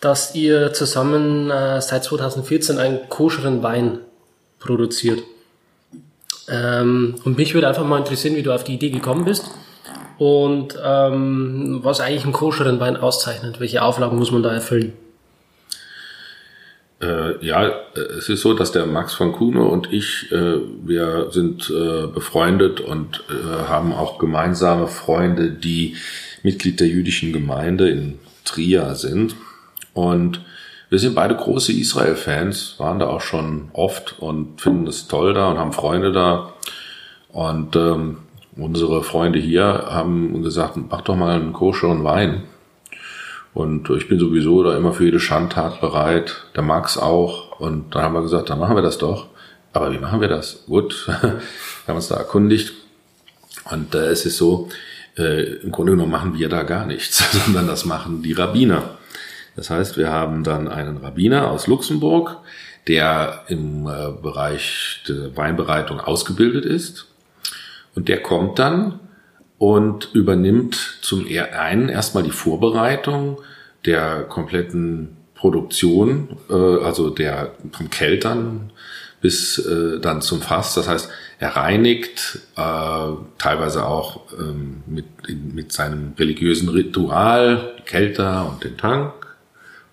dass 0.00 0.34
ihr 0.34 0.72
zusammen 0.72 1.50
äh, 1.50 1.80
seit 1.80 2.04
2014 2.04 2.78
einen 2.78 3.08
koscheren 3.08 3.62
Wein 3.62 3.98
produziert. 4.58 5.22
Ähm, 6.48 7.16
und 7.24 7.36
mich 7.36 7.54
würde 7.54 7.68
einfach 7.68 7.84
mal 7.84 7.98
interessieren, 7.98 8.34
wie 8.34 8.42
du 8.42 8.52
auf 8.54 8.64
die 8.64 8.74
Idee 8.74 8.90
gekommen 8.90 9.24
bist 9.24 9.50
und 10.20 10.78
ähm, 10.84 11.80
was 11.82 12.00
eigentlich 12.00 12.24
einen 12.24 12.34
koscheren 12.34 12.78
Wein 12.78 12.98
auszeichnet. 12.98 13.58
Welche 13.58 13.80
Auflagen 13.80 14.18
muss 14.18 14.30
man 14.30 14.42
da 14.42 14.52
erfüllen? 14.52 14.92
Äh, 17.00 17.42
ja, 17.42 17.72
es 18.18 18.28
ist 18.28 18.42
so, 18.42 18.52
dass 18.52 18.70
der 18.70 18.84
Max 18.84 19.14
von 19.14 19.32
Kuno 19.32 19.66
und 19.68 19.90
ich, 19.90 20.30
äh, 20.30 20.58
wir 20.84 21.28
sind 21.30 21.70
äh, 21.70 22.06
befreundet 22.06 22.80
und 22.80 23.24
äh, 23.30 23.66
haben 23.66 23.94
auch 23.94 24.18
gemeinsame 24.18 24.88
Freunde, 24.88 25.52
die 25.52 25.96
Mitglied 26.42 26.80
der 26.80 26.88
jüdischen 26.88 27.32
Gemeinde 27.32 27.88
in 27.88 28.18
Trier 28.44 28.96
sind. 28.96 29.36
Und 29.94 30.42
wir 30.90 30.98
sind 30.98 31.14
beide 31.14 31.34
große 31.34 31.72
Israel-Fans, 31.72 32.74
waren 32.76 32.98
da 32.98 33.06
auch 33.06 33.22
schon 33.22 33.70
oft 33.72 34.18
und 34.18 34.60
finden 34.60 34.86
es 34.86 35.08
toll 35.08 35.32
da 35.32 35.50
und 35.50 35.56
haben 35.56 35.72
Freunde 35.72 36.12
da. 36.12 36.52
Und 37.32 37.74
ähm, 37.74 38.18
unsere 38.60 39.02
Freunde 39.02 39.38
hier 39.38 39.64
haben 39.64 40.42
gesagt, 40.42 40.76
mach 40.76 41.00
doch 41.00 41.16
mal 41.16 41.34
einen 41.34 41.52
koscheren 41.52 42.04
Wein. 42.04 42.42
Und 43.52 43.90
ich 43.90 44.08
bin 44.08 44.20
sowieso 44.20 44.62
da 44.62 44.76
immer 44.76 44.92
für 44.92 45.04
jede 45.04 45.18
Schandtat 45.18 45.80
bereit. 45.80 46.44
Der 46.54 46.62
Max 46.62 46.96
auch. 46.96 47.58
Und 47.58 47.94
dann 47.94 48.02
haben 48.02 48.14
wir 48.14 48.22
gesagt, 48.22 48.50
dann 48.50 48.58
machen 48.58 48.76
wir 48.76 48.82
das 48.82 48.98
doch. 48.98 49.26
Aber 49.72 49.92
wie 49.92 49.98
machen 49.98 50.20
wir 50.20 50.28
das? 50.28 50.64
Gut, 50.66 51.06
wir 51.06 51.40
haben 51.88 51.96
uns 51.96 52.08
da 52.08 52.16
erkundigt. 52.16 52.72
Und 53.70 53.94
äh, 53.94 54.06
es 54.06 54.26
ist 54.26 54.36
so, 54.36 54.68
äh, 55.16 55.42
im 55.62 55.72
Grunde 55.72 55.92
genommen 55.92 56.12
machen 56.12 56.38
wir 56.38 56.48
da 56.48 56.62
gar 56.62 56.86
nichts, 56.86 57.30
sondern 57.44 57.66
das 57.66 57.84
machen 57.84 58.22
die 58.22 58.32
Rabbiner. 58.32 58.98
Das 59.56 59.70
heißt, 59.70 59.96
wir 59.96 60.10
haben 60.10 60.44
dann 60.44 60.68
einen 60.68 60.98
Rabbiner 60.98 61.50
aus 61.50 61.66
Luxemburg, 61.66 62.36
der 62.86 63.44
im 63.48 63.86
äh, 63.86 64.10
Bereich 64.22 65.02
der 65.08 65.36
Weinbereitung 65.36 66.00
ausgebildet 66.00 66.64
ist 66.64 67.09
und 67.94 68.08
der 68.08 68.22
kommt 68.22 68.58
dann 68.58 69.00
und 69.58 70.10
übernimmt 70.14 70.98
zum 71.02 71.26
einen 71.26 71.88
erstmal 71.88 72.22
die 72.22 72.30
Vorbereitung 72.30 73.40
der 73.84 74.22
kompletten 74.22 75.16
Produktion, 75.34 76.36
äh, 76.48 76.54
also 76.54 77.10
der 77.10 77.52
vom 77.72 77.90
Keltern 77.90 78.72
bis 79.20 79.58
äh, 79.58 80.00
dann 80.00 80.22
zum 80.22 80.40
Fass. 80.40 80.74
Das 80.74 80.88
heißt, 80.88 81.10
er 81.38 81.56
reinigt 81.56 82.40
äh, 82.56 83.12
teilweise 83.38 83.86
auch 83.86 84.20
ähm, 84.38 84.82
mit, 84.86 85.06
mit 85.54 85.72
seinem 85.72 86.14
religiösen 86.18 86.68
Ritual 86.68 87.74
die 87.78 87.82
Kelter 87.82 88.50
und 88.50 88.64
den 88.64 88.76
Tank 88.76 89.12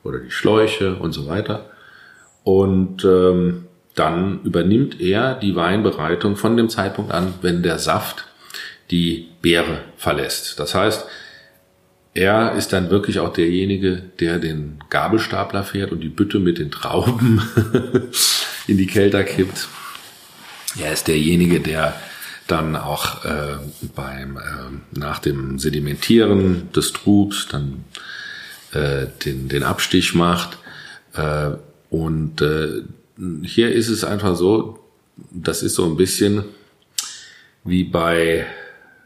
oder 0.04 0.20
die 0.20 0.32
Schläuche 0.32 0.96
und 0.96 1.12
so 1.12 1.28
weiter. 1.28 1.66
Und 2.44 3.04
ähm, 3.04 3.67
dann 3.98 4.42
übernimmt 4.44 5.02
er 5.02 5.34
die 5.36 5.56
Weinbereitung 5.56 6.36
von 6.36 6.56
dem 6.56 6.70
Zeitpunkt 6.70 7.12
an, 7.12 7.34
wenn 7.42 7.64
der 7.64 7.80
Saft 7.80 8.26
die 8.92 9.28
Beere 9.42 9.80
verlässt. 9.98 10.60
Das 10.60 10.76
heißt, 10.76 11.06
er 12.14 12.54
ist 12.54 12.74
dann 12.74 12.90
wirklich 12.90 13.20
auch 13.20 13.34
derjenige, 13.34 14.02
der 14.20 14.40
den 14.40 14.80
Gabelstapler 14.90 15.64
fährt 15.64 15.92
und 15.92 16.02
die 16.02 16.10
Bütte 16.10 16.40
mit 16.40 16.60
den 16.60 16.72
Trauben 16.72 17.42
in 18.68 18.78
die 18.78 18.88
Kelter 18.88 19.24
kippt. 19.24 19.68
Er 20.80 20.94
ist 20.94 21.08
derjenige, 21.08 21.60
der 21.60 21.96
dann 22.46 22.76
auch 22.76 23.26
äh, 23.26 23.58
beim 23.96 24.38
äh, 24.38 24.42
nach 24.98 25.20
dem 25.20 25.58
Sedimentieren 25.60 26.72
des 26.72 26.94
Trubs 26.94 27.48
dann 27.48 27.84
äh, 28.74 29.08
den, 29.26 29.50
den 29.50 29.64
Abstich 29.64 30.14
macht. 30.14 30.58
Äh, 31.14 31.52
und 31.90 32.42
äh, 32.42 32.84
hier 33.44 33.72
ist 33.72 33.90
es 33.90 34.04
einfach 34.04 34.36
so, 34.36 34.80
das 35.32 35.64
ist 35.64 35.76
so 35.76 35.86
ein 35.86 35.98
bisschen 35.98 36.46
wie 37.64 37.84
bei, 37.84 38.46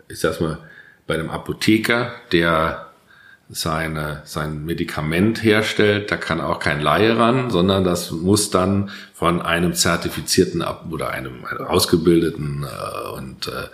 ich 0.07 0.19
sag's 0.19 0.39
mal, 0.39 0.59
bei 1.07 1.15
einem 1.15 1.29
Apotheker, 1.29 2.13
der 2.31 2.90
seine, 3.51 4.21
sein 4.23 4.63
Medikament 4.65 5.43
herstellt, 5.43 6.09
da 6.09 6.15
kann 6.15 6.39
auch 6.39 6.59
kein 6.59 6.81
Laie 6.81 7.17
ran, 7.17 7.49
sondern 7.49 7.83
das 7.83 8.11
muss 8.11 8.49
dann 8.49 8.89
von 9.13 9.41
einem 9.41 9.73
zertifizierten 9.73 10.63
oder 10.89 11.09
einem, 11.09 11.45
ausgebildeten 11.45 12.63
äh, 12.65 13.09
und 13.17 13.47
äh, 13.47 13.67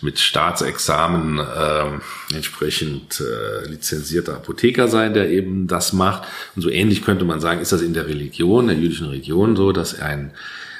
mit 0.00 0.20
Staatsexamen 0.20 1.38
äh, 1.38 2.34
entsprechend 2.34 3.20
äh, 3.20 3.68
lizenzierter 3.68 4.36
Apotheker 4.36 4.86
sein, 4.86 5.12
der 5.12 5.28
eben 5.28 5.66
das 5.66 5.92
macht. 5.92 6.22
Und 6.54 6.62
so 6.62 6.70
ähnlich 6.70 7.04
könnte 7.04 7.24
man 7.24 7.40
sagen, 7.40 7.60
ist 7.60 7.72
das 7.72 7.82
in 7.82 7.94
der 7.94 8.06
Religion, 8.06 8.68
der 8.68 8.76
jüdischen 8.76 9.08
Religion 9.08 9.56
so, 9.56 9.72
dass 9.72 10.00
ein 10.00 10.32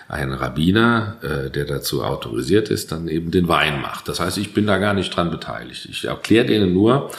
ein 0.09 0.33
Rabbiner, 0.33 1.17
äh, 1.23 1.51
der 1.51 1.65
dazu 1.65 2.05
autorisiert 2.05 2.69
ist, 2.69 2.93
dann 2.93 3.09
eben 3.09 3.33
den 3.33 3.49
Wein 3.49 3.81
macht. 3.81 4.09
Das 4.09 4.21
heißt, 4.21 4.39
ich 4.39 4.55
bin 4.55 4.65
da 4.65 4.79
gar 4.79 4.95
nicht 4.95 5.15
dran 5.15 5.31
beteiligt. 5.31 5.89
Ich 5.91 6.05
erkläre 6.05 6.47
denen 6.47 6.73
nur, 6.73 7.11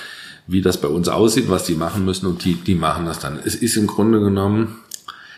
wie 0.47 0.61
das 0.61 0.79
bei 0.79 0.87
uns 0.87 1.09
aussieht, 1.09 1.49
was 1.49 1.65
die 1.65 1.75
machen 1.75 2.05
müssen 2.05 2.25
und 2.25 2.43
die, 2.45 2.55
die 2.55 2.75
machen 2.75 3.05
das 3.05 3.19
dann. 3.19 3.39
Es 3.43 3.55
ist 3.55 3.75
im 3.75 3.87
Grunde 3.87 4.19
genommen 4.19 4.77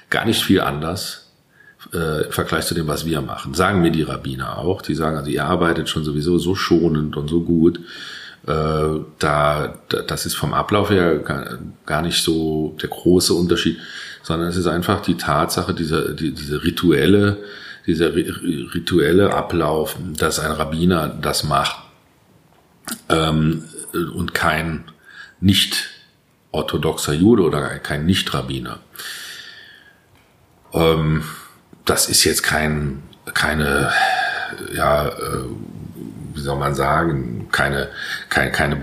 gar 0.10 0.26
nicht 0.26 0.44
viel 0.44 0.61
anders 0.61 1.30
äh, 1.94 2.26
im 2.26 2.31
Vergleich 2.31 2.65
zu 2.65 2.76
dem, 2.76 2.88
was 2.88 3.06
wir 3.06 3.22
machen. 3.22 3.53
Sagen 3.53 3.81
mir 3.81 3.91
die 3.91 4.03
Rabbiner 4.03 4.60
auch. 4.60 4.81
Die 4.81 4.95
sagen, 4.95 5.18
also 5.18 5.30
ihr 5.30 5.45
arbeitet 5.45 5.90
schon 5.90 6.03
sowieso 6.03 6.38
so 6.38 6.56
schonend 6.56 7.18
und 7.18 7.27
so 7.27 7.41
gut. 7.41 7.80
Äh, 8.48 8.52
da, 9.19 9.73
da, 9.90 10.02
das 10.02 10.26
ist 10.26 10.36
vom 10.36 10.53
Ablauf 10.53 10.90
her 10.91 11.18
gar, 11.86 12.02
nicht 12.02 12.23
so 12.23 12.76
der 12.81 12.90
große 12.90 13.34
Unterschied, 13.34 13.77
sondern 14.23 14.48
es 14.48 14.57
ist 14.57 14.68
einfach 14.68 15.02
die 15.02 15.18
Tatsache, 15.18 15.73
diese, 15.73 16.15
die, 16.15 16.31
diese 16.31 16.64
rituelle, 16.64 17.38
dieser 17.86 18.14
rituelle 18.14 19.34
Ablauf, 19.34 19.98
dass 20.15 20.40
ein 20.40 20.52
Rabbiner 20.52 21.07
das 21.07 21.44
macht 21.44 21.77
ähm, 23.10 23.64
und 24.14 24.34
kein 24.34 24.84
nicht 25.41 25.90
orthodoxer 26.52 27.14
Jude 27.14 27.44
oder 27.44 27.80
kein 27.80 28.06
Nicht-Rabbiner. 28.06 28.80
Ähm, 30.74 31.24
das 31.86 32.10
ist 32.10 32.24
jetzt 32.24 32.44
kein, 32.44 33.03
keine, 33.34 33.91
ja, 34.74 35.07
äh, 35.07 35.44
wie 36.34 36.41
soll 36.41 36.57
man 36.57 36.76
sagen, 36.76 37.48
keine, 37.52 37.90
keine, 38.30 38.52
keine 38.52 38.80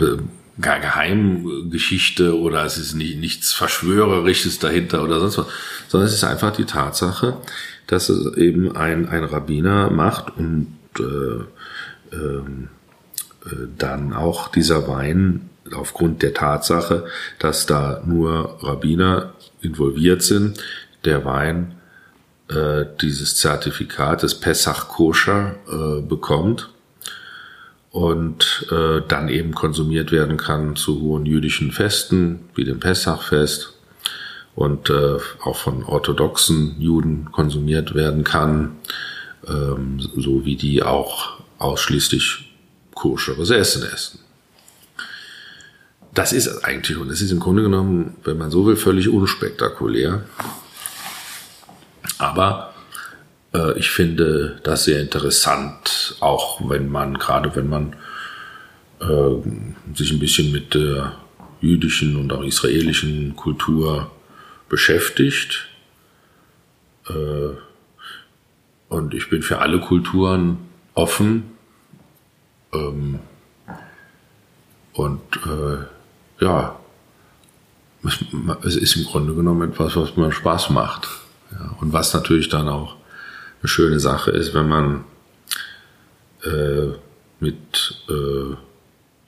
Geheimgeschichte 0.59 2.39
oder 2.39 2.65
es 2.65 2.79
ist 2.79 2.95
nie, 2.95 3.15
nichts 3.15 3.53
Verschwörerisches 3.53 4.59
dahinter 4.59 5.03
oder 5.03 5.21
sonst 5.21 5.39
was, 5.39 5.47
sondern 5.89 6.09
es 6.09 6.15
ist 6.15 6.25
einfach 6.25 6.53
die 6.53 6.65
Tatsache, 6.65 7.37
dass 7.87 8.09
es 8.09 8.37
eben 8.37 8.75
ein, 8.75 9.09
ein 9.09 9.25
Rabbiner 9.25 9.91
macht 9.91 10.37
und 10.37 10.77
äh, 10.99 12.15
ähm, 12.15 12.69
äh, 13.45 13.69
dann 13.79 14.13
auch 14.13 14.49
dieser 14.49 14.89
Wein 14.89 15.51
aufgrund 15.75 16.23
der 16.23 16.35
Tatsache, 16.35 17.07
dass 17.39 17.67
da 17.67 18.03
nur 18.05 18.59
Rabbiner 18.63 19.33
involviert 19.61 20.23
sind, 20.23 20.63
der 21.05 21.25
Wein 21.25 21.77
äh, 22.49 22.85
dieses 23.01 23.37
Zertifikat 23.37 24.23
des 24.23 24.35
Pesach 24.35 24.89
Koscher 24.89 25.57
äh, 25.71 26.01
bekommt 26.03 26.71
und 27.91 28.67
äh, 28.71 29.01
dann 29.07 29.29
eben 29.29 29.55
konsumiert 29.55 30.13
werden 30.13 30.37
kann 30.37 30.77
zu 30.77 31.01
hohen 31.01 31.27
jüdischen 31.27 31.73
Festen 31.73 32.49
wie 32.55 32.65
dem 32.65 32.81
Pessachfest 32.81 33.73
und 34.55 34.91
äh, 34.91 35.17
auch 35.43 35.57
von 35.57 35.85
orthodoxen 35.85 36.81
Juden 36.81 37.31
konsumiert 37.33 37.95
werden 37.95 38.25
kann, 38.25 38.77
ähm, 39.47 39.99
so 40.17 40.45
wie 40.45 40.57
die 40.57 40.83
auch 40.83 41.41
ausschließlich 41.59 42.53
koscheres 42.95 43.51
Essen 43.51 43.83
essen 43.83 44.26
das 46.17 46.33
ist 46.33 46.65
eigentlich, 46.65 46.97
und 46.97 47.11
es 47.11 47.21
ist 47.21 47.31
im 47.31 47.41
Grunde 47.41 47.63
genommen, 47.63 48.17
wenn 48.25 48.39
man 48.39 48.51
so 48.51 48.67
will, 48.67 48.77
völlig 48.77 49.09
unspektakulär. 49.11 50.25
Aber 52.17 52.75
äh, 53.53 53.79
ich 53.79 53.91
finde 53.91 54.59
das 54.65 54.85
sehr 54.85 55.01
interessant, 55.01 56.17
auch 56.21 56.71
wenn 56.71 56.91
man, 56.91 57.19
gerade 57.19 57.55
wenn 57.55 57.69
man 57.69 57.97
äh, 59.01 59.95
sich 59.95 60.11
ein 60.11 60.19
bisschen 60.19 60.53
mit 60.53 60.75
der 60.75 61.17
jüdischen 61.61 62.17
und 62.17 62.33
auch 62.33 62.43
israelischen 62.43 63.37
Kultur 63.37 64.11
beschäftigt. 64.71 65.69
Äh, 67.09 67.57
und 68.89 69.13
ich 69.13 69.29
bin 69.29 69.43
für 69.43 69.59
alle 69.59 69.81
Kulturen 69.81 70.61
offen. 70.95 71.51
Ähm, 72.73 73.19
und 74.95 75.21
äh, 75.45 75.96
ja, 76.41 76.79
es 78.63 78.77
ist 78.77 78.97
im 78.97 79.05
Grunde 79.05 79.35
genommen 79.35 79.71
etwas, 79.71 79.97
was 79.97 80.17
mir 80.17 80.33
Spaß 80.33 80.71
macht. 80.71 81.09
Ja, 81.53 81.75
und 81.81 81.93
was 81.93 82.13
natürlich 82.15 82.49
dann 82.49 82.69
auch 82.69 82.97
eine 83.63 83.69
schöne 83.69 84.01
Sache 84.01 84.31
ist, 84.31 84.55
wenn 84.55 84.69
man 84.69 85.05
äh, 86.45 86.93
mit 87.41 88.03
äh, 88.09 88.55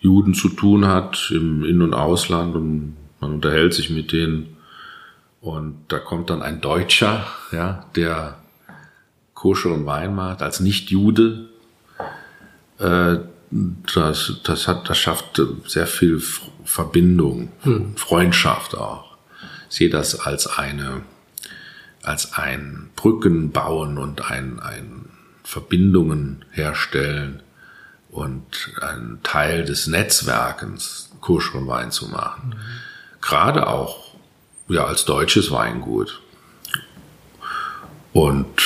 Juden 0.01 0.35
zu 0.35 0.49
tun 0.51 0.87
hat 0.87 1.31
im 1.31 1.65
In- 1.65 1.83
und 1.83 1.95
Ausland 1.95 2.55
und 2.55 2.97
man 3.21 3.35
unterhält 3.35 3.75
sich 3.75 3.91
mit 3.91 4.13
denen. 4.13 4.57
Und 5.41 5.77
da 5.89 5.99
kommt 5.99 6.31
dann 6.31 6.43
ein 6.43 6.61
Deutscher, 6.61 7.27
ja, 7.53 7.87
der 7.95 8.39
Koscher 9.35 9.73
und 9.73 9.87
Wein 9.87 10.15
macht, 10.15 10.43
als 10.43 10.61
Nicht-Jude, 10.61 11.49
äh, 12.79 13.19
das, 13.51 14.41
das 14.45 14.69
hat, 14.69 14.91
das 14.91 14.99
schafft 14.99 15.41
sehr 15.67 15.87
viel 15.87 16.21
Verbindung, 16.69 17.51
hm. 17.63 17.97
Freundschaft 17.97 18.77
auch. 18.77 19.17
Ich 19.71 19.77
sehe 19.77 19.89
das 19.89 20.21
als 20.21 20.47
eine, 20.47 21.01
als 22.03 22.35
ein 22.35 22.91
Brücken 22.95 23.53
bauen 23.53 23.97
und 23.97 24.31
ein, 24.31 24.61
ein 24.61 25.07
Verbindungen 25.45 26.45
herstellen 26.51 27.43
und 28.11 28.71
ein 28.83 29.19
Teil 29.23 29.65
des 29.65 29.87
Netzwerkens 29.87 31.11
Kusch 31.23 31.55
Wein 31.55 31.91
zu 31.91 32.09
machen. 32.09 32.51
Mhm. 32.51 33.21
Gerade 33.23 33.67
auch, 33.67 34.15
ja, 34.69 34.85
als 34.85 35.07
deutsches 35.07 35.51
Weingut. 35.51 36.21
Und 38.13 38.63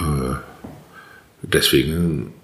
äh, 0.00 0.36
deswegen 1.42 2.35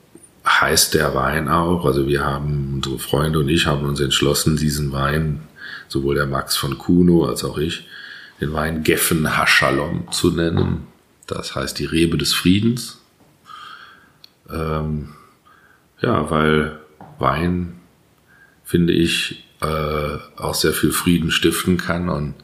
heißt 0.46 0.94
der 0.94 1.14
Wein 1.14 1.48
auch. 1.48 1.84
Also 1.84 2.06
wir 2.06 2.24
haben, 2.24 2.74
unsere 2.74 2.98
Freunde 2.98 3.38
und 3.38 3.48
ich 3.48 3.66
haben 3.66 3.84
uns 3.86 4.00
entschlossen, 4.00 4.56
diesen 4.56 4.92
Wein, 4.92 5.40
sowohl 5.88 6.14
der 6.14 6.26
Max 6.26 6.56
von 6.56 6.78
Kuno 6.78 7.26
als 7.26 7.44
auch 7.44 7.58
ich, 7.58 7.86
den 8.40 8.52
Wein 8.52 8.82
Geffen 8.82 9.36
Hashalom 9.36 10.10
zu 10.10 10.30
nennen. 10.30 10.86
Das 11.26 11.54
heißt 11.54 11.78
die 11.78 11.84
Rebe 11.84 12.18
des 12.18 12.32
Friedens. 12.32 12.98
Ähm, 14.50 15.10
ja, 16.00 16.30
weil 16.30 16.78
Wein, 17.18 17.80
finde 18.64 18.92
ich, 18.92 19.44
äh, 19.60 20.18
auch 20.36 20.54
sehr 20.54 20.72
viel 20.72 20.90
Frieden 20.90 21.30
stiften 21.30 21.76
kann 21.76 22.08
und 22.08 22.34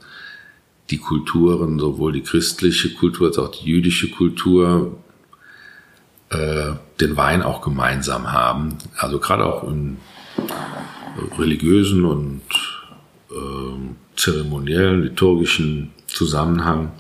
die 0.91 0.99
Kulturen, 0.99 1.79
sowohl 1.79 2.13
die 2.13 2.23
christliche 2.23 2.95
Kultur 2.95 3.29
als 3.29 3.39
auch 3.39 3.51
die 3.51 3.67
jüdische 3.67 4.09
Kultur, 4.11 4.97
äh, 6.31 6.73
den 7.01 7.17
Wein 7.17 7.43
auch 7.43 7.63
gemeinsam 7.63 8.33
haben. 8.33 8.79
Also 8.97 9.19
gerade 9.19 9.47
auch 9.47 9.65
im 9.65 9.99
religiösen 11.39 12.05
und 12.05 12.43
äh, 13.31 14.17
zeremoniellen, 14.17 15.03
liturgischen 15.03 15.93
Zusammenhang, 16.07 16.93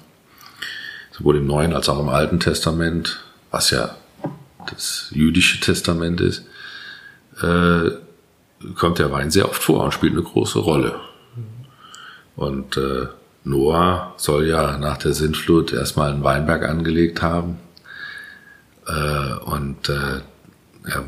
sowohl 1.12 1.36
im 1.36 1.46
Neuen 1.46 1.72
als 1.72 1.88
auch 1.88 2.00
im 2.00 2.08
Alten 2.08 2.40
Testament, 2.40 3.20
was 3.50 3.70
ja 3.70 3.96
das 4.70 5.08
jüdische 5.10 5.60
Testament 5.60 6.20
ist, 6.20 6.44
äh, 7.42 7.90
kommt 8.74 8.98
der 8.98 9.12
Wein 9.12 9.30
sehr 9.30 9.48
oft 9.48 9.62
vor 9.62 9.84
und 9.84 9.94
spielt 9.94 10.12
eine 10.12 10.22
große 10.22 10.58
Rolle. 10.58 10.96
Und 12.36 12.76
äh, 12.76 13.06
Noah 13.44 14.14
soll 14.16 14.46
ja 14.46 14.78
nach 14.78 14.98
der 14.98 15.12
Sintflut 15.12 15.72
erstmal 15.72 16.12
einen 16.12 16.24
Weinberg 16.24 16.68
angelegt 16.68 17.22
haben 17.22 17.58
und 19.44 19.88
äh, 19.88 20.20
er 20.84 21.04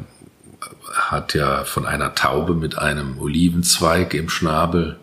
hat 0.93 1.35
ja 1.35 1.65
von 1.65 1.87
einer 1.87 2.15
Taube 2.15 2.55
mit 2.55 2.79
einem 2.79 3.19
Olivenzweig 3.19 4.15
im 4.15 4.29
Schnabel 4.29 4.99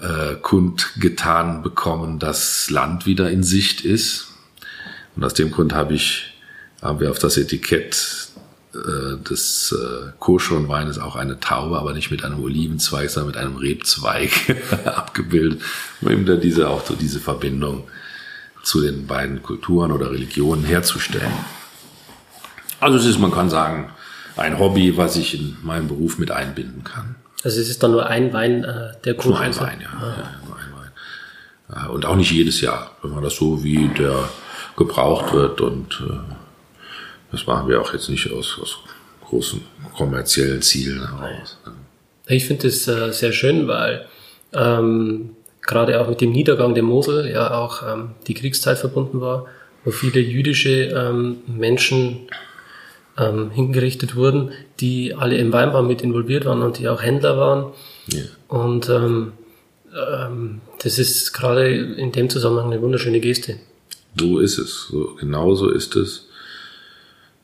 äh, 0.00 0.36
kundgetan 0.40 1.62
bekommen, 1.62 2.18
dass 2.18 2.70
Land 2.70 3.06
wieder 3.06 3.30
in 3.30 3.42
Sicht 3.42 3.82
ist. 3.82 4.28
Und 5.14 5.24
aus 5.24 5.34
dem 5.34 5.50
Grund 5.50 5.74
habe 5.74 5.94
ich, 5.94 6.34
haben 6.80 7.00
wir 7.00 7.10
auf 7.10 7.18
das 7.18 7.36
Etikett 7.36 8.28
äh, 8.74 9.16
des 9.22 9.72
äh, 9.72 10.10
Koschon-Weines 10.18 10.98
auch 10.98 11.16
eine 11.16 11.38
Taube, 11.38 11.78
aber 11.78 11.92
nicht 11.92 12.10
mit 12.10 12.24
einem 12.24 12.42
Olivenzweig, 12.42 13.10
sondern 13.10 13.28
mit 13.28 13.36
einem 13.36 13.56
Rebzweig 13.56 14.56
abgebildet, 14.86 15.62
um 16.00 16.10
eben 16.10 16.26
da 16.26 16.36
diese, 16.36 16.68
auch 16.68 16.84
so 16.84 16.94
diese 16.94 17.20
Verbindung 17.20 17.84
zu 18.62 18.80
den 18.80 19.06
beiden 19.06 19.42
Kulturen 19.42 19.92
oder 19.92 20.10
Religionen 20.10 20.64
herzustellen. 20.64 21.32
Also 22.80 22.98
es 22.98 23.04
ist, 23.04 23.18
man 23.18 23.30
kann 23.30 23.50
sagen, 23.50 23.92
ein 24.36 24.58
Hobby, 24.58 24.96
was 24.96 25.16
ich 25.16 25.34
in 25.34 25.56
meinem 25.62 25.88
Beruf 25.88 26.18
mit 26.18 26.30
einbinden 26.30 26.84
kann. 26.84 27.16
Also 27.44 27.60
es 27.60 27.68
ist 27.68 27.82
dann 27.82 27.92
nur 27.92 28.06
ein 28.06 28.32
Wein, 28.32 28.64
äh, 28.64 28.92
der 29.04 29.14
Nur 29.24 29.40
ein 29.40 29.56
Wein, 29.58 29.80
ja. 29.80 29.88
Ah. 29.88 30.14
ja 30.16 30.40
nur 30.46 30.56
ein 30.56 30.72
Wein. 30.74 30.90
Ja, 31.74 31.86
und 31.88 32.04
auch 32.04 32.16
nicht 32.16 32.30
jedes 32.30 32.60
Jahr, 32.60 32.96
wenn 33.02 33.12
man 33.12 33.22
das 33.22 33.36
so 33.36 33.62
wie 33.64 33.88
der 33.88 34.28
gebraucht 34.76 35.32
wird 35.32 35.60
und 35.60 36.02
äh, 36.08 36.34
das 37.30 37.46
machen 37.46 37.68
wir 37.68 37.80
auch 37.80 37.92
jetzt 37.92 38.08
nicht 38.08 38.30
aus, 38.30 38.58
aus 38.60 38.78
großen 39.26 39.62
kommerziellen 39.96 40.62
Zielen 40.62 41.00
heraus. 41.00 41.58
Ich 42.26 42.46
finde 42.46 42.68
es 42.68 42.86
äh, 42.88 43.12
sehr 43.12 43.32
schön, 43.32 43.66
weil 43.68 44.06
ähm, 44.52 45.36
gerade 45.62 46.00
auch 46.00 46.08
mit 46.08 46.20
dem 46.20 46.32
Niedergang 46.32 46.74
der 46.74 46.82
Mosel 46.82 47.30
ja 47.30 47.54
auch 47.54 47.82
ähm, 47.82 48.10
die 48.26 48.34
Kriegszeit 48.34 48.78
verbunden 48.78 49.20
war, 49.20 49.46
wo 49.84 49.90
viele 49.90 50.20
jüdische 50.20 50.86
ähm, 50.88 51.38
Menschen 51.46 52.28
ähm, 53.18 53.50
hingerichtet 53.50 54.16
wurden, 54.16 54.52
die 54.80 55.14
alle 55.14 55.36
im 55.36 55.52
Weinbau 55.52 55.82
mit 55.82 56.02
involviert 56.02 56.44
waren 56.44 56.62
und 56.62 56.78
die 56.78 56.88
auch 56.88 57.02
Händler 57.02 57.36
waren. 57.38 57.72
Ja. 58.08 58.22
Und 58.48 58.88
ähm, 58.88 59.32
ähm, 59.94 60.60
das 60.82 60.98
ist 60.98 61.32
gerade 61.32 61.68
in 61.68 62.12
dem 62.12 62.28
Zusammenhang 62.30 62.72
eine 62.72 62.82
wunderschöne 62.82 63.20
Geste. 63.20 63.56
So 64.18 64.38
ist 64.38 64.58
es. 64.58 64.88
So, 64.90 65.16
genau 65.18 65.54
so 65.54 65.70
ist 65.70 65.96
es. 65.96 66.28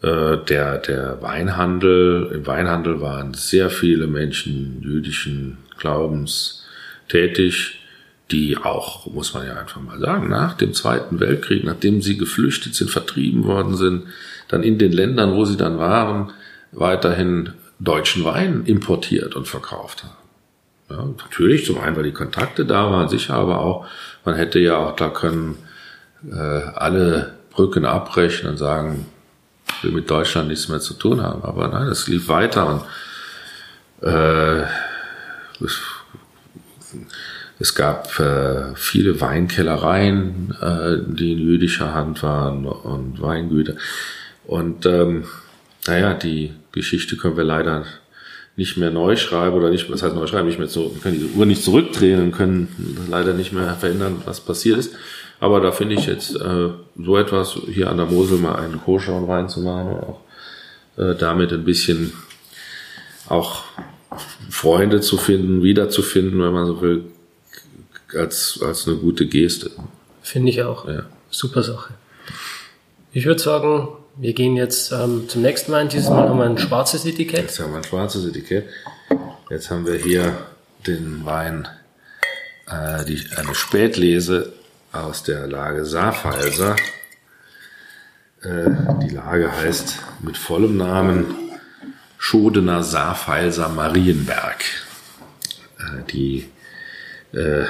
Äh, 0.02 0.38
der, 0.48 0.78
der 0.78 1.20
Weinhandel, 1.22 2.30
im 2.32 2.46
Weinhandel 2.46 3.00
waren 3.00 3.34
sehr 3.34 3.70
viele 3.70 4.06
Menschen 4.06 4.80
jüdischen 4.82 5.58
Glaubens 5.78 6.64
tätig, 7.08 7.77
die 8.30 8.58
auch, 8.58 9.06
muss 9.06 9.32
man 9.32 9.46
ja 9.46 9.56
einfach 9.56 9.80
mal 9.80 9.98
sagen, 9.98 10.28
nach 10.28 10.54
dem 10.54 10.74
Zweiten 10.74 11.18
Weltkrieg, 11.20 11.64
nachdem 11.64 12.02
sie 12.02 12.18
geflüchtet 12.18 12.74
sind, 12.74 12.90
vertrieben 12.90 13.44
worden 13.44 13.76
sind, 13.76 14.04
dann 14.48 14.62
in 14.62 14.78
den 14.78 14.92
Ländern, 14.92 15.34
wo 15.34 15.44
sie 15.44 15.56
dann 15.56 15.78
waren, 15.78 16.32
weiterhin 16.72 17.54
deutschen 17.78 18.24
Wein 18.24 18.64
importiert 18.66 19.34
und 19.34 19.48
verkauft 19.48 20.04
haben. 20.04 20.16
Ja, 20.90 21.04
natürlich, 21.04 21.66
zum 21.66 21.80
einen, 21.80 21.96
weil 21.96 22.02
die 22.04 22.12
Kontakte 22.12 22.64
da 22.64 22.90
waren, 22.90 23.08
sicher, 23.08 23.34
aber 23.34 23.60
auch, 23.60 23.86
man 24.24 24.34
hätte 24.34 24.58
ja 24.58 24.76
auch 24.76 24.96
da 24.96 25.08
können 25.10 25.56
äh, 26.30 26.36
alle 26.36 27.34
Brücken 27.50 27.84
abbrechen 27.84 28.48
und 28.48 28.56
sagen, 28.56 29.06
will 29.82 29.92
mit 29.92 30.10
Deutschland 30.10 30.48
nichts 30.48 30.68
mehr 30.68 30.80
zu 30.80 30.94
tun 30.94 31.22
haben. 31.22 31.42
Aber 31.42 31.68
nein, 31.68 31.88
es 31.88 32.08
lief 32.08 32.28
weiter 32.28 32.84
und 34.00 34.08
äh, 34.08 34.64
es, 37.58 37.74
gab 37.74 38.18
äh, 38.20 38.74
viele 38.74 39.20
Weinkellereien, 39.20 40.54
äh, 40.60 40.96
die 41.06 41.32
in 41.32 41.38
jüdischer 41.38 41.94
Hand 41.94 42.22
waren 42.22 42.66
und 42.66 43.20
Weingüter. 43.20 43.74
Und 44.46 44.86
ähm, 44.86 45.24
naja, 45.86 46.14
die 46.14 46.52
Geschichte 46.72 47.16
können 47.16 47.36
wir 47.36 47.44
leider 47.44 47.84
nicht 48.56 48.76
mehr 48.76 48.90
neu 48.90 49.16
schreiben 49.16 49.56
oder 49.56 49.70
nicht, 49.70 49.90
was 49.90 50.02
heißt 50.02 50.14
neu 50.14 50.26
schreiben, 50.26 50.48
nicht 50.48 50.58
mehr 50.58 50.68
so, 50.68 50.92
wir 50.92 51.00
können 51.00 51.14
diese 51.14 51.38
Uhr 51.38 51.46
nicht 51.46 51.62
zurückdrehen 51.62 52.20
und 52.20 52.32
können 52.32 53.06
leider 53.08 53.32
nicht 53.32 53.52
mehr 53.52 53.74
verändern, 53.74 54.22
was 54.24 54.40
passiert 54.40 54.78
ist. 54.78 54.94
Aber 55.40 55.60
da 55.60 55.70
finde 55.70 55.94
ich 55.94 56.06
jetzt 56.06 56.34
äh, 56.34 56.70
so 56.96 57.16
etwas 57.16 57.56
hier 57.72 57.88
an 57.88 57.98
der 57.98 58.06
Mosel 58.06 58.38
mal 58.38 58.56
einen 58.56 58.80
Koscher 58.80 59.22
reinzumachen 59.26 59.92
und 59.92 60.00
auch 60.00 60.20
äh, 60.96 61.14
damit 61.14 61.52
ein 61.52 61.64
bisschen 61.64 62.12
auch 63.28 63.62
Freunde 64.50 65.00
zu 65.00 65.16
finden, 65.16 65.62
wiederzufinden, 65.62 66.40
wenn 66.42 66.52
man 66.52 66.66
so 66.66 66.80
will, 66.80 67.04
als, 68.14 68.60
als 68.62 68.86
eine 68.86 68.96
gute 68.96 69.26
Geste. 69.26 69.70
Finde 70.22 70.50
ich 70.50 70.62
auch. 70.62 70.88
Ja. 70.88 71.04
Super 71.30 71.62
Sache. 71.62 71.94
Ich 73.12 73.26
würde 73.26 73.40
sagen, 73.40 73.88
wir 74.16 74.32
gehen 74.32 74.56
jetzt 74.56 74.92
ähm, 74.92 75.28
zum 75.28 75.42
nächsten 75.42 75.72
Wein. 75.72 75.88
Dieses 75.88 76.08
Mal 76.08 76.28
haben 76.28 76.38
wir 76.38 76.44
ein 76.44 76.58
schwarzes 76.58 77.04
Etikett. 77.04 77.42
Jetzt 77.42 77.60
haben 77.60 77.72
wir 77.72 77.78
ein 77.78 77.84
schwarzes 77.84 78.26
Etikett. 78.26 78.68
Jetzt 79.50 79.70
haben 79.70 79.86
wir 79.86 79.94
hier 79.94 80.36
den 80.86 81.24
Wein, 81.24 81.68
äh, 82.68 83.04
die, 83.04 83.24
eine 83.36 83.54
Spätlese 83.54 84.52
aus 84.92 85.22
der 85.22 85.46
Lage 85.46 85.84
Saarpfalzer. 85.84 86.76
Äh, 88.42 88.70
die 89.02 89.14
Lage 89.14 89.50
heißt 89.50 89.96
mit 90.20 90.36
vollem 90.36 90.76
Namen 90.76 91.34
Schodener 92.18 92.82
Saarpfalzer 92.82 93.68
Marienberg. 93.68 94.64
Äh, 95.78 96.02
die, 96.12 96.50
äh, 97.32 97.64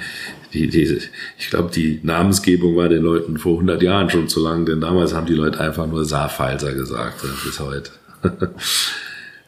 die, 0.52 0.68
die, 0.68 1.00
ich 1.38 1.50
glaube, 1.50 1.70
die 1.72 2.00
Namensgebung 2.02 2.76
war 2.76 2.88
den 2.88 3.02
Leuten 3.02 3.38
vor 3.38 3.54
100 3.54 3.82
Jahren 3.82 4.10
schon 4.10 4.28
zu 4.28 4.42
lang, 4.42 4.66
denn 4.66 4.80
damals 4.80 5.14
haben 5.14 5.26
die 5.26 5.34
Leute 5.34 5.60
einfach 5.60 5.86
nur 5.86 6.04
Saarpfalzer 6.04 6.72
gesagt, 6.72 7.24
bis 7.44 7.60
heute. 7.60 7.90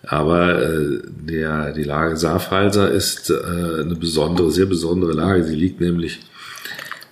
Aber 0.08 0.62
äh, 0.62 1.00
der, 1.04 1.72
die 1.72 1.82
Lage 1.82 2.16
Saarpfalzer 2.16 2.90
ist 2.90 3.30
äh, 3.30 3.80
eine 3.82 3.96
besondere, 3.96 4.52
sehr 4.52 4.66
besondere 4.66 5.12
Lage. 5.12 5.42
Sie 5.42 5.56
liegt 5.56 5.80
nämlich 5.80 6.20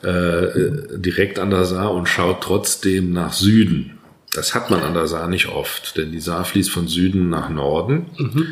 äh, 0.02 0.96
direkt 0.96 1.38
an 1.38 1.50
der 1.50 1.64
Saar 1.64 1.92
und 1.92 2.08
schaut 2.08 2.42
trotzdem 2.42 3.12
nach 3.12 3.32
Süden. 3.32 3.98
Das 4.32 4.54
hat 4.54 4.70
man 4.70 4.80
an 4.80 4.94
der 4.94 5.06
Saar 5.06 5.28
nicht 5.28 5.48
oft, 5.48 5.96
denn 5.96 6.12
die 6.12 6.20
Saar 6.20 6.44
fließt 6.44 6.70
von 6.70 6.88
Süden 6.88 7.30
nach 7.30 7.48
Norden 7.48 8.06
mhm. 8.18 8.46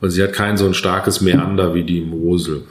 und 0.00 0.10
sie 0.10 0.22
hat 0.22 0.34
kein 0.34 0.56
so 0.56 0.66
ein 0.66 0.74
starkes 0.74 1.20
Meander 1.20 1.74
wie 1.74 1.84
die 1.84 2.02
Mosel. 2.02 2.62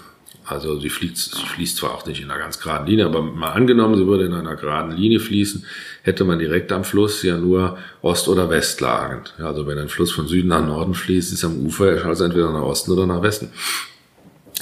Also 0.46 0.80
sie 0.80 0.90
fließt, 0.90 1.38
fließt 1.38 1.78
zwar 1.78 1.92
auch 1.92 2.06
nicht 2.06 2.22
in 2.22 2.30
einer 2.30 2.40
ganz 2.40 2.60
geraden 2.60 2.88
Linie, 2.88 3.06
aber 3.06 3.22
mal 3.22 3.52
angenommen, 3.52 3.96
sie 3.96 4.06
würde 4.06 4.26
in 4.26 4.34
einer 4.34 4.56
geraden 4.56 4.92
Linie 4.92 5.20
fließen, 5.20 5.66
hätte 6.02 6.26
man 6.26 6.40
direkt 6.40 6.72
am 6.72 6.84
Fluss 6.84 7.24
ja 7.24 7.38
nur 7.38 7.78
Ost- 8.02 8.28
oder 8.28 8.50
Westlagend. 8.50 9.34
Ja, 9.40 9.48
also 9.48 9.68
wenn 9.68 9.78
ein 9.78 9.90
Fluss 9.90 10.12
von 10.12 10.28
Süden 10.28 10.50
nach 10.50 10.66
Norden 10.66 10.94
fließt, 10.94 11.32
ist 11.32 11.46
am 11.46 11.66
Ufer 11.66 12.06
also 12.06 12.26
entweder 12.26 12.52
nach 12.52 12.64
Osten 12.64 12.92
oder 12.92 13.08
nach 13.08 13.22
Westen. 13.22 13.52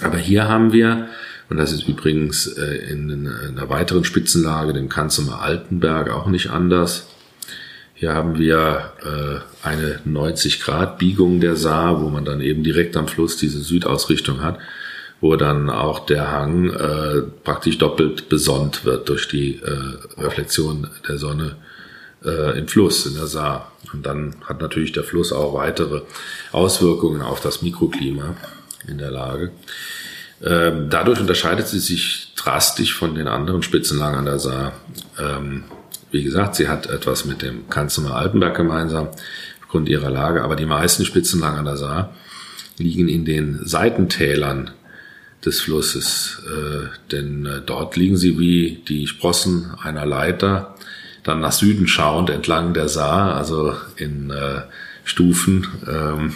Aber 0.02 0.18
hier 0.18 0.48
haben 0.48 0.72
wir 0.72 1.08
und 1.52 1.58
das 1.58 1.74
ist 1.74 1.86
übrigens 1.86 2.48
äh, 2.48 2.92
in, 2.94 3.28
einer 3.28 3.68
weiteren 3.68 4.06
Spitzenlage, 4.06 4.72
dem 4.72 4.88
Kanzumer 4.88 5.42
Altenberg, 5.42 6.10
auch 6.10 6.28
nicht 6.28 6.50
anders. 6.50 7.08
Hier 7.94 8.14
haben 8.14 8.40
wir 8.40 8.94
äh, 9.04 9.68
eine 9.68 10.00
90-Grad-Biegung 10.08 11.42
der 11.42 11.58
Saar, 11.58 12.02
wo 12.02 12.08
man 12.08 12.24
dann 12.24 12.40
eben 12.40 12.64
direkt 12.64 12.96
am 12.96 13.10
Fluss 13.10 13.36
diese 13.36 13.60
Südausrichtung 13.60 14.42
hat, 14.42 14.60
wo 15.22 15.36
dann 15.36 15.70
auch 15.70 16.00
der 16.06 16.32
Hang 16.32 16.72
äh, 16.72 17.22
praktisch 17.44 17.78
doppelt 17.78 18.28
besonnt 18.28 18.86
wird 18.86 19.08
durch 19.08 19.28
die 19.28 19.62
äh, 19.62 20.22
Reflexion 20.22 20.90
der 21.08 21.20
Sonne 21.20 21.56
äh, 22.26 22.58
im 22.58 22.68
Fluss, 22.68 23.06
in 23.06 23.14
der 23.14 23.28
Saar. 23.28 23.72
Und 23.94 24.06
dann 24.06 24.36
hat 24.46 24.62
natürlich 24.62 24.92
der 24.92 25.04
Fluss 25.04 25.32
auch 25.32 25.54
weitere 25.54 26.02
Auswirkungen 26.52 27.22
auf 27.22 27.40
das 27.40 27.62
Mikroklima 27.62 28.36
in 28.88 28.98
der 28.98 29.12
Lage. 29.12 29.52
Ähm, 30.44 30.90
dadurch 30.90 31.20
unterscheidet 31.20 31.68
sie 31.68 31.80
sich 31.80 32.34
drastisch 32.36 32.96
von 32.96 33.14
den 33.14 33.28
anderen 33.28 33.62
Spitzenlagen 33.62 34.18
an 34.18 34.26
der 34.26 34.40
Saar. 34.40 34.74
Ähm, 35.20 35.66
wie 36.10 36.24
gesagt, 36.24 36.56
sie 36.56 36.68
hat 36.68 36.88
etwas 36.88 37.26
mit 37.26 37.44
dem 37.44 37.70
Kanzler 37.70 38.16
Altenberg 38.16 38.58
gemeinsam, 38.58 39.10
aufgrund 39.62 39.88
ihrer 39.88 40.10
Lage, 40.10 40.44
aber 40.44 40.56
die 40.56 40.66
meisten 40.66 41.06
Spitzenlagen 41.06 41.60
an 41.60 41.66
der 41.66 41.78
Saar 41.78 42.16
liegen 42.78 43.08
in 43.08 43.24
den 43.24 43.60
Seitentälern 43.64 44.72
des 45.46 45.62
Flusses, 45.62 46.42
äh, 46.46 46.88
denn 47.12 47.46
äh, 47.46 47.62
dort 47.66 47.96
liegen 47.96 48.18
sie 48.18 48.38
wie 48.38 48.84
die 48.88 49.08
Sprossen 49.08 49.72
einer 49.82 50.06
Leiter, 50.06 50.76
dann 51.24 51.40
nach 51.40 51.52
Süden 51.52 51.88
schauend 51.88 52.30
entlang 52.30 52.74
der 52.74 52.88
Saar, 52.88 53.36
also 53.36 53.76
in 53.96 54.30
äh, 54.30 54.62
Stufen. 55.04 55.68
Ähm, 55.88 56.34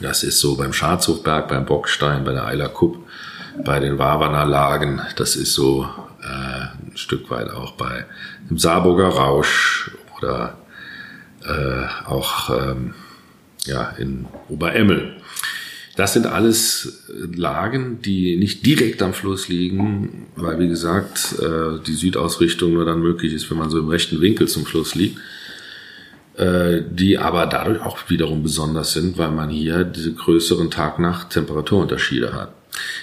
das 0.00 0.22
ist 0.24 0.40
so 0.40 0.56
beim 0.56 0.72
Scharzhofberg, 0.72 1.48
beim 1.48 1.64
Bockstein, 1.64 2.24
bei 2.24 2.32
der 2.32 2.46
Eiler 2.46 2.68
Kupp, 2.68 2.98
bei 3.64 3.78
den 3.78 3.98
Wawaner 3.98 4.46
Lagen. 4.46 5.00
Das 5.16 5.36
ist 5.36 5.54
so 5.54 5.88
äh, 6.22 6.26
ein 6.26 6.96
Stück 6.96 7.30
weit 7.30 7.50
auch 7.50 7.72
bei 7.72 8.04
dem 8.48 8.58
Saarburger 8.58 9.08
Rausch 9.08 9.90
oder 10.18 10.58
äh, 11.44 11.86
auch 12.06 12.50
ähm, 12.50 12.94
ja, 13.64 13.90
in 13.98 14.26
Oberemmel. 14.48 15.16
Das 15.96 16.14
sind 16.14 16.26
alles 16.26 17.04
Lagen, 17.08 18.00
die 18.00 18.36
nicht 18.36 18.64
direkt 18.64 19.02
am 19.02 19.12
Fluss 19.12 19.48
liegen, 19.48 20.26
weil 20.36 20.58
wie 20.58 20.68
gesagt 20.68 21.36
äh, 21.38 21.82
die 21.86 21.94
Südausrichtung 21.94 22.72
nur 22.72 22.86
dann 22.86 23.00
möglich 23.00 23.34
ist, 23.34 23.50
wenn 23.50 23.58
man 23.58 23.68
so 23.68 23.78
im 23.78 23.88
rechten 23.88 24.20
Winkel 24.20 24.48
zum 24.48 24.64
Fluss 24.64 24.94
liegt. 24.94 25.18
Äh, 26.34 26.80
die 26.90 27.18
aber 27.18 27.44
dadurch 27.44 27.82
auch 27.82 27.98
wiederum 28.08 28.42
besonders 28.42 28.94
sind, 28.94 29.18
weil 29.18 29.30
man 29.30 29.50
hier 29.50 29.84
diese 29.84 30.14
größeren 30.14 30.70
Tag-Nacht-Temperaturunterschiede 30.70 32.32
hat. 32.32 32.54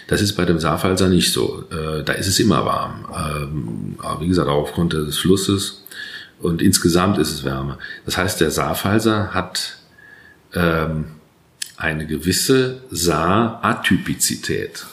Das 0.07 0.20
ist 0.20 0.34
bei 0.34 0.45
dem 0.45 0.57
Saarpfalzer 0.57 1.10
nicht 1.10 1.32
so. 1.32 1.64
Äh, 1.70 2.03
da 2.03 2.14
ist 2.14 2.26
es 2.26 2.40
immer 2.40 2.66
warm. 2.66 3.06
Ähm, 3.16 3.95
aber 3.99 4.22
wie 4.22 4.28
gesagt, 4.28 4.49
auch 4.49 4.64
aufgrund 4.64 4.94
des 4.94 5.20
Flusses 5.20 5.84
Und 6.40 6.61
insgesamt 6.61 7.20
ist 7.20 7.32
es 7.32 7.44
wärmer. 7.44 7.78
Das 8.06 8.18
heißt, 8.18 8.41
der 8.41 8.49
Saarpfalzer 8.49 9.32
hat 9.32 9.78
ähm, 10.56 11.06
eine 11.80 12.06
gewisse 12.06 12.81
Saar-Atypizität. 12.91 14.85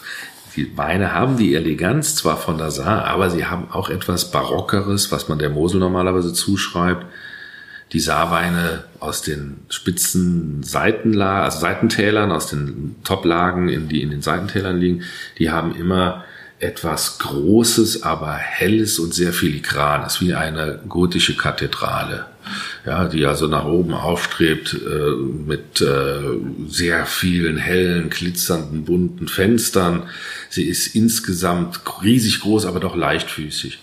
Die 0.54 0.76
Weine 0.76 1.12
haben 1.12 1.36
die 1.36 1.54
Eleganz 1.54 2.14
zwar 2.14 2.38
von 2.38 2.56
der 2.56 2.70
Saar, 2.70 3.04
aber 3.04 3.28
sie 3.28 3.44
haben 3.44 3.70
auch 3.70 3.90
etwas 3.90 4.30
Barockeres, 4.30 5.12
was 5.12 5.28
man 5.28 5.38
der 5.38 5.50
Mosel 5.50 5.80
normalerweise 5.80 6.32
zuschreibt. 6.32 7.04
Die 7.92 8.00
Saarweine 8.00 8.84
aus 9.00 9.20
den 9.22 9.58
spitzen 9.68 10.62
Seitenlagen, 10.62 11.44
also 11.44 11.58
Seitentälern, 11.58 12.32
aus 12.32 12.46
den 12.46 12.96
Toplagen, 13.04 13.68
in 13.68 13.88
die 13.88 14.02
in 14.02 14.10
den 14.10 14.22
Seitentälern 14.22 14.78
liegen, 14.78 15.02
die 15.38 15.50
haben 15.50 15.76
immer 15.76 16.24
etwas 16.58 17.18
Großes, 17.18 18.02
aber 18.02 18.32
Helles 18.34 18.98
und 18.98 19.12
sehr 19.12 19.32
filigranes, 19.32 20.20
wie 20.20 20.34
eine 20.34 20.80
gotische 20.88 21.36
Kathedrale, 21.36 22.26
ja, 22.84 23.08
die 23.08 23.26
also 23.26 23.46
nach 23.46 23.64
oben 23.64 23.94
aufstrebt 23.94 24.74
äh, 24.74 25.10
mit 25.10 25.80
äh, 25.80 26.20
sehr 26.68 27.06
vielen 27.06 27.56
hellen, 27.56 28.10
glitzernden, 28.10 28.84
bunten 28.84 29.28
Fenstern. 29.28 30.04
Sie 30.48 30.64
ist 30.64 30.94
insgesamt 30.94 31.80
riesig 32.02 32.40
groß, 32.40 32.66
aber 32.66 32.80
doch 32.80 32.96
leichtfüßig. 32.96 33.80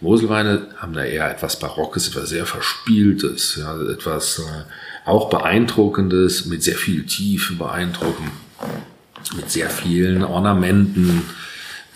Moselweine 0.00 0.66
haben 0.78 0.94
da 0.94 1.04
eher 1.04 1.30
etwas 1.30 1.60
Barockes, 1.60 2.08
etwas 2.08 2.28
sehr 2.28 2.44
Verspieltes, 2.44 3.56
ja, 3.60 3.80
etwas 3.90 4.40
äh, 4.40 5.08
auch 5.08 5.30
Beeindruckendes, 5.30 6.46
mit 6.46 6.62
sehr 6.62 6.76
viel 6.76 7.06
Tiefe 7.06 7.54
beeindruckend, 7.54 8.30
mit 9.36 9.50
sehr 9.50 9.70
vielen 9.70 10.24
Ornamenten, 10.24 11.22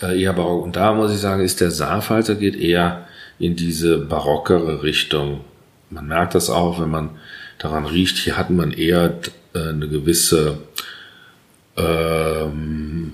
äh, 0.02 0.20
eher 0.20 0.32
barock. 0.32 0.64
Und 0.64 0.76
da 0.76 0.94
muss 0.94 1.12
ich 1.12 1.18
sagen, 1.18 1.42
ist 1.42 1.60
der 1.60 1.72
Saarfalter 1.72 2.36
geht 2.36 2.56
eher 2.56 3.06
in 3.38 3.56
diese 3.56 3.98
barockere 3.98 4.82
Richtung. 4.82 5.40
Man 5.90 6.06
merkt 6.06 6.34
das 6.34 6.50
auch, 6.50 6.80
wenn 6.80 6.90
man 6.90 7.10
daran 7.58 7.86
riecht. 7.86 8.18
Hier 8.18 8.36
hat 8.36 8.50
man 8.50 8.72
eher 8.72 9.18
äh, 9.54 9.68
eine 9.68 9.88
gewisse 9.88 10.58
ähm, 11.76 13.12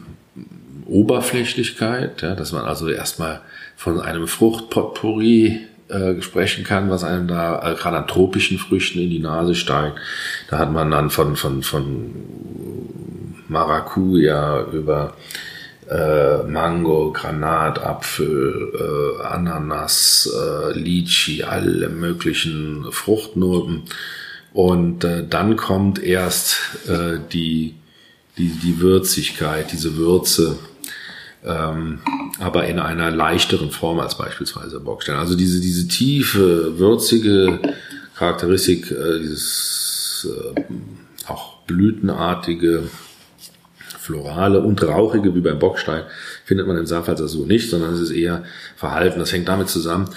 Oberflächlichkeit, 0.87 2.23
ja, 2.23 2.35
dass 2.35 2.53
man 2.53 2.65
also 2.65 2.89
erstmal 2.89 3.41
von 3.77 4.01
einem 4.01 4.27
Fruchtpotpourri 4.27 5.61
äh, 5.89 6.23
sprechen 6.23 6.65
kann, 6.65 6.91
was 6.91 7.05
einem 7.05 7.29
da 7.29 7.73
äh, 7.73 7.75
gerade 7.75 7.99
an 7.99 8.07
tropischen 8.07 8.59
Früchten 8.59 9.01
in 9.01 9.11
die 9.11 9.19
Nase 9.19 9.55
steigt. 9.55 9.99
Da 10.49 10.59
hat 10.59 10.73
man 10.73 10.91
dann 10.91 11.11
von, 11.11 11.37
von, 11.37 11.63
von 11.63 12.15
Maracuja 13.49 14.65
über 14.73 15.15
äh, 15.89 16.43
Mango, 16.45 17.13
Granatapfel, 17.13 18.73
äh, 19.21 19.23
Ananas, 19.23 20.31
äh, 20.33 20.79
Litchi, 20.79 21.43
alle 21.43 21.89
möglichen 21.89 22.87
Fruchtnoten. 22.91 23.83
Und 24.53 25.05
äh, 25.05 25.27
dann 25.27 25.57
kommt 25.57 26.03
erst 26.03 26.59
äh, 26.87 27.19
die, 27.33 27.75
die, 28.39 28.49
die 28.49 28.81
Würzigkeit, 28.81 29.73
diese 29.73 29.97
Würze, 29.97 30.59
ähm, 31.45 32.01
aber 32.39 32.67
in 32.67 32.79
einer 32.79 33.11
leichteren 33.11 33.71
Form 33.71 33.99
als 33.99 34.17
beispielsweise 34.17 34.79
Bockstein. 34.81 35.17
Also 35.17 35.37
diese, 35.37 35.61
diese 35.61 35.89
tiefe, 35.89 36.79
würzige 36.79 37.59
Charakteristik, 38.15 38.91
äh, 38.91 39.19
dieses 39.19 40.29
äh, 40.31 40.61
auch 41.27 41.59
blütenartige, 41.67 42.85
florale 44.03 44.61
und 44.61 44.83
rauchige 44.83 45.35
wie 45.37 45.41
beim 45.41 45.61
Bockstein 45.61 46.03
findet 46.45 46.67
man 46.67 46.77
im 46.77 46.87
Saarpfalzer 46.87 47.29
so 47.29 47.47
nicht, 47.47 47.71
sondern 47.71 47.95
es 47.95 48.01
ist 48.01 48.11
eher 48.11 48.43
verhalten. 48.75 49.21
Das 49.21 49.33
hängt 49.33 49.47
damit 49.47 49.69
zusammen, 49.69 50.09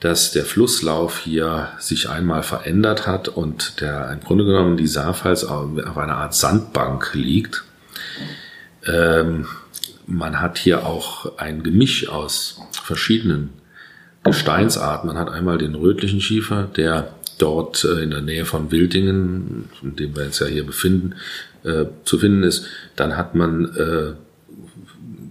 dass 0.00 0.32
der 0.32 0.46
Flusslauf 0.46 1.18
hier 1.18 1.68
sich 1.78 2.08
einmal 2.08 2.42
verändert 2.42 3.06
hat 3.06 3.28
und 3.28 3.82
der 3.82 4.10
im 4.10 4.20
Grunde 4.20 4.46
genommen 4.46 4.78
die 4.78 4.86
Saarpfalz 4.86 5.44
auf 5.44 5.98
einer 5.98 6.16
Art 6.16 6.34
Sandbank 6.34 7.10
liegt. 7.12 7.64
Ähm, 8.86 9.46
man 10.06 10.40
hat 10.40 10.56
hier 10.56 10.86
auch 10.86 11.36
ein 11.38 11.62
Gemisch 11.62 12.08
aus 12.08 12.60
verschiedenen 12.72 13.50
Gesteinsarten. 14.22 15.06
Man 15.06 15.18
hat 15.18 15.30
einmal 15.30 15.58
den 15.58 15.74
rötlichen 15.74 16.22
Schiefer, 16.22 16.64
der 16.76 17.12
dort 17.38 17.84
äh, 17.84 18.02
in 18.02 18.10
der 18.10 18.20
Nähe 18.20 18.44
von 18.44 18.70
Wildingen, 18.70 19.68
in 19.82 19.96
dem 19.96 20.16
wir 20.16 20.24
uns 20.24 20.38
ja 20.38 20.46
hier 20.46 20.64
befinden, 20.64 21.14
äh, 21.64 21.86
zu 22.04 22.18
finden 22.18 22.42
ist. 22.42 22.66
Dann 22.96 23.16
hat 23.16 23.34
man 23.34 23.74
äh, 23.76 24.12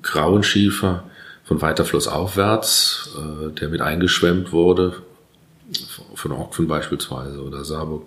grauen 0.01 0.43
Schiefer 0.43 1.03
von 1.43 1.61
weiter 1.61 1.85
flussaufwärts, 1.85 3.15
äh, 3.17 3.51
der 3.51 3.69
mit 3.69 3.81
eingeschwemmt 3.81 4.51
wurde, 4.51 4.93
von 6.15 6.31
Orkfen 6.31 6.67
beispielsweise 6.67 7.41
oder 7.41 7.63
Saarburg. 7.63 8.03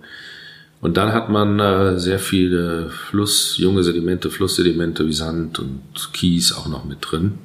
Und 0.80 0.96
dann 0.96 1.12
hat 1.12 1.30
man 1.30 1.58
äh, 1.58 1.98
sehr 1.98 2.18
viele 2.18 2.90
Fluss, 2.90 3.56
junge 3.58 3.82
Sedimente, 3.82 4.30
Flusssedimente 4.30 5.06
wie 5.06 5.12
Sand 5.12 5.58
und 5.58 5.80
Kies 6.12 6.52
auch 6.52 6.68
noch 6.68 6.84
mit 6.84 6.98
drin. 7.00 7.38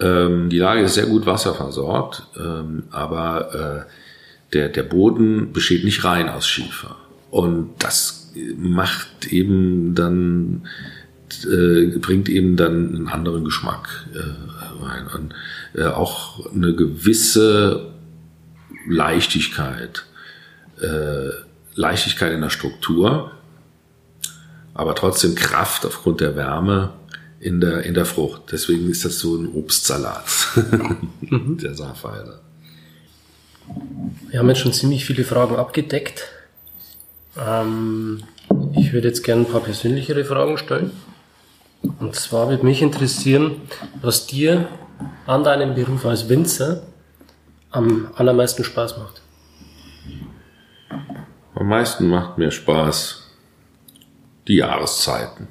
Ähm, 0.00 0.48
die 0.48 0.58
Lage 0.58 0.82
ist 0.82 0.94
sehr 0.94 1.06
gut 1.06 1.26
wasserversorgt, 1.26 2.22
ähm, 2.38 2.84
aber 2.90 3.86
äh, 3.86 3.90
der, 4.52 4.68
der 4.68 4.82
Boden 4.82 5.52
besteht 5.52 5.84
nicht 5.84 6.04
rein 6.04 6.28
aus 6.28 6.46
Schiefer. 6.46 6.96
Und 7.30 7.70
das 7.78 8.32
macht 8.56 9.26
eben 9.28 9.94
dann, 9.94 10.66
äh, 11.44 11.98
bringt 11.98 12.28
eben 12.28 12.56
dann 12.56 12.94
einen 12.94 13.08
anderen 13.08 13.44
Geschmack 13.44 14.06
äh, 14.14 14.84
rein. 14.84 15.06
Und, 15.14 15.34
äh, 15.74 15.86
auch 15.86 16.52
eine 16.52 16.74
gewisse 16.74 17.92
Leichtigkeit. 18.88 20.04
Äh, 20.80 21.30
Leichtigkeit 21.74 22.32
in 22.32 22.40
der 22.40 22.50
Struktur, 22.50 23.30
aber 24.74 24.94
trotzdem 24.94 25.34
Kraft 25.34 25.86
aufgrund 25.86 26.20
der 26.20 26.36
Wärme 26.36 26.92
in 27.38 27.60
der, 27.60 27.84
in 27.84 27.94
der 27.94 28.04
Frucht. 28.04 28.42
Deswegen 28.52 28.90
ist 28.90 29.04
das 29.04 29.18
so 29.18 29.36
ein 29.36 29.48
Obstsalat, 29.52 30.24
mhm. 31.20 31.58
der 31.58 31.74
Saarpfeiler. 31.74 32.40
Wir 34.28 34.38
haben 34.38 34.48
jetzt 34.48 34.60
schon 34.60 34.72
ziemlich 34.72 35.04
viele 35.04 35.24
Fragen 35.24 35.56
abgedeckt. 35.56 36.28
Ähm, 37.38 38.22
ich 38.74 38.92
würde 38.92 39.08
jetzt 39.08 39.22
gerne 39.22 39.42
ein 39.42 39.50
paar 39.50 39.60
persönlichere 39.60 40.24
Fragen 40.24 40.58
stellen. 40.58 40.90
Und 41.98 42.14
zwar 42.14 42.48
würde 42.48 42.64
mich 42.64 42.82
interessieren, 42.82 43.62
was 44.00 44.26
dir 44.26 44.68
an 45.26 45.44
deinem 45.44 45.74
Beruf 45.74 46.04
als 46.04 46.28
Winzer 46.28 46.82
am 47.70 48.08
allermeisten 48.16 48.64
Spaß 48.64 48.98
macht. 48.98 49.22
Am 51.54 51.68
meisten 51.68 52.08
macht 52.08 52.38
mir 52.38 52.50
Spaß 52.50 53.30
die 54.48 54.56
Jahreszeiten, 54.56 55.48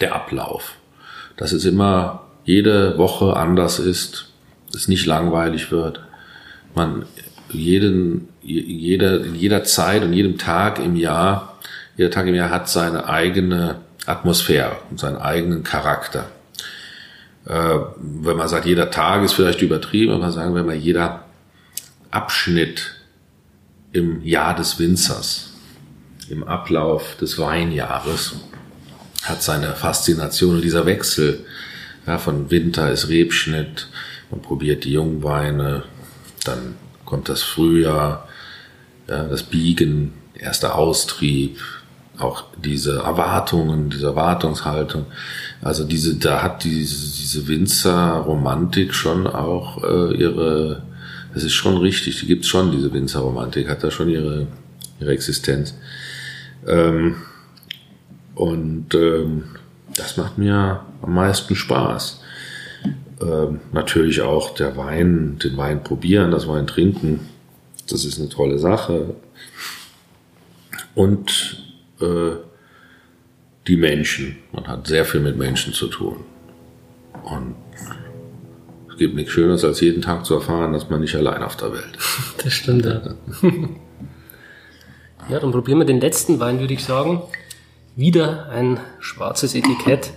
der 0.00 0.14
Ablauf. 0.14 0.74
Dass 1.36 1.52
es 1.52 1.64
immer 1.64 2.26
jede 2.44 2.96
Woche 2.98 3.36
anders 3.36 3.78
ist, 3.78 4.32
es 4.74 4.88
nicht 4.88 5.06
langweilig 5.06 5.70
wird, 5.70 6.00
man 6.74 7.06
jeden, 7.50 8.28
jeder, 8.42 9.24
in 9.24 9.34
jeder 9.34 9.64
Zeit 9.64 10.02
und 10.02 10.12
jedem 10.12 10.38
Tag 10.38 10.78
im 10.78 10.96
Jahr, 10.96 11.58
jeder 11.96 12.10
Tag 12.10 12.26
im 12.26 12.34
Jahr 12.34 12.50
hat 12.50 12.68
seine 12.68 13.08
eigene 13.08 13.80
Atmosphäre 14.06 14.78
und 14.90 14.98
seinen 14.98 15.16
eigenen 15.16 15.62
Charakter. 15.62 16.30
Äh, 17.46 17.78
wenn 17.96 18.36
man 18.36 18.48
sagt, 18.48 18.66
jeder 18.66 18.90
Tag 18.90 19.22
ist 19.22 19.34
vielleicht 19.34 19.62
übertrieben, 19.62 20.12
aber 20.12 20.32
sagen, 20.32 20.54
wenn 20.54 20.66
man 20.66 20.80
jeder 20.80 21.24
Abschnitt 22.10 22.94
im 23.92 24.22
Jahr 24.22 24.54
des 24.54 24.78
Winzers, 24.78 25.50
im 26.28 26.42
Ablauf 26.42 27.16
des 27.16 27.38
Weinjahres, 27.38 28.36
hat 29.22 29.42
seine 29.42 29.74
Faszination 29.74 30.56
und 30.56 30.62
dieser 30.62 30.86
Wechsel 30.86 31.44
ja, 32.06 32.18
von 32.18 32.50
Winter 32.50 32.90
ist 32.90 33.08
Rebschnitt, 33.08 33.88
man 34.30 34.42
probiert 34.42 34.84
die 34.84 34.92
Jungweine, 34.92 35.84
dann 36.44 36.76
kommt 37.04 37.28
das 37.28 37.42
Frühjahr, 37.42 38.28
ja, 39.08 39.24
das 39.24 39.42
Biegen, 39.42 40.12
erster 40.34 40.76
Austrieb, 40.76 41.58
auch 42.18 42.44
diese 42.62 42.98
Erwartungen, 43.00 43.90
diese 43.90 44.06
Erwartungshaltung. 44.06 45.06
Also 45.62 45.84
diese, 45.84 46.16
da 46.16 46.42
hat 46.42 46.64
diese, 46.64 47.16
diese 47.16 47.48
Winzer-Romantik 47.48 48.94
schon 48.94 49.26
auch 49.26 49.82
äh, 49.82 50.14
ihre, 50.14 50.82
das 51.32 51.42
ist 51.42 51.54
schon 51.54 51.76
richtig, 51.76 52.20
die 52.20 52.26
gibt's 52.26 52.48
schon, 52.48 52.70
diese 52.70 52.92
Winzer-Romantik, 52.92 53.68
hat 53.68 53.82
da 53.82 53.90
schon 53.90 54.08
ihre, 54.08 54.46
ihre 55.00 55.12
Existenz. 55.12 55.74
Ähm, 56.66 57.16
und 58.34 58.94
ähm, 58.94 59.44
das 59.96 60.16
macht 60.16 60.38
mir 60.38 60.80
am 61.02 61.14
meisten 61.14 61.56
Spaß 61.56 62.20
ähm, 63.20 63.60
natürlich 63.72 64.22
auch 64.22 64.54
der 64.54 64.76
Wein, 64.76 65.38
den 65.42 65.56
Wein 65.56 65.84
probieren, 65.84 66.30
das 66.30 66.48
Wein 66.48 66.66
trinken, 66.66 67.20
das 67.88 68.04
ist 68.04 68.18
eine 68.18 68.28
tolle 68.28 68.58
Sache. 68.58 69.14
Und 70.94 71.62
äh, 72.00 72.32
die 73.66 73.76
Menschen, 73.76 74.36
man 74.52 74.66
hat 74.66 74.86
sehr 74.86 75.04
viel 75.04 75.20
mit 75.20 75.36
Menschen 75.36 75.72
zu 75.72 75.88
tun. 75.88 76.24
Und 77.24 77.54
es 78.90 78.96
gibt 78.98 79.14
nichts 79.14 79.32
Schöneres, 79.32 79.64
als 79.64 79.80
jeden 79.80 80.02
Tag 80.02 80.24
zu 80.24 80.34
erfahren, 80.34 80.72
dass 80.72 80.90
man 80.90 81.00
nicht 81.00 81.16
allein 81.16 81.42
auf 81.42 81.56
der 81.56 81.72
Welt 81.72 81.96
ist. 81.96 82.34
Das 82.44 82.52
stimmt, 82.52 82.84
ja. 82.84 83.00
ja, 85.30 85.40
dann 85.40 85.50
probieren 85.50 85.78
wir 85.78 85.86
den 85.86 86.00
letzten 86.00 86.40
Wein, 86.40 86.60
würde 86.60 86.74
ich 86.74 86.84
sagen. 86.84 87.22
Wieder 87.96 88.48
ein 88.50 88.78
schwarzes 88.98 89.54
Etikett. 89.54 90.12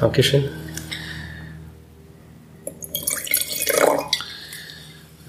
Dankeschön. 0.00 0.48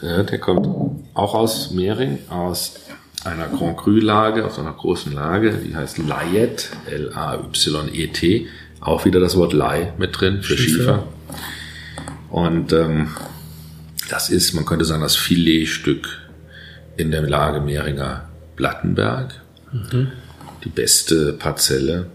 Ja, 0.02 0.23
der 0.23 0.39
kommt 0.39 0.68
auch 1.14 1.35
aus 1.35 1.72
Mehring, 1.72 2.19
aus 2.30 2.80
einer 3.23 3.48
Grand 3.48 3.77
Cru-Lage, 3.77 4.45
aus 4.45 4.57
einer 4.57 4.72
großen 4.72 5.14
Lage, 5.14 5.52
die 5.53 5.76
heißt 5.76 5.99
Layet, 5.99 6.72
L-A-Y-E-T. 6.89 8.48
Auch 8.80 9.06
wieder 9.06 9.19
das 9.19 9.38
Wort 9.38 9.53
Lay 9.53 9.93
mit 9.98 10.19
drin 10.19 10.41
für 10.41 10.57
Schiefer. 10.57 11.03
Und 12.30 12.73
ähm, 12.73 13.10
das 14.10 14.30
ist, 14.30 14.53
man 14.53 14.65
könnte 14.65 14.85
sagen, 14.85 15.03
das 15.03 15.15
Filetstück 15.15 16.07
in 16.98 17.11
der 17.11 17.22
Lage 17.22 17.61
Mehringer 17.61 18.30
Plattenberg. 18.56 19.41
Mhm. 19.72 20.14
Die 20.64 20.69
beste 20.69 21.34
Parzelle 21.34 22.07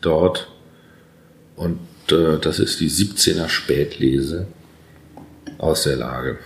dort. 0.00 0.51
Und 1.56 1.80
äh, 2.10 2.38
das 2.38 2.58
ist 2.58 2.80
die 2.80 2.90
17er 2.90 3.48
Spätlese 3.48 4.46
aus 5.58 5.84
der 5.84 5.96
Lage. 5.96 6.38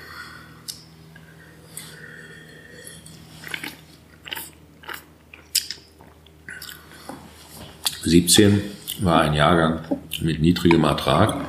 17 8.07 8.62
war 9.01 9.23
ein 9.23 9.35
Jahrgang 9.35 9.81
mit 10.20 10.41
niedrigem 10.41 10.85
Ertrag, 10.85 11.45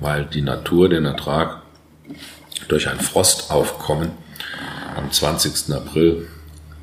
weil 0.00 0.24
die 0.24 0.40
Natur 0.40 0.88
den 0.88 1.04
Ertrag 1.04 1.62
durch 2.68 2.88
ein 2.88 2.98
Frostaufkommen 2.98 4.12
am 4.96 5.10
20. 5.10 5.74
April 5.74 6.26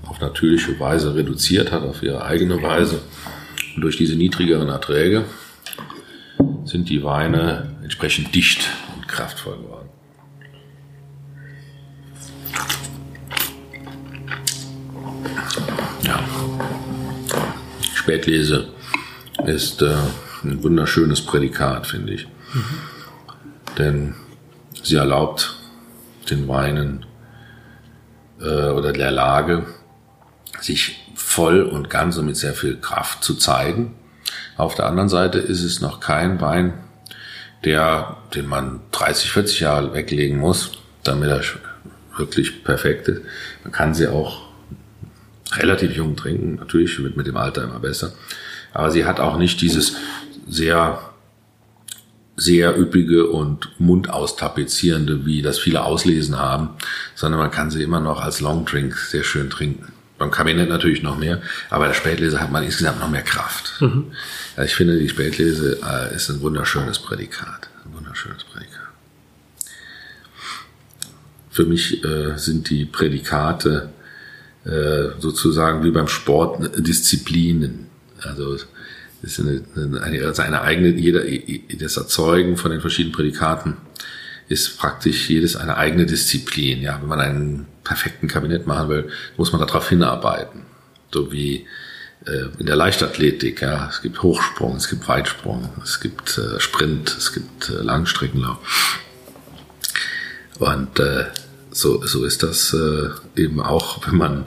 auf 0.05 0.19
natürliche 0.19 0.79
Weise 0.79 1.15
reduziert 1.15 1.71
hat, 1.71 1.83
auf 1.83 2.03
ihre 2.03 2.23
eigene 2.23 2.61
Weise. 2.61 3.01
Und 3.75 3.81
durch 3.81 3.97
diese 3.97 4.15
niedrigeren 4.15 4.69
Erträge 4.69 5.25
sind 6.65 6.89
die 6.89 7.03
Weine 7.03 7.75
entsprechend 7.83 8.33
dicht 8.33 8.69
und 8.95 9.07
kraftvoll 9.07 9.57
geworden. 9.57 9.89
Ja. 16.03 16.19
Spätlese 17.93 18.69
ist 19.45 19.81
äh, 19.81 19.95
ein 20.43 20.63
wunderschönes 20.63 21.25
Prädikat, 21.25 21.87
finde 21.87 22.13
ich. 22.13 22.27
Mhm. 22.53 22.63
Denn 23.77 24.15
sie 24.83 24.95
erlaubt 24.95 25.55
den 26.29 26.47
Weinen 26.47 27.05
äh, 28.39 28.69
oder 28.69 28.91
der 28.93 29.11
Lage, 29.11 29.65
sich 30.59 30.97
voll 31.15 31.61
und 31.63 31.89
ganz 31.89 32.17
und 32.17 32.25
mit 32.25 32.37
sehr 32.37 32.53
viel 32.53 32.77
Kraft 32.77 33.23
zu 33.23 33.35
zeigen. 33.35 33.95
Auf 34.57 34.75
der 34.75 34.87
anderen 34.87 35.09
Seite 35.09 35.39
ist 35.39 35.63
es 35.63 35.81
noch 35.81 35.99
kein 35.99 36.41
Wein, 36.41 36.73
der, 37.63 38.17
den 38.33 38.47
man 38.47 38.81
30, 38.91 39.31
40 39.31 39.59
Jahre 39.61 39.93
weglegen 39.93 40.39
muss, 40.39 40.71
damit 41.03 41.29
er 41.29 41.41
wirklich 42.17 42.63
perfekt 42.63 43.07
ist. 43.07 43.21
Man 43.63 43.71
kann 43.71 43.93
sie 43.93 44.07
auch 44.07 44.41
relativ 45.53 45.95
jung 45.95 46.15
trinken, 46.15 46.55
natürlich 46.55 47.01
wird 47.01 47.17
mit 47.17 47.27
dem 47.27 47.37
Alter 47.37 47.63
immer 47.63 47.79
besser. 47.79 48.13
Aber 48.73 48.91
sie 48.91 49.05
hat 49.05 49.19
auch 49.19 49.37
nicht 49.37 49.61
dieses 49.61 49.95
sehr, 50.47 50.99
sehr 52.35 52.79
üppige 52.79 53.27
und 53.27 53.69
mundaustapezierende, 53.79 55.25
wie 55.25 55.41
das 55.41 55.59
viele 55.59 55.83
Auslesen 55.83 56.37
haben, 56.37 56.69
sondern 57.15 57.39
man 57.39 57.51
kann 57.51 57.69
sie 57.69 57.83
immer 57.83 57.99
noch 57.99 58.21
als 58.21 58.39
Longdrink 58.39 58.95
sehr 58.95 59.23
schön 59.23 59.49
trinken. 59.49 59.91
Beim 60.21 60.29
Kabinett 60.29 60.69
natürlich 60.69 61.01
noch 61.01 61.17
mehr, 61.17 61.41
aber 61.71 61.87
der 61.87 61.95
Spätlese 61.95 62.39
hat 62.39 62.51
man 62.51 62.63
insgesamt 62.63 62.99
noch 62.99 63.09
mehr 63.09 63.23
Kraft. 63.23 63.81
Mhm. 63.81 64.11
Also 64.55 64.67
ich 64.67 64.75
finde, 64.75 64.99
die 64.99 65.09
Spätlese 65.09 65.79
äh, 65.83 66.15
ist 66.15 66.29
ein 66.29 66.41
wunderschönes 66.41 66.99
Prädikat. 66.99 67.69
Ein 67.83 67.93
wunderschönes 67.95 68.43
Prädikat. 68.43 68.89
Für 71.49 71.65
mich 71.65 72.05
äh, 72.05 72.37
sind 72.37 72.69
die 72.69 72.85
Prädikate 72.85 73.89
äh, 74.63 75.19
sozusagen 75.19 75.83
wie 75.83 75.89
beim 75.89 76.07
Sport 76.07 76.69
Disziplinen. 76.77 77.87
Also 78.21 78.53
es 78.53 78.67
ist 79.23 79.39
eine, 79.39 79.63
eine, 80.03 80.23
also 80.23 80.43
eine 80.43 80.61
eigene, 80.61 80.89
jeder, 80.89 81.23
das 81.79 81.97
Erzeugen 81.97 82.57
von 82.57 82.69
den 82.69 82.81
verschiedenen 82.81 83.15
Prädikaten 83.15 83.77
ist 84.49 84.77
praktisch 84.77 85.31
jedes 85.31 85.55
eine 85.55 85.77
eigene 85.77 86.05
Disziplin. 86.05 86.83
Ja, 86.83 86.99
wenn 87.01 87.09
man 87.09 87.19
einen 87.19 87.70
perfekten 87.83 88.27
Kabinett 88.27 88.67
machen 88.67 88.89
will, 88.89 89.09
muss 89.37 89.51
man 89.51 89.61
darauf 89.61 89.89
hinarbeiten. 89.89 90.61
So 91.11 91.31
wie 91.31 91.67
äh, 92.25 92.45
in 92.59 92.65
der 92.65 92.75
Leichtathletik. 92.75 93.61
Ja, 93.61 93.87
es 93.89 94.01
gibt 94.01 94.21
Hochsprung, 94.21 94.75
es 94.75 94.89
gibt 94.89 95.07
Weitsprung, 95.07 95.69
es 95.83 95.99
gibt 95.99 96.37
äh, 96.37 96.59
Sprint, 96.59 97.15
es 97.17 97.33
gibt 97.33 97.69
äh, 97.69 97.81
Langstreckenlauf. 97.81 98.99
Und 100.59 100.99
äh, 100.99 101.25
so, 101.71 102.05
so 102.05 102.23
ist 102.25 102.43
das 102.43 102.73
äh, 102.73 103.09
eben 103.35 103.61
auch, 103.61 104.05
wenn 104.05 104.17
man 104.17 104.45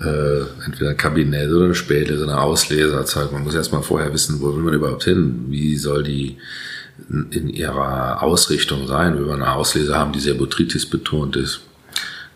äh, 0.00 0.42
entweder 0.66 0.90
ein 0.90 0.96
Kabinett 0.96 1.50
oder 1.50 1.66
eine 1.66 1.74
Spätlese, 1.74 2.24
eine 2.24 2.40
Auslese 2.40 3.04
zeigt. 3.04 3.32
Man 3.32 3.44
muss 3.44 3.54
erstmal 3.54 3.82
vorher 3.82 4.12
wissen, 4.12 4.40
wo 4.40 4.54
will 4.54 4.62
man 4.62 4.74
überhaupt 4.74 5.04
hin? 5.04 5.46
Wie 5.48 5.76
soll 5.76 6.02
die 6.02 6.36
in 7.08 7.48
ihrer 7.48 8.22
Ausrichtung 8.22 8.86
sein? 8.86 9.18
Will 9.18 9.26
man 9.26 9.42
eine 9.42 9.54
Auslese 9.54 9.96
haben, 9.96 10.12
die 10.12 10.20
sehr 10.20 10.34
Botrytis 10.34 10.86
betont 10.86 11.36
ist? 11.36 11.62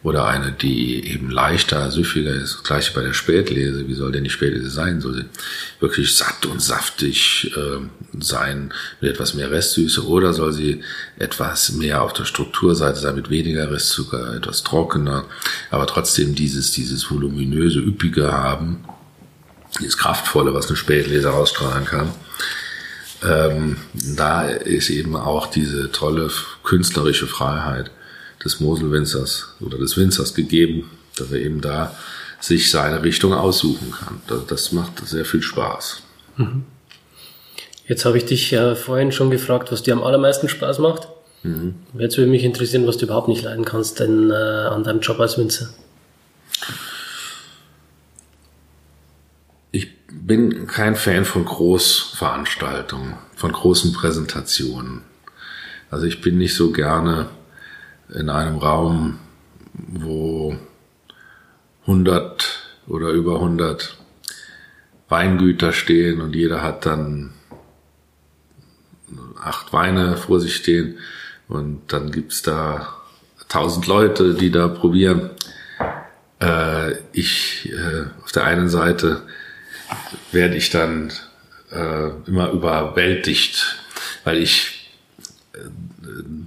Oder 0.02 0.26
eine, 0.26 0.50
die 0.50 1.06
eben 1.06 1.30
leichter, 1.30 1.90
süffiger 1.90 2.32
ist. 2.32 2.54
Das 2.54 2.64
gleiche 2.64 2.92
bei 2.92 3.02
der 3.02 3.12
Spätlese. 3.12 3.86
Wie 3.86 3.94
soll 3.94 4.10
denn 4.10 4.24
die 4.24 4.30
Spätlese 4.30 4.68
sein? 4.68 5.00
Soll 5.00 5.14
sie 5.14 5.24
wirklich 5.78 6.16
satt 6.16 6.44
und 6.46 6.60
saftig 6.60 7.52
äh, 7.56 7.78
sein 8.20 8.72
mit 9.00 9.10
etwas 9.10 9.34
mehr 9.34 9.50
Restsüße 9.52 10.04
oder 10.06 10.32
soll 10.32 10.52
sie 10.52 10.82
etwas 11.18 11.72
mehr 11.72 12.02
auf 12.02 12.12
der 12.12 12.24
Strukturseite 12.24 12.98
sein 12.98 13.14
mit 13.14 13.30
weniger 13.30 13.70
Restzucker, 13.70 14.34
etwas 14.34 14.64
trockener, 14.64 15.24
aber 15.70 15.86
trotzdem 15.86 16.34
dieses, 16.34 16.72
dieses 16.72 17.08
voluminöse, 17.08 17.78
üppige 17.78 18.32
haben, 18.32 18.84
dieses 19.78 19.98
kraftvolle, 19.98 20.52
was 20.52 20.66
eine 20.66 20.76
Spätlese 20.76 21.32
ausstrahlen 21.32 21.84
kann. 21.84 22.10
Ähm, 23.24 23.76
da 23.92 24.48
ist 24.48 24.90
eben 24.90 25.14
auch 25.14 25.46
diese 25.46 25.92
tolle 25.92 26.28
künstlerische 26.64 27.28
Freiheit 27.28 27.92
des 28.44 28.60
Moselwinzers 28.60 29.54
oder 29.60 29.78
des 29.78 29.96
Winzers 29.96 30.34
gegeben, 30.34 30.90
dass 31.16 31.30
er 31.30 31.40
eben 31.40 31.60
da 31.60 31.94
sich 32.40 32.70
seine 32.70 33.02
Richtung 33.02 33.32
aussuchen 33.32 33.92
kann. 33.92 34.20
Das 34.48 34.72
macht 34.72 35.06
sehr 35.06 35.24
viel 35.24 35.42
Spaß. 35.42 36.02
Mhm. 36.36 36.64
Jetzt 37.86 38.04
habe 38.04 38.18
ich 38.18 38.24
dich 38.24 38.50
ja 38.50 38.74
vorhin 38.74 39.12
schon 39.12 39.30
gefragt, 39.30 39.70
was 39.70 39.82
dir 39.82 39.92
am 39.92 40.02
allermeisten 40.02 40.48
Spaß 40.48 40.78
macht. 40.78 41.08
Mhm. 41.42 41.74
Jetzt 41.98 42.16
würde 42.16 42.30
mich 42.30 42.44
interessieren, 42.44 42.86
was 42.86 42.96
du 42.96 43.06
überhaupt 43.06 43.28
nicht 43.28 43.42
leiden 43.42 43.64
kannst 43.64 44.00
denn, 44.00 44.30
äh, 44.30 44.34
an 44.34 44.84
deinem 44.84 45.00
Job 45.00 45.18
als 45.20 45.38
Winzer. 45.38 45.68
Ich 49.72 49.88
bin 50.10 50.66
kein 50.66 50.96
Fan 50.96 51.24
von 51.24 51.44
Großveranstaltungen, 51.44 53.14
von 53.34 53.52
großen 53.52 53.92
Präsentationen. 53.92 55.02
Also 55.90 56.06
ich 56.06 56.20
bin 56.20 56.38
nicht 56.38 56.54
so 56.54 56.72
gerne 56.72 57.28
in 58.14 58.28
einem 58.28 58.58
Raum, 58.58 59.18
wo 59.74 60.56
100 61.82 62.60
oder 62.86 63.10
über 63.10 63.36
100 63.36 63.96
Weingüter 65.08 65.72
stehen 65.72 66.20
und 66.20 66.34
jeder 66.34 66.62
hat 66.62 66.86
dann 66.86 67.34
acht 69.42 69.72
Weine 69.72 70.16
vor 70.16 70.40
sich 70.40 70.56
stehen 70.56 70.98
und 71.48 71.92
dann 71.92 72.10
gibt's 72.10 72.42
da 72.42 72.96
tausend 73.48 73.86
Leute, 73.86 74.34
die 74.34 74.50
da 74.50 74.68
probieren. 74.68 75.30
Äh, 76.40 76.92
ich 77.12 77.70
äh, 77.72 78.04
auf 78.22 78.32
der 78.32 78.44
einen 78.44 78.68
Seite 78.68 79.22
werde 80.30 80.56
ich 80.56 80.70
dann 80.70 81.12
äh, 81.70 82.08
immer 82.26 82.50
überwältigt, 82.50 83.76
weil 84.24 84.38
ich 84.38 84.90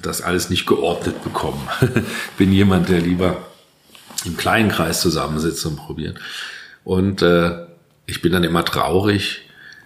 das 0.02 0.22
alles 0.22 0.49
nicht 0.49 0.65
geordnet 0.65 1.23
bekommen. 1.23 1.68
Bin 2.38 2.52
jemand, 2.52 2.90
der 2.90 3.02
lieber 3.02 3.45
im 4.26 4.38
kleinen 4.38 4.69
Kreis 4.69 5.02
zusammensitzt 5.02 5.65
und 5.65 5.77
probiert. 5.77 6.18
Und 6.84 7.22
äh, 7.22 7.65
ich 8.06 8.22
bin 8.22 8.32
dann 8.32 8.44
immer 8.44 8.64
traurig, 8.64 9.41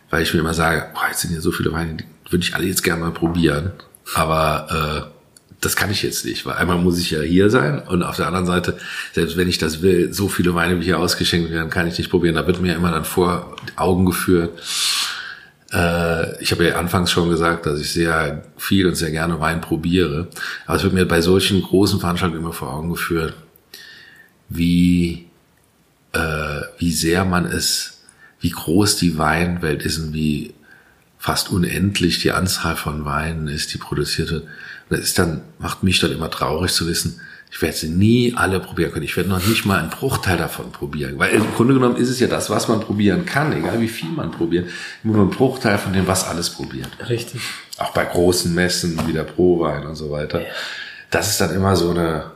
weil 0.10 0.24
ich 0.24 0.34
mir 0.34 0.40
immer 0.42 0.54
sage, 0.54 0.88
boah, 0.94 1.08
jetzt 1.08 1.22
sind 1.22 1.32
hier 1.32 1.42
so 1.42 1.52
viele 1.52 1.72
Weine, 1.72 1.96
die 1.96 2.06
würde 2.30 2.44
ich 2.44 2.56
alle 2.56 2.66
jetzt 2.66 2.84
gerne 2.84 3.02
mal 3.02 3.12
probieren. 3.12 3.72
Aber 4.14 5.10
äh, 5.10 5.20
das 5.62 5.76
kann 5.76 5.92
ich 5.92 6.04
jetzt 6.04 6.26
nicht, 6.26 6.46
weil 6.46 6.56
einmal 6.56 6.78
muss 6.78 7.00
ich 7.00 7.12
ja 7.12 7.22
hier 7.22 7.50
sein 7.50 7.80
und 7.80 8.02
auf 8.04 8.16
der 8.16 8.28
anderen 8.28 8.46
Seite, 8.46 8.78
selbst 9.14 9.36
wenn 9.36 9.50
ich 9.50 9.58
das 9.58 9.82
will, 9.82 10.14
so 10.14 10.30
viele 10.30 10.56
Weine 10.56 10.80
wie 10.80 10.86
hier 10.86 11.00
ausgeschenkt 11.00 11.52
werden, 11.52 11.70
kann 11.70 11.88
ich 11.88 11.98
nicht 11.98 12.10
probieren. 12.10 12.36
Da 12.36 12.48
wird 12.48 12.62
mir 12.62 12.76
immer 12.76 12.92
dann 12.92 13.04
vor 13.04 13.56
Augen 13.76 14.06
geführt, 14.06 14.58
Äh, 15.72 16.42
ich 16.42 16.52
habe 16.52 16.68
ja 16.68 16.76
anfangs 16.76 17.12
schon 17.12 17.30
gesagt, 17.30 17.66
dass 17.66 17.80
ich 17.80 17.92
sehr 17.92 18.44
viel 18.58 18.88
und 18.88 18.96
sehr 18.96 19.12
gerne 19.12 19.40
Wein 19.40 19.62
probiere. 19.62 20.28
Aber 20.66 20.78
es 20.78 20.84
wird 20.84 20.94
mir 20.94 21.06
bei 21.06 21.22
solchen 21.22 21.62
großen 21.62 22.00
Veranstaltungen 22.00 22.42
immer 22.42 22.54
vor 22.54 22.74
Augen 22.74 22.90
geführt, 22.90 23.36
wie, 24.50 25.28
äh, 26.14 26.62
wie 26.78 26.92
sehr 26.92 27.26
man 27.26 27.46
es, 27.46 28.02
wie 28.40 28.50
groß 28.50 28.98
die 28.98 29.18
Weinwelt 29.18 29.84
ist 29.84 30.00
und 30.00 30.14
wie 30.14 30.54
fast 31.18 31.52
unendlich 31.52 32.20
die 32.20 32.32
Anzahl 32.32 32.78
von 32.78 33.04
Weinen 33.04 33.48
ist, 33.48 33.74
die 33.74 33.78
produziert 33.78 34.32
wird. 34.32 34.44
Und 34.44 34.50
das 34.90 35.02
ist 35.02 35.20
dann, 35.20 35.42
macht 35.60 35.84
mich 35.84 36.00
dann 36.00 36.12
immer 36.12 36.32
traurig 36.32 36.72
zu 36.72 36.88
wissen, 36.88 37.20
ich 37.52 37.62
werde 37.62 37.76
sie 37.76 37.90
nie 37.90 38.34
alle 38.36 38.60
probieren 38.60 38.92
können. 38.92 39.06
Ich 39.06 39.18
werde 39.18 39.30
noch 39.30 39.46
nicht 39.46 39.66
mal 39.66 39.80
einen 39.80 39.90
Bruchteil 39.90 40.38
davon 40.38 40.72
probieren. 40.72 41.18
Weil 41.18 41.32
im 41.32 41.52
Grunde 41.56 41.74
genommen 41.74 41.96
ist 41.96 42.10
es 42.10 42.20
ja 42.20 42.28
das, 42.28 42.50
was 42.50 42.68
man 42.68 42.80
probieren 42.80 43.26
kann, 43.26 43.52
egal 43.54 43.82
wie 43.82 43.88
viel 43.88 44.12
man 44.12 44.30
probiert. 44.30 44.70
Immer 45.04 45.18
nur 45.18 45.26
ein 45.26 45.32
Bruchteil 45.32 45.80
von 45.80 45.92
dem, 45.92 46.06
was 46.06 46.28
alles 46.28 46.52
probiert. 46.52 46.90
Richtig. 47.10 47.42
Auch 47.78 47.92
bei 47.92 48.06
großen 48.06 48.54
Messen 48.54 49.00
wie 49.08 49.14
der 49.14 49.24
Prowein 49.24 49.86
und 49.88 49.96
so 49.96 50.12
weiter. 50.12 50.42
Das 51.10 51.30
ist 51.30 51.42
dann 51.42 51.56
immer 51.56 51.76
so 51.76 51.90
eine, 51.90 52.32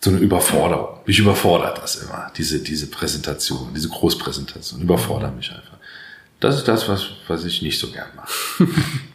so 0.00 0.10
eine 0.10 0.20
Überforderung. 0.20 1.00
Mich 1.04 1.18
überfordert 1.18 1.78
das 1.82 1.96
immer, 1.96 2.30
diese, 2.34 2.60
diese 2.60 2.86
Präsentation, 2.86 3.72
diese 3.74 3.90
Großpräsentation. 3.90 4.80
Überfordert 4.80 5.36
mich 5.36 5.50
einfach. 5.50 5.76
Das 6.40 6.56
ist 6.56 6.66
das, 6.66 6.88
was, 6.88 7.08
was 7.28 7.44
ich 7.44 7.60
nicht 7.60 7.78
so 7.78 7.90
gern 7.90 8.08
mache. 8.16 8.28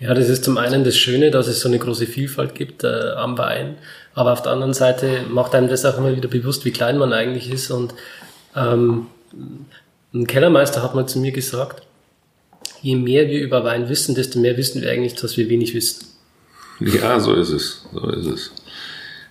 Ja, 0.00 0.14
das 0.14 0.28
ist 0.28 0.44
zum 0.44 0.58
einen 0.58 0.84
das 0.84 0.96
Schöne, 0.96 1.30
dass 1.30 1.48
es 1.48 1.60
so 1.60 1.68
eine 1.68 1.78
große 1.78 2.06
Vielfalt 2.06 2.54
gibt 2.54 2.84
äh, 2.84 3.10
am 3.16 3.36
Wein. 3.36 3.78
Aber 4.14 4.32
auf 4.32 4.42
der 4.42 4.52
anderen 4.52 4.74
Seite 4.74 5.22
macht 5.28 5.54
einem 5.54 5.68
das 5.68 5.84
auch 5.84 5.98
immer 5.98 6.14
wieder 6.16 6.28
bewusst, 6.28 6.64
wie 6.64 6.70
klein 6.70 6.98
man 6.98 7.12
eigentlich 7.12 7.50
ist. 7.50 7.70
Und 7.70 7.94
ähm, 8.54 9.06
ein 10.14 10.26
Kellermeister 10.26 10.82
hat 10.82 10.94
mal 10.94 11.06
zu 11.06 11.18
mir 11.18 11.32
gesagt, 11.32 11.82
je 12.80 12.94
mehr 12.94 13.28
wir 13.28 13.40
über 13.40 13.64
Wein 13.64 13.88
wissen, 13.88 14.14
desto 14.14 14.38
mehr 14.38 14.56
wissen 14.56 14.82
wir 14.82 14.90
eigentlich, 14.90 15.14
dass 15.14 15.36
wir 15.36 15.48
wenig 15.48 15.74
wissen. 15.74 16.06
Ja, 16.80 17.18
so 17.18 17.34
ist 17.34 17.50
es. 17.50 17.84
So 17.92 18.08
ist 18.10 18.26
es. 18.26 18.52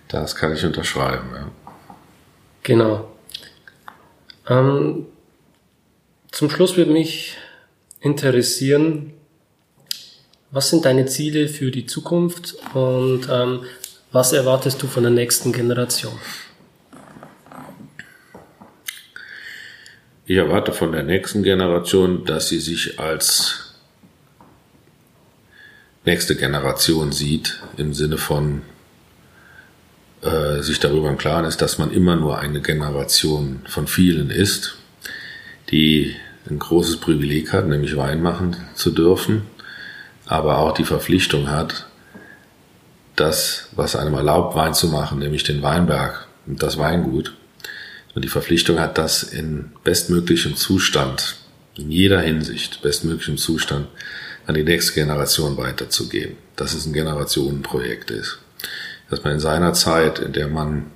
Das 0.08 0.36
kann 0.36 0.52
ich 0.52 0.64
unterschreiben. 0.64 1.28
Ja. 1.34 1.50
Genau. 2.62 3.10
Ähm, 4.48 5.06
zum 6.30 6.50
Schluss 6.50 6.76
würde 6.76 6.92
mich 6.92 7.36
interessieren, 8.00 9.14
was 10.50 10.70
sind 10.70 10.84
deine 10.84 11.06
Ziele 11.06 11.48
für 11.48 11.70
die 11.70 11.86
Zukunft 11.86 12.56
und 12.74 13.28
ähm, 13.30 13.64
was 14.12 14.32
erwartest 14.32 14.82
du 14.82 14.86
von 14.86 15.02
der 15.02 15.12
nächsten 15.12 15.52
Generation? 15.52 16.18
Ich 20.24 20.36
erwarte 20.36 20.72
von 20.72 20.92
der 20.92 21.02
nächsten 21.02 21.42
Generation, 21.42 22.24
dass 22.24 22.48
sie 22.48 22.60
sich 22.60 22.98
als 22.98 23.74
nächste 26.04 26.36
Generation 26.36 27.12
sieht, 27.12 27.60
im 27.76 27.92
Sinne 27.92 28.16
von 28.16 28.62
äh, 30.22 30.62
sich 30.62 30.80
darüber 30.80 31.10
im 31.10 31.18
Klaren 31.18 31.44
ist, 31.44 31.60
dass 31.60 31.78
man 31.78 31.90
immer 31.90 32.16
nur 32.16 32.38
eine 32.38 32.60
Generation 32.60 33.60
von 33.68 33.86
vielen 33.86 34.30
ist, 34.30 34.76
die 35.70 36.14
ein 36.48 36.58
großes 36.58 36.98
Privileg 36.98 37.52
hat, 37.52 37.66
nämlich 37.66 37.96
Wein 37.96 38.22
machen 38.22 38.56
zu 38.74 38.90
dürfen 38.90 39.42
aber 40.28 40.58
auch 40.58 40.72
die 40.72 40.84
Verpflichtung 40.84 41.50
hat, 41.50 41.86
das, 43.16 43.68
was 43.72 43.96
einem 43.96 44.14
erlaubt, 44.14 44.54
Wein 44.54 44.74
zu 44.74 44.88
machen, 44.88 45.18
nämlich 45.18 45.42
den 45.42 45.62
Weinberg 45.62 46.28
und 46.46 46.62
das 46.62 46.78
Weingut, 46.78 47.34
und 48.14 48.24
die 48.24 48.28
Verpflichtung 48.28 48.78
hat, 48.78 48.98
das 48.98 49.22
in 49.22 49.72
bestmöglichem 49.84 50.56
Zustand, 50.56 51.36
in 51.76 51.90
jeder 51.90 52.20
Hinsicht, 52.20 52.82
bestmöglichem 52.82 53.38
Zustand, 53.38 53.88
an 54.46 54.54
die 54.54 54.64
nächste 54.64 54.94
Generation 54.94 55.56
weiterzugeben. 55.56 56.36
Dass 56.56 56.74
es 56.74 56.86
ein 56.86 56.92
Generationenprojekt 56.92 58.10
ist. 58.10 58.38
Dass 59.10 59.22
man 59.22 59.34
in 59.34 59.40
seiner 59.40 59.72
Zeit, 59.72 60.18
in 60.18 60.32
der 60.32 60.48
man 60.48 60.86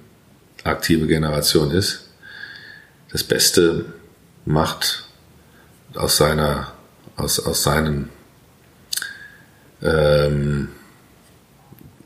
aktive 0.64 1.06
Generation 1.06 1.70
ist, 1.70 2.08
das 3.12 3.22
Beste 3.22 3.84
macht 4.44 5.04
aus 5.94 6.16
seiner, 6.16 6.72
aus, 7.16 7.38
aus 7.38 7.62
seinen 7.62 8.08
ähm, 9.82 10.68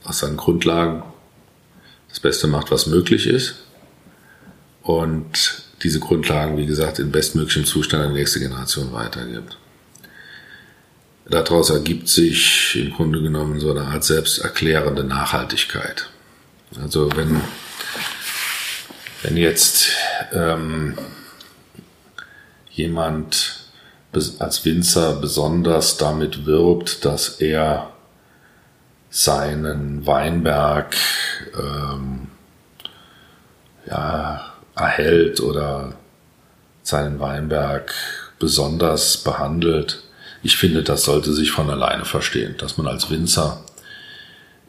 aus 0.05 0.21
seinen 0.21 0.37
Grundlagen 0.37 1.03
das 2.09 2.21
Beste 2.21 2.47
macht, 2.47 2.71
was 2.71 2.87
möglich 2.87 3.27
ist. 3.27 3.57
Und 4.83 5.63
diese 5.83 6.01
Grundlagen, 6.01 6.57
wie 6.57 6.67
gesagt, 6.67 6.99
in 6.99 7.11
bestmöglichem 7.11 7.65
Zustand 7.65 8.05
an 8.05 8.15
die 8.15 8.21
nächste 8.21 8.41
Generation 8.41 8.93
weitergibt. 8.93 9.59
Daraus 11.29 11.71
ergibt 11.71 12.09
sich 12.09 12.77
im 12.77 12.93
Grunde 12.93 13.21
genommen 13.21 13.59
so 13.59 13.73
eine 13.73 13.83
Art 13.83 14.05
selbsterklärende 14.05 15.03
Nachhaltigkeit. 15.03 16.09
Also 16.81 17.11
wenn, 17.17 17.41
wenn 19.23 19.37
jetzt 19.37 19.89
ähm, 20.33 20.97
jemand 22.71 23.56
als 24.39 24.65
Winzer 24.65 25.17
besonders 25.17 25.97
damit 25.99 26.47
wirbt, 26.47 27.05
dass 27.05 27.41
er 27.41 27.91
seinen 29.11 30.07
Weinberg 30.07 30.97
ähm, 31.59 32.29
ja, 33.87 34.53
erhält 34.75 35.41
oder 35.41 35.95
seinen 36.83 37.21
Weinberg 37.21 37.95
besonders 38.39 39.19
behandelt. 39.19 40.03
Ich 40.43 40.57
finde, 40.57 40.83
das 40.83 41.05
sollte 41.05 41.33
sich 41.33 41.51
von 41.51 41.71
alleine 41.71 42.05
verstehen, 42.05 42.57
dass 42.59 42.77
man 42.77 42.87
als 42.87 43.11
Winzer 43.11 43.63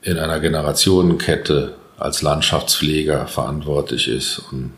in 0.02 0.18
einer 0.18 0.40
Generationenkette 0.40 1.76
als 1.98 2.22
Landschaftspfleger 2.22 3.28
verantwortlich 3.28 4.08
ist 4.08 4.40
und 4.52 4.74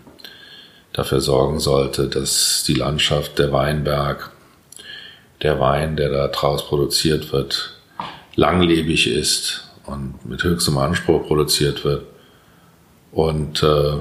dafür 0.94 1.22
sorgen 1.22 1.60
sollte, 1.60 2.08
dass 2.08 2.64
die 2.66 2.74
Landschaft, 2.74 3.38
der 3.38 3.52
Weinberg 3.52 4.32
der 5.42 5.60
Wein, 5.60 5.96
der 5.96 6.10
da 6.10 6.28
draus 6.28 6.68
produziert 6.68 7.32
wird, 7.32 7.78
langlebig 8.36 9.08
ist 9.08 9.70
und 9.86 10.26
mit 10.26 10.44
höchstem 10.44 10.78
Anspruch 10.78 11.28
produziert 11.28 11.84
wird 11.84 12.06
und 13.12 13.64
äh, 13.64 13.98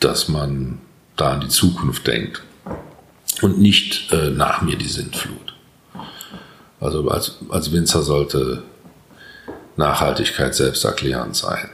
dass 0.00 0.28
man 0.28 0.80
da 1.16 1.32
an 1.32 1.40
die 1.40 1.48
Zukunft 1.48 2.06
denkt 2.06 2.42
und 3.42 3.58
nicht 3.58 4.12
äh, 4.12 4.30
nach 4.30 4.62
mir 4.62 4.76
die 4.76 4.88
Sintflut. 4.88 5.54
Also 6.80 7.08
als, 7.08 7.38
als 7.48 7.72
Winzer 7.72 8.02
sollte 8.02 8.62
Nachhaltigkeit 9.76 10.54
selbsterklärend 10.54 11.36
sein. 11.36 11.70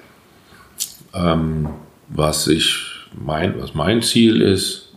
Ähm, 1.12 1.69
was 2.09 2.47
ich 2.47 3.09
mein, 3.12 3.61
was 3.61 3.74
mein 3.74 4.02
Ziel 4.02 4.40
ist, 4.40 4.93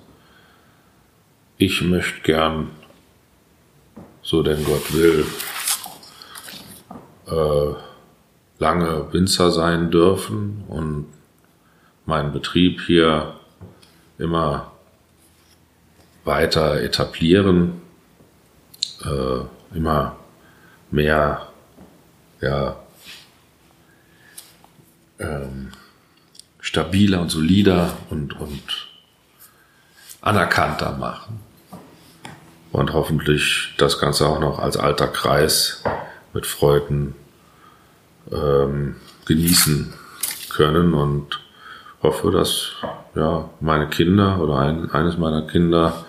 ich 1.58 1.82
möchte 1.82 2.22
gern 2.22 2.70
so 4.28 4.44
denn 4.44 4.62
Gott 4.66 4.94
will, 4.94 5.26
äh, 7.28 7.74
lange 8.60 9.14
Winzer 9.14 9.52
sein 9.52 9.90
dürfen 9.90 10.66
und 10.68 11.08
meinen 12.06 12.34
Betrieb 12.34 12.82
hier 12.82 13.40
immer 14.18 14.74
weiter 16.26 16.82
etablieren, 16.82 17.82
äh, 19.06 19.78
immer 19.78 20.18
mehr 20.92 21.48
ja, 22.42 22.76
ähm, 25.20 25.72
stabiler 26.60 27.22
und 27.22 27.30
solider 27.30 27.98
und, 28.10 28.38
und 28.38 28.90
anerkannter 30.20 30.98
machen 30.98 31.47
und 32.72 32.94
hoffentlich 32.94 33.74
das 33.78 34.00
Ganze 34.00 34.28
auch 34.28 34.40
noch 34.40 34.60
als 34.60 34.78
alter 34.78 35.08
Kreis 35.08 35.84
mit 36.34 36.46
Freuden 36.46 37.16
ähm, 38.32 38.96
genießen 39.26 39.94
können 40.50 40.94
und 40.94 41.40
hoffe, 42.04 42.32
dass 42.32 42.72
ja, 43.16 43.50
meine 43.60 43.88
Kinder 43.88 44.40
oder 44.40 44.60
ein, 44.60 44.92
eines 44.92 45.18
meiner 45.18 45.44
Kinder 45.44 46.06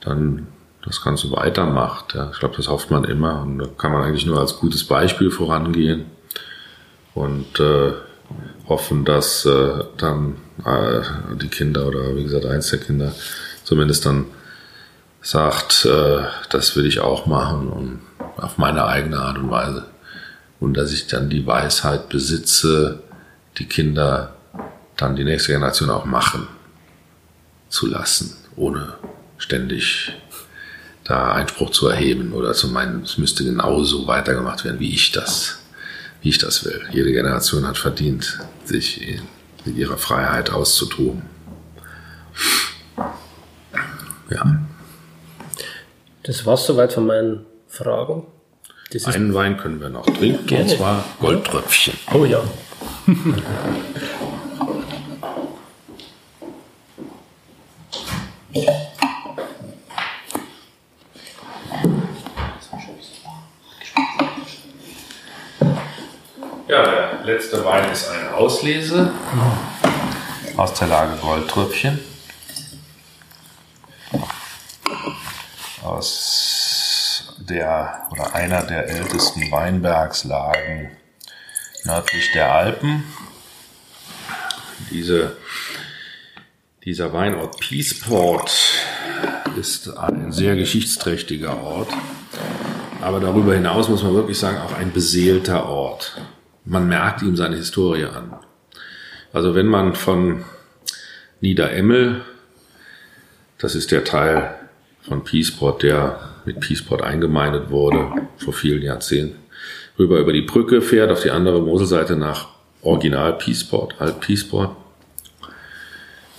dann 0.00 0.46
das 0.84 1.02
Ganze 1.02 1.30
weitermacht. 1.32 2.14
Ja. 2.14 2.30
Ich 2.32 2.38
glaube, 2.38 2.56
das 2.56 2.68
hofft 2.68 2.90
man 2.90 3.04
immer 3.04 3.42
und 3.42 3.58
da 3.58 3.66
kann 3.76 3.92
man 3.92 4.02
eigentlich 4.02 4.26
nur 4.26 4.40
als 4.40 4.58
gutes 4.58 4.84
Beispiel 4.84 5.30
vorangehen 5.30 6.06
und 7.14 7.58
äh, 7.60 7.92
hoffen, 8.68 9.04
dass 9.04 9.44
äh, 9.44 9.84
dann 9.96 10.36
äh, 10.64 11.02
die 11.40 11.48
Kinder 11.48 11.86
oder 11.86 12.16
wie 12.16 12.22
gesagt 12.22 12.46
eins 12.46 12.70
der 12.70 12.80
Kinder 12.80 13.12
zumindest 13.64 14.06
dann 14.06 14.26
sagt, 15.26 15.84
äh, 15.86 16.22
das 16.50 16.76
will 16.76 16.86
ich 16.86 17.00
auch 17.00 17.26
machen 17.26 17.68
und 17.68 18.00
auf 18.36 18.58
meine 18.58 18.86
eigene 18.86 19.18
Art 19.18 19.38
und 19.38 19.50
Weise. 19.50 19.86
Und 20.60 20.74
dass 20.76 20.92
ich 20.92 21.08
dann 21.08 21.28
die 21.28 21.44
Weisheit 21.44 22.08
besitze, 22.08 23.00
die 23.58 23.66
Kinder 23.66 24.34
dann 24.96 25.16
die 25.16 25.24
nächste 25.24 25.52
Generation 25.52 25.90
auch 25.90 26.04
machen 26.04 26.46
zu 27.68 27.88
lassen, 27.88 28.36
ohne 28.54 28.94
ständig 29.36 30.12
da 31.02 31.32
Einspruch 31.32 31.70
zu 31.70 31.88
erheben 31.88 32.32
oder 32.32 32.52
zu 32.52 32.68
meinen, 32.68 33.02
es 33.02 33.18
müsste 33.18 33.44
genauso 33.44 34.06
weitergemacht 34.06 34.64
werden, 34.64 34.78
wie 34.78 34.94
ich 34.94 35.10
das, 35.10 35.58
wie 36.22 36.28
ich 36.28 36.38
das 36.38 36.64
will. 36.64 36.86
Jede 36.92 37.10
Generation 37.10 37.66
hat 37.66 37.78
verdient, 37.78 38.38
sich 38.64 39.02
in, 39.02 39.22
in 39.64 39.76
ihrer 39.76 39.98
Freiheit 39.98 40.50
auszutoben. 40.50 41.22
Ja. 44.30 44.65
Das 46.26 46.44
war's 46.44 46.66
soweit 46.66 46.92
von 46.92 47.06
meinen 47.06 47.46
Fragen. 47.68 48.26
Einen 49.04 49.32
Wein 49.32 49.56
können 49.56 49.80
wir 49.80 49.88
noch 49.90 50.06
trinken, 50.06 50.44
Gerne. 50.46 50.64
und 50.64 50.70
zwar 50.70 51.04
Goldtröpfchen. 51.20 51.94
Oh 52.14 52.24
ja. 52.24 52.42
Ja, 66.68 66.82
der 66.82 67.24
letzte 67.24 67.64
Wein 67.64 67.90
ist 67.92 68.08
eine 68.10 68.34
Auslese 68.34 69.12
aus 70.56 70.74
der 70.74 70.88
Lage 70.88 71.16
Goldtröpfchen. 71.20 72.00
Aus 75.86 77.34
der 77.38 78.06
oder 78.10 78.34
einer 78.34 78.62
der 78.62 78.88
ältesten 78.88 79.50
Weinbergslagen 79.50 80.90
nördlich 81.84 82.32
der 82.32 82.52
Alpen. 82.52 83.04
Diese, 84.90 85.36
dieser 86.84 87.12
Weinort 87.12 87.58
Peaceport 87.60 88.52
ist 89.58 89.96
ein 89.96 90.32
sehr 90.32 90.56
geschichtsträchtiger 90.56 91.62
Ort, 91.62 91.88
aber 93.00 93.20
darüber 93.20 93.54
hinaus 93.54 93.88
muss 93.88 94.02
man 94.02 94.14
wirklich 94.14 94.38
sagen, 94.38 94.58
auch 94.58 94.74
ein 94.74 94.92
beseelter 94.92 95.66
Ort 95.68 96.20
man 96.66 96.88
merkt 96.88 97.22
ihm 97.22 97.36
seine 97.36 97.56
Historie 97.56 98.04
an. 98.04 98.34
Also 99.32 99.54
wenn 99.54 99.66
man 99.66 99.94
von 99.94 100.44
Niederemmel, 101.40 102.24
das 103.58 103.74
ist 103.74 103.92
der 103.92 104.04
Teil 104.04 104.55
von 105.06 105.24
Peaceport, 105.24 105.82
der 105.82 106.18
mit 106.44 106.60
Peaceport 106.60 107.02
eingemeindet 107.02 107.70
wurde 107.70 108.08
vor 108.38 108.52
vielen 108.52 108.82
Jahrzehnten, 108.82 109.38
rüber 109.98 110.18
über 110.18 110.32
die 110.32 110.42
Brücke 110.42 110.82
fährt, 110.82 111.10
auf 111.10 111.22
die 111.22 111.30
andere 111.30 111.60
Moselseite 111.60 112.16
nach 112.16 112.48
Original 112.82 113.34
Peaceport, 113.38 113.94
Alt 114.00 114.20
Peaceport, 114.20 114.76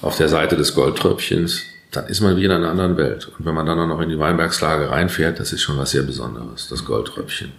auf 0.02 0.18
der 0.18 0.30
Seite 0.30 0.56
des 0.56 0.76
Goldtröpfchens, 0.76 1.64
dann 1.92 2.08
ist 2.08 2.22
man 2.22 2.38
wie 2.38 2.46
in 2.46 2.52
einer 2.52 2.70
anderen 2.70 2.98
Welt. 2.98 3.32
Und 3.38 3.46
wenn 3.46 3.56
man 3.56 3.66
dann 3.66 3.80
auch 3.80 3.88
noch 3.88 4.02
in 4.02 4.10
die 4.10 4.20
Weinbergslage 4.20 4.90
reinfährt, 4.90 5.40
das 5.40 5.54
ist 5.54 5.62
schon 5.62 5.78
was 5.78 5.92
sehr 5.92 6.04
Besonderes, 6.04 6.68
das 6.70 6.86
Goldtröpfchen. 6.86 7.52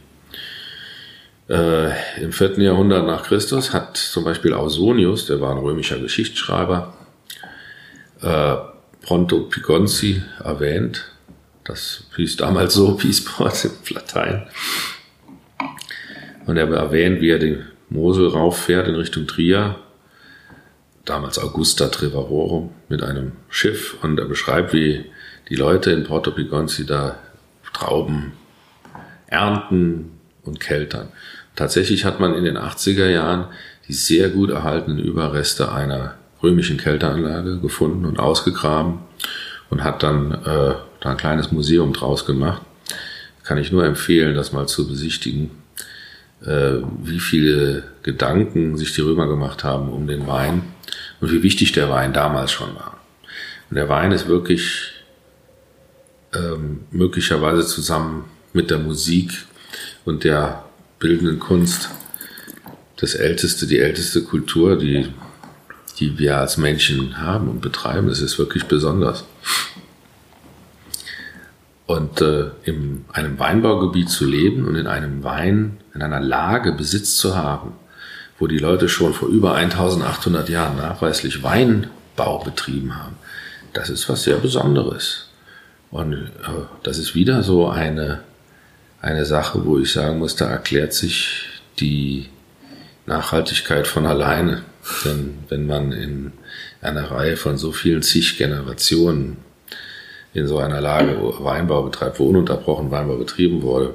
Äh, 1.48 1.90
Im 2.22 2.32
vierten 2.32 2.60
Jahrhundert 2.60 3.06
nach 3.06 3.24
Christus 3.24 3.72
hat 3.72 3.96
zum 3.96 4.24
Beispiel 4.24 4.52
Ausonius, 4.52 5.26
der 5.26 5.40
war 5.40 5.50
ein 5.50 5.58
römischer 5.58 5.98
Geschichtsschreiber, 5.98 6.94
äh, 8.22 8.56
Pronto 9.08 9.40
Piconzi 9.40 10.22
erwähnt. 10.44 11.06
Das 11.64 12.04
hieß 12.16 12.36
damals 12.36 12.74
so, 12.74 12.94
Peaceport 12.94 13.64
im 13.64 13.94
Latein. 13.94 14.46
Und 16.44 16.58
er 16.58 16.70
erwähnt, 16.70 17.22
wie 17.22 17.30
er 17.30 17.38
den 17.38 17.64
Mosel 17.88 18.28
rauffährt 18.28 18.86
in 18.86 18.96
Richtung 18.96 19.26
Trier, 19.26 19.76
damals 21.06 21.38
Augusta 21.38 21.88
Trevarorum, 21.88 22.74
mit 22.90 23.02
einem 23.02 23.32
Schiff. 23.48 23.96
Und 24.02 24.20
er 24.20 24.26
beschreibt, 24.26 24.74
wie 24.74 25.06
die 25.48 25.56
Leute 25.56 25.90
in 25.90 26.04
Porto 26.04 26.30
Piconzi 26.30 26.84
da 26.84 27.18
Trauben 27.72 28.32
ernten 29.28 30.18
und 30.42 30.60
keltern. 30.60 31.08
Tatsächlich 31.56 32.04
hat 32.04 32.20
man 32.20 32.34
in 32.34 32.44
den 32.44 32.58
80er 32.58 33.08
Jahren 33.08 33.46
die 33.88 33.94
sehr 33.94 34.28
gut 34.28 34.50
erhaltenen 34.50 34.98
Überreste 34.98 35.72
einer 35.72 36.18
römischen 36.42 36.76
Kälteanlage 36.76 37.58
gefunden 37.58 38.04
und 38.04 38.18
ausgegraben 38.18 39.00
und 39.70 39.84
hat 39.84 40.02
dann 40.02 40.32
äh, 40.32 40.74
da 41.00 41.10
ein 41.10 41.16
kleines 41.16 41.52
Museum 41.52 41.92
draus 41.92 42.24
gemacht. 42.24 42.62
Kann 43.44 43.58
ich 43.58 43.72
nur 43.72 43.84
empfehlen, 43.84 44.34
das 44.34 44.52
mal 44.52 44.66
zu 44.68 44.88
besichtigen, 44.88 45.50
äh, 46.44 46.74
wie 47.02 47.20
viele 47.20 47.84
Gedanken 48.02 48.76
sich 48.76 48.94
die 48.94 49.00
Römer 49.00 49.26
gemacht 49.26 49.64
haben 49.64 49.90
um 49.90 50.06
den 50.06 50.26
Wein 50.26 50.62
und 51.20 51.32
wie 51.32 51.42
wichtig 51.42 51.72
der 51.72 51.90
Wein 51.90 52.12
damals 52.12 52.52
schon 52.52 52.74
war. 52.74 52.98
Und 53.70 53.76
der 53.76 53.88
Wein 53.88 54.12
ist 54.12 54.28
wirklich 54.28 54.92
ähm, 56.34 56.80
möglicherweise 56.90 57.66
zusammen 57.66 58.24
mit 58.52 58.70
der 58.70 58.78
Musik 58.78 59.32
und 60.04 60.24
der 60.24 60.64
bildenden 60.98 61.38
Kunst 61.38 61.90
das 62.96 63.14
älteste, 63.14 63.66
die 63.66 63.78
älteste 63.78 64.22
Kultur, 64.22 64.76
die, 64.76 65.06
die 65.98 66.18
wir 66.18 66.38
als 66.38 66.56
Menschen 66.56 67.18
haben 67.18 67.48
und 67.48 67.60
betreiben. 67.60 68.08
Es 68.08 68.20
ist 68.20 68.38
wirklich 68.38 68.64
besonders. 68.64 69.24
Und 71.86 72.20
äh, 72.20 72.50
in 72.64 73.04
einem 73.12 73.38
Weinbaugebiet 73.38 74.10
zu 74.10 74.26
leben 74.26 74.66
und 74.66 74.76
in 74.76 74.86
einem 74.86 75.24
Wein, 75.24 75.78
in 75.94 76.02
einer 76.02 76.20
Lage 76.20 76.72
Besitz 76.72 77.16
zu 77.16 77.36
haben, 77.36 77.72
wo 78.38 78.46
die 78.46 78.58
Leute 78.58 78.88
schon 78.88 79.14
vor 79.14 79.28
über 79.28 79.54
1800 79.54 80.48
Jahren 80.48 80.76
nachweislich 80.76 81.42
Weinbau 81.42 82.38
betrieben 82.44 82.96
haben, 82.96 83.16
das 83.72 83.90
ist 83.90 84.08
was 84.08 84.24
sehr 84.24 84.36
Besonderes. 84.36 85.28
Und 85.90 86.12
äh, 86.12 86.66
das 86.82 86.98
ist 86.98 87.14
wieder 87.14 87.42
so 87.42 87.68
eine 87.68 88.20
eine 89.00 89.24
Sache, 89.24 89.64
wo 89.64 89.78
ich 89.78 89.92
sagen 89.92 90.18
muss, 90.18 90.36
da 90.36 90.46
erklärt 90.46 90.92
sich 90.92 91.44
die 91.78 92.28
Nachhaltigkeit 93.06 93.86
von 93.86 94.06
alleine. 94.06 94.62
Denn 95.04 95.38
wenn 95.48 95.66
man 95.66 95.92
in 95.92 96.32
einer 96.80 97.10
Reihe 97.10 97.36
von 97.36 97.58
so 97.58 97.72
vielen 97.72 98.02
zig 98.02 98.38
Generationen 98.38 99.38
in 100.34 100.46
so 100.46 100.58
einer 100.58 100.80
Lage 100.80 101.16
Weinbau 101.40 101.82
betreibt, 101.82 102.18
wo 102.18 102.28
ununterbrochen 102.28 102.90
Weinbau 102.90 103.16
betrieben 103.16 103.62
wurde, 103.62 103.94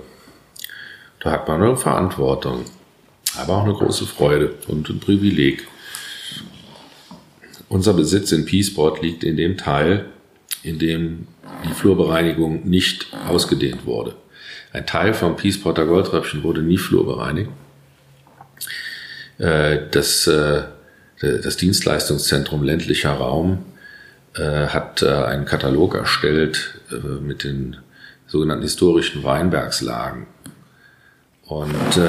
da 1.19 1.31
hat 1.31 1.47
man 1.47 1.61
eine 1.61 1.77
Verantwortung, 1.77 2.65
aber 3.37 3.57
auch 3.57 3.63
eine 3.63 3.73
große 3.73 4.05
Freude 4.05 4.55
und 4.67 4.89
ein 4.89 4.99
Privileg. 4.99 5.67
Unser 7.69 7.93
Besitz 7.93 8.31
in 8.31 8.45
Peaceport 8.45 9.01
liegt 9.01 9.23
in 9.23 9.37
dem 9.37 9.57
Teil, 9.57 10.05
in 10.63 10.79
dem 10.79 11.27
die 11.65 11.73
Flurbereinigung 11.73 12.67
nicht 12.67 13.07
ausgedehnt 13.27 13.85
wurde. 13.85 14.15
Ein 14.73 14.85
Teil 14.85 15.13
vom 15.13 15.35
Peaceporter 15.35 15.85
Goldtröpfchen 15.85 16.43
wurde 16.43 16.61
nie 16.61 16.77
flurbereinigt. 16.77 17.49
Äh, 19.37 19.79
das, 19.91 20.27
äh, 20.27 20.63
das 21.43 21.57
Dienstleistungszentrum 21.57 22.63
ländlicher 22.63 23.11
Raum 23.11 23.65
äh, 24.35 24.67
hat 24.67 25.03
einen 25.03 25.45
Katalog 25.45 25.95
erstellt 25.95 26.79
mit 27.21 27.43
den 27.43 27.77
sogenannten 28.27 28.63
historischen 28.63 29.23
Weinbergslagen. 29.23 30.27
Und 31.45 31.99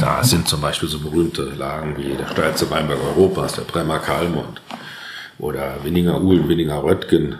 da 0.00 0.22
sind 0.22 0.48
zum 0.48 0.60
Beispiel 0.60 0.88
so 0.88 1.00
berühmte 1.00 1.42
Lagen 1.42 1.96
wie 1.96 2.14
der 2.16 2.28
steilste 2.28 2.70
Weinberg 2.70 3.00
Europas, 3.02 3.54
der 3.54 3.62
Bremer 3.62 3.98
Kalmont 3.98 4.60
oder 5.38 5.82
Winninger 5.82 6.20
Uhlen, 6.20 6.48
Winninger 6.48 6.82
Röttgen, 6.82 7.36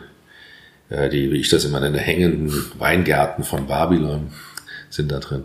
äh, 0.89 1.09
die, 1.09 1.31
wie 1.31 1.39
ich 1.39 1.49
das 1.49 1.65
immer 1.65 1.81
nenne, 1.81 1.99
hängenden 1.99 2.53
Weingärten 2.79 3.45
von 3.45 3.67
Babylon 3.67 4.33
sind 4.91 5.13
da 5.13 5.19
drin. 5.19 5.45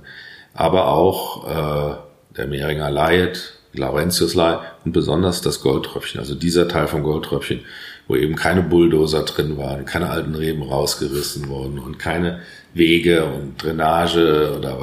Aber 0.53 0.87
auch 0.87 1.47
äh, 1.47 1.95
der 2.37 2.47
Mehringer 2.47 2.91
Laiet, 2.91 3.53
Laurentius 3.73 4.35
Laiet 4.35 4.59
und 4.85 4.91
besonders 4.91 5.41
das 5.41 5.61
Goldtröpfchen, 5.61 6.19
also 6.19 6.35
dieser 6.35 6.67
Teil 6.67 6.87
vom 6.87 7.03
Goldtröpfchen, 7.03 7.61
wo 8.07 8.15
eben 8.15 8.35
keine 8.35 8.61
Bulldozer 8.61 9.23
drin 9.23 9.57
waren, 9.57 9.85
keine 9.85 10.09
alten 10.09 10.35
Reben 10.35 10.63
rausgerissen 10.63 11.47
wurden 11.47 11.79
und 11.79 11.97
keine 11.97 12.39
Wege 12.73 13.25
und 13.25 13.63
Drainage 13.63 14.55
oder 14.57 14.79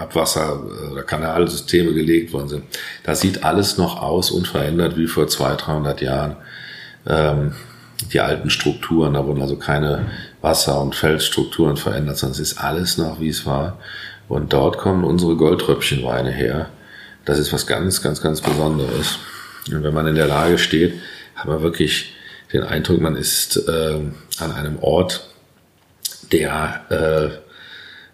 Abwasser 0.00 0.62
oder 0.92 1.02
Kanalsysteme 1.02 1.92
gelegt 1.94 2.32
worden 2.32 2.48
sind. 2.48 2.64
Das 3.04 3.20
sieht 3.20 3.44
alles 3.44 3.78
noch 3.78 4.00
aus 4.02 4.30
unverändert 4.30 4.96
wie 4.96 5.06
vor 5.06 5.26
200, 5.26 5.66
300 5.66 6.00
Jahren. 6.02 6.36
Ähm, 7.06 7.52
die 8.12 8.20
alten 8.20 8.50
Strukturen, 8.50 9.14
da 9.14 9.26
wurden 9.26 9.42
also 9.42 9.56
keine 9.56 10.06
Wasser- 10.40 10.80
und 10.80 10.94
Felsstrukturen 10.94 11.76
verändert, 11.76 12.16
sondern 12.16 12.40
es 12.40 12.52
ist 12.52 12.58
alles 12.58 12.98
noch, 12.98 13.20
wie 13.20 13.28
es 13.28 13.46
war. 13.46 13.78
Und 14.28 14.52
dort 14.52 14.78
kommen 14.78 15.04
unsere 15.04 15.36
Goldtröpfchenweine 15.36 16.30
her. 16.30 16.70
Das 17.24 17.38
ist 17.38 17.52
was 17.52 17.66
ganz, 17.66 18.02
ganz, 18.02 18.20
ganz 18.20 18.40
Besonderes. 18.40 19.18
Und 19.70 19.82
wenn 19.82 19.94
man 19.94 20.06
in 20.06 20.14
der 20.14 20.26
Lage 20.26 20.58
steht, 20.58 20.94
hat 21.34 21.46
man 21.46 21.62
wirklich 21.62 22.14
den 22.52 22.62
Eindruck, 22.62 23.00
man 23.00 23.16
ist 23.16 23.56
äh, 23.68 24.00
an 24.38 24.52
einem 24.52 24.78
Ort, 24.80 25.26
der, 26.32 27.40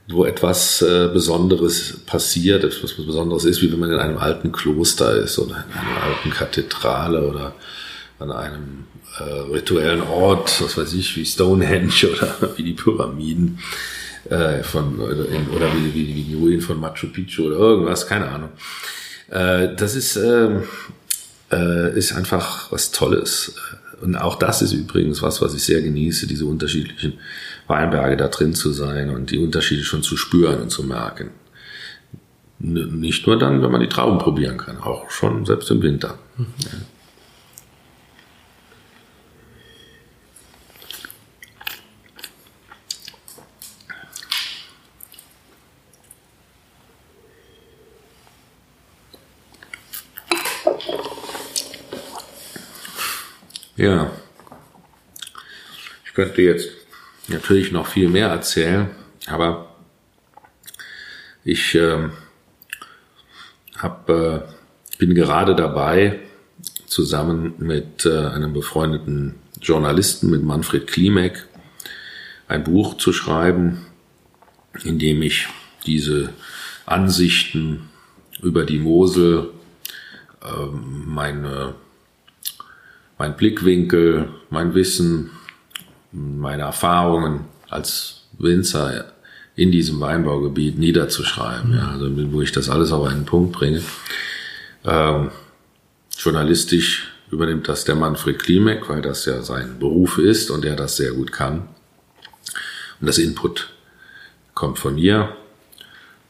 äh, 0.09 0.12
wo 0.12 0.24
etwas 0.24 0.83
äh, 0.83 1.09
Besonderes 1.12 2.01
passiert, 2.07 2.65
etwas 2.65 2.93
Besonderes 2.93 3.45
ist, 3.45 3.62
wie 3.62 3.73
wenn 3.73 3.78
man 3.78 3.91
in 3.91 3.99
einem 3.99 4.19
alten 4.19 4.53
Kloster 4.53 5.16
ist 5.16 5.39
oder 5.39 5.65
in 5.69 5.78
einer 5.78 6.03
alten 6.03 6.31
Kathedrale 6.31 7.23
oder 7.27 7.55
an 8.19 8.31
einem 8.31 8.85
äh, 9.19 9.23
rituellen 9.53 10.03
Ort, 10.03 10.62
was 10.62 10.77
weiß 10.77 10.93
ich, 10.95 11.16
wie 11.16 11.24
Stonehenge 11.24 11.91
oder 12.16 12.57
wie 12.57 12.62
die 12.62 12.74
Pyramiden 12.74 13.59
äh, 14.31 14.62
von 14.62 14.98
oder, 15.01 15.28
in, 15.28 15.48
oder 15.48 15.73
wie, 15.74 15.94
wie, 15.94 16.15
wie 16.15 16.23
die 16.23 16.35
Ruinen 16.35 16.61
von 16.61 16.81
Machu 16.81 17.09
Picchu 17.09 17.47
oder 17.47 17.57
irgendwas, 17.57 18.07
keine 18.07 18.28
Ahnung. 18.28 18.51
Äh, 19.31 19.74
das 19.77 19.94
ist 19.94 20.16
äh, 20.16 20.61
äh, 21.51 21.97
ist 21.97 22.12
einfach 22.12 22.70
was 22.73 22.90
Tolles. 22.90 23.55
Und 24.01 24.16
auch 24.16 24.36
das 24.36 24.62
ist 24.62 24.73
übrigens 24.73 25.23
was, 25.23 25.40
was 25.40 25.55
ich 25.55 25.65
sehr 25.65 25.81
genieße, 25.81 26.27
diese 26.27 26.44
unterschiedlichen 26.44 27.15
Weinberge 27.66 28.16
da 28.16 28.28
drin 28.28 28.55
zu 28.55 28.73
sein 28.73 29.11
und 29.11 29.31
die 29.31 29.39
Unterschiede 29.39 29.85
schon 29.85 30.03
zu 30.03 30.16
spüren 30.16 30.61
und 30.61 30.70
zu 30.70 30.85
merken. 30.85 31.31
Nicht 32.59 33.27
nur 33.27 33.39
dann, 33.39 33.62
wenn 33.62 33.70
man 33.70 33.81
die 33.81 33.89
Trauben 33.89 34.19
probieren 34.19 34.59
kann, 34.59 34.78
auch 34.78 35.11
schon 35.11 35.44
selbst 35.44 35.70
im 35.70 35.82
Winter. 35.82 36.19
Mhm. 36.36 36.47
Ja. 36.65 36.70
Ich 56.05 56.15
könnte 56.15 56.40
jetzt 56.40 56.70
natürlich 57.28 57.73
noch 57.73 57.86
viel 57.86 58.09
mehr 58.09 58.28
erzählen, 58.28 58.89
aber 59.27 59.77
ich 61.44 61.74
äh, 61.74 62.09
hab, 63.77 64.09
äh, 64.09 64.40
bin 64.98 65.15
gerade 65.15 65.55
dabei, 65.55 66.20
zusammen 66.86 67.55
mit 67.59 68.07
äh, 68.07 68.28
einem 68.28 68.55
befreundeten 68.55 69.35
Journalisten, 69.61 70.31
mit 70.31 70.43
Manfred 70.43 70.86
Klimek, 70.86 71.47
ein 72.48 72.65
Buch 72.65 72.97
zu 72.97 73.12
schreiben, 73.12 73.85
in 74.85 74.98
dem 74.98 75.20
ich 75.20 75.48
diese 75.85 76.32
Ansichten 76.86 77.90
über 78.40 78.65
die 78.65 78.78
Mosel, 78.78 79.51
äh, 80.43 80.66
meine 80.73 81.74
mein 83.19 83.37
Blickwinkel, 83.37 84.29
mein 84.51 84.75
Wissen, 84.75 85.31
meine 86.13 86.63
Erfahrungen 86.63 87.47
als 87.69 88.23
Winzer 88.39 89.13
in 89.55 89.73
diesem 89.73 90.01
Weinbaugebiet 90.01 90.79
niederzuschreiben, 90.79 91.75
ja, 91.75 91.91
also 91.91 92.11
wo 92.33 92.43
ich 92.43 92.53
das 92.53 92.69
alles 92.69 92.93
auf 92.93 93.07
einen 93.07 93.25
Punkt 93.25 93.53
bringe. 93.53 93.83
Ähm, 94.85 95.31
journalistisch 96.19 97.11
übernimmt 97.31 97.69
das 97.69 97.85
der 97.85 97.95
Manfred 97.95 98.39
Klimek, 98.39 98.89
weil 98.89 99.03
das 99.03 99.25
ja 99.25 99.43
sein 99.43 99.79
Beruf 99.79 100.19
ist 100.19 100.51
und 100.51 100.65
er 100.65 100.77
das 100.77 100.97
sehr 100.97 101.13
gut 101.13 101.33
kann. 101.33 101.69
Und 103.01 103.07
das 103.07 103.19
Input 103.19 103.71
kommt 104.55 104.79
von 104.79 104.95
mir. 104.95 105.35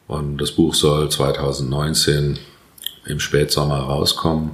Und 0.06 0.38
das 0.38 0.52
Buch 0.52 0.74
soll 0.74 1.10
2019 1.10 2.38
im 3.06 3.20
Spätsommer 3.20 3.78
rauskommen 3.78 4.52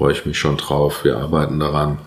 freue 0.00 0.14
ich 0.14 0.24
mich 0.24 0.38
schon 0.38 0.56
drauf. 0.56 1.04
Wir 1.04 1.18
arbeiten 1.18 1.60
daran. 1.60 1.98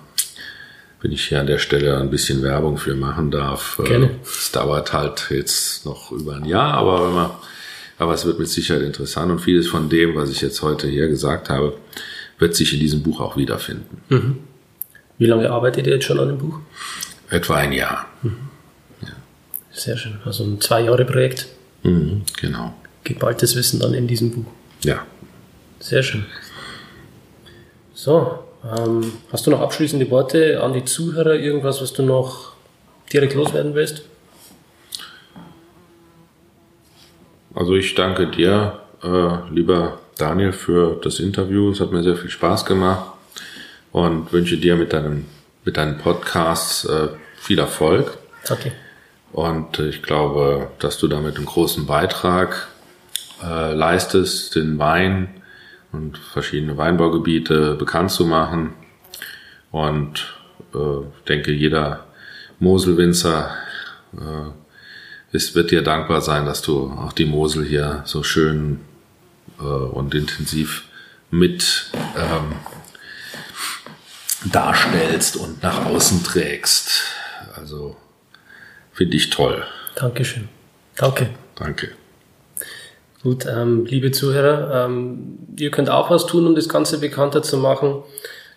Wenn 1.04 1.12
ich 1.12 1.26
hier 1.28 1.40
an 1.40 1.46
der 1.46 1.60
Stelle 1.60 2.00
ein 2.00 2.10
bisschen 2.10 2.42
Werbung 2.42 2.80
für 2.80 2.96
machen 2.96 3.30
darf. 3.30 3.78
Äh, 3.78 3.84
Gerne. 3.84 4.10
Es 4.24 4.52
dauert 4.52 4.94
halt 4.94 5.28
jetzt 5.30 5.86
noch 5.86 6.12
über 6.12 6.38
ein 6.38 6.46
Jahr, 6.46 6.74
aber 6.74 7.06
wenn 7.06 7.14
man, 7.14 7.30
aber 8.00 8.16
es 8.16 8.26
wird 8.26 8.40
mit 8.40 8.48
Sicherheit 8.48 8.82
interessant 8.82 9.32
und 9.32 9.38
vieles 9.42 9.68
von 9.68 9.90
dem, 9.90 10.16
was 10.16 10.32
ich 10.32 10.42
jetzt 10.42 10.64
heute 10.64 10.88
hier 10.88 11.08
gesagt 11.08 11.52
habe, 11.52 11.78
wird 12.40 12.56
sich 12.56 12.74
in 12.74 12.80
diesem 12.80 13.04
Buch 13.04 13.22
auch 13.22 13.38
wiederfinden. 13.38 14.02
Mhm. 14.10 14.38
Wie 15.20 15.28
lange 15.28 15.52
arbeitet 15.52 15.86
ihr 15.86 15.94
jetzt 15.94 16.06
schon 16.06 16.20
an 16.20 16.30
dem 16.30 16.40
Buch? 16.40 16.62
Etwa 17.30 17.58
ein 17.58 17.74
Jahr. 17.74 18.08
Mhm. 18.24 18.38
Ja. 19.04 19.10
Sehr 19.72 19.98
schön. 19.98 20.18
Also 20.26 20.44
ein 20.46 20.60
zwei 20.60 20.82
Jahre 20.82 21.06
Projekt. 21.06 21.46
Mhm, 21.84 22.24
genau. 22.42 22.74
Geballtes 23.04 23.56
Wissen 23.56 23.80
dann 23.80 23.94
in 23.94 24.08
diesem 24.08 24.32
Buch. 24.32 24.52
Ja. 24.84 25.06
Sehr 25.80 26.02
schön. 26.02 26.26
So, 28.04 28.38
ähm, 28.66 29.14
hast 29.32 29.48
du 29.48 29.52
noch 29.52 29.62
abschließende 29.62 30.12
Worte 30.12 30.62
an 30.62 30.74
die 30.74 30.84
Zuhörer? 30.84 31.36
Irgendwas, 31.36 31.82
was 31.82 31.94
du 31.94 32.04
noch 32.04 32.52
direkt 33.14 33.34
loswerden 33.34 33.76
willst? 33.76 34.02
Also 37.56 37.76
ich 37.76 37.96
danke 37.96 38.28
dir, 38.28 38.82
äh, 39.02 39.50
lieber 39.54 40.00
Daniel, 40.18 40.52
für 40.52 41.00
das 41.02 41.22
Interview. 41.22 41.72
Es 41.72 41.80
hat 41.80 41.94
mir 41.94 42.04
sehr 42.04 42.18
viel 42.18 42.30
Spaß 42.30 42.66
gemacht 42.66 43.06
und 43.94 44.34
wünsche 44.34 44.58
dir 44.58 44.76
mit 44.76 44.92
deinem, 44.92 45.26
mit 45.64 45.78
deinem 45.78 45.98
Podcast 45.98 46.90
äh, 46.90 47.08
viel 47.38 47.60
Erfolg. 47.60 48.18
Okay. 48.50 48.74
Und 49.32 49.80
ich 49.80 50.04
glaube, 50.04 50.68
dass 50.80 50.98
du 50.98 51.08
damit 51.08 51.38
einen 51.38 51.46
großen 51.46 51.86
Beitrag 51.86 52.68
äh, 53.42 53.72
leistest, 53.74 54.56
den 54.56 54.78
Wein 54.78 55.42
und 55.94 56.18
verschiedene 56.18 56.78
Weinbaugebiete 56.78 57.76
bekannt 57.76 58.12
zu 58.12 58.26
machen. 58.26 58.74
Und 59.72 60.34
äh, 60.74 61.06
denke, 61.28 61.52
jeder 61.52 62.06
Moselwinzer 62.60 63.56
äh, 64.14 65.36
ist, 65.36 65.56
wird 65.56 65.72
dir 65.72 65.82
dankbar 65.82 66.22
sein, 66.22 66.46
dass 66.46 66.62
du 66.62 66.92
auch 66.92 67.14
die 67.14 67.26
Mosel 67.26 67.66
hier 67.66 68.02
so 68.06 68.24
schön 68.24 68.82
äh, 69.60 69.64
und 69.64 70.14
intensiv 70.14 70.84
mit 71.32 71.92
ähm, 72.16 72.56
darstellst 74.52 75.38
und 75.38 75.64
nach 75.64 75.86
außen 75.86 76.24
trägst. 76.24 77.04
Also 77.56 77.98
finde 78.92 79.18
ich 79.18 79.30
toll. 79.30 79.64
Dankeschön. 79.96 80.50
Danke. 80.96 81.30
Danke. 81.56 82.03
Gut, 83.24 83.46
ähm, 83.46 83.86
liebe 83.86 84.12
Zuhörer, 84.12 84.86
ähm, 84.86 85.38
ihr 85.58 85.72
könnt 85.72 85.90
auch 85.90 86.10
was 86.10 86.26
tun, 86.26 86.46
um 86.46 86.56
das 86.56 86.68
Ganze 86.68 87.00
bekannter 87.00 87.42
zu 87.42 87.56
machen. 87.56 88.04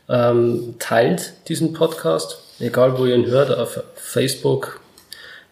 Ähm, 0.09 0.75
teilt 0.81 1.35
diesen 1.49 1.73
Podcast, 1.73 2.43
egal 2.59 2.99
wo 2.99 3.07
ihr 3.07 3.15
ihn 3.15 3.27
hört, 3.27 3.57
auf 3.57 3.81
Facebook, 3.95 4.81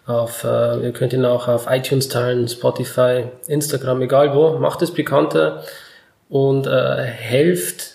auf, 0.05 0.43
äh, 0.43 0.81
ihr 0.83 0.93
könnt 0.93 1.13
ihn 1.13 1.25
auch 1.25 1.47
auf 1.47 1.67
iTunes 1.71 2.09
teilen, 2.09 2.49
Spotify, 2.49 3.27
Instagram, 3.47 4.03
egal 4.03 4.35
wo. 4.35 4.59
Macht 4.59 4.83
es 4.83 4.91
bekannter 4.91 5.63
und 6.29 6.67
äh, 6.67 7.05
helft, 7.05 7.93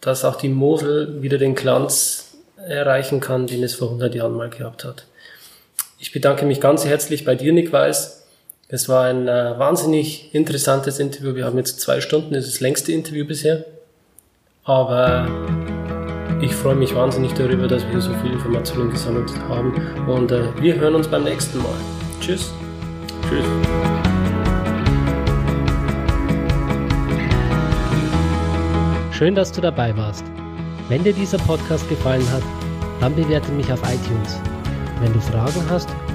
dass 0.00 0.24
auch 0.24 0.36
die 0.36 0.48
Mosel 0.48 1.20
wieder 1.20 1.36
den 1.36 1.54
Glanz 1.54 2.38
erreichen 2.56 3.20
kann, 3.20 3.46
den 3.46 3.62
es 3.62 3.74
vor 3.74 3.88
100 3.88 4.14
Jahren 4.14 4.34
mal 4.34 4.48
gehabt 4.48 4.84
hat. 4.84 5.04
Ich 5.98 6.12
bedanke 6.12 6.46
mich 6.46 6.62
ganz 6.62 6.86
herzlich 6.86 7.26
bei 7.26 7.34
dir, 7.34 7.52
Nick 7.52 7.74
Weiß 7.74 8.21
es 8.72 8.88
war 8.88 9.04
ein 9.04 9.28
äh, 9.28 9.58
wahnsinnig 9.58 10.34
interessantes 10.34 10.98
Interview. 10.98 11.34
Wir 11.34 11.44
haben 11.44 11.58
jetzt 11.58 11.78
zwei 11.78 12.00
Stunden, 12.00 12.32
das 12.32 12.46
ist 12.46 12.54
das 12.54 12.60
längste 12.60 12.90
Interview 12.90 13.26
bisher. 13.26 13.66
Aber 14.64 15.28
ich 16.40 16.54
freue 16.54 16.74
mich 16.74 16.94
wahnsinnig 16.94 17.34
darüber, 17.34 17.68
dass 17.68 17.86
wir 17.86 18.00
so 18.00 18.14
viel 18.22 18.32
Informationen 18.32 18.90
gesammelt 18.90 19.30
haben. 19.46 19.74
Und 20.08 20.32
äh, 20.32 20.44
wir 20.58 20.76
hören 20.76 20.94
uns 20.94 21.06
beim 21.06 21.24
nächsten 21.24 21.58
Mal. 21.58 21.74
Tschüss. 22.22 22.50
Tschüss. 23.28 23.44
Schön, 29.10 29.34
dass 29.34 29.52
du 29.52 29.60
dabei 29.60 29.94
warst. 29.98 30.24
Wenn 30.88 31.04
dir 31.04 31.12
dieser 31.12 31.36
Podcast 31.36 31.86
gefallen 31.90 32.26
hat, 32.32 32.42
dann 33.02 33.14
bewerte 33.14 33.52
mich 33.52 33.70
auf 33.70 33.80
iTunes. 33.82 34.40
Wenn 35.02 35.12
du 35.12 35.20
Fragen 35.20 35.62
hast 35.68 35.90